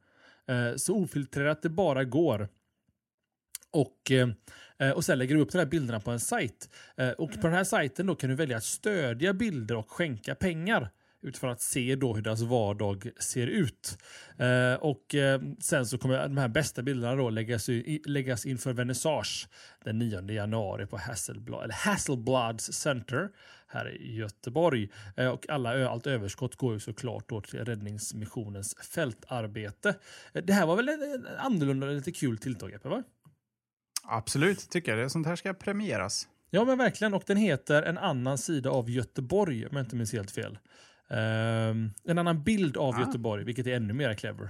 Eh, 0.48 0.76
så 0.76 0.96
ofiltrerat 0.96 1.62
det 1.62 1.68
bara 1.68 2.04
går. 2.04 2.48
Och, 3.70 4.10
eh, 4.10 4.28
eh, 4.78 4.90
och 4.90 5.04
sen 5.04 5.18
lägger 5.18 5.34
du 5.34 5.40
upp 5.40 5.52
de 5.52 5.58
här 5.58 5.66
bilderna 5.66 6.00
på 6.00 6.10
en 6.10 6.20
sajt. 6.20 6.68
Och 7.18 7.32
på 7.32 7.46
den 7.46 7.52
här 7.52 7.64
sajten 7.64 8.06
då 8.06 8.14
kan 8.14 8.30
du 8.30 8.36
välja 8.36 8.56
att 8.56 8.64
stödja 8.64 9.32
bilder 9.32 9.76
och 9.76 9.90
skänka 9.90 10.34
pengar 10.34 10.90
utifrån 11.24 11.50
att 11.50 11.60
se 11.60 11.94
då 11.94 12.14
hur 12.14 12.22
deras 12.22 12.40
vardag 12.40 13.10
ser 13.20 13.46
ut. 13.46 13.98
Eh, 14.38 14.74
och 14.74 15.14
eh, 15.14 15.40
sen 15.60 15.86
så 15.86 15.98
kommer 15.98 16.28
de 16.28 16.36
här 16.36 16.48
bästa 16.48 16.82
bilderna 16.82 17.14
då 17.14 17.30
läggas, 17.30 17.68
i, 17.68 18.02
läggas 18.06 18.46
inför 18.46 18.72
vernissage 18.72 19.48
den 19.84 19.98
9 19.98 20.30
januari 20.30 20.86
på 20.86 20.96
Hasselblad, 20.96 21.64
eller 21.64 21.74
Hasselblads 21.74 22.72
Center 22.72 23.28
här 23.66 23.96
i 23.96 24.14
Göteborg. 24.14 24.88
Eh, 25.16 25.28
och 25.28 25.48
alla, 25.48 25.88
allt 25.88 26.06
överskott 26.06 26.56
går 26.56 26.74
ju 26.74 26.80
såklart 26.80 27.28
då 27.28 27.40
till 27.40 27.64
Räddningsmissionens 27.64 28.74
fältarbete. 28.74 29.94
Eh, 30.32 30.42
Det 30.44 30.52
här 30.52 30.66
var 30.66 30.76
väl 30.76 30.88
en 30.88 31.26
annorlunda 31.38 31.86
lite 31.86 32.12
kul 32.12 32.38
tilltag, 32.38 32.70
Jeppe? 32.70 32.88
Va? 32.88 33.02
Absolut, 34.02 34.70
tycker 34.70 34.96
jag. 34.96 35.10
Sånt 35.10 35.26
här 35.26 35.36
ska 35.36 35.54
premieras. 35.54 36.28
Ja, 36.50 36.64
men 36.64 36.78
verkligen. 36.78 37.14
Och 37.14 37.22
den 37.26 37.36
heter 37.36 37.82
En 37.82 37.98
annan 37.98 38.38
sida 38.38 38.70
av 38.70 38.90
Göteborg, 38.90 39.66
om 39.66 39.76
jag 39.76 39.84
inte 39.84 39.96
minns 39.96 40.12
helt 40.12 40.30
fel. 40.30 40.58
Ehm, 41.14 41.90
en 42.04 42.18
annan 42.18 42.42
bild 42.42 42.76
av 42.76 42.94
Ah. 42.94 43.00
Göteborg, 43.00 43.44
vilket 43.44 43.66
är 43.66 43.76
ännu 43.76 43.92
mer 43.92 44.14
clever. 44.14 44.48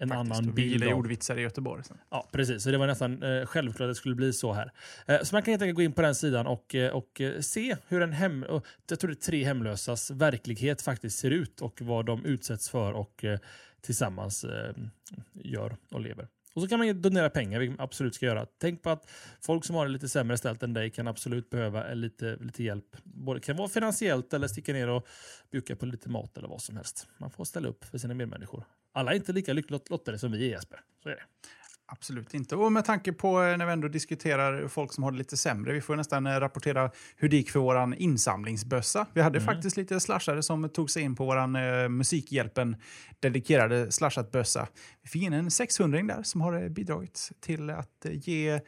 En 0.00 0.08
Faktiskt. 0.08 0.30
annan 0.32 0.48
Och 0.50 0.58
Vi 0.58 0.62
bild 0.62 0.72
gillar 0.72 0.92
ordvitsar 0.92 1.38
i 1.38 1.42
Göteborg. 1.42 1.84
Så. 1.84 1.94
Ja, 2.10 2.28
precis. 2.32 2.62
Så 2.62 2.70
det 2.70 2.78
var 2.78 2.86
nästan 2.86 3.22
eh, 3.22 3.46
självklart 3.46 3.86
att 3.86 3.90
det 3.90 3.94
skulle 3.94 4.14
bli 4.14 4.32
så 4.32 4.52
här. 4.52 4.72
Eh, 5.06 5.22
så 5.22 5.34
man 5.34 5.42
kan 5.42 5.52
helt 5.52 5.62
enkelt 5.62 5.76
gå 5.76 5.82
in 5.82 5.92
på 5.92 6.02
den 6.02 6.14
sidan 6.14 6.46
och, 6.46 6.74
eh, 6.74 6.90
och 6.90 7.20
eh, 7.20 7.40
se 7.40 7.76
hur 7.88 8.02
en 8.02 8.12
hem... 8.12 8.46
Jag 8.88 9.00
tror 9.00 9.08
det 9.08 9.14
är 9.14 9.14
tre 9.14 9.44
hemlösas 9.44 10.10
verklighet 10.10 10.82
faktiskt 10.82 11.18
ser 11.18 11.30
ut 11.30 11.60
och 11.60 11.82
vad 11.82 12.06
de 12.06 12.24
utsätts 12.24 12.70
för 12.70 12.92
och 12.92 13.24
eh, 13.24 13.38
tillsammans 13.80 14.44
eh, 14.44 14.74
gör 15.32 15.76
och 15.90 16.00
lever. 16.00 16.28
Och 16.58 16.62
så 16.62 16.68
kan 16.68 16.78
man 16.78 16.86
ju 16.86 16.92
donera 16.92 17.30
pengar, 17.30 17.58
vilket 17.58 17.78
man 17.78 17.84
absolut 17.84 18.14
ska 18.14 18.26
göra. 18.26 18.46
Tänk 18.58 18.82
på 18.82 18.90
att 18.90 19.10
folk 19.40 19.64
som 19.64 19.76
har 19.76 19.86
det 19.86 19.92
lite 19.92 20.08
sämre 20.08 20.38
ställt 20.38 20.62
än 20.62 20.74
dig 20.74 20.90
kan 20.90 21.08
absolut 21.08 21.50
behöva 21.50 21.94
lite, 21.94 22.36
lite 22.40 22.64
hjälp. 22.64 22.96
Både 23.04 23.40
kan 23.40 23.56
vara 23.56 23.68
finansiellt 23.68 24.34
eller 24.34 24.48
sticka 24.48 24.72
ner 24.72 24.88
och 24.88 25.06
bjucka 25.50 25.76
på 25.76 25.86
lite 25.86 26.08
mat 26.08 26.38
eller 26.38 26.48
vad 26.48 26.62
som 26.62 26.76
helst. 26.76 27.06
Man 27.18 27.30
får 27.30 27.44
ställa 27.44 27.68
upp 27.68 27.84
för 27.84 27.98
sina 27.98 28.14
medmänniskor. 28.14 28.64
Alla 28.92 29.12
är 29.12 29.16
inte 29.16 29.32
lika 29.32 29.52
lyckligt 29.52 29.90
lottade 29.90 30.18
som 30.18 30.32
vi 30.32 30.46
är 30.46 30.50
Jesper. 30.50 30.80
Så 31.02 31.08
är 31.08 31.14
det. 31.14 31.22
Absolut 31.90 32.34
inte. 32.34 32.56
Och 32.56 32.72
med 32.72 32.84
tanke 32.84 33.12
på 33.12 33.42
eh, 33.42 33.56
när 33.56 33.66
vi 33.66 33.72
ändå 33.72 33.88
diskuterar 33.88 34.68
folk 34.68 34.92
som 34.92 35.04
har 35.04 35.12
det 35.12 35.18
lite 35.18 35.36
sämre, 35.36 35.72
vi 35.72 35.80
får 35.80 35.96
nästan 35.96 36.26
eh, 36.26 36.40
rapportera 36.40 36.90
hur 37.16 37.28
det 37.28 37.36
gick 37.36 37.50
för 37.50 37.60
våran 37.60 37.94
insamlingsbössa. 37.94 39.06
Vi 39.12 39.20
hade 39.20 39.40
faktiskt 39.40 39.76
lite 39.76 40.00
slashare 40.00 40.42
som 40.42 40.68
tog 40.68 40.90
sig 40.90 41.02
in 41.02 41.16
på 41.16 41.24
våran 41.24 41.56
eh, 41.56 41.88
Musikhjälpen 41.88 42.76
dedikerade 43.20 43.90
slashat-bössa. 43.90 44.66
Vi 45.02 45.08
fick 45.08 45.22
in 45.22 45.32
en 45.32 45.50
600 45.50 46.02
där 46.02 46.22
som 46.22 46.40
har 46.40 46.62
eh, 46.62 46.68
bidragit 46.68 47.30
till 47.40 47.70
att 47.70 48.06
ge 48.10 48.60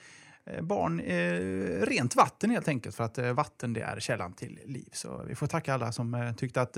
barn 0.63 1.01
eh, 1.01 1.87
rent 1.87 2.17
vatten 2.17 2.51
helt 2.51 2.69
enkelt. 2.69 2.97
För 2.97 3.05
att 3.05 3.19
eh, 3.19 3.33
vatten 3.33 3.73
det 3.73 3.81
är 3.81 4.01
källan 4.01 4.33
till 4.33 4.59
liv. 4.65 4.89
Så 4.93 5.25
vi 5.29 5.35
får 5.35 5.47
tacka 5.47 5.75
alla 5.75 5.93
som 5.93 6.15
eh, 6.15 6.33
tyckte 6.33 6.61
att 6.61 6.77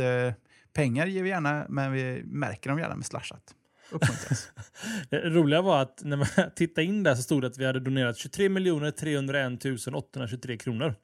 pengar 0.73 1.07
ger 1.07 1.23
vi 1.23 1.29
gärna, 1.29 1.67
men 1.69 1.93
vi 1.93 2.23
märker 2.25 2.71
dem 2.71 2.79
gärna 2.79 2.97
med 2.97 3.07
slashat. 3.07 3.55
Uppmuntras. 3.93 4.53
Det 5.11 5.17
roliga 5.31 5.63
var 5.63 5.83
att 5.83 6.01
när 6.05 6.17
man 6.17 6.27
tittade 6.57 6.85
in 6.85 7.03
där 7.03 7.15
så 7.15 7.23
stod 7.23 7.43
det 7.43 7.47
att 7.47 7.59
vi 7.59 7.65
hade 7.67 7.81
donerat 7.81 8.17
23 8.17 8.49
301 8.91 9.67
823 9.95 10.57
kronor. 10.57 10.95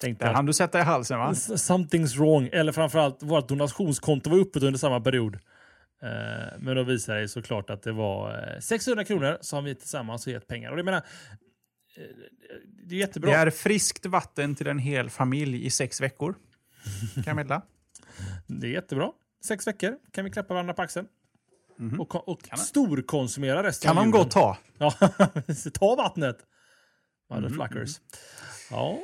Tänkte 0.00 0.24
Där 0.24 0.30
jag, 0.30 0.36
hann 0.36 0.46
du 0.46 0.52
sätta 0.52 0.78
i 0.78 0.82
halsen 0.82 1.18
va? 1.18 1.32
something's 1.32 2.16
wrong. 2.18 2.48
Eller 2.52 2.72
framförallt, 2.72 3.22
vårt 3.22 3.48
donationskonto 3.48 4.30
var 4.30 4.38
uppe 4.38 4.60
under 4.66 4.78
samma 4.78 5.00
period. 5.00 5.34
Eh, 6.02 6.58
Men 6.58 6.76
då 6.76 6.82
visade 6.82 7.20
det 7.20 7.28
såklart 7.28 7.70
att 7.70 7.82
det 7.82 7.92
var 7.92 8.52
eh, 8.54 8.60
600 8.60 9.04
kronor 9.04 9.38
som 9.40 9.64
vi 9.64 9.74
tillsammans 9.74 10.26
har 10.26 10.32
gett 10.32 10.46
pengar. 10.46 10.70
Och 10.70 10.76
det 10.76 10.82
menar, 10.82 10.98
eh, 10.98 12.04
det 12.88 12.94
är 12.94 12.98
jättebra. 12.98 13.30
Det 13.30 13.36
är 13.36 13.50
friskt 13.50 14.06
vatten 14.06 14.54
till 14.54 14.66
en 14.66 14.78
hel 14.78 15.10
familj 15.10 15.66
i 15.66 15.70
sex 15.70 16.00
veckor. 16.00 16.34
Kan 17.14 17.24
jag 17.26 17.36
meddela. 17.36 17.62
Det 18.46 18.66
är 18.66 18.70
jättebra. 18.70 19.12
Sex 19.44 19.66
veckor 19.66 19.96
kan 20.12 20.24
vi 20.24 20.30
klappa 20.30 20.54
varandra 20.54 20.74
på 20.74 20.82
axeln. 20.82 21.06
Mhm. 21.80 22.00
Och, 22.00 22.28
och 22.28 22.42
Kan 22.42 22.48
man? 22.58 22.58
storkonsumera 22.66 23.62
resten 23.62 23.88
Kan 23.88 23.98
av 23.98 24.04
de 24.04 24.08
julen. 24.08 24.22
gott 24.22 24.30
ta. 24.30 24.58
Ja, 24.78 24.94
ta 25.72 25.94
vattnet. 25.96 26.38
Mm, 27.30 27.42
Motherfuckers. 27.42 28.00
Ja. 28.70 28.98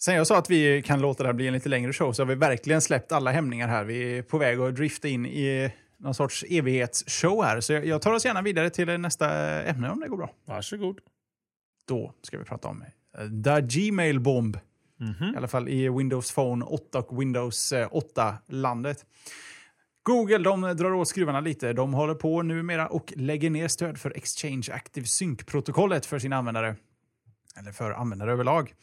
Sen 0.00 0.14
jag 0.14 0.26
sa 0.26 0.38
att 0.38 0.50
vi 0.50 0.82
kan 0.82 1.00
låta 1.00 1.22
det 1.22 1.28
här 1.28 1.34
bli 1.34 1.46
en 1.46 1.52
lite 1.52 1.68
längre 1.68 1.92
show 1.92 2.12
så 2.12 2.22
har 2.22 2.26
vi 2.26 2.34
verkligen 2.34 2.80
släppt 2.80 3.12
alla 3.12 3.30
hämningar 3.32 3.68
här. 3.68 3.84
Vi 3.84 4.18
är 4.18 4.22
på 4.22 4.38
väg 4.38 4.60
att 4.60 4.74
drifta 4.76 5.08
in 5.08 5.26
i 5.26 5.72
någon 5.98 6.14
sorts 6.14 6.44
evighetsshow 6.48 7.44
här. 7.44 7.60
Så 7.60 7.72
jag, 7.72 8.02
tar 8.02 8.12
oss 8.12 8.24
gärna 8.24 8.42
vidare 8.42 8.70
till 8.70 9.00
nästa 9.00 9.30
ämne 9.62 9.90
om 9.90 10.00
det 10.00 10.08
går 10.08 10.16
bra. 10.16 10.30
Varsågod. 10.44 10.98
Då 11.88 12.14
ska 12.22 12.38
vi 12.38 12.44
prata 12.44 12.68
om 12.68 12.82
eh, 13.18 13.42
The 13.44 13.60
Gmail 13.80 14.20
Bomb. 14.20 14.58
Mhm. 15.00 15.34
I 15.34 15.36
alla 15.36 15.48
fall 15.48 15.68
i 15.68 15.88
Windows 15.88 16.32
Phone 16.32 16.64
8 16.64 16.98
och 16.98 17.20
Windows 17.20 17.72
eh, 17.72 17.88
8-landet. 17.88 19.04
Google 20.08 20.38
de 20.38 20.60
drar 20.60 20.92
åt 20.92 21.08
skruvarna 21.08 21.40
lite. 21.40 21.72
De 21.72 21.94
håller 21.94 22.14
på 22.14 22.42
numera 22.42 22.86
och 22.86 23.12
lägger 23.16 23.50
ner 23.50 23.68
stöd 23.68 23.98
för 23.98 24.16
Exchange 24.16 24.68
Active 24.72 25.06
Sync-protokollet 25.06 26.06
för 26.06 26.18
sina 26.18 26.36
användare. 26.36 26.76
Eller 27.58 27.72
för 27.72 27.90
användare 27.90 28.32
överlag. 28.32 28.74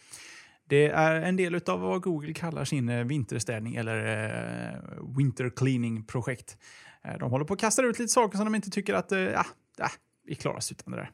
Det 0.70 0.88
är 0.88 1.16
en 1.16 1.36
del 1.36 1.56
av 1.68 1.80
vad 1.80 2.02
Google 2.02 2.34
kallar 2.34 2.66
sin 2.66 2.90
eh, 2.90 3.06
vinterstädning 3.06 3.76
eller 3.76 3.98
eh, 3.98 5.18
winter 5.18 5.50
cleaning-projekt. 5.50 6.58
Eh, 7.04 7.18
de 7.20 7.32
håller 7.32 7.46
på 7.46 7.54
att 7.54 7.60
kasta 7.60 7.82
ut 7.82 8.00
lite 8.00 8.14
saker 8.14 8.38
som 8.38 8.46
de 8.46 8.56
inte 8.56 8.70
tycker 8.70 8.94
att 8.94 9.12
eh, 9.12 9.20
ja, 9.20 9.46
vi 10.26 10.36
klarar 10.36 10.58
oss 10.58 10.72
utan 10.72 10.92
det 10.92 10.98
där. 10.98 11.12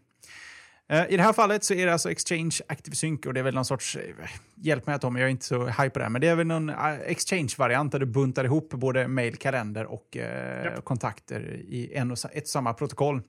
Eh, 0.91 1.05
I 1.09 1.17
det 1.17 1.23
här 1.23 1.33
fallet 1.33 1.63
så 1.63 1.73
är 1.73 1.85
det 1.85 1.93
alltså 1.93 2.11
Exchange 2.11 2.57
Active 2.67 2.95
Sync 2.95 3.25
och 3.25 3.33
det 3.33 3.39
är 3.39 3.43
väl 3.43 3.53
någon 3.53 3.65
sorts, 3.65 3.95
eh, 3.95 4.29
hjälp 4.55 4.87
mig 4.87 4.99
om 5.01 5.15
jag 5.15 5.25
är 5.25 5.31
inte 5.31 5.45
så 5.45 5.65
hype 5.67 5.89
på 5.89 5.99
det 5.99 6.05
här, 6.05 6.09
men 6.09 6.21
det 6.21 6.27
är 6.27 6.35
väl 6.35 6.47
någon 6.47 6.69
eh, 6.69 6.99
Exchange-variant 7.05 7.91
där 7.91 7.99
du 7.99 8.05
buntar 8.05 8.43
ihop 8.43 8.69
både 8.69 9.07
mail, 9.07 9.35
kalender 9.35 9.85
och 9.85 10.17
eh, 10.17 10.65
Japp. 10.65 10.85
kontakter 10.85 11.41
i 11.67 11.93
en 11.93 12.11
och 12.11 12.17
ett 12.31 12.43
och 12.43 12.49
samma 12.49 12.73
protokoll. 12.73 13.21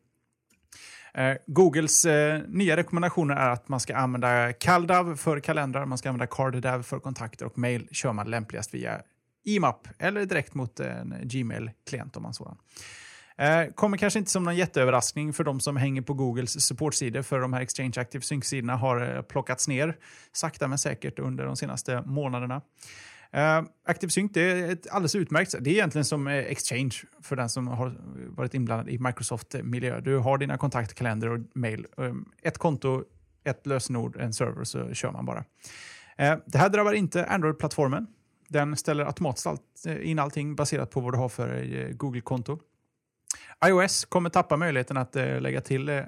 Eh, 1.15 1.37
Googles 1.47 2.05
eh, 2.05 2.41
nya 2.49 2.77
rekommendationer 2.77 3.37
är 3.37 3.51
att 3.51 3.69
man 3.69 3.81
ska 3.81 3.97
använda 3.97 4.53
CalDAV 4.53 5.17
för 5.17 5.41
kalendrar, 5.41 5.87
man 5.87 5.99
ska 5.99 6.09
använda 6.09 6.27
CardDAV 6.27 6.83
för 6.83 6.99
kontakter 6.99 7.47
och 7.47 7.59
mail 7.59 7.89
kör 7.91 8.13
man 8.13 8.31
lämpligast 8.31 8.75
via 8.75 9.03
IMAP 9.45 9.89
eller 9.99 10.25
direkt 10.25 10.55
mot 10.55 10.81
en 10.81 11.15
Gmail-klient 11.23 12.17
om 12.17 12.23
man 12.23 12.35
sådan. 12.35 12.57
Eh, 13.43 13.73
kommer 13.75 13.97
kanske 13.97 14.19
inte 14.19 14.31
som 14.31 14.45
någon 14.45 14.57
jätteöverraskning 14.57 15.33
för 15.33 15.45
de 15.45 15.61
som 15.61 15.77
hänger 15.77 16.03
på 16.03 16.15
Googles 16.15 16.67
supportsidor 16.67 17.23
för 17.23 17.41
de 17.41 17.53
här 17.53 17.61
Exchange 17.61 17.93
Active 17.97 18.23
Sync-sidorna 18.23 18.77
har 18.77 19.17
eh, 19.17 19.23
plockats 19.23 19.69
ner 19.69 19.97
sakta 20.33 20.69
men 20.69 20.79
säkert 20.79 21.19
under 21.19 21.45
de 21.45 21.57
senaste 21.57 22.03
månaderna. 22.07 22.63
Uh, 23.37 23.69
Active 23.87 24.11
Sync 24.11 24.33
det 24.35 24.41
är 24.41 24.73
ett 24.73 24.91
alldeles 24.91 25.15
utmärkt. 25.15 25.55
Det 25.61 25.71
är 25.71 25.75
egentligen 25.75 26.05
som 26.05 26.27
Exchange 26.27 26.95
för 27.23 27.37
den 27.37 27.49
som 27.49 27.69
har 27.69 27.97
varit 28.29 28.55
inblandad 28.55 28.89
i 28.89 28.99
Microsoft-miljö. 28.99 30.01
Du 30.01 30.17
har 30.17 30.39
dina 30.39 30.59
kontaktkalender 30.59 31.29
och 31.29 31.41
mail. 31.55 31.87
Um, 31.97 32.33
ett 32.43 32.59
konto, 32.59 33.05
ett 33.45 33.67
lösenord, 33.67 34.17
en 34.17 34.33
server 34.33 34.65
så 34.65 34.95
kör 34.95 35.13
man 35.13 35.27
bara. 35.27 35.39
Uh, 35.39 36.39
det 36.47 36.59
här 36.59 36.69
drabbar 36.69 36.93
inte 36.93 37.27
Android-plattformen. 37.27 38.07
Den 38.49 38.77
ställer 38.77 39.05
automatiskt 39.05 39.87
in 39.87 40.19
allting 40.19 40.57
baserat 40.57 40.91
på 40.91 41.01
vad 41.01 41.15
du 41.15 41.19
har 41.19 41.29
för 41.29 41.93
Google-konto 41.93 42.59
iOS 43.67 44.05
kommer 44.05 44.31
tappa 44.31 44.57
möjligheten 44.57 44.97
att 44.97 45.17
eh, 45.17 45.41
lägga 45.41 45.61
till 45.61 45.89
eh, 45.89 46.05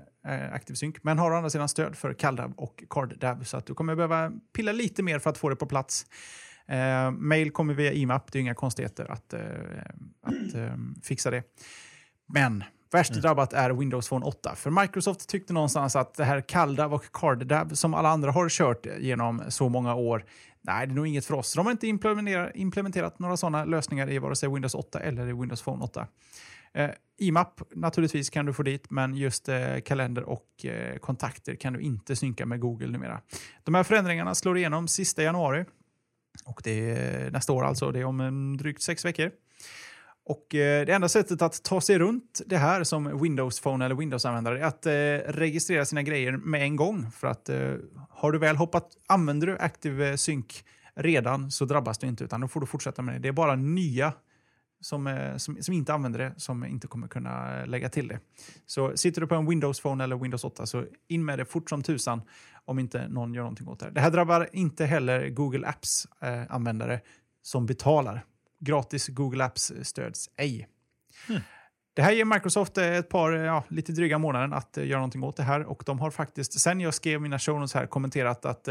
Active 0.52 0.76
Sync, 0.76 0.96
men 1.02 1.18
har 1.18 1.30
å 1.30 1.36
andra 1.36 1.50
sidan 1.50 1.68
stöd 1.68 1.96
för 1.96 2.14
CalDAV 2.14 2.52
och 2.56 2.84
CardDAV, 2.90 3.44
så 3.44 3.56
att 3.56 3.66
du 3.66 3.74
kommer 3.74 3.94
behöva 3.94 4.32
pilla 4.56 4.72
lite 4.72 5.02
mer 5.02 5.18
för 5.18 5.30
att 5.30 5.38
få 5.38 5.48
det 5.48 5.56
på 5.56 5.66
plats. 5.66 6.06
Eh, 6.66 7.10
mail 7.10 7.50
kommer 7.50 7.74
via 7.74 7.92
IMAP, 7.92 8.32
det 8.32 8.38
är 8.38 8.40
inga 8.40 8.54
konstigheter 8.54 9.12
att, 9.12 9.32
eh, 9.32 9.40
att 10.22 10.54
eh, 10.54 10.74
fixa 11.02 11.30
det. 11.30 11.42
Men 12.26 12.64
värst 12.92 13.12
drabbat 13.12 13.52
är 13.52 13.70
Windows 13.70 14.08
Phone 14.08 14.26
8. 14.26 14.54
För 14.56 14.70
Microsoft 14.70 15.28
tyckte 15.28 15.52
någonstans 15.52 15.96
att 15.96 16.14
det 16.14 16.24
här 16.24 16.40
CalDAV 16.40 16.94
och 16.94 17.04
CardDAV 17.12 17.68
som 17.74 17.94
alla 17.94 18.08
andra 18.08 18.30
har 18.30 18.48
kört 18.48 18.86
genom 18.98 19.42
så 19.48 19.68
många 19.68 19.94
år, 19.94 20.24
Nej, 20.66 20.86
det 20.86 20.92
är 20.92 20.94
nog 20.94 21.06
inget 21.06 21.24
för 21.24 21.34
oss. 21.34 21.54
De 21.54 21.66
har 21.66 21.72
inte 21.72 21.86
implementerat, 21.86 22.50
implementerat 22.54 23.18
några 23.18 23.36
sådana 23.36 23.64
lösningar 23.64 24.10
i 24.10 24.18
vare 24.18 24.36
sig 24.36 24.48
Windows 24.48 24.74
8 24.74 25.00
eller 25.00 25.28
i 25.28 25.32
Windows 25.32 25.62
Phone 25.62 25.84
8. 25.84 26.06
Eh, 26.74 26.90
IMAP 27.18 27.62
naturligtvis 27.74 28.30
kan 28.30 28.46
du 28.46 28.52
få 28.52 28.62
dit, 28.62 28.90
men 28.90 29.14
just 29.14 29.48
eh, 29.48 29.80
kalender 29.84 30.22
och 30.22 30.64
eh, 30.64 30.96
kontakter 30.96 31.54
kan 31.54 31.72
du 31.72 31.80
inte 31.80 32.16
synka 32.16 32.46
med 32.46 32.60
Google 32.60 32.86
numera. 32.86 33.20
De 33.64 33.74
här 33.74 33.82
förändringarna 33.82 34.34
slår 34.34 34.58
igenom 34.58 34.88
sista 34.88 35.22
januari. 35.22 35.64
Och 36.44 36.60
det 36.64 36.90
är 36.90 37.30
nästa 37.30 37.52
år 37.52 37.64
alltså, 37.64 37.92
det 37.92 38.00
är 38.00 38.04
om 38.04 38.20
en 38.20 38.56
drygt 38.56 38.82
sex 38.82 39.04
veckor. 39.04 39.30
Och 40.26 40.54
eh, 40.54 40.86
Det 40.86 40.92
enda 40.92 41.08
sättet 41.08 41.42
att 41.42 41.62
ta 41.62 41.80
sig 41.80 41.98
runt 41.98 42.40
det 42.46 42.56
här 42.56 42.84
som 42.84 43.22
Windows 43.22 43.60
Phone 43.60 43.84
eller 43.84 43.94
Windows-användare 43.94 44.60
är 44.60 44.64
att 44.64 44.86
eh, 44.86 45.32
registrera 45.32 45.84
sina 45.84 46.02
grejer 46.02 46.32
med 46.32 46.62
en 46.62 46.76
gång. 46.76 47.10
För 47.10 47.26
att 47.26 47.48
eh, 47.48 47.74
har 48.10 48.32
du 48.32 48.38
väl 48.38 48.56
hoppat, 48.56 48.88
använder 49.06 49.46
du 49.46 49.58
Active 49.58 50.16
Sync 50.18 50.64
redan 50.94 51.50
så 51.50 51.64
drabbas 51.64 51.98
du 51.98 52.06
inte 52.06 52.24
utan 52.24 52.40
då 52.40 52.48
får 52.48 52.60
du 52.60 52.66
fortsätta 52.66 53.02
med 53.02 53.14
det. 53.14 53.18
Det 53.18 53.28
är 53.28 53.32
bara 53.32 53.56
nya 53.56 54.12
som, 54.84 55.06
eh, 55.06 55.36
som, 55.36 55.62
som, 55.62 55.74
inte 55.74 55.94
använder 55.94 56.18
det 56.18 56.32
som 56.36 56.64
inte 56.64 56.86
kommer 56.86 57.08
kunna 57.08 57.64
lägga 57.64 57.88
till 57.88 58.08
det. 58.08 58.18
Så 58.66 58.96
sitter 58.96 59.20
du 59.20 59.26
på 59.26 59.34
en 59.34 59.46
Windows 59.46 59.80
Phone 59.80 60.04
eller 60.04 60.16
Windows 60.16 60.44
8 60.44 60.66
så 60.66 60.84
in 61.08 61.24
med 61.24 61.38
det 61.38 61.44
fort 61.44 61.70
som 61.70 61.82
tusan 61.82 62.22
om 62.64 62.78
inte 62.78 63.08
någon 63.08 63.34
gör 63.34 63.42
någonting 63.42 63.68
åt 63.68 63.80
det. 63.80 63.90
Det 63.90 64.00
här 64.00 64.10
drabbar 64.10 64.48
inte 64.52 64.84
heller 64.84 65.28
Google 65.28 65.66
Apps-användare 65.66 66.94
eh, 66.94 67.00
som 67.42 67.66
betalar. 67.66 68.24
Gratis 68.60 69.08
Google 69.08 69.44
Apps 69.44 69.72
stöds 69.82 70.30
ej. 70.36 70.68
Mm. 71.28 71.42
Det 71.94 72.02
här 72.02 72.12
ger 72.12 72.24
Microsoft 72.24 72.78
ett 72.78 73.08
par, 73.08 73.32
ja, 73.32 73.64
lite 73.68 73.92
dryga 73.92 74.18
månader 74.18 74.56
att 74.56 74.76
göra 74.76 74.98
någonting 74.98 75.22
åt 75.22 75.36
det 75.36 75.42
här 75.42 75.64
och 75.64 75.82
de 75.86 75.98
har 75.98 76.10
faktiskt, 76.10 76.60
sen 76.60 76.80
jag 76.80 76.94
skrev 76.94 77.20
mina 77.20 77.38
show 77.38 77.60
notes 77.60 77.74
här, 77.74 77.86
kommenterat 77.86 78.44
att 78.44 78.64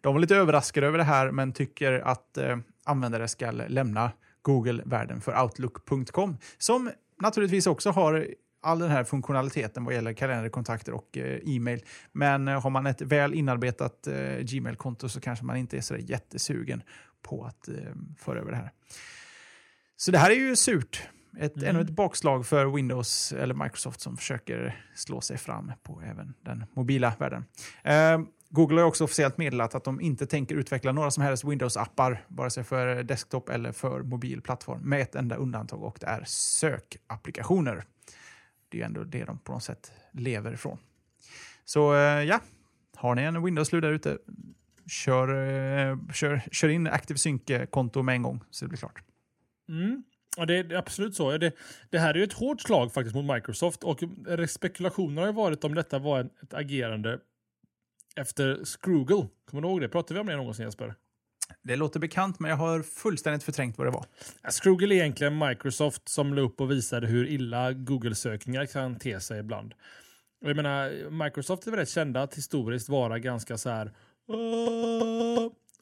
de 0.00 0.14
var 0.14 0.18
lite 0.18 0.36
överraskade 0.36 0.86
över 0.86 0.98
det 0.98 1.04
här 1.04 1.30
men 1.30 1.52
tycker 1.52 1.92
att 1.92 2.38
användare 2.84 3.28
ska 3.28 3.50
lämna 3.50 4.10
Google-världen 4.42 5.20
för 5.20 5.42
Outlook.com 5.42 6.36
som 6.58 6.90
naturligtvis 7.20 7.66
också 7.66 7.90
har 7.90 8.26
all 8.62 8.78
den 8.78 8.90
här 8.90 9.04
funktionaliteten 9.04 9.84
vad 9.84 9.94
gäller 9.94 10.12
kalenderkontakter 10.12 10.92
och 10.92 11.18
eh, 11.18 11.40
e-mail. 11.44 11.84
Men 12.12 12.48
eh, 12.48 12.62
har 12.62 12.70
man 12.70 12.86
ett 12.86 13.02
väl 13.02 13.34
inarbetat 13.34 14.06
eh, 14.06 14.38
Gmail-konto 14.38 15.08
så 15.08 15.20
kanske 15.20 15.44
man 15.44 15.56
inte 15.56 15.76
är 15.76 15.80
så 15.80 15.96
jättesugen 15.96 16.82
på 17.22 17.44
att 17.44 17.68
föra 18.18 18.40
över 18.40 18.50
det 18.50 18.56
här. 18.56 18.70
Så 19.96 20.10
det 20.10 20.18
här 20.18 20.30
är 20.30 20.34
ju 20.34 20.56
surt. 20.56 21.08
Ett, 21.38 21.56
mm. 21.56 21.68
Ännu 21.68 21.80
ett 21.80 21.90
bakslag 21.90 22.46
för 22.46 22.66
Windows 22.66 23.32
eller 23.32 23.54
Microsoft 23.54 24.00
som 24.00 24.16
försöker 24.16 24.84
slå 24.94 25.20
sig 25.20 25.38
fram 25.38 25.72
på 25.82 26.02
även 26.04 26.34
den 26.44 26.64
mobila 26.76 27.12
världen. 27.18 27.44
Eh, 27.84 28.20
Google 28.52 28.80
har 28.80 28.88
också 28.88 29.04
officiellt 29.04 29.38
meddelat 29.38 29.74
att 29.74 29.84
de 29.84 30.00
inte 30.00 30.26
tänker 30.26 30.54
utveckla 30.54 30.92
några 30.92 31.10
som 31.10 31.22
helst 31.22 31.44
Windows-appar, 31.44 32.18
vare 32.28 32.50
sig 32.50 32.64
för 32.64 33.02
desktop 33.02 33.48
eller 33.48 33.72
för 33.72 34.02
mobil 34.02 34.40
plattform, 34.40 34.80
med 34.82 35.00
ett 35.00 35.14
enda 35.14 35.36
undantag 35.36 35.82
och 35.82 35.96
det 36.00 36.06
är 36.06 36.24
sökapplikationer. 36.26 37.84
Det 38.68 38.76
är 38.76 38.80
ju 38.80 38.86
ändå 38.86 39.04
det 39.04 39.24
de 39.24 39.38
på 39.38 39.52
något 39.52 39.62
sätt 39.62 39.92
lever 40.12 40.52
ifrån. 40.52 40.78
Så 41.64 41.94
eh, 41.94 42.00
ja, 42.00 42.40
har 42.96 43.14
ni 43.14 43.22
en 43.22 43.44
Windows-lur 43.44 43.80
där 43.80 43.92
ute, 43.92 44.18
kör, 44.86 45.28
eh, 45.28 45.98
kör, 46.12 46.42
kör 46.52 46.68
in 46.68 46.86
Active 46.86 47.18
Sync-konto 47.18 48.02
med 48.02 48.14
en 48.14 48.22
gång 48.22 48.40
så 48.50 48.64
det 48.64 48.68
blir 48.68 48.78
klart. 48.78 49.02
Mm. 49.68 50.02
Ja, 50.36 50.46
det 50.46 50.56
är 50.56 50.74
absolut 50.74 51.14
så. 51.14 51.38
Det, 51.38 51.52
det, 51.90 51.98
här 51.98 52.14
är 52.14 52.18
ju 52.18 52.24
ett 52.24 52.32
hårt 52.32 52.60
slag 52.60 52.92
faktiskt 52.92 53.16
mot 53.16 53.34
Microsoft 53.34 53.84
och 53.84 54.00
spekulationer 54.48 55.22
har 55.22 55.28
ju 55.28 55.34
varit 55.34 55.64
om 55.64 55.74
detta 55.74 55.98
var 55.98 56.20
ett 56.42 56.54
agerande 56.54 57.20
efter 58.16 58.64
Scroogle. 58.64 59.26
Kommer 59.50 59.62
du 59.62 59.68
ihåg 59.68 59.80
det? 59.80 59.88
Pratade 59.88 60.14
vi 60.14 60.20
om 60.20 60.26
det 60.26 60.36
någonsin 60.36 60.64
Jesper? 60.64 60.94
Det 61.62 61.76
låter 61.76 62.00
bekant, 62.00 62.38
men 62.38 62.50
jag 62.50 62.56
har 62.56 62.82
fullständigt 62.82 63.42
förträngt 63.42 63.78
vad 63.78 63.86
det 63.86 63.90
var. 63.90 64.06
Scroogle 64.50 64.94
är 64.94 64.98
egentligen 64.98 65.38
Microsoft 65.38 66.08
som 66.08 66.34
la 66.34 66.40
upp 66.40 66.60
och 66.60 66.70
visade 66.70 67.06
hur 67.06 67.26
illa 67.26 67.72
Google-sökningar 67.72 68.66
kan 68.66 68.98
te 68.98 69.20
sig 69.20 69.40
ibland. 69.40 69.74
jag 70.40 70.56
menar, 70.56 71.10
Microsoft 71.24 71.66
är 71.66 71.70
väl 71.70 71.80
rätt 71.80 71.88
kända 71.88 72.22
att 72.22 72.34
historiskt 72.34 72.88
vara 72.88 73.18
ganska 73.18 73.58
så 73.58 73.70
här 73.70 73.92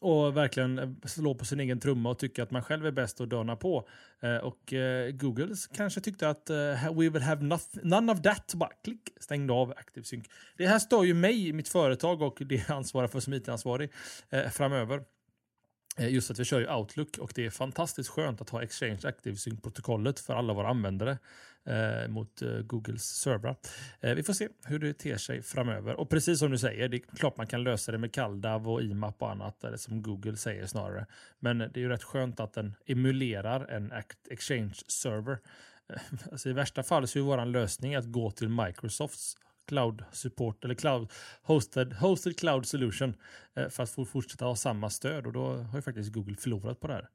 och 0.01 0.37
verkligen 0.37 0.79
eh, 0.79 0.89
slå 1.05 1.35
på 1.35 1.45
sin 1.45 1.61
egen 1.61 1.81
trumma 1.81 2.11
och 2.11 2.19
tycka 2.19 2.43
att 2.43 2.51
man 2.51 2.63
själv 2.63 2.87
är 2.87 2.91
bäst 2.91 3.21
att 3.21 3.31
döna 3.31 3.57
på. 3.57 3.89
Eh, 4.21 4.37
och 4.37 4.73
eh, 4.73 5.11
Google 5.11 5.55
kanske 5.75 6.01
tyckte 6.01 6.29
att 6.29 6.51
we 6.97 7.09
will 7.09 7.23
have 7.23 7.45
nothing, 7.45 7.81
none 7.85 8.13
of 8.13 8.23
that. 8.23 8.55
Bara 8.55 8.71
klick, 8.85 9.11
stängde 9.21 9.53
av 9.53 9.71
ActiveSync. 9.71 10.27
Det 10.57 10.67
här 10.67 10.79
står 10.79 11.07
ju 11.07 11.15
mig, 11.15 11.53
mitt 11.53 11.69
företag 11.69 12.23
och 12.23 12.39
det 12.41 12.55
jag 12.69 12.77
ansvarar 12.77 13.09
för 13.09 13.21
som 13.21 13.35
IT-ansvarig 13.35 13.91
framöver. 14.53 15.03
Eh, 15.99 16.09
just 16.15 16.31
att 16.31 16.39
vi 16.39 16.45
kör 16.45 16.61
ju 16.61 16.75
Outlook 16.75 17.19
och 17.19 17.33
det 17.35 17.47
är 17.47 17.51
fantastiskt 17.51 18.11
skönt 18.11 18.41
att 18.41 18.51
ha 18.51 18.63
Exchange 18.63 19.01
Active 19.05 19.37
Sync-protokollet 19.37 20.21
för 20.21 20.35
alla 20.35 20.53
våra 20.53 20.69
användare 20.69 21.19
eh, 21.65 22.09
mot 22.09 22.43
eh, 22.43 22.59
Googles 22.59 23.05
servrar. 23.05 23.57
Eh, 24.01 24.15
vi 24.15 24.23
får 24.23 24.33
se 24.33 24.49
hur 24.65 24.79
det 24.79 24.95
ter 24.95 25.17
sig 25.17 25.43
framöver. 25.43 25.95
Och 25.95 26.11
precis 26.11 26.39
som 26.39 26.51
du 26.51 26.59
säger, 26.59 26.89
det 26.89 26.97
är 26.97 27.17
klart 27.17 27.37
man 27.37 27.47
kan 27.47 27.63
lösa 27.63 27.93
det 27.93 27.99
med 27.99 28.13
CalDAV 28.13 28.69
och 28.69 28.83
IMAP 28.83 29.23
och 29.23 29.31
annat, 29.31 29.65
eller 29.65 29.77
som 29.77 30.03
Google 30.03 30.37
säger 30.37 30.67
snarare. 30.67 31.07
Men 31.39 31.59
det 31.59 31.77
är 31.77 31.79
ju 31.79 31.89
rätt 31.89 32.05
skönt 32.05 32.41
att 32.41 32.53
den 32.53 32.75
emulerar 32.87 33.67
en 33.67 33.93
Exchange-server. 34.31 35.39
Alltså 36.33 36.49
I 36.49 36.53
värsta 36.53 36.83
fall 36.83 37.09
så 37.09 37.19
är 37.19 37.23
vår 37.23 37.45
lösning 37.45 37.95
att 37.95 38.05
gå 38.05 38.31
till 38.31 38.49
Microsofts 38.49 39.37
cloud 39.69 40.05
support 40.13 40.65
eller 40.65 40.75
cloud 40.75 41.13
hosted, 41.43 41.93
hosted 41.93 42.39
cloud 42.39 42.67
solution 42.67 43.17
eh, 43.57 43.69
för 43.69 43.83
att 43.83 43.91
få 43.91 44.05
fortsätta 44.05 44.45
ha 44.45 44.57
samma 44.57 44.91
stöd 44.91 45.27
och 45.27 45.33
då 45.33 45.57
har 45.57 45.79
ju 45.79 45.83
faktiskt 45.83 46.13
Google 46.13 46.37
förlorat 46.37 46.81
på 46.81 46.87
det 46.87 46.95
här. 46.95 47.09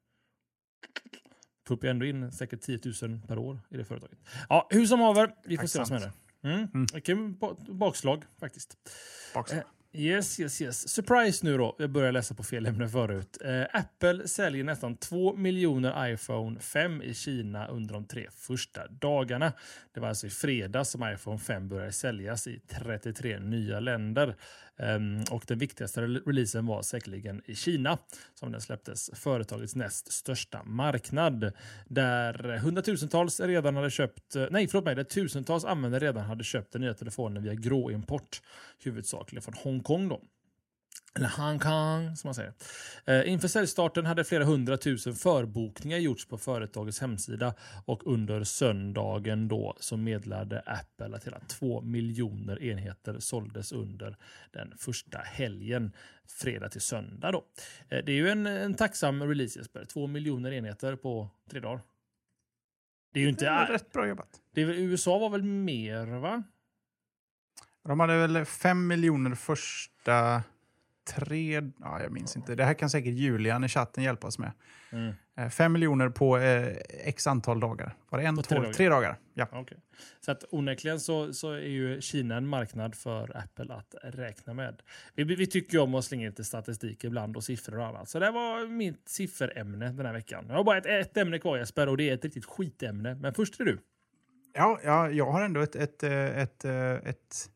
Pumpar 1.68 1.88
ändå 1.88 2.06
in 2.06 2.32
säkert 2.32 2.60
10 2.60 2.80
000 3.02 3.20
per 3.28 3.38
år 3.38 3.60
i 3.70 3.76
det 3.76 3.84
företaget. 3.84 4.18
Ja, 4.48 4.66
hur 4.70 4.86
som 4.86 5.00
haver, 5.00 5.34
vi 5.44 5.56
får 5.56 5.66
se 5.66 5.78
vad 5.78 5.88
som 5.88 5.96
händer. 5.96 6.12
Mm. 6.42 6.68
Mm. 6.74 6.86
Okej, 6.94 7.16
bakslag 7.74 8.24
faktiskt. 8.38 8.76
Bakslag. 9.34 9.62
Yes, 9.96 10.40
yes, 10.40 10.60
yes. 10.60 10.88
Surprise 10.88 11.46
nu 11.46 11.58
då. 11.58 11.76
Jag 11.78 11.90
började 11.90 12.12
läsa 12.12 12.34
på 12.34 12.42
fel 12.42 12.66
ämne 12.66 12.88
förut. 12.88 13.38
Eh, 13.44 13.62
Apple 13.72 14.28
säljer 14.28 14.64
nästan 14.64 14.96
2 14.96 15.36
miljoner 15.36 16.12
iPhone 16.12 16.60
5 16.60 17.02
i 17.02 17.14
Kina 17.14 17.66
under 17.66 17.94
de 17.94 18.04
tre 18.04 18.28
första 18.32 18.88
dagarna. 18.88 19.52
Det 19.94 20.00
var 20.00 20.08
alltså 20.08 20.26
i 20.26 20.30
fredags 20.30 20.90
som 20.90 21.12
iPhone 21.12 21.38
5 21.38 21.68
började 21.68 21.92
säljas 21.92 22.46
i 22.46 22.60
33 22.68 23.38
nya 23.38 23.80
länder. 23.80 24.36
Um, 24.76 25.24
och 25.30 25.44
den 25.46 25.58
viktigaste 25.58 26.02
releasen 26.02 26.66
var 26.66 26.82
säkerligen 26.82 27.42
i 27.46 27.54
Kina 27.54 27.98
som 28.34 28.52
den 28.52 28.60
släpptes, 28.60 29.10
företagets 29.14 29.74
näst 29.74 30.12
största 30.12 30.62
marknad. 30.64 31.52
Där 31.86 32.58
hundratusentals 32.58 33.40
redan 33.40 33.76
hade 33.76 33.90
köpt, 33.90 34.36
eh, 34.36 34.46
nej 34.50 34.68
förlåt 34.68 34.84
mig, 34.84 34.94
där 34.94 35.04
tusentals 35.04 35.64
användare 35.64 36.04
redan 36.04 36.24
hade 36.24 36.44
köpt 36.44 36.72
den 36.72 36.82
nya 36.82 36.94
telefonen 36.94 37.42
via 37.42 37.54
gråimport, 37.54 38.42
huvudsakligen 38.84 39.42
från 39.42 39.54
Hongkong. 39.54 40.08
Då. 40.08 40.20
Eller 41.16 41.28
Hong 41.28 41.58
Kong, 41.58 42.16
som 42.16 42.28
man 42.28 42.34
säger. 42.34 42.52
Eh, 43.04 43.32
inför 43.32 43.48
säljstarten 43.48 44.06
hade 44.06 44.24
flera 44.24 44.44
hundratusen 44.44 45.14
förbokningar 45.14 45.98
gjorts 45.98 46.26
på 46.26 46.38
företagets 46.38 47.00
hemsida 47.00 47.54
och 47.84 48.06
under 48.06 48.44
söndagen 48.44 49.48
då 49.48 49.76
så 49.80 49.96
meddelade 49.96 50.60
Apple 50.60 51.16
att 51.16 51.26
hela 51.26 51.40
två 51.40 51.80
miljoner 51.80 52.62
enheter 52.62 53.18
såldes 53.18 53.72
under 53.72 54.16
den 54.52 54.72
första 54.78 55.18
helgen, 55.18 55.92
fredag 56.26 56.68
till 56.68 56.80
söndag. 56.80 57.32
Då. 57.32 57.44
Eh, 57.88 58.04
det 58.04 58.12
är 58.12 58.16
ju 58.16 58.28
en, 58.28 58.46
en 58.46 58.74
tacksam 58.74 59.22
release 59.22 59.58
Jesper, 59.58 59.84
två 59.84 60.06
miljoner 60.06 60.52
enheter 60.52 60.96
på 60.96 61.30
tre 61.50 61.60
dagar. 61.60 61.80
Det 63.12 63.20
är 63.20 63.22
ju 63.22 63.28
inte... 63.28 63.44
Det 63.44 63.50
är 63.50 63.66
rätt 63.66 63.92
bra 63.92 64.08
jobbat. 64.08 64.40
Det 64.54 64.62
är, 64.62 64.68
USA 64.68 65.18
var 65.18 65.30
väl 65.30 65.42
mer 65.42 66.06
va? 66.06 66.42
De 67.84 68.00
hade 68.00 68.26
väl 68.26 68.44
fem 68.44 68.86
miljoner 68.86 69.34
första 69.34 70.42
tre, 71.04 71.62
ja, 71.80 72.02
jag 72.02 72.12
minns 72.12 72.36
inte. 72.36 72.54
Det 72.54 72.64
här 72.64 72.74
kan 72.74 72.90
säkert 72.90 73.14
Julian 73.14 73.64
i 73.64 73.68
chatten 73.68 74.04
hjälpa 74.04 74.26
oss 74.26 74.38
med. 74.38 74.52
Mm. 74.92 75.12
Eh, 75.36 75.48
fem 75.48 75.72
miljoner 75.72 76.08
på 76.08 76.38
eh, 76.38 76.76
x 76.88 77.26
antal 77.26 77.60
dagar. 77.60 77.96
Var 78.08 78.18
det 78.18 78.24
en, 78.24 78.36
två, 78.36 78.42
tre 78.42 78.58
dagar? 78.58 78.72
Tre 78.72 78.88
dagar. 78.88 79.18
Ja. 79.34 79.60
Okay. 79.60 79.78
Så 80.20 80.32
att 80.32 80.44
onekligen 80.50 81.00
så, 81.00 81.32
så 81.32 81.52
är 81.52 81.58
ju 81.58 82.00
Kina 82.00 82.36
en 82.36 82.46
marknad 82.46 82.94
för 82.94 83.36
Apple 83.36 83.74
att 83.74 83.94
räkna 84.02 84.54
med. 84.54 84.82
Vi, 85.14 85.24
vi 85.24 85.46
tycker 85.46 85.72
ju 85.72 85.78
om 85.78 85.94
att 85.94 86.04
slänga 86.04 86.28
lite 86.28 86.44
statistik 86.44 87.04
ibland 87.04 87.36
och 87.36 87.44
siffror 87.44 87.78
och 87.78 87.86
annat. 87.86 88.08
Så 88.08 88.18
det 88.18 88.30
var 88.30 88.66
mitt 88.66 89.08
sifferämne 89.08 89.92
den 89.92 90.06
här 90.06 90.12
veckan. 90.12 90.44
Jag 90.48 90.54
har 90.54 90.64
bara 90.64 90.78
ett, 90.78 90.86
ett 90.86 91.16
ämne 91.16 91.38
kvar 91.38 91.56
Jesper 91.56 91.88
och 91.88 91.96
det 91.96 92.10
är 92.10 92.14
ett 92.14 92.24
riktigt 92.24 92.44
skitämne. 92.44 93.14
Men 93.14 93.34
först 93.34 93.60
är 93.60 93.64
du. 93.64 93.78
Ja, 94.52 94.80
ja 94.84 95.10
jag 95.10 95.30
har 95.32 95.42
ändå 95.42 95.60
ett, 95.60 95.76
ett, 95.76 96.02
ett, 96.02 96.64
ett, 96.64 97.06
ett 97.06 97.50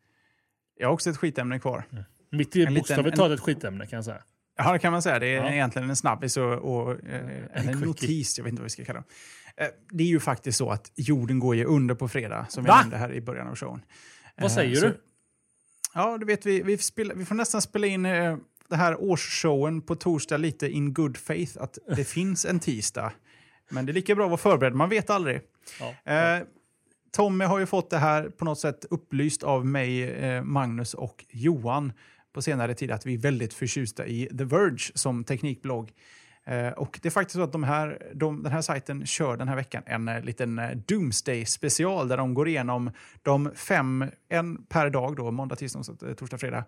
jag 0.77 0.89
har 0.89 0.93
också 0.93 1.11
ett 1.11 1.17
skitämne 1.17 1.59
kvar. 1.59 1.85
Mm. 1.93 2.05
Mitt 2.31 2.57
i 2.57 2.67
bokstavligt 2.67 3.17
talat 3.17 3.39
ett 3.39 3.45
skitämne 3.45 3.87
kan 3.87 3.97
jag 3.97 4.05
säga. 4.05 4.23
Ja, 4.57 4.73
det 4.73 4.79
kan 4.79 4.93
man 4.93 5.03
säga. 5.03 5.19
Det 5.19 5.27
är 5.27 5.45
ja. 5.45 5.51
egentligen 5.51 5.91
en 5.91 5.97
snabbis 5.97 6.37
och, 6.37 6.53
och 6.53 6.91
eh, 6.91 7.29
en, 7.53 7.69
en 7.69 7.81
notis. 7.81 8.39
Jag 8.39 8.45
vet 8.45 8.51
inte 8.51 8.63
vad 8.63 8.67
vi 8.67 8.71
ska 8.71 8.85
kalla 8.85 9.01
det. 9.01 9.05
Eh, 9.65 9.71
det 9.91 10.05
är 10.05 10.09
ju 10.09 10.21
faktiskt 10.21 10.59
så 10.59 10.71
att 10.71 10.93
jorden 10.95 11.39
går 11.39 11.57
ju 11.57 11.65
under 11.65 11.95
på 11.95 12.09
fredag, 12.09 12.47
som 12.49 12.65
vi 12.65 12.71
nämnde 12.71 12.97
här 12.97 13.13
i 13.13 13.21
början 13.21 13.49
av 13.49 13.57
showen. 13.57 13.81
Vad 14.37 14.53
säger 14.53 14.77
eh, 14.77 14.81
så, 14.81 14.87
du? 14.87 15.01
Ja, 15.95 16.19
du 16.19 16.27
vet, 16.27 16.47
vi, 16.47 16.63
vi, 16.63 16.79
spela, 16.79 17.15
vi 17.15 17.25
får 17.25 17.35
nästan 17.35 17.63
spela 17.63 17.87
in 17.87 18.07
eh, 18.07 18.37
den 18.69 18.79
här 18.79 19.03
årsshowen 19.03 19.81
på 19.81 19.95
torsdag 19.95 20.37
lite 20.37 20.69
in 20.71 20.95
good 20.95 21.17
faith, 21.17 21.63
att 21.63 21.79
det 21.97 22.05
finns 22.09 22.45
en 22.45 22.61
tisdag. 22.61 23.13
Men 23.69 23.87
det 23.87 23.93
är 23.93 23.95
lika 23.95 24.15
bra 24.15 24.25
att 24.25 24.31
vara 24.31 24.39
förberedd, 24.39 24.75
man 24.75 24.89
vet 24.89 25.11
aldrig. 25.11 25.41
Ja. 25.81 26.13
Eh, 26.13 26.43
Tommy 27.13 27.45
har 27.45 27.59
ju 27.59 27.67
fått 27.67 27.91
det 27.91 27.99
här 27.99 28.29
på 28.29 28.45
något 28.45 28.61
sätt 28.61 28.85
upplyst 28.91 29.43
av 29.43 29.67
mig, 29.67 30.43
Magnus 30.43 30.95
och 30.95 31.25
Johan 31.31 31.93
på 32.39 32.43
senare 32.43 32.75
tid 32.75 32.91
att 32.91 33.07
vi 33.07 33.15
är 33.15 33.19
väldigt 33.19 33.55
förtjusta 33.55 34.07
i 34.07 34.27
The 34.39 34.45
Verge 34.45 34.93
som 34.95 35.25
teknikblogg. 35.25 35.93
Eh, 36.47 36.69
och 36.69 36.99
det 37.03 37.09
är 37.09 37.11
faktiskt 37.11 37.35
så 37.35 37.43
att 37.43 37.53
de 37.53 37.63
här, 37.63 38.13
de, 38.15 38.43
den 38.43 38.53
här 38.53 38.61
sajten 38.61 39.07
kör 39.07 39.37
den 39.37 39.49
här 39.49 39.57
veckan 39.57 39.83
en 39.87 40.09
eh, 40.09 40.23
liten 40.23 40.59
eh, 40.59 40.71
Doomsday 40.71 41.45
special 41.45 42.09
där 42.09 42.17
de 42.17 42.35
går 42.35 42.49
igenom 42.49 42.91
de 43.23 43.51
fem, 43.55 44.05
en 44.29 44.65
per 44.65 44.91
dag 44.91 45.17
då, 45.17 45.31
måndag, 45.31 45.57
tisdag, 45.57 45.83
torsdag, 46.17 46.39
fredag, 46.39 46.65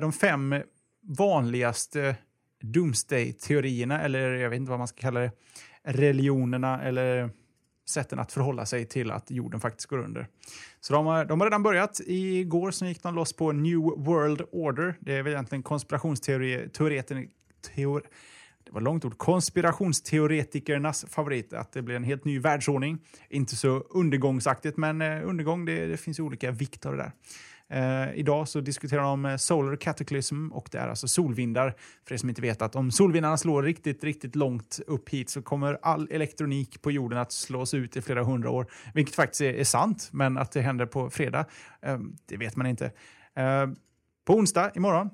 de 0.00 0.12
fem 0.12 0.54
vanligaste 1.18 2.16
Doomsday-teorierna, 2.62 4.00
eller 4.02 4.34
jag 4.34 4.50
vet 4.50 4.56
inte 4.56 4.70
vad 4.70 4.78
man 4.78 4.88
ska 4.88 5.00
kalla 5.00 5.20
det, 5.20 5.32
religionerna 5.82 6.82
eller 6.82 7.30
sätten 7.90 8.18
att 8.18 8.32
förhålla 8.32 8.66
sig 8.66 8.84
till 8.84 9.10
att 9.10 9.30
jorden 9.30 9.60
faktiskt 9.60 9.88
går 9.88 9.98
under. 9.98 10.26
Så 10.80 10.92
de 10.92 11.06
har, 11.06 11.24
de 11.24 11.40
har 11.40 11.46
redan 11.46 11.62
börjat. 11.62 12.00
Igår 12.06 12.70
så 12.70 12.86
gick 12.86 13.02
de 13.02 13.14
loss 13.14 13.32
på 13.32 13.52
New 13.52 13.78
World 13.78 14.42
Order. 14.52 14.94
Det 15.00 15.16
är 15.16 15.22
väl 15.22 15.32
egentligen 15.32 15.62
konspirationsteoretiker... 15.62 17.28
Teor, 17.74 18.02
det 18.64 18.72
var 18.72 18.80
långt 18.80 19.04
ord. 19.04 19.18
Konspirationsteoretikernas 19.18 21.04
favorit. 21.08 21.52
Att 21.52 21.72
det 21.72 21.82
blir 21.82 21.96
en 21.96 22.04
helt 22.04 22.24
ny 22.24 22.38
världsordning. 22.38 22.98
Inte 23.28 23.56
så 23.56 23.68
undergångsaktigt, 23.78 24.76
men 24.76 25.02
eh, 25.02 25.28
undergång, 25.28 25.64
det, 25.64 25.86
det 25.86 25.96
finns 25.96 26.18
ju 26.18 26.22
olika 26.22 26.50
vikt 26.50 26.86
av 26.86 26.92
det 26.92 26.98
där. 26.98 27.12
Eh, 27.70 28.14
idag 28.14 28.48
så 28.48 28.60
diskuterar 28.60 29.02
de 29.02 29.24
eh, 29.24 29.36
Solar 29.36 29.76
Cataclysm 29.76 30.48
och 30.52 30.68
det 30.72 30.78
är 30.78 30.88
alltså 30.88 31.08
solvindar. 31.08 31.74
För 32.06 32.14
er 32.14 32.18
som 32.18 32.28
inte 32.28 32.42
vet 32.42 32.62
att 32.62 32.76
om 32.76 32.90
solvindarna 32.90 33.36
slår 33.36 33.62
riktigt, 33.62 34.04
riktigt 34.04 34.36
långt 34.36 34.80
upp 34.86 35.08
hit 35.08 35.30
så 35.30 35.42
kommer 35.42 35.78
all 35.82 36.08
elektronik 36.10 36.82
på 36.82 36.90
jorden 36.90 37.18
att 37.18 37.32
slås 37.32 37.74
ut 37.74 37.96
i 37.96 38.02
flera 38.02 38.24
hundra 38.24 38.50
år. 38.50 38.66
Vilket 38.94 39.14
faktiskt 39.14 39.40
är, 39.40 39.54
är 39.54 39.64
sant, 39.64 40.08
men 40.12 40.38
att 40.38 40.52
det 40.52 40.60
händer 40.60 40.86
på 40.86 41.10
fredag, 41.10 41.44
eh, 41.82 41.98
det 42.26 42.36
vet 42.36 42.56
man 42.56 42.66
inte. 42.66 42.84
Eh, 43.36 43.66
på 44.26 44.34
onsdag 44.34 44.70
imorgon 44.74 45.10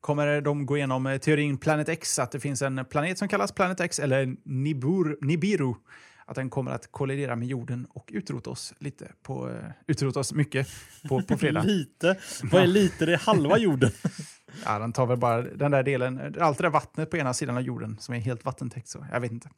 kommer 0.00 0.40
de 0.40 0.66
gå 0.66 0.76
igenom 0.76 1.06
eh, 1.06 1.18
teorin 1.18 1.58
Planet 1.58 1.88
X, 1.88 2.18
att 2.18 2.32
det 2.32 2.40
finns 2.40 2.62
en 2.62 2.84
planet 2.90 3.18
som 3.18 3.28
kallas 3.28 3.52
Planet 3.52 3.80
X, 3.80 3.98
eller 3.98 4.36
Nibur, 4.44 5.18
Nibiru, 5.20 5.74
att 6.30 6.36
den 6.36 6.50
kommer 6.50 6.70
att 6.70 6.92
kollidera 6.92 7.36
med 7.36 7.48
jorden 7.48 7.86
och 7.90 8.10
utrota 8.12 8.50
oss 8.50 8.74
lite 8.78 9.12
på, 9.22 9.50
eh, 9.50 9.54
utrota 9.86 10.20
oss 10.20 10.32
mycket 10.32 10.68
på, 11.08 11.22
på 11.22 11.38
fredag. 11.38 11.62
lite? 11.66 12.16
Vad 12.42 12.62
är 12.62 12.66
lite? 12.66 13.06
Det 13.06 13.12
är 13.12 13.18
halva 13.18 13.58
jorden. 13.58 13.90
ja, 14.64 14.78
den 14.78 14.92
tar 14.92 15.06
väl 15.06 15.18
bara 15.18 15.42
den 15.42 15.70
där 15.70 15.82
delen, 15.82 16.34
allt 16.40 16.58
det 16.58 16.64
där 16.64 16.70
vattnet 16.70 17.10
på 17.10 17.16
ena 17.16 17.34
sidan 17.34 17.56
av 17.56 17.62
jorden 17.62 17.96
som 18.00 18.14
är 18.14 18.18
helt 18.18 18.44
vattentäckt. 18.44 18.88
Så 18.88 19.06
jag 19.12 19.20
vet 19.20 19.32
inte. 19.32 19.48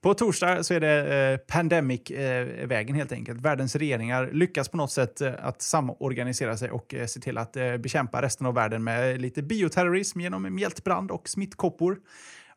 På 0.00 0.14
torsdag 0.14 0.62
så 0.62 0.74
är 0.74 0.80
det 0.80 1.16
eh, 1.16 1.36
pandemic-vägen 1.36 2.96
helt 2.96 3.12
enkelt. 3.12 3.40
Världens 3.40 3.76
regeringar 3.76 4.30
lyckas 4.32 4.68
på 4.68 4.76
något 4.76 4.92
sätt 4.92 5.20
eh, 5.20 5.32
att 5.38 5.62
samorganisera 5.62 6.56
sig 6.56 6.70
och 6.70 6.94
eh, 6.94 7.06
se 7.06 7.20
till 7.20 7.38
att 7.38 7.56
eh, 7.56 7.76
bekämpa 7.76 8.22
resten 8.22 8.46
av 8.46 8.54
världen 8.54 8.84
med 8.84 9.20
lite 9.20 9.42
bioterrorism 9.42 10.20
genom 10.20 10.54
mjältbrand 10.54 11.10
och 11.10 11.28
smittkoppor. 11.28 11.98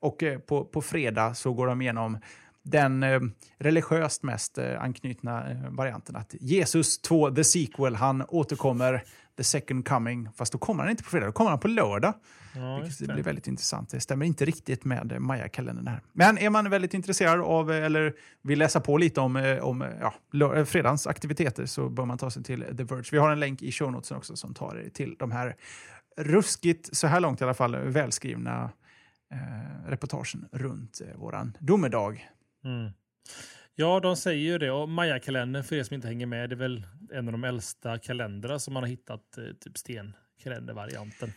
Och 0.01 0.23
eh, 0.23 0.39
på, 0.39 0.65
på 0.65 0.81
fredag 0.81 1.33
så 1.33 1.53
går 1.53 1.67
de 1.67 1.81
igenom 1.81 2.17
den 2.63 3.03
eh, 3.03 3.19
religiöst 3.57 4.23
mest 4.23 4.57
eh, 4.57 4.81
anknutna 4.81 5.51
eh, 5.51 5.69
varianten 5.69 6.15
att 6.15 6.35
Jesus 6.39 7.01
2, 7.01 7.31
the 7.31 7.43
sequel, 7.43 7.95
han 7.95 8.23
återkommer 8.27 9.03
the 9.38 9.43
second 9.43 9.88
coming. 9.88 10.29
Fast 10.35 10.51
då 10.51 10.57
kommer 10.57 10.83
han 10.83 10.91
inte 10.91 11.03
på 11.03 11.09
fredag, 11.09 11.25
då 11.25 11.31
kommer 11.31 11.49
han 11.49 11.59
på 11.59 11.67
lördag. 11.67 12.13
Ja, 12.55 12.79
Vilket 12.83 13.07
det 13.07 13.13
blir 13.13 13.23
väldigt 13.23 13.47
intressant. 13.47 13.89
Det 13.89 13.99
stämmer 13.99 14.25
inte 14.25 14.45
riktigt 14.45 14.85
med 14.85 15.21
Maya-kalendern 15.21 15.88
här. 15.88 16.01
Men 16.13 16.38
är 16.38 16.49
man 16.49 16.69
väldigt 16.69 16.93
intresserad 16.93 17.39
av 17.41 17.71
eller 17.71 18.13
vill 18.41 18.59
läsa 18.59 18.79
på 18.79 18.97
lite 18.97 19.21
om, 19.21 19.59
om 19.61 19.85
ja, 19.99 20.65
fredagens 20.65 21.07
aktiviteter 21.07 21.65
så 21.65 21.89
bör 21.89 22.05
man 22.05 22.17
ta 22.17 22.31
sig 22.31 22.43
till 22.43 22.65
The 22.77 22.83
Verge. 22.83 23.09
Vi 23.11 23.17
har 23.17 23.31
en 23.31 23.39
länk 23.39 23.61
i 23.61 23.71
show 23.71 23.91
notesen 23.91 24.17
också 24.17 24.35
som 24.35 24.53
tar 24.53 24.75
er 24.75 24.89
till 24.89 25.15
de 25.19 25.31
här 25.31 25.55
ruskigt, 26.17 26.95
så 26.95 27.07
här 27.07 27.19
långt 27.19 27.41
i 27.41 27.43
alla 27.43 27.53
fall, 27.53 27.75
välskrivna 27.75 28.71
eh, 29.31 29.89
reportagen 29.89 30.45
runt 30.51 31.01
eh, 31.01 31.19
våran 31.19 31.57
domedag. 31.59 32.27
Mm. 32.65 32.91
Ja, 33.75 33.99
de 33.99 34.15
säger 34.15 34.51
ju 34.51 34.57
det. 34.57 34.71
Och 34.71 34.89
Maya-kalendern, 34.89 35.63
för 35.63 35.75
er 35.75 35.83
som 35.83 35.95
inte 35.95 36.07
hänger 36.07 36.25
med, 36.25 36.49
det 36.49 36.53
är 36.53 36.57
väl 36.57 36.85
en 37.11 37.27
av 37.27 37.31
de 37.31 37.43
äldsta 37.43 37.97
kalendrarna 37.97 38.59
som 38.59 38.73
man 38.73 38.83
har 38.83 38.88
hittat, 38.88 39.38
eh, 39.38 39.43
typ 39.59 39.77
stenkalendervarianten. 39.77 41.33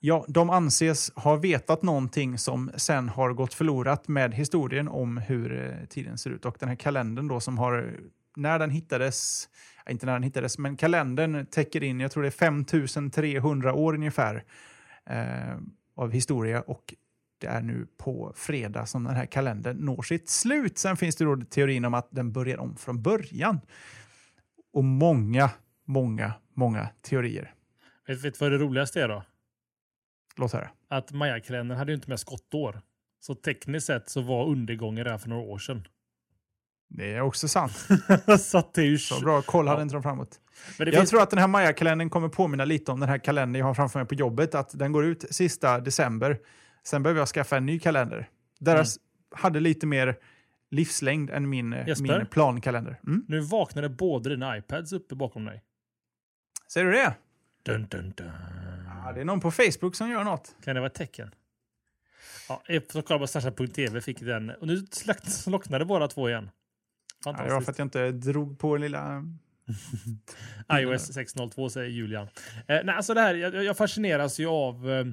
Ja, 0.00 0.24
de 0.28 0.50
anses 0.50 1.12
ha 1.14 1.36
vetat 1.36 1.82
någonting 1.82 2.38
som 2.38 2.70
sen 2.76 3.08
har 3.08 3.32
gått 3.32 3.54
förlorat 3.54 4.08
med 4.08 4.34
historien 4.34 4.88
om 4.88 5.16
hur 5.16 5.62
eh, 5.62 5.86
tiden 5.86 6.18
ser 6.18 6.30
ut. 6.30 6.44
Och 6.44 6.56
den 6.60 6.68
här 6.68 6.76
kalendern 6.76 7.28
då 7.28 7.40
som 7.40 7.58
har, 7.58 8.00
när 8.36 8.58
den 8.58 8.70
hittades, 8.70 9.48
inte 9.90 10.06
när 10.06 10.12
den 10.12 10.22
hittades, 10.22 10.58
men 10.58 10.76
kalendern 10.76 11.46
täcker 11.46 11.82
in, 11.82 12.00
jag 12.00 12.10
tror 12.10 12.22
det 12.22 12.28
är 12.28 12.30
5300 12.30 13.74
år 13.74 13.94
ungefär 13.94 14.44
eh, 15.10 15.56
av 15.96 16.12
historia 16.12 16.60
och 16.60 16.94
det 17.38 17.46
är 17.46 17.60
nu 17.62 17.86
på 17.98 18.32
fredag 18.36 18.86
som 18.86 19.04
den 19.04 19.16
här 19.16 19.26
kalendern 19.26 19.76
når 19.76 20.02
sitt 20.02 20.28
slut. 20.28 20.78
Sen 20.78 20.96
finns 20.96 21.16
det 21.16 21.24
då 21.24 21.36
teorin 21.50 21.84
om 21.84 21.94
att 21.94 22.08
den 22.10 22.32
börjar 22.32 22.58
om 22.58 22.76
från 22.76 23.02
början. 23.02 23.60
Och 24.72 24.84
många, 24.84 25.50
många, 25.84 26.32
många 26.54 26.88
teorier. 27.02 27.54
Vet 28.06 28.22
du 28.22 28.32
vad 28.40 28.50
det 28.50 28.58
roligaste 28.58 29.02
är 29.02 29.08
då? 29.08 29.22
Låt 30.36 30.52
höra. 30.52 30.70
Att 30.88 31.12
Maya-kalendern 31.12 31.78
hade 31.78 31.92
ju 31.92 31.96
inte 31.96 32.10
med 32.10 32.20
skottår. 32.20 32.80
Så 33.20 33.34
tekniskt 33.34 33.86
sett 33.86 34.10
så 34.10 34.20
var 34.20 34.46
undergången 34.46 35.04
redan 35.04 35.20
för 35.20 35.28
några 35.28 35.42
år 35.42 35.58
sedan. 35.58 35.88
Det 36.88 37.12
är 37.14 37.20
också 37.20 37.48
sant. 37.48 37.72
så 38.40 38.62
det 38.74 38.80
är 38.80 38.86
ju... 38.86 38.98
Så 38.98 39.20
bra 39.20 39.42
koll 39.42 39.68
hade 39.68 39.78
Ja. 39.80 39.82
inte 39.82 39.94
de 39.94 40.02
framåt. 40.02 40.40
Jag 40.78 40.94
finns... 40.94 41.10
tror 41.10 41.22
att 41.22 41.30
den 41.30 41.38
här 41.38 41.46
Maya-kalendern 41.46 42.10
kommer 42.10 42.28
påminna 42.28 42.64
lite 42.64 42.92
om 42.92 43.00
den 43.00 43.08
här 43.08 43.18
kalendern 43.18 43.58
jag 43.60 43.66
har 43.66 43.74
framför 43.74 43.98
mig 43.98 44.08
på 44.08 44.14
jobbet. 44.14 44.54
Att 44.54 44.78
den 44.78 44.92
går 44.92 45.04
ut 45.04 45.24
sista 45.30 45.80
december. 45.80 46.38
Sen 46.86 47.02
behöver 47.02 47.20
jag 47.20 47.28
skaffa 47.28 47.56
en 47.56 47.66
ny 47.66 47.78
kalender. 47.78 48.28
Deras 48.58 48.98
hade 49.30 49.60
lite 49.60 49.86
mer 49.86 50.18
livslängd 50.70 51.30
än 51.30 51.48
min, 51.48 51.72
Jesper? 51.86 52.18
min 52.18 52.26
plankalender. 52.26 53.00
Mm. 53.06 53.24
Nu 53.28 53.40
vaknade 53.40 53.88
båda 53.88 54.30
dina 54.30 54.58
iPads 54.58 54.92
uppe 54.92 55.14
bakom 55.14 55.44
dig. 55.44 55.62
Ser 56.68 56.84
du 56.84 56.92
det? 56.92 57.14
Dun, 57.62 57.86
dun, 57.90 58.12
dun. 58.16 58.30
Ja, 59.04 59.12
det 59.12 59.20
är 59.20 59.24
någon 59.24 59.40
på 59.40 59.50
Facebook 59.50 59.94
som 59.94 60.10
gör 60.10 60.24
något. 60.24 60.56
Kan 60.64 60.74
det 60.74 60.80
vara 60.80 60.90
ett 60.90 60.94
tecken? 60.94 61.30
Ja, 62.48 62.62
efter 62.66 62.98
att 62.98 63.06
kolla 63.06 63.18
på 63.18 63.26
Slashat.tv 63.26 64.00
fick 64.00 64.20
den... 64.20 64.50
Och 64.50 64.66
nu 64.66 64.86
slocknade 65.22 65.84
båda 65.84 66.08
två 66.08 66.28
igen. 66.28 66.50
Ja, 67.24 67.32
det 67.32 67.54
var 67.54 67.60
för 67.60 67.72
att 67.72 67.78
jag 67.78 67.86
inte 67.86 68.10
drog 68.10 68.58
på 68.58 68.76
lilla... 68.76 69.24
iOS 70.72 71.12
602 71.12 71.70
säger 71.70 71.90
Julian. 71.90 72.28
Eh, 72.66 72.80
nej, 72.84 72.94
alltså 72.94 73.14
det 73.14 73.20
här, 73.20 73.34
jag, 73.34 73.64
jag 73.64 73.76
fascineras 73.76 74.38
ju 74.38 74.46
av, 74.46 74.90
eh, 74.90 75.04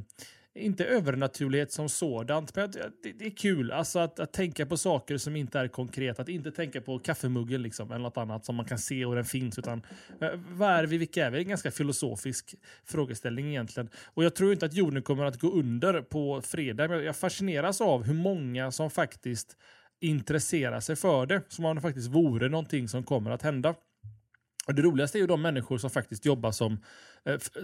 inte 0.55 0.85
övernaturlighet 0.85 1.71
som 1.71 1.89
sådant, 1.89 2.55
men 2.55 2.71
det, 2.71 3.13
det 3.19 3.25
är 3.25 3.29
kul 3.29 3.71
alltså 3.71 3.99
att, 3.99 4.19
att 4.19 4.33
tänka 4.33 4.65
på 4.65 4.77
saker 4.77 5.17
som 5.17 5.35
inte 5.35 5.59
är 5.59 5.67
konkreta. 5.67 6.21
Att 6.21 6.29
inte 6.29 6.51
tänka 6.51 6.81
på 6.81 6.99
kaffemuggen 6.99 7.61
liksom, 7.61 7.91
eller 7.91 8.03
något 8.03 8.17
annat 8.17 8.45
som 8.45 8.55
man 8.55 8.65
kan 8.65 8.77
se 8.77 9.05
och 9.05 9.15
den 9.15 9.25
finns. 9.25 9.59
Utan, 9.59 9.81
eh, 10.21 10.29
vad 10.49 10.69
är 10.69 10.83
vi, 10.83 10.97
vilka 10.97 11.25
är 11.25 11.31
vi? 11.31 11.37
Det 11.37 11.39
är 11.39 11.43
en 11.43 11.49
ganska 11.49 11.71
filosofisk 11.71 12.55
frågeställning 12.85 13.47
egentligen. 13.47 13.89
Och 14.05 14.23
jag 14.23 14.35
tror 14.35 14.53
inte 14.53 14.65
att 14.65 14.73
jorden 14.73 15.03
kommer 15.03 15.25
att 15.25 15.39
gå 15.39 15.51
under 15.51 16.01
på 16.01 16.41
fredag, 16.41 16.87
men 16.87 17.03
jag 17.03 17.15
fascineras 17.15 17.81
av 17.81 18.03
hur 18.03 18.13
många 18.13 18.71
som 18.71 18.89
faktiskt 18.89 19.57
intresserar 20.01 20.79
sig 20.79 20.95
för 20.95 21.25
det, 21.25 21.41
som 21.47 21.65
om 21.65 21.75
det 21.75 21.81
faktiskt 21.81 22.09
vore 22.09 22.49
någonting 22.49 22.87
som 22.87 23.03
kommer 23.03 23.31
att 23.31 23.41
hända. 23.41 23.75
Och 24.67 24.75
det 24.75 24.81
roligaste 24.81 25.17
är 25.17 25.19
ju 25.19 25.27
de 25.27 25.41
människor 25.41 25.77
som 25.77 25.89
faktiskt 25.89 26.25
jobbar 26.25 26.51
som, 26.51 26.77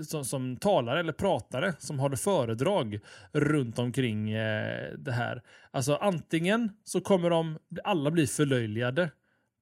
som, 0.08 0.26
som 0.26 0.58
talare 0.58 1.00
eller 1.00 1.14
pratare, 1.14 1.74
som 1.80 2.00
har 2.00 2.16
föredrag 2.16 3.00
runt 3.32 3.80
omkring 3.80 4.32
eh, 4.32 4.94
det 4.98 5.12
här. 5.12 5.44
Alltså 5.72 5.96
antingen 5.96 6.72
så 6.84 7.02
kommer 7.02 7.30
de 7.30 7.58
alla 7.84 8.12
bli 8.12 8.28
förlöjligade 8.28 9.12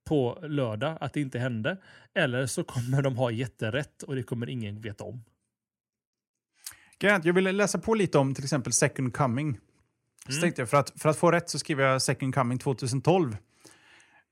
på 0.08 0.40
lördag 0.42 0.98
att 1.02 1.14
det 1.14 1.22
inte 1.22 1.40
hände, 1.40 1.78
eller 2.16 2.46
så 2.46 2.64
kommer 2.64 3.02
de 3.02 3.18
ha 3.18 3.32
jätterätt 3.32 4.04
och 4.04 4.16
det 4.16 4.24
kommer 4.24 4.50
ingen 4.50 4.82
veta 4.82 5.04
om. 5.04 5.24
Att 7.04 7.26
Jag 7.26 7.34
ville 7.34 7.52
läsa 7.52 7.80
på 7.80 7.94
lite 7.94 8.18
om 8.18 8.34
till 8.34 8.44
exempel 8.44 8.74
Second 8.74 9.14
Coming. 9.14 9.60
Så 10.30 10.42
tänkte 10.42 10.62
jag, 10.62 10.70
för 10.70 10.78
att, 10.78 11.02
för 11.02 11.10
att 11.10 11.18
få 11.18 11.32
rätt 11.32 11.50
så 11.50 11.60
skriver 11.60 11.84
jag 11.84 12.02
Second 12.02 12.36
Coming 12.36 12.58
2012. 12.58 13.38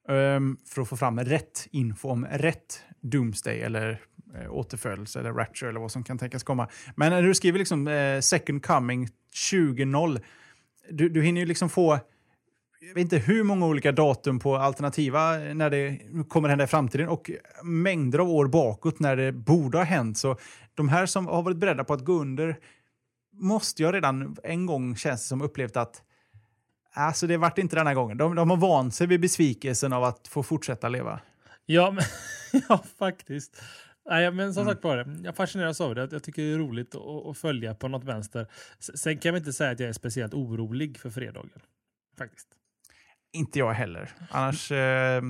Ehm, 0.09 0.57
för 0.65 0.81
att 0.81 0.89
få 0.89 0.97
fram 0.97 1.19
rätt 1.19 1.67
info 1.71 2.09
om 2.09 2.25
rätt 2.25 2.83
Doomsday 3.01 3.61
eller 3.61 4.01
Eh, 4.41 4.52
återfödelse 4.52 5.20
eller 5.20 5.34
Rapture 5.34 5.70
eller 5.70 5.80
vad 5.80 5.91
som 5.91 6.03
kan 6.03 6.18
tänkas 6.18 6.44
komma. 6.44 6.68
Men 6.95 7.12
när 7.12 7.22
du 7.22 7.36
skriver 7.36 7.60
liksom 7.60 7.88
eh, 7.88 8.20
Second 8.20 8.66
Coming 8.66 9.07
20.0, 9.52 10.22
du, 10.90 11.10
du 11.10 11.22
hinner 11.22 11.41
ju 11.41 11.48
liksom 11.48 11.70
få 11.70 11.99
jag 12.88 12.94
vet 12.94 13.02
inte 13.02 13.18
hur 13.18 13.44
många 13.44 13.66
olika 13.66 13.91
datum 13.91 14.40
på 14.40 14.56
alternativa 14.56 15.48
eh, 15.48 15.56
när 15.56 15.70
det 15.70 15.99
kommer 16.30 16.49
hända 16.49 16.64
i 16.64 16.68
framtiden 16.68 17.10
och 17.10 17.32
mängder 17.64 18.20
av 18.20 18.30
år 18.30 18.48
bakåt 18.48 18.99
när 18.99 19.16
det 19.16 19.32
borde 19.32 19.78
ha 19.78 19.86
hänt. 19.86 20.18
Så 20.18 20.38
de 20.76 20.90
här 20.90 21.06
som 21.06 21.28
har 21.28 21.41
varit 21.41 21.57
beredda 21.57 21.84
på 21.84 21.94
att 21.94 22.06
gå 22.06 22.14
under 22.14 22.57
måste 23.34 23.84
jag 23.84 23.94
redan 23.94 24.38
en 24.44 24.66
gång 24.66 24.95
känns 24.95 25.22
det 25.22 25.28
som 25.28 25.41
upplevt 25.41 25.78
att 25.78 26.02
alltså 26.94 27.28
det 27.28 27.38
vart 27.38 27.57
inte 27.57 27.76
denna 27.76 27.94
gången. 27.94 28.18
De, 28.18 28.36
de 28.36 28.49
har 28.49 28.57
vant 28.57 28.95
sig 28.95 29.07
vid 29.07 29.22
besvikelsen 29.22 29.94
av 29.94 30.03
att 30.03 30.28
få 30.28 30.44
fortsätta 30.44 30.90
leva. 30.90 31.20
Ja, 31.66 31.91
men, 31.91 32.03
ja 32.70 32.84
faktiskt. 32.99 33.62
Nej, 34.10 34.32
men 34.32 34.53
som 34.53 34.65
sagt 34.65 34.84
var, 34.84 35.22
jag 35.23 35.36
fascineras 35.36 35.82
av 35.82 35.95
det. 35.95 36.07
Jag 36.11 36.23
tycker 36.23 36.41
det 36.41 36.53
är 36.53 36.57
roligt 36.57 36.95
att, 36.95 37.38
följa 37.38 37.76
på 37.76 37.88
något 37.88 38.03
vänster. 38.03 38.48
Sen 38.80 39.18
kan 39.18 39.34
jag 39.34 39.40
inte 39.40 39.53
säga 39.53 39.72
att 39.72 39.80
jag 39.80 39.90
är 39.90 39.94
speciellt 39.94 40.34
orolig 40.34 40.98
för 40.98 41.10
fredagen. 41.10 41.60
Faktiskt. 42.18 42.48
Inte 43.34 43.60
jag 43.60 43.73
heller. 43.73 44.11
Annars, 44.30 44.72
eh, 44.72 45.22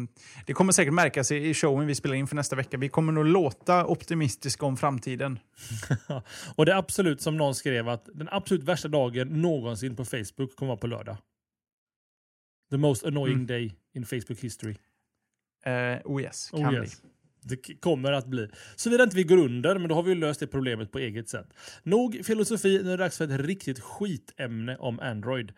det 0.45 0.53
kommer 0.53 0.71
säkert 0.71 0.93
märkas 0.93 1.31
i, 1.31 1.35
i 1.35 1.53
showen 1.53 1.87
vi 1.87 1.95
spelar 1.95 2.15
in 2.15 2.27
för 2.27 2.35
nästa 2.35 2.55
vecka. 2.55 2.77
Vi 2.77 2.89
kommer 2.89 3.13
nog 3.13 3.25
låta 3.25 3.85
optimistiska 3.85 4.65
om 4.65 4.77
framtiden. 4.77 5.39
och 6.55 6.65
det 6.65 6.71
är 6.71 6.77
absolut 6.77 7.21
som 7.21 7.37
någon 7.37 7.55
skrev 7.55 7.89
att 7.89 8.09
den 8.13 8.29
absolut 8.31 8.63
värsta 8.63 8.87
dagen 8.87 9.41
någonsin 9.41 9.95
på 9.95 10.05
Facebook 10.05 10.55
kommer 10.55 10.67
vara 10.67 10.77
på 10.77 10.87
lördag. 10.87 11.17
The 12.69 12.77
most 12.77 13.05
annoying 13.05 13.35
mm. 13.35 13.47
day 13.47 13.75
in 13.93 14.05
Facebook 14.05 14.39
history. 14.39 14.75
Uh, 15.67 15.97
oh 16.05 16.21
yes, 16.21 16.49
kan 16.49 16.65
oh 16.65 16.73
yes. 16.73 17.01
bli. 17.01 17.09
Det 17.47 17.79
kommer 17.79 18.11
att 18.11 18.25
bli. 18.27 18.49
Såvida 18.75 19.03
inte 19.03 19.15
vi 19.15 19.23
går 19.23 19.37
under, 19.37 19.79
men 19.79 19.89
då 19.89 19.95
har 19.95 20.03
vi 20.03 20.15
löst 20.15 20.39
det 20.39 20.47
problemet 20.47 20.91
på 20.91 20.99
eget 20.99 21.29
sätt. 21.29 21.47
Nog 21.83 22.21
filosofi, 22.25 22.81
nu 22.83 22.91
är 22.91 22.97
det 22.97 23.03
dags 23.03 23.17
för 23.17 23.25
ett 23.25 23.39
riktigt 23.41 23.79
skitämne 23.79 24.77
om 24.77 24.99
Android. 24.99 25.51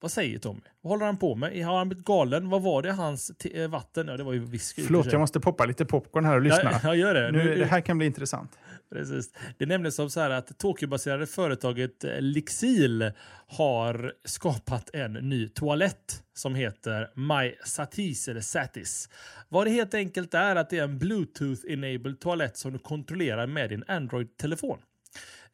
Vad 0.00 0.12
säger 0.12 0.38
Tommy? 0.38 0.60
Vad 0.80 0.90
håller 0.90 1.06
han 1.06 1.16
på 1.16 1.34
med? 1.34 1.66
Har 1.66 1.78
han 1.78 1.88
blivit 1.88 2.04
galen? 2.04 2.48
Vad 2.48 2.62
var 2.62 2.82
det 2.82 2.92
hans 2.92 3.30
vatten? 3.68 4.08
Ja, 4.08 4.16
det 4.16 4.22
var 4.22 4.32
ju 4.32 4.44
whisky. 4.44 4.82
Förlåt, 4.82 5.12
jag 5.12 5.20
måste 5.20 5.40
poppa 5.40 5.64
lite 5.64 5.84
popcorn 5.84 6.24
här 6.24 6.36
och 6.36 6.42
lyssna. 6.42 6.70
Ja, 6.72 6.78
jag 6.82 6.96
gör 6.96 7.14
det. 7.14 7.32
Nu, 7.32 7.44
nu, 7.44 7.54
det 7.56 7.64
här 7.64 7.80
kan 7.80 7.98
bli 7.98 8.06
intressant. 8.06 8.58
Precis. 8.92 9.32
Det 9.58 9.64
är 9.64 9.68
nämligen 9.68 9.92
som 9.92 10.10
så 10.10 10.20
här 10.20 10.30
att 10.30 10.58
Tokyo-baserade 10.58 11.26
företaget 11.26 12.04
eh, 12.04 12.20
Lixil 12.20 13.12
har 13.46 14.12
skapat 14.24 14.90
en 14.92 15.12
ny 15.12 15.48
toalett 15.48 16.22
som 16.34 16.54
heter 16.54 17.10
My 17.14 17.54
Satis 17.64 18.28
eller 18.28 18.40
Satis. 18.40 19.08
Vad 19.48 19.66
det 19.66 19.70
helt 19.70 19.94
enkelt 19.94 20.34
är 20.34 20.56
att 20.56 20.70
det 20.70 20.78
är 20.78 20.84
en 20.84 20.98
Bluetooth-enabled 20.98 22.18
toalett 22.18 22.56
som 22.56 22.72
du 22.72 22.78
kontrollerar 22.78 23.46
med 23.46 23.68
din 23.70 23.84
Android-telefon. 23.88 24.78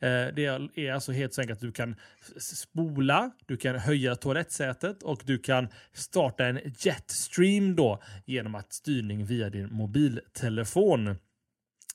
Eh, 0.01 0.35
det 0.35 0.71
är 0.75 0.93
alltså 0.93 1.13
helt 1.13 1.39
enkelt 1.39 1.57
att 1.57 1.61
du 1.61 1.73
kan 1.73 1.97
spola, 2.41 3.31
du 3.47 3.57
kan 3.57 3.79
höja 3.79 4.17
toalettsätet 4.17 5.03
och 5.03 5.23
du 5.25 5.39
kan 5.39 5.69
starta 5.93 6.47
en 6.47 6.61
jetstream 6.79 7.77
då 7.77 8.03
genom 8.25 8.55
att 8.55 8.73
styrning 8.73 9.25
via 9.25 9.51
din 9.51 9.73
mobiltelefon. 9.73 11.17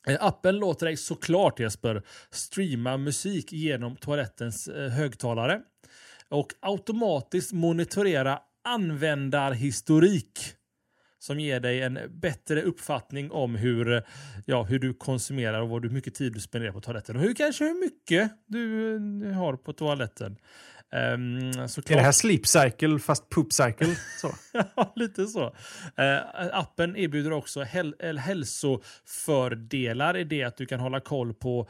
Eh, 0.07 0.17
appen 0.19 0.57
låter 0.57 0.85
dig 0.85 0.97
såklart 0.97 1.59
Jesper 1.59 2.03
streama 2.31 2.97
musik 2.97 3.53
genom 3.53 3.95
toalettens 3.95 4.67
eh, 4.67 4.89
högtalare 4.89 5.61
och 6.29 6.53
automatiskt 6.59 7.51
monitorera 7.51 8.39
användarhistorik 8.63 10.39
som 11.19 11.39
ger 11.39 11.59
dig 11.59 11.81
en 11.81 11.99
bättre 12.09 12.61
uppfattning 12.61 13.31
om 13.31 13.55
hur, 13.55 14.03
ja, 14.45 14.63
hur 14.63 14.79
du 14.79 14.93
konsumerar 14.93 15.61
och 15.61 15.81
hur 15.81 15.89
mycket 15.89 16.15
tid 16.15 16.33
du 16.33 16.39
spenderar 16.39 16.71
på 16.71 16.81
toaletten. 16.81 17.15
Och 17.15 17.21
hur, 17.21 17.33
kanske 17.33 17.63
hur 17.63 17.79
mycket 17.79 18.31
du, 18.45 18.99
du 18.99 19.31
har 19.31 19.55
på 19.55 19.73
toaletten. 19.73 20.37
Um, 20.93 21.37
är 21.37 21.95
det 21.95 22.01
här 22.01 22.11
sleep 22.11 22.47
cycle 22.47 22.99
fast 22.99 23.29
poop 23.29 23.53
cycle? 23.53 23.95
Så. 24.21 24.35
ja, 24.75 24.93
lite 24.95 25.25
så. 25.25 25.45
Uh, 25.45 25.51
appen 26.51 26.95
erbjuder 26.95 27.31
också 27.31 27.61
häl 27.61 27.95
hälsofördelar 28.17 30.17
i 30.17 30.23
det 30.23 30.43
att 30.43 30.57
du 30.57 30.65
kan 30.65 30.79
hålla 30.79 30.99
koll 30.99 31.33
på 31.33 31.61
uh, 31.61 31.67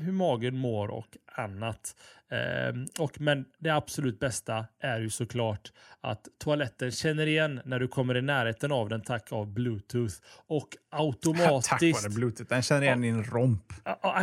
hur 0.00 0.12
magen 0.12 0.56
mår 0.56 0.88
och 0.88 1.16
annat. 1.34 1.96
Uh, 2.32 2.84
och, 2.98 3.20
men 3.20 3.44
det 3.58 3.70
absolut 3.70 4.20
bästa 4.20 4.66
är 4.80 5.00
ju 5.00 5.10
såklart 5.10 5.72
att 6.00 6.28
toaletten 6.44 6.90
känner 6.90 7.26
igen 7.26 7.60
när 7.64 7.80
du 7.80 7.88
kommer 7.88 8.16
i 8.16 8.22
närheten 8.22 8.72
av 8.72 8.88
den 8.88 9.00
tack 9.00 9.32
av 9.32 9.46
bluetooth 9.46 10.14
och 10.46 10.68
automatiskt... 10.90 11.70
tack 11.70 11.82
vare 11.82 12.14
bluetooth, 12.14 12.48
den 12.48 12.62
känner 12.62 12.82
igen 12.82 13.00
din 13.00 13.24
romp. 13.24 13.72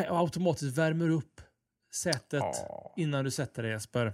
Automatiskt 0.10 0.78
värmer 0.78 1.10
upp 1.10 1.42
sätet 1.92 2.42
oh. 2.42 2.94
innan 2.96 3.26
du 3.26 3.32
sätter 3.32 3.64
dig 3.64 3.72
Jesper. 3.72 4.14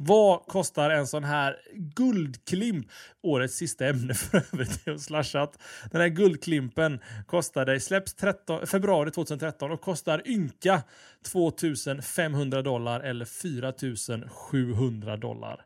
Vad 0.00 0.46
kostar 0.46 0.90
en 0.90 1.06
sån 1.06 1.24
här 1.24 1.60
guldklimp? 1.74 2.86
Årets 3.22 3.54
sista 3.54 3.86
ämne 3.86 4.14
för 4.14 4.36
övrigt 4.52 4.88
är 4.88 4.96
slashat. 4.96 5.58
Den 5.90 6.00
här 6.00 6.08
guldklimpen 6.08 7.00
kostar 7.26 7.66
dig, 7.66 7.80
släpps 7.80 8.14
13, 8.14 8.66
februari 8.66 9.10
2013 9.10 9.70
och 9.70 9.80
kostar 9.80 10.22
ynka 10.28 10.82
2500 11.22 12.62
dollar 12.62 13.00
eller 13.00 13.24
4700 13.24 15.16
dollar. 15.16 15.64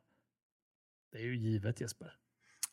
Det 1.13 1.19
är 1.19 1.23
ju 1.23 1.37
givet 1.37 1.81
Jesper. 1.81 2.13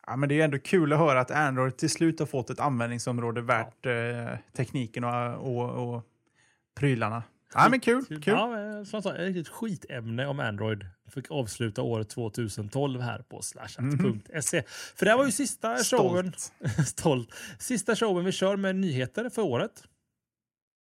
Ja, 0.06 0.16
men 0.16 0.28
det 0.28 0.40
är 0.40 0.44
ändå 0.44 0.58
kul 0.58 0.92
att 0.92 0.98
höra 0.98 1.20
att 1.20 1.30
Android 1.30 1.76
till 1.76 1.90
slut 1.90 2.18
har 2.18 2.26
fått 2.26 2.50
ett 2.50 2.60
användningsområde 2.60 3.40
värt 3.40 3.86
eh, 3.86 4.38
tekniken 4.52 5.04
och, 5.04 5.34
och, 5.34 5.94
och 5.94 6.02
prylarna. 6.74 7.22
Ja, 7.54 7.68
men 7.68 7.80
kul. 7.80 8.04
kul. 8.06 8.20
Ja, 8.26 8.84
som 8.84 9.02
sagt, 9.02 9.18
ett 9.18 9.26
riktigt 9.26 9.48
skitämne 9.48 10.26
om 10.26 10.40
Android. 10.40 10.86
Fick 11.14 11.30
avsluta 11.30 11.82
året 11.82 12.08
2012 12.08 13.00
här 13.00 13.22
på 13.28 13.42
slashat.se. 13.42 14.56
Mm. 14.56 14.68
För 14.96 15.06
det 15.06 15.16
var 15.16 15.24
ju 15.24 15.32
sista 15.32 15.76
Stolt. 15.76 16.02
showen. 16.02 16.32
Stolt. 16.86 17.34
Sista 17.58 17.96
showen 17.96 18.24
vi 18.24 18.32
kör 18.32 18.56
med 18.56 18.76
nyheter 18.76 19.28
för 19.28 19.42
året. 19.42 19.82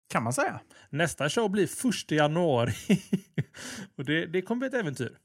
Kan 0.10 0.24
man 0.24 0.34
säga. 0.34 0.60
Nästa 0.90 1.30
show 1.30 1.50
blir 1.50 1.68
första 1.68 2.16
januari. 2.16 2.74
och 3.98 4.06
det, 4.06 4.26
det 4.26 4.42
kommer 4.42 4.60
bli 4.60 4.68
ett 4.68 4.74
äventyr. 4.74 5.18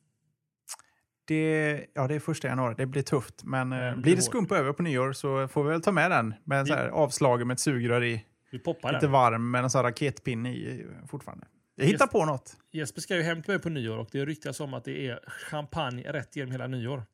Det, 1.24 1.86
ja, 1.94 2.08
det 2.08 2.14
är 2.14 2.20
första 2.20 2.48
januari. 2.48 2.74
Det 2.78 2.86
blir 2.86 3.02
tufft. 3.02 3.44
Men 3.44 3.72
mm, 3.72 4.02
blir 4.02 4.16
det 4.16 4.22
skumpa 4.22 4.58
över 4.58 4.72
på 4.72 4.82
nyår 4.82 5.12
så 5.12 5.48
får 5.48 5.64
vi 5.64 5.70
väl 5.70 5.82
ta 5.82 5.92
med 5.92 6.10
den. 6.10 6.34
Med 6.44 6.66
så 6.66 6.74
här, 6.74 6.88
avslagen 6.88 7.46
med 7.46 7.54
ett 7.54 7.60
sugrör 7.60 8.04
i. 8.04 8.24
Vi 8.52 8.58
poppar 8.58 8.92
Lite 8.92 9.06
den. 9.06 9.12
varm 9.12 9.50
med 9.50 9.64
en 9.64 9.70
sån 9.70 9.82
raketpinne 9.82 10.52
i 10.52 10.86
fortfarande. 11.08 11.46
Jag 11.74 11.84
hittar 11.84 12.04
Jesper, 12.04 12.18
på 12.18 12.24
något. 12.24 12.56
Jesper 12.72 13.00
ska 13.00 13.16
ju 13.16 13.22
hem 13.22 13.42
till 13.42 13.52
mig 13.52 13.62
på 13.62 13.68
nyår 13.68 13.98
och 13.98 14.08
det 14.12 14.24
ryktas 14.24 14.60
om 14.60 14.74
att 14.74 14.84
det 14.84 15.08
är 15.08 15.20
champagne 15.26 16.02
rätt 16.12 16.36
genom 16.36 16.52
hela 16.52 16.66
nyår. 16.66 17.04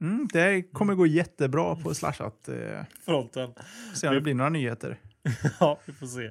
Mm, 0.00 0.28
det 0.32 0.62
kommer 0.62 0.94
gå 0.94 1.06
jättebra 1.06 1.76
på 1.76 1.94
slashat. 1.94 2.48
Eh, 2.48 2.80
Fronten. 3.04 3.54
Se 3.94 4.08
om 4.08 4.14
det 4.14 4.20
blir 4.20 4.34
några 4.34 4.50
nyheter. 4.50 4.96
ja, 5.60 5.80
vi 5.86 5.92
får 5.92 6.06
se. 6.06 6.30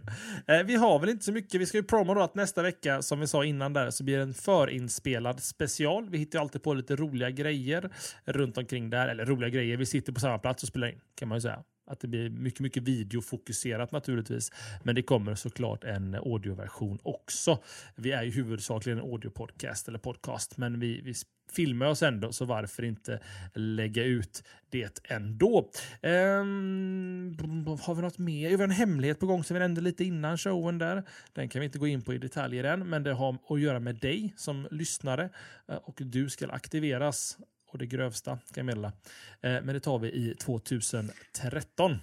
Eh, 0.54 0.64
vi 0.66 0.76
har 0.76 1.00
väl 1.00 1.10
inte 1.10 1.26
så 1.26 1.32
mycket. 1.32 1.62
Vi 1.62 1.66
ska 1.66 1.78
ju 1.78 1.84
promo 1.84 2.14
då 2.14 2.22
att 2.22 2.36
nästa 2.36 2.62
vecka, 2.62 3.02
som 3.02 3.20
vi 3.20 3.28
sa 3.28 3.46
innan 3.46 3.74
där, 3.74 3.90
så 3.90 4.04
blir 4.04 4.18
det 4.18 4.24
en 4.24 4.34
förinspelad 4.34 5.44
special. 5.44 6.10
Vi 6.10 6.18
hittar 6.18 6.40
ju 6.40 6.42
alltid 6.44 6.64
på 6.64 6.74
lite 6.74 6.96
roliga 6.96 7.30
grejer 7.30 7.90
runt 8.26 8.58
omkring 8.58 8.90
där. 8.90 9.08
Eller 9.08 9.26
roliga 9.26 9.50
grejer, 9.50 9.78
vi 9.78 9.86
sitter 9.86 10.14
på 10.14 10.20
samma 10.20 10.40
plats 10.40 10.64
och 10.64 10.70
spelar 10.70 10.88
in, 10.88 11.00
kan 11.16 11.28
man 11.28 11.38
ju 11.38 11.42
säga. 11.42 11.64
Att 11.88 12.00
det 12.00 12.08
blir 12.08 12.30
mycket, 12.30 12.60
mycket 12.60 12.84
videofokuserat 12.84 13.92
naturligtvis. 13.92 14.52
Men 14.84 14.96
det 14.96 15.04
kommer 15.04 15.36
såklart 15.36 15.84
en 15.84 16.16
audioversion 16.16 17.00
också. 17.04 17.60
Vi 17.96 18.12
är 18.12 18.24
ju 18.24 18.32
huvudsakligen 18.32 19.00
en 19.00 19.06
audiopodcast 19.06 19.88
eller 19.88 20.00
podcast, 20.00 20.58
men 20.58 20.80
vi, 20.80 21.02
vi 21.02 21.14
filmar 21.52 21.86
oss 21.86 22.04
ändå, 22.04 22.32
så 22.32 22.46
varför 22.46 22.84
inte 22.84 23.20
lägga 23.54 24.04
ut 24.04 24.44
det 24.70 25.00
ändå? 25.04 25.70
Ehm, 26.02 27.36
har 27.82 27.96
vi 27.96 28.02
något 28.02 28.18
mer? 28.18 28.50
Vi 28.50 28.56
har 28.56 28.64
en 28.64 28.72
hemlighet 28.72 29.20
på 29.20 29.26
gång 29.26 29.44
som 29.44 29.54
vi 29.54 29.60
nämnde 29.60 29.82
lite 29.82 30.04
innan 30.04 30.38
showen 30.38 30.78
där. 30.78 31.04
Den 31.34 31.50
kan 31.50 31.60
vi 31.60 31.66
inte 31.66 31.80
gå 31.80 31.88
in 31.88 32.02
på 32.02 32.14
i 32.14 32.18
detaljer 32.18 32.64
än, 32.64 32.90
men 32.90 33.04
det 33.04 33.14
har 33.14 33.38
att 33.50 33.62
göra 33.62 33.80
med 33.80 33.96
dig 33.96 34.34
som 34.38 34.68
lyssnare 34.72 35.30
eh, 35.68 35.76
och 35.76 36.02
du 36.06 36.30
ska 36.30 36.48
aktiveras 36.48 37.38
och 37.68 37.78
det 37.78 37.86
grövsta 37.86 38.32
kan 38.32 38.42
jag 38.54 38.66
meddela. 38.66 38.88
Eh, 38.88 38.94
men 39.42 39.68
det 39.68 39.80
tar 39.80 40.00
vi 40.00 40.08
i 40.08 40.36
2013. 40.36 41.98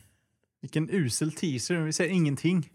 Vilken 0.61 0.91
usel 0.91 1.33
teaser, 1.33 1.75
vi 1.75 1.93
säger 1.93 2.15
ingenting. 2.15 2.71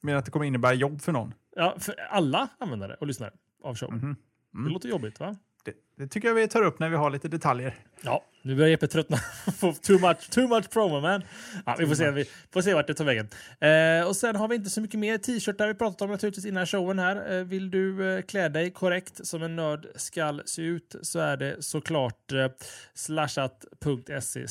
Men 0.00 0.16
att 0.16 0.24
det 0.24 0.30
kommer 0.30 0.46
innebära 0.46 0.74
jobb 0.74 1.00
för 1.00 1.12
någon. 1.12 1.34
Ja, 1.56 1.76
för 1.78 2.00
alla 2.00 2.48
användare 2.58 2.94
och 2.94 3.06
lyssnare 3.06 3.32
av 3.62 3.76
showen. 3.76 3.98
Mm 3.98 4.14
-hmm. 4.14 4.16
mm. 4.54 4.66
Det 4.66 4.72
låter 4.72 4.88
jobbigt 4.88 5.20
va? 5.20 5.36
Det, 5.64 5.74
det, 5.96 6.06
tycker 6.06 6.28
jag 6.28 6.34
vi 6.34 6.48
tar 6.48 6.62
upp 6.62 6.78
när 6.78 6.88
vi 6.88 6.96
har 6.96 7.10
lite 7.10 7.28
detaljer. 7.28 7.74
Ja, 8.00 8.24
nu 8.42 8.56
börjar 8.56 8.70
Jeppe 8.70 8.86
tröttna 8.86 9.16
på 9.60 9.72
too 9.72 9.98
much, 9.98 10.30
too 10.30 10.48
much 10.48 10.70
promo 10.70 11.00
man. 11.00 11.22
Ja, 11.66 11.76
vi 11.78 11.86
får 11.86 11.94
se, 11.94 12.10
vi 12.10 12.24
får 12.52 12.62
se 12.62 12.74
vart 12.74 12.86
det 12.86 12.94
tar 12.94 13.04
vägen. 13.04 13.28
Eh, 13.60 14.08
och 14.08 14.16
sen 14.16 14.36
har 14.36 14.48
vi 14.48 14.56
inte 14.56 14.70
så 14.70 14.80
mycket 14.80 15.00
mer 15.00 15.18
t-shirtar 15.18 15.66
vi 15.66 15.74
pratat 15.74 16.02
om 16.02 16.10
naturligtvis 16.10 16.46
innan 16.46 16.66
showen 16.66 16.98
här. 16.98 17.38
Eh, 17.38 17.44
vill 17.44 17.70
du 17.70 18.14
eh, 18.16 18.22
klä 18.22 18.48
dig 18.48 18.70
korrekt 18.70 19.26
som 19.26 19.42
en 19.42 19.56
nörd 19.56 19.86
skall 19.94 20.42
se 20.44 20.62
ut 20.62 20.96
så 21.02 21.18
är 21.18 21.36
det 21.36 21.62
såklart 21.62 22.32
eh, 22.32 22.48
slashat.se 22.94 24.46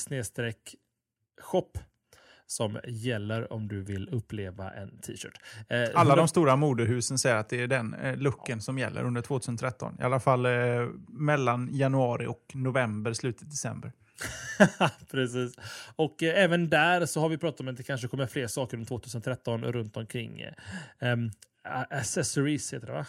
shop 1.42 1.72
som 2.52 2.80
gäller 2.88 3.54
om 3.54 3.68
du 3.68 3.84
vill 3.84 4.10
uppleva 4.10 4.72
en 4.72 5.02
t-shirt. 5.02 5.34
Eh, 5.70 5.90
Alla 5.94 6.16
de 6.16 6.28
stora 6.28 6.56
modehusen 6.56 7.18
säger 7.18 7.36
att 7.36 7.50
det 7.50 7.62
är 7.62 7.68
den 7.68 7.94
eh, 7.94 8.18
looken 8.18 8.62
som 8.62 8.80
gäller 8.80 9.04
under 9.04 9.22
2013. 9.22 9.98
I 10.00 10.04
alla 10.04 10.20
fall 10.20 10.46
eh, 10.46 10.52
mellan 11.08 11.70
januari 11.72 12.28
och 12.28 12.52
november, 12.54 13.14
slutet 13.14 13.50
december. 13.50 13.92
Precis. 15.12 15.54
Och 15.96 16.24
eh, 16.24 16.44
även 16.44 16.70
där 16.70 17.06
så 17.06 17.22
har 17.22 17.30
vi 17.30 17.38
pratat 17.38 17.60
om 17.60 17.68
att 17.68 17.78
det 17.78 17.84
kanske 17.84 18.08
kommer 18.08 18.28
fler 18.28 18.48
saker 18.48 18.78
under 18.78 18.88
2013 18.88 19.64
runt 19.64 19.98
omkring. 19.98 20.46
Um, 21.00 21.32
accessories 21.90 22.74
heter 22.74 22.88
det 22.88 22.94
va? 22.94 23.06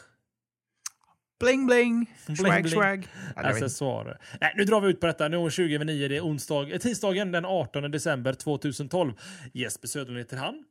Bling 1.41 1.67
bling! 1.67 2.07
Swag 2.27 2.37
Bling, 2.37 2.63
bling. 2.63 2.69
swag! 2.69 3.09
Ja, 3.37 3.43
vet 3.43 3.53
inte. 3.53 3.65
Accessoarer. 3.65 4.19
Nej, 4.41 4.55
nu 4.57 4.65
drar 4.65 4.81
vi 4.81 4.89
ut 4.89 5.01
på 5.01 5.07
detta. 5.07 5.29
Nu 5.29 5.37
är 5.37 5.41
hon 5.41 5.51
20 5.51 5.75
över 5.75 5.85
9. 5.85 6.09
Det 6.09 6.17
är 6.17 6.21
onsdag, 6.21 6.79
tisdagen 6.81 7.33
den 7.33 7.45
18 7.45 7.91
december 7.91 8.33
2012. 8.33 9.13
Jesper 9.53 9.89
Söderlund 9.89 10.19
heter 10.19 10.37
han. 10.37 10.65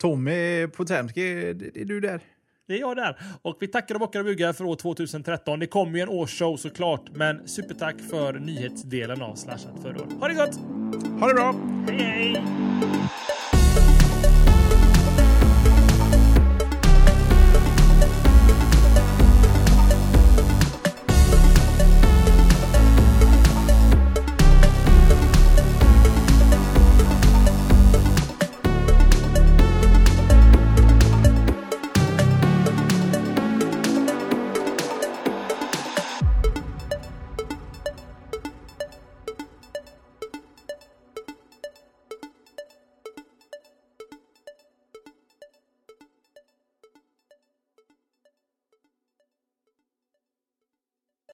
Tommy 0.00 0.66
Potemski, 0.66 1.22
är 1.74 1.84
du 1.84 2.00
där? 2.00 2.20
Det 2.68 2.74
är 2.74 2.80
jag 2.80 2.96
där. 2.96 3.18
Och 3.42 3.56
vi 3.60 3.68
tackar 3.68 3.94
och 3.94 4.00
bockar 4.00 4.20
och 4.20 4.26
buggar 4.26 4.52
för 4.52 4.64
år 4.64 4.76
2013. 4.76 5.58
Det 5.58 5.66
kommer 5.66 5.96
ju 5.96 6.02
en 6.02 6.08
årsshow 6.08 6.56
såklart, 6.56 7.04
men 7.12 7.48
supertack 7.48 7.96
för 8.10 8.32
nyhetsdelen 8.32 9.22
av 9.22 9.34
Slashat 9.34 9.82
förra 9.82 10.00
året. 10.00 10.12
Ha 10.20 10.28
det 10.28 10.34
gott! 10.34 10.56
Ha 11.20 11.28
det 11.28 11.34
bra! 11.34 11.54
Hej 11.88 12.02
hej! 12.02 12.42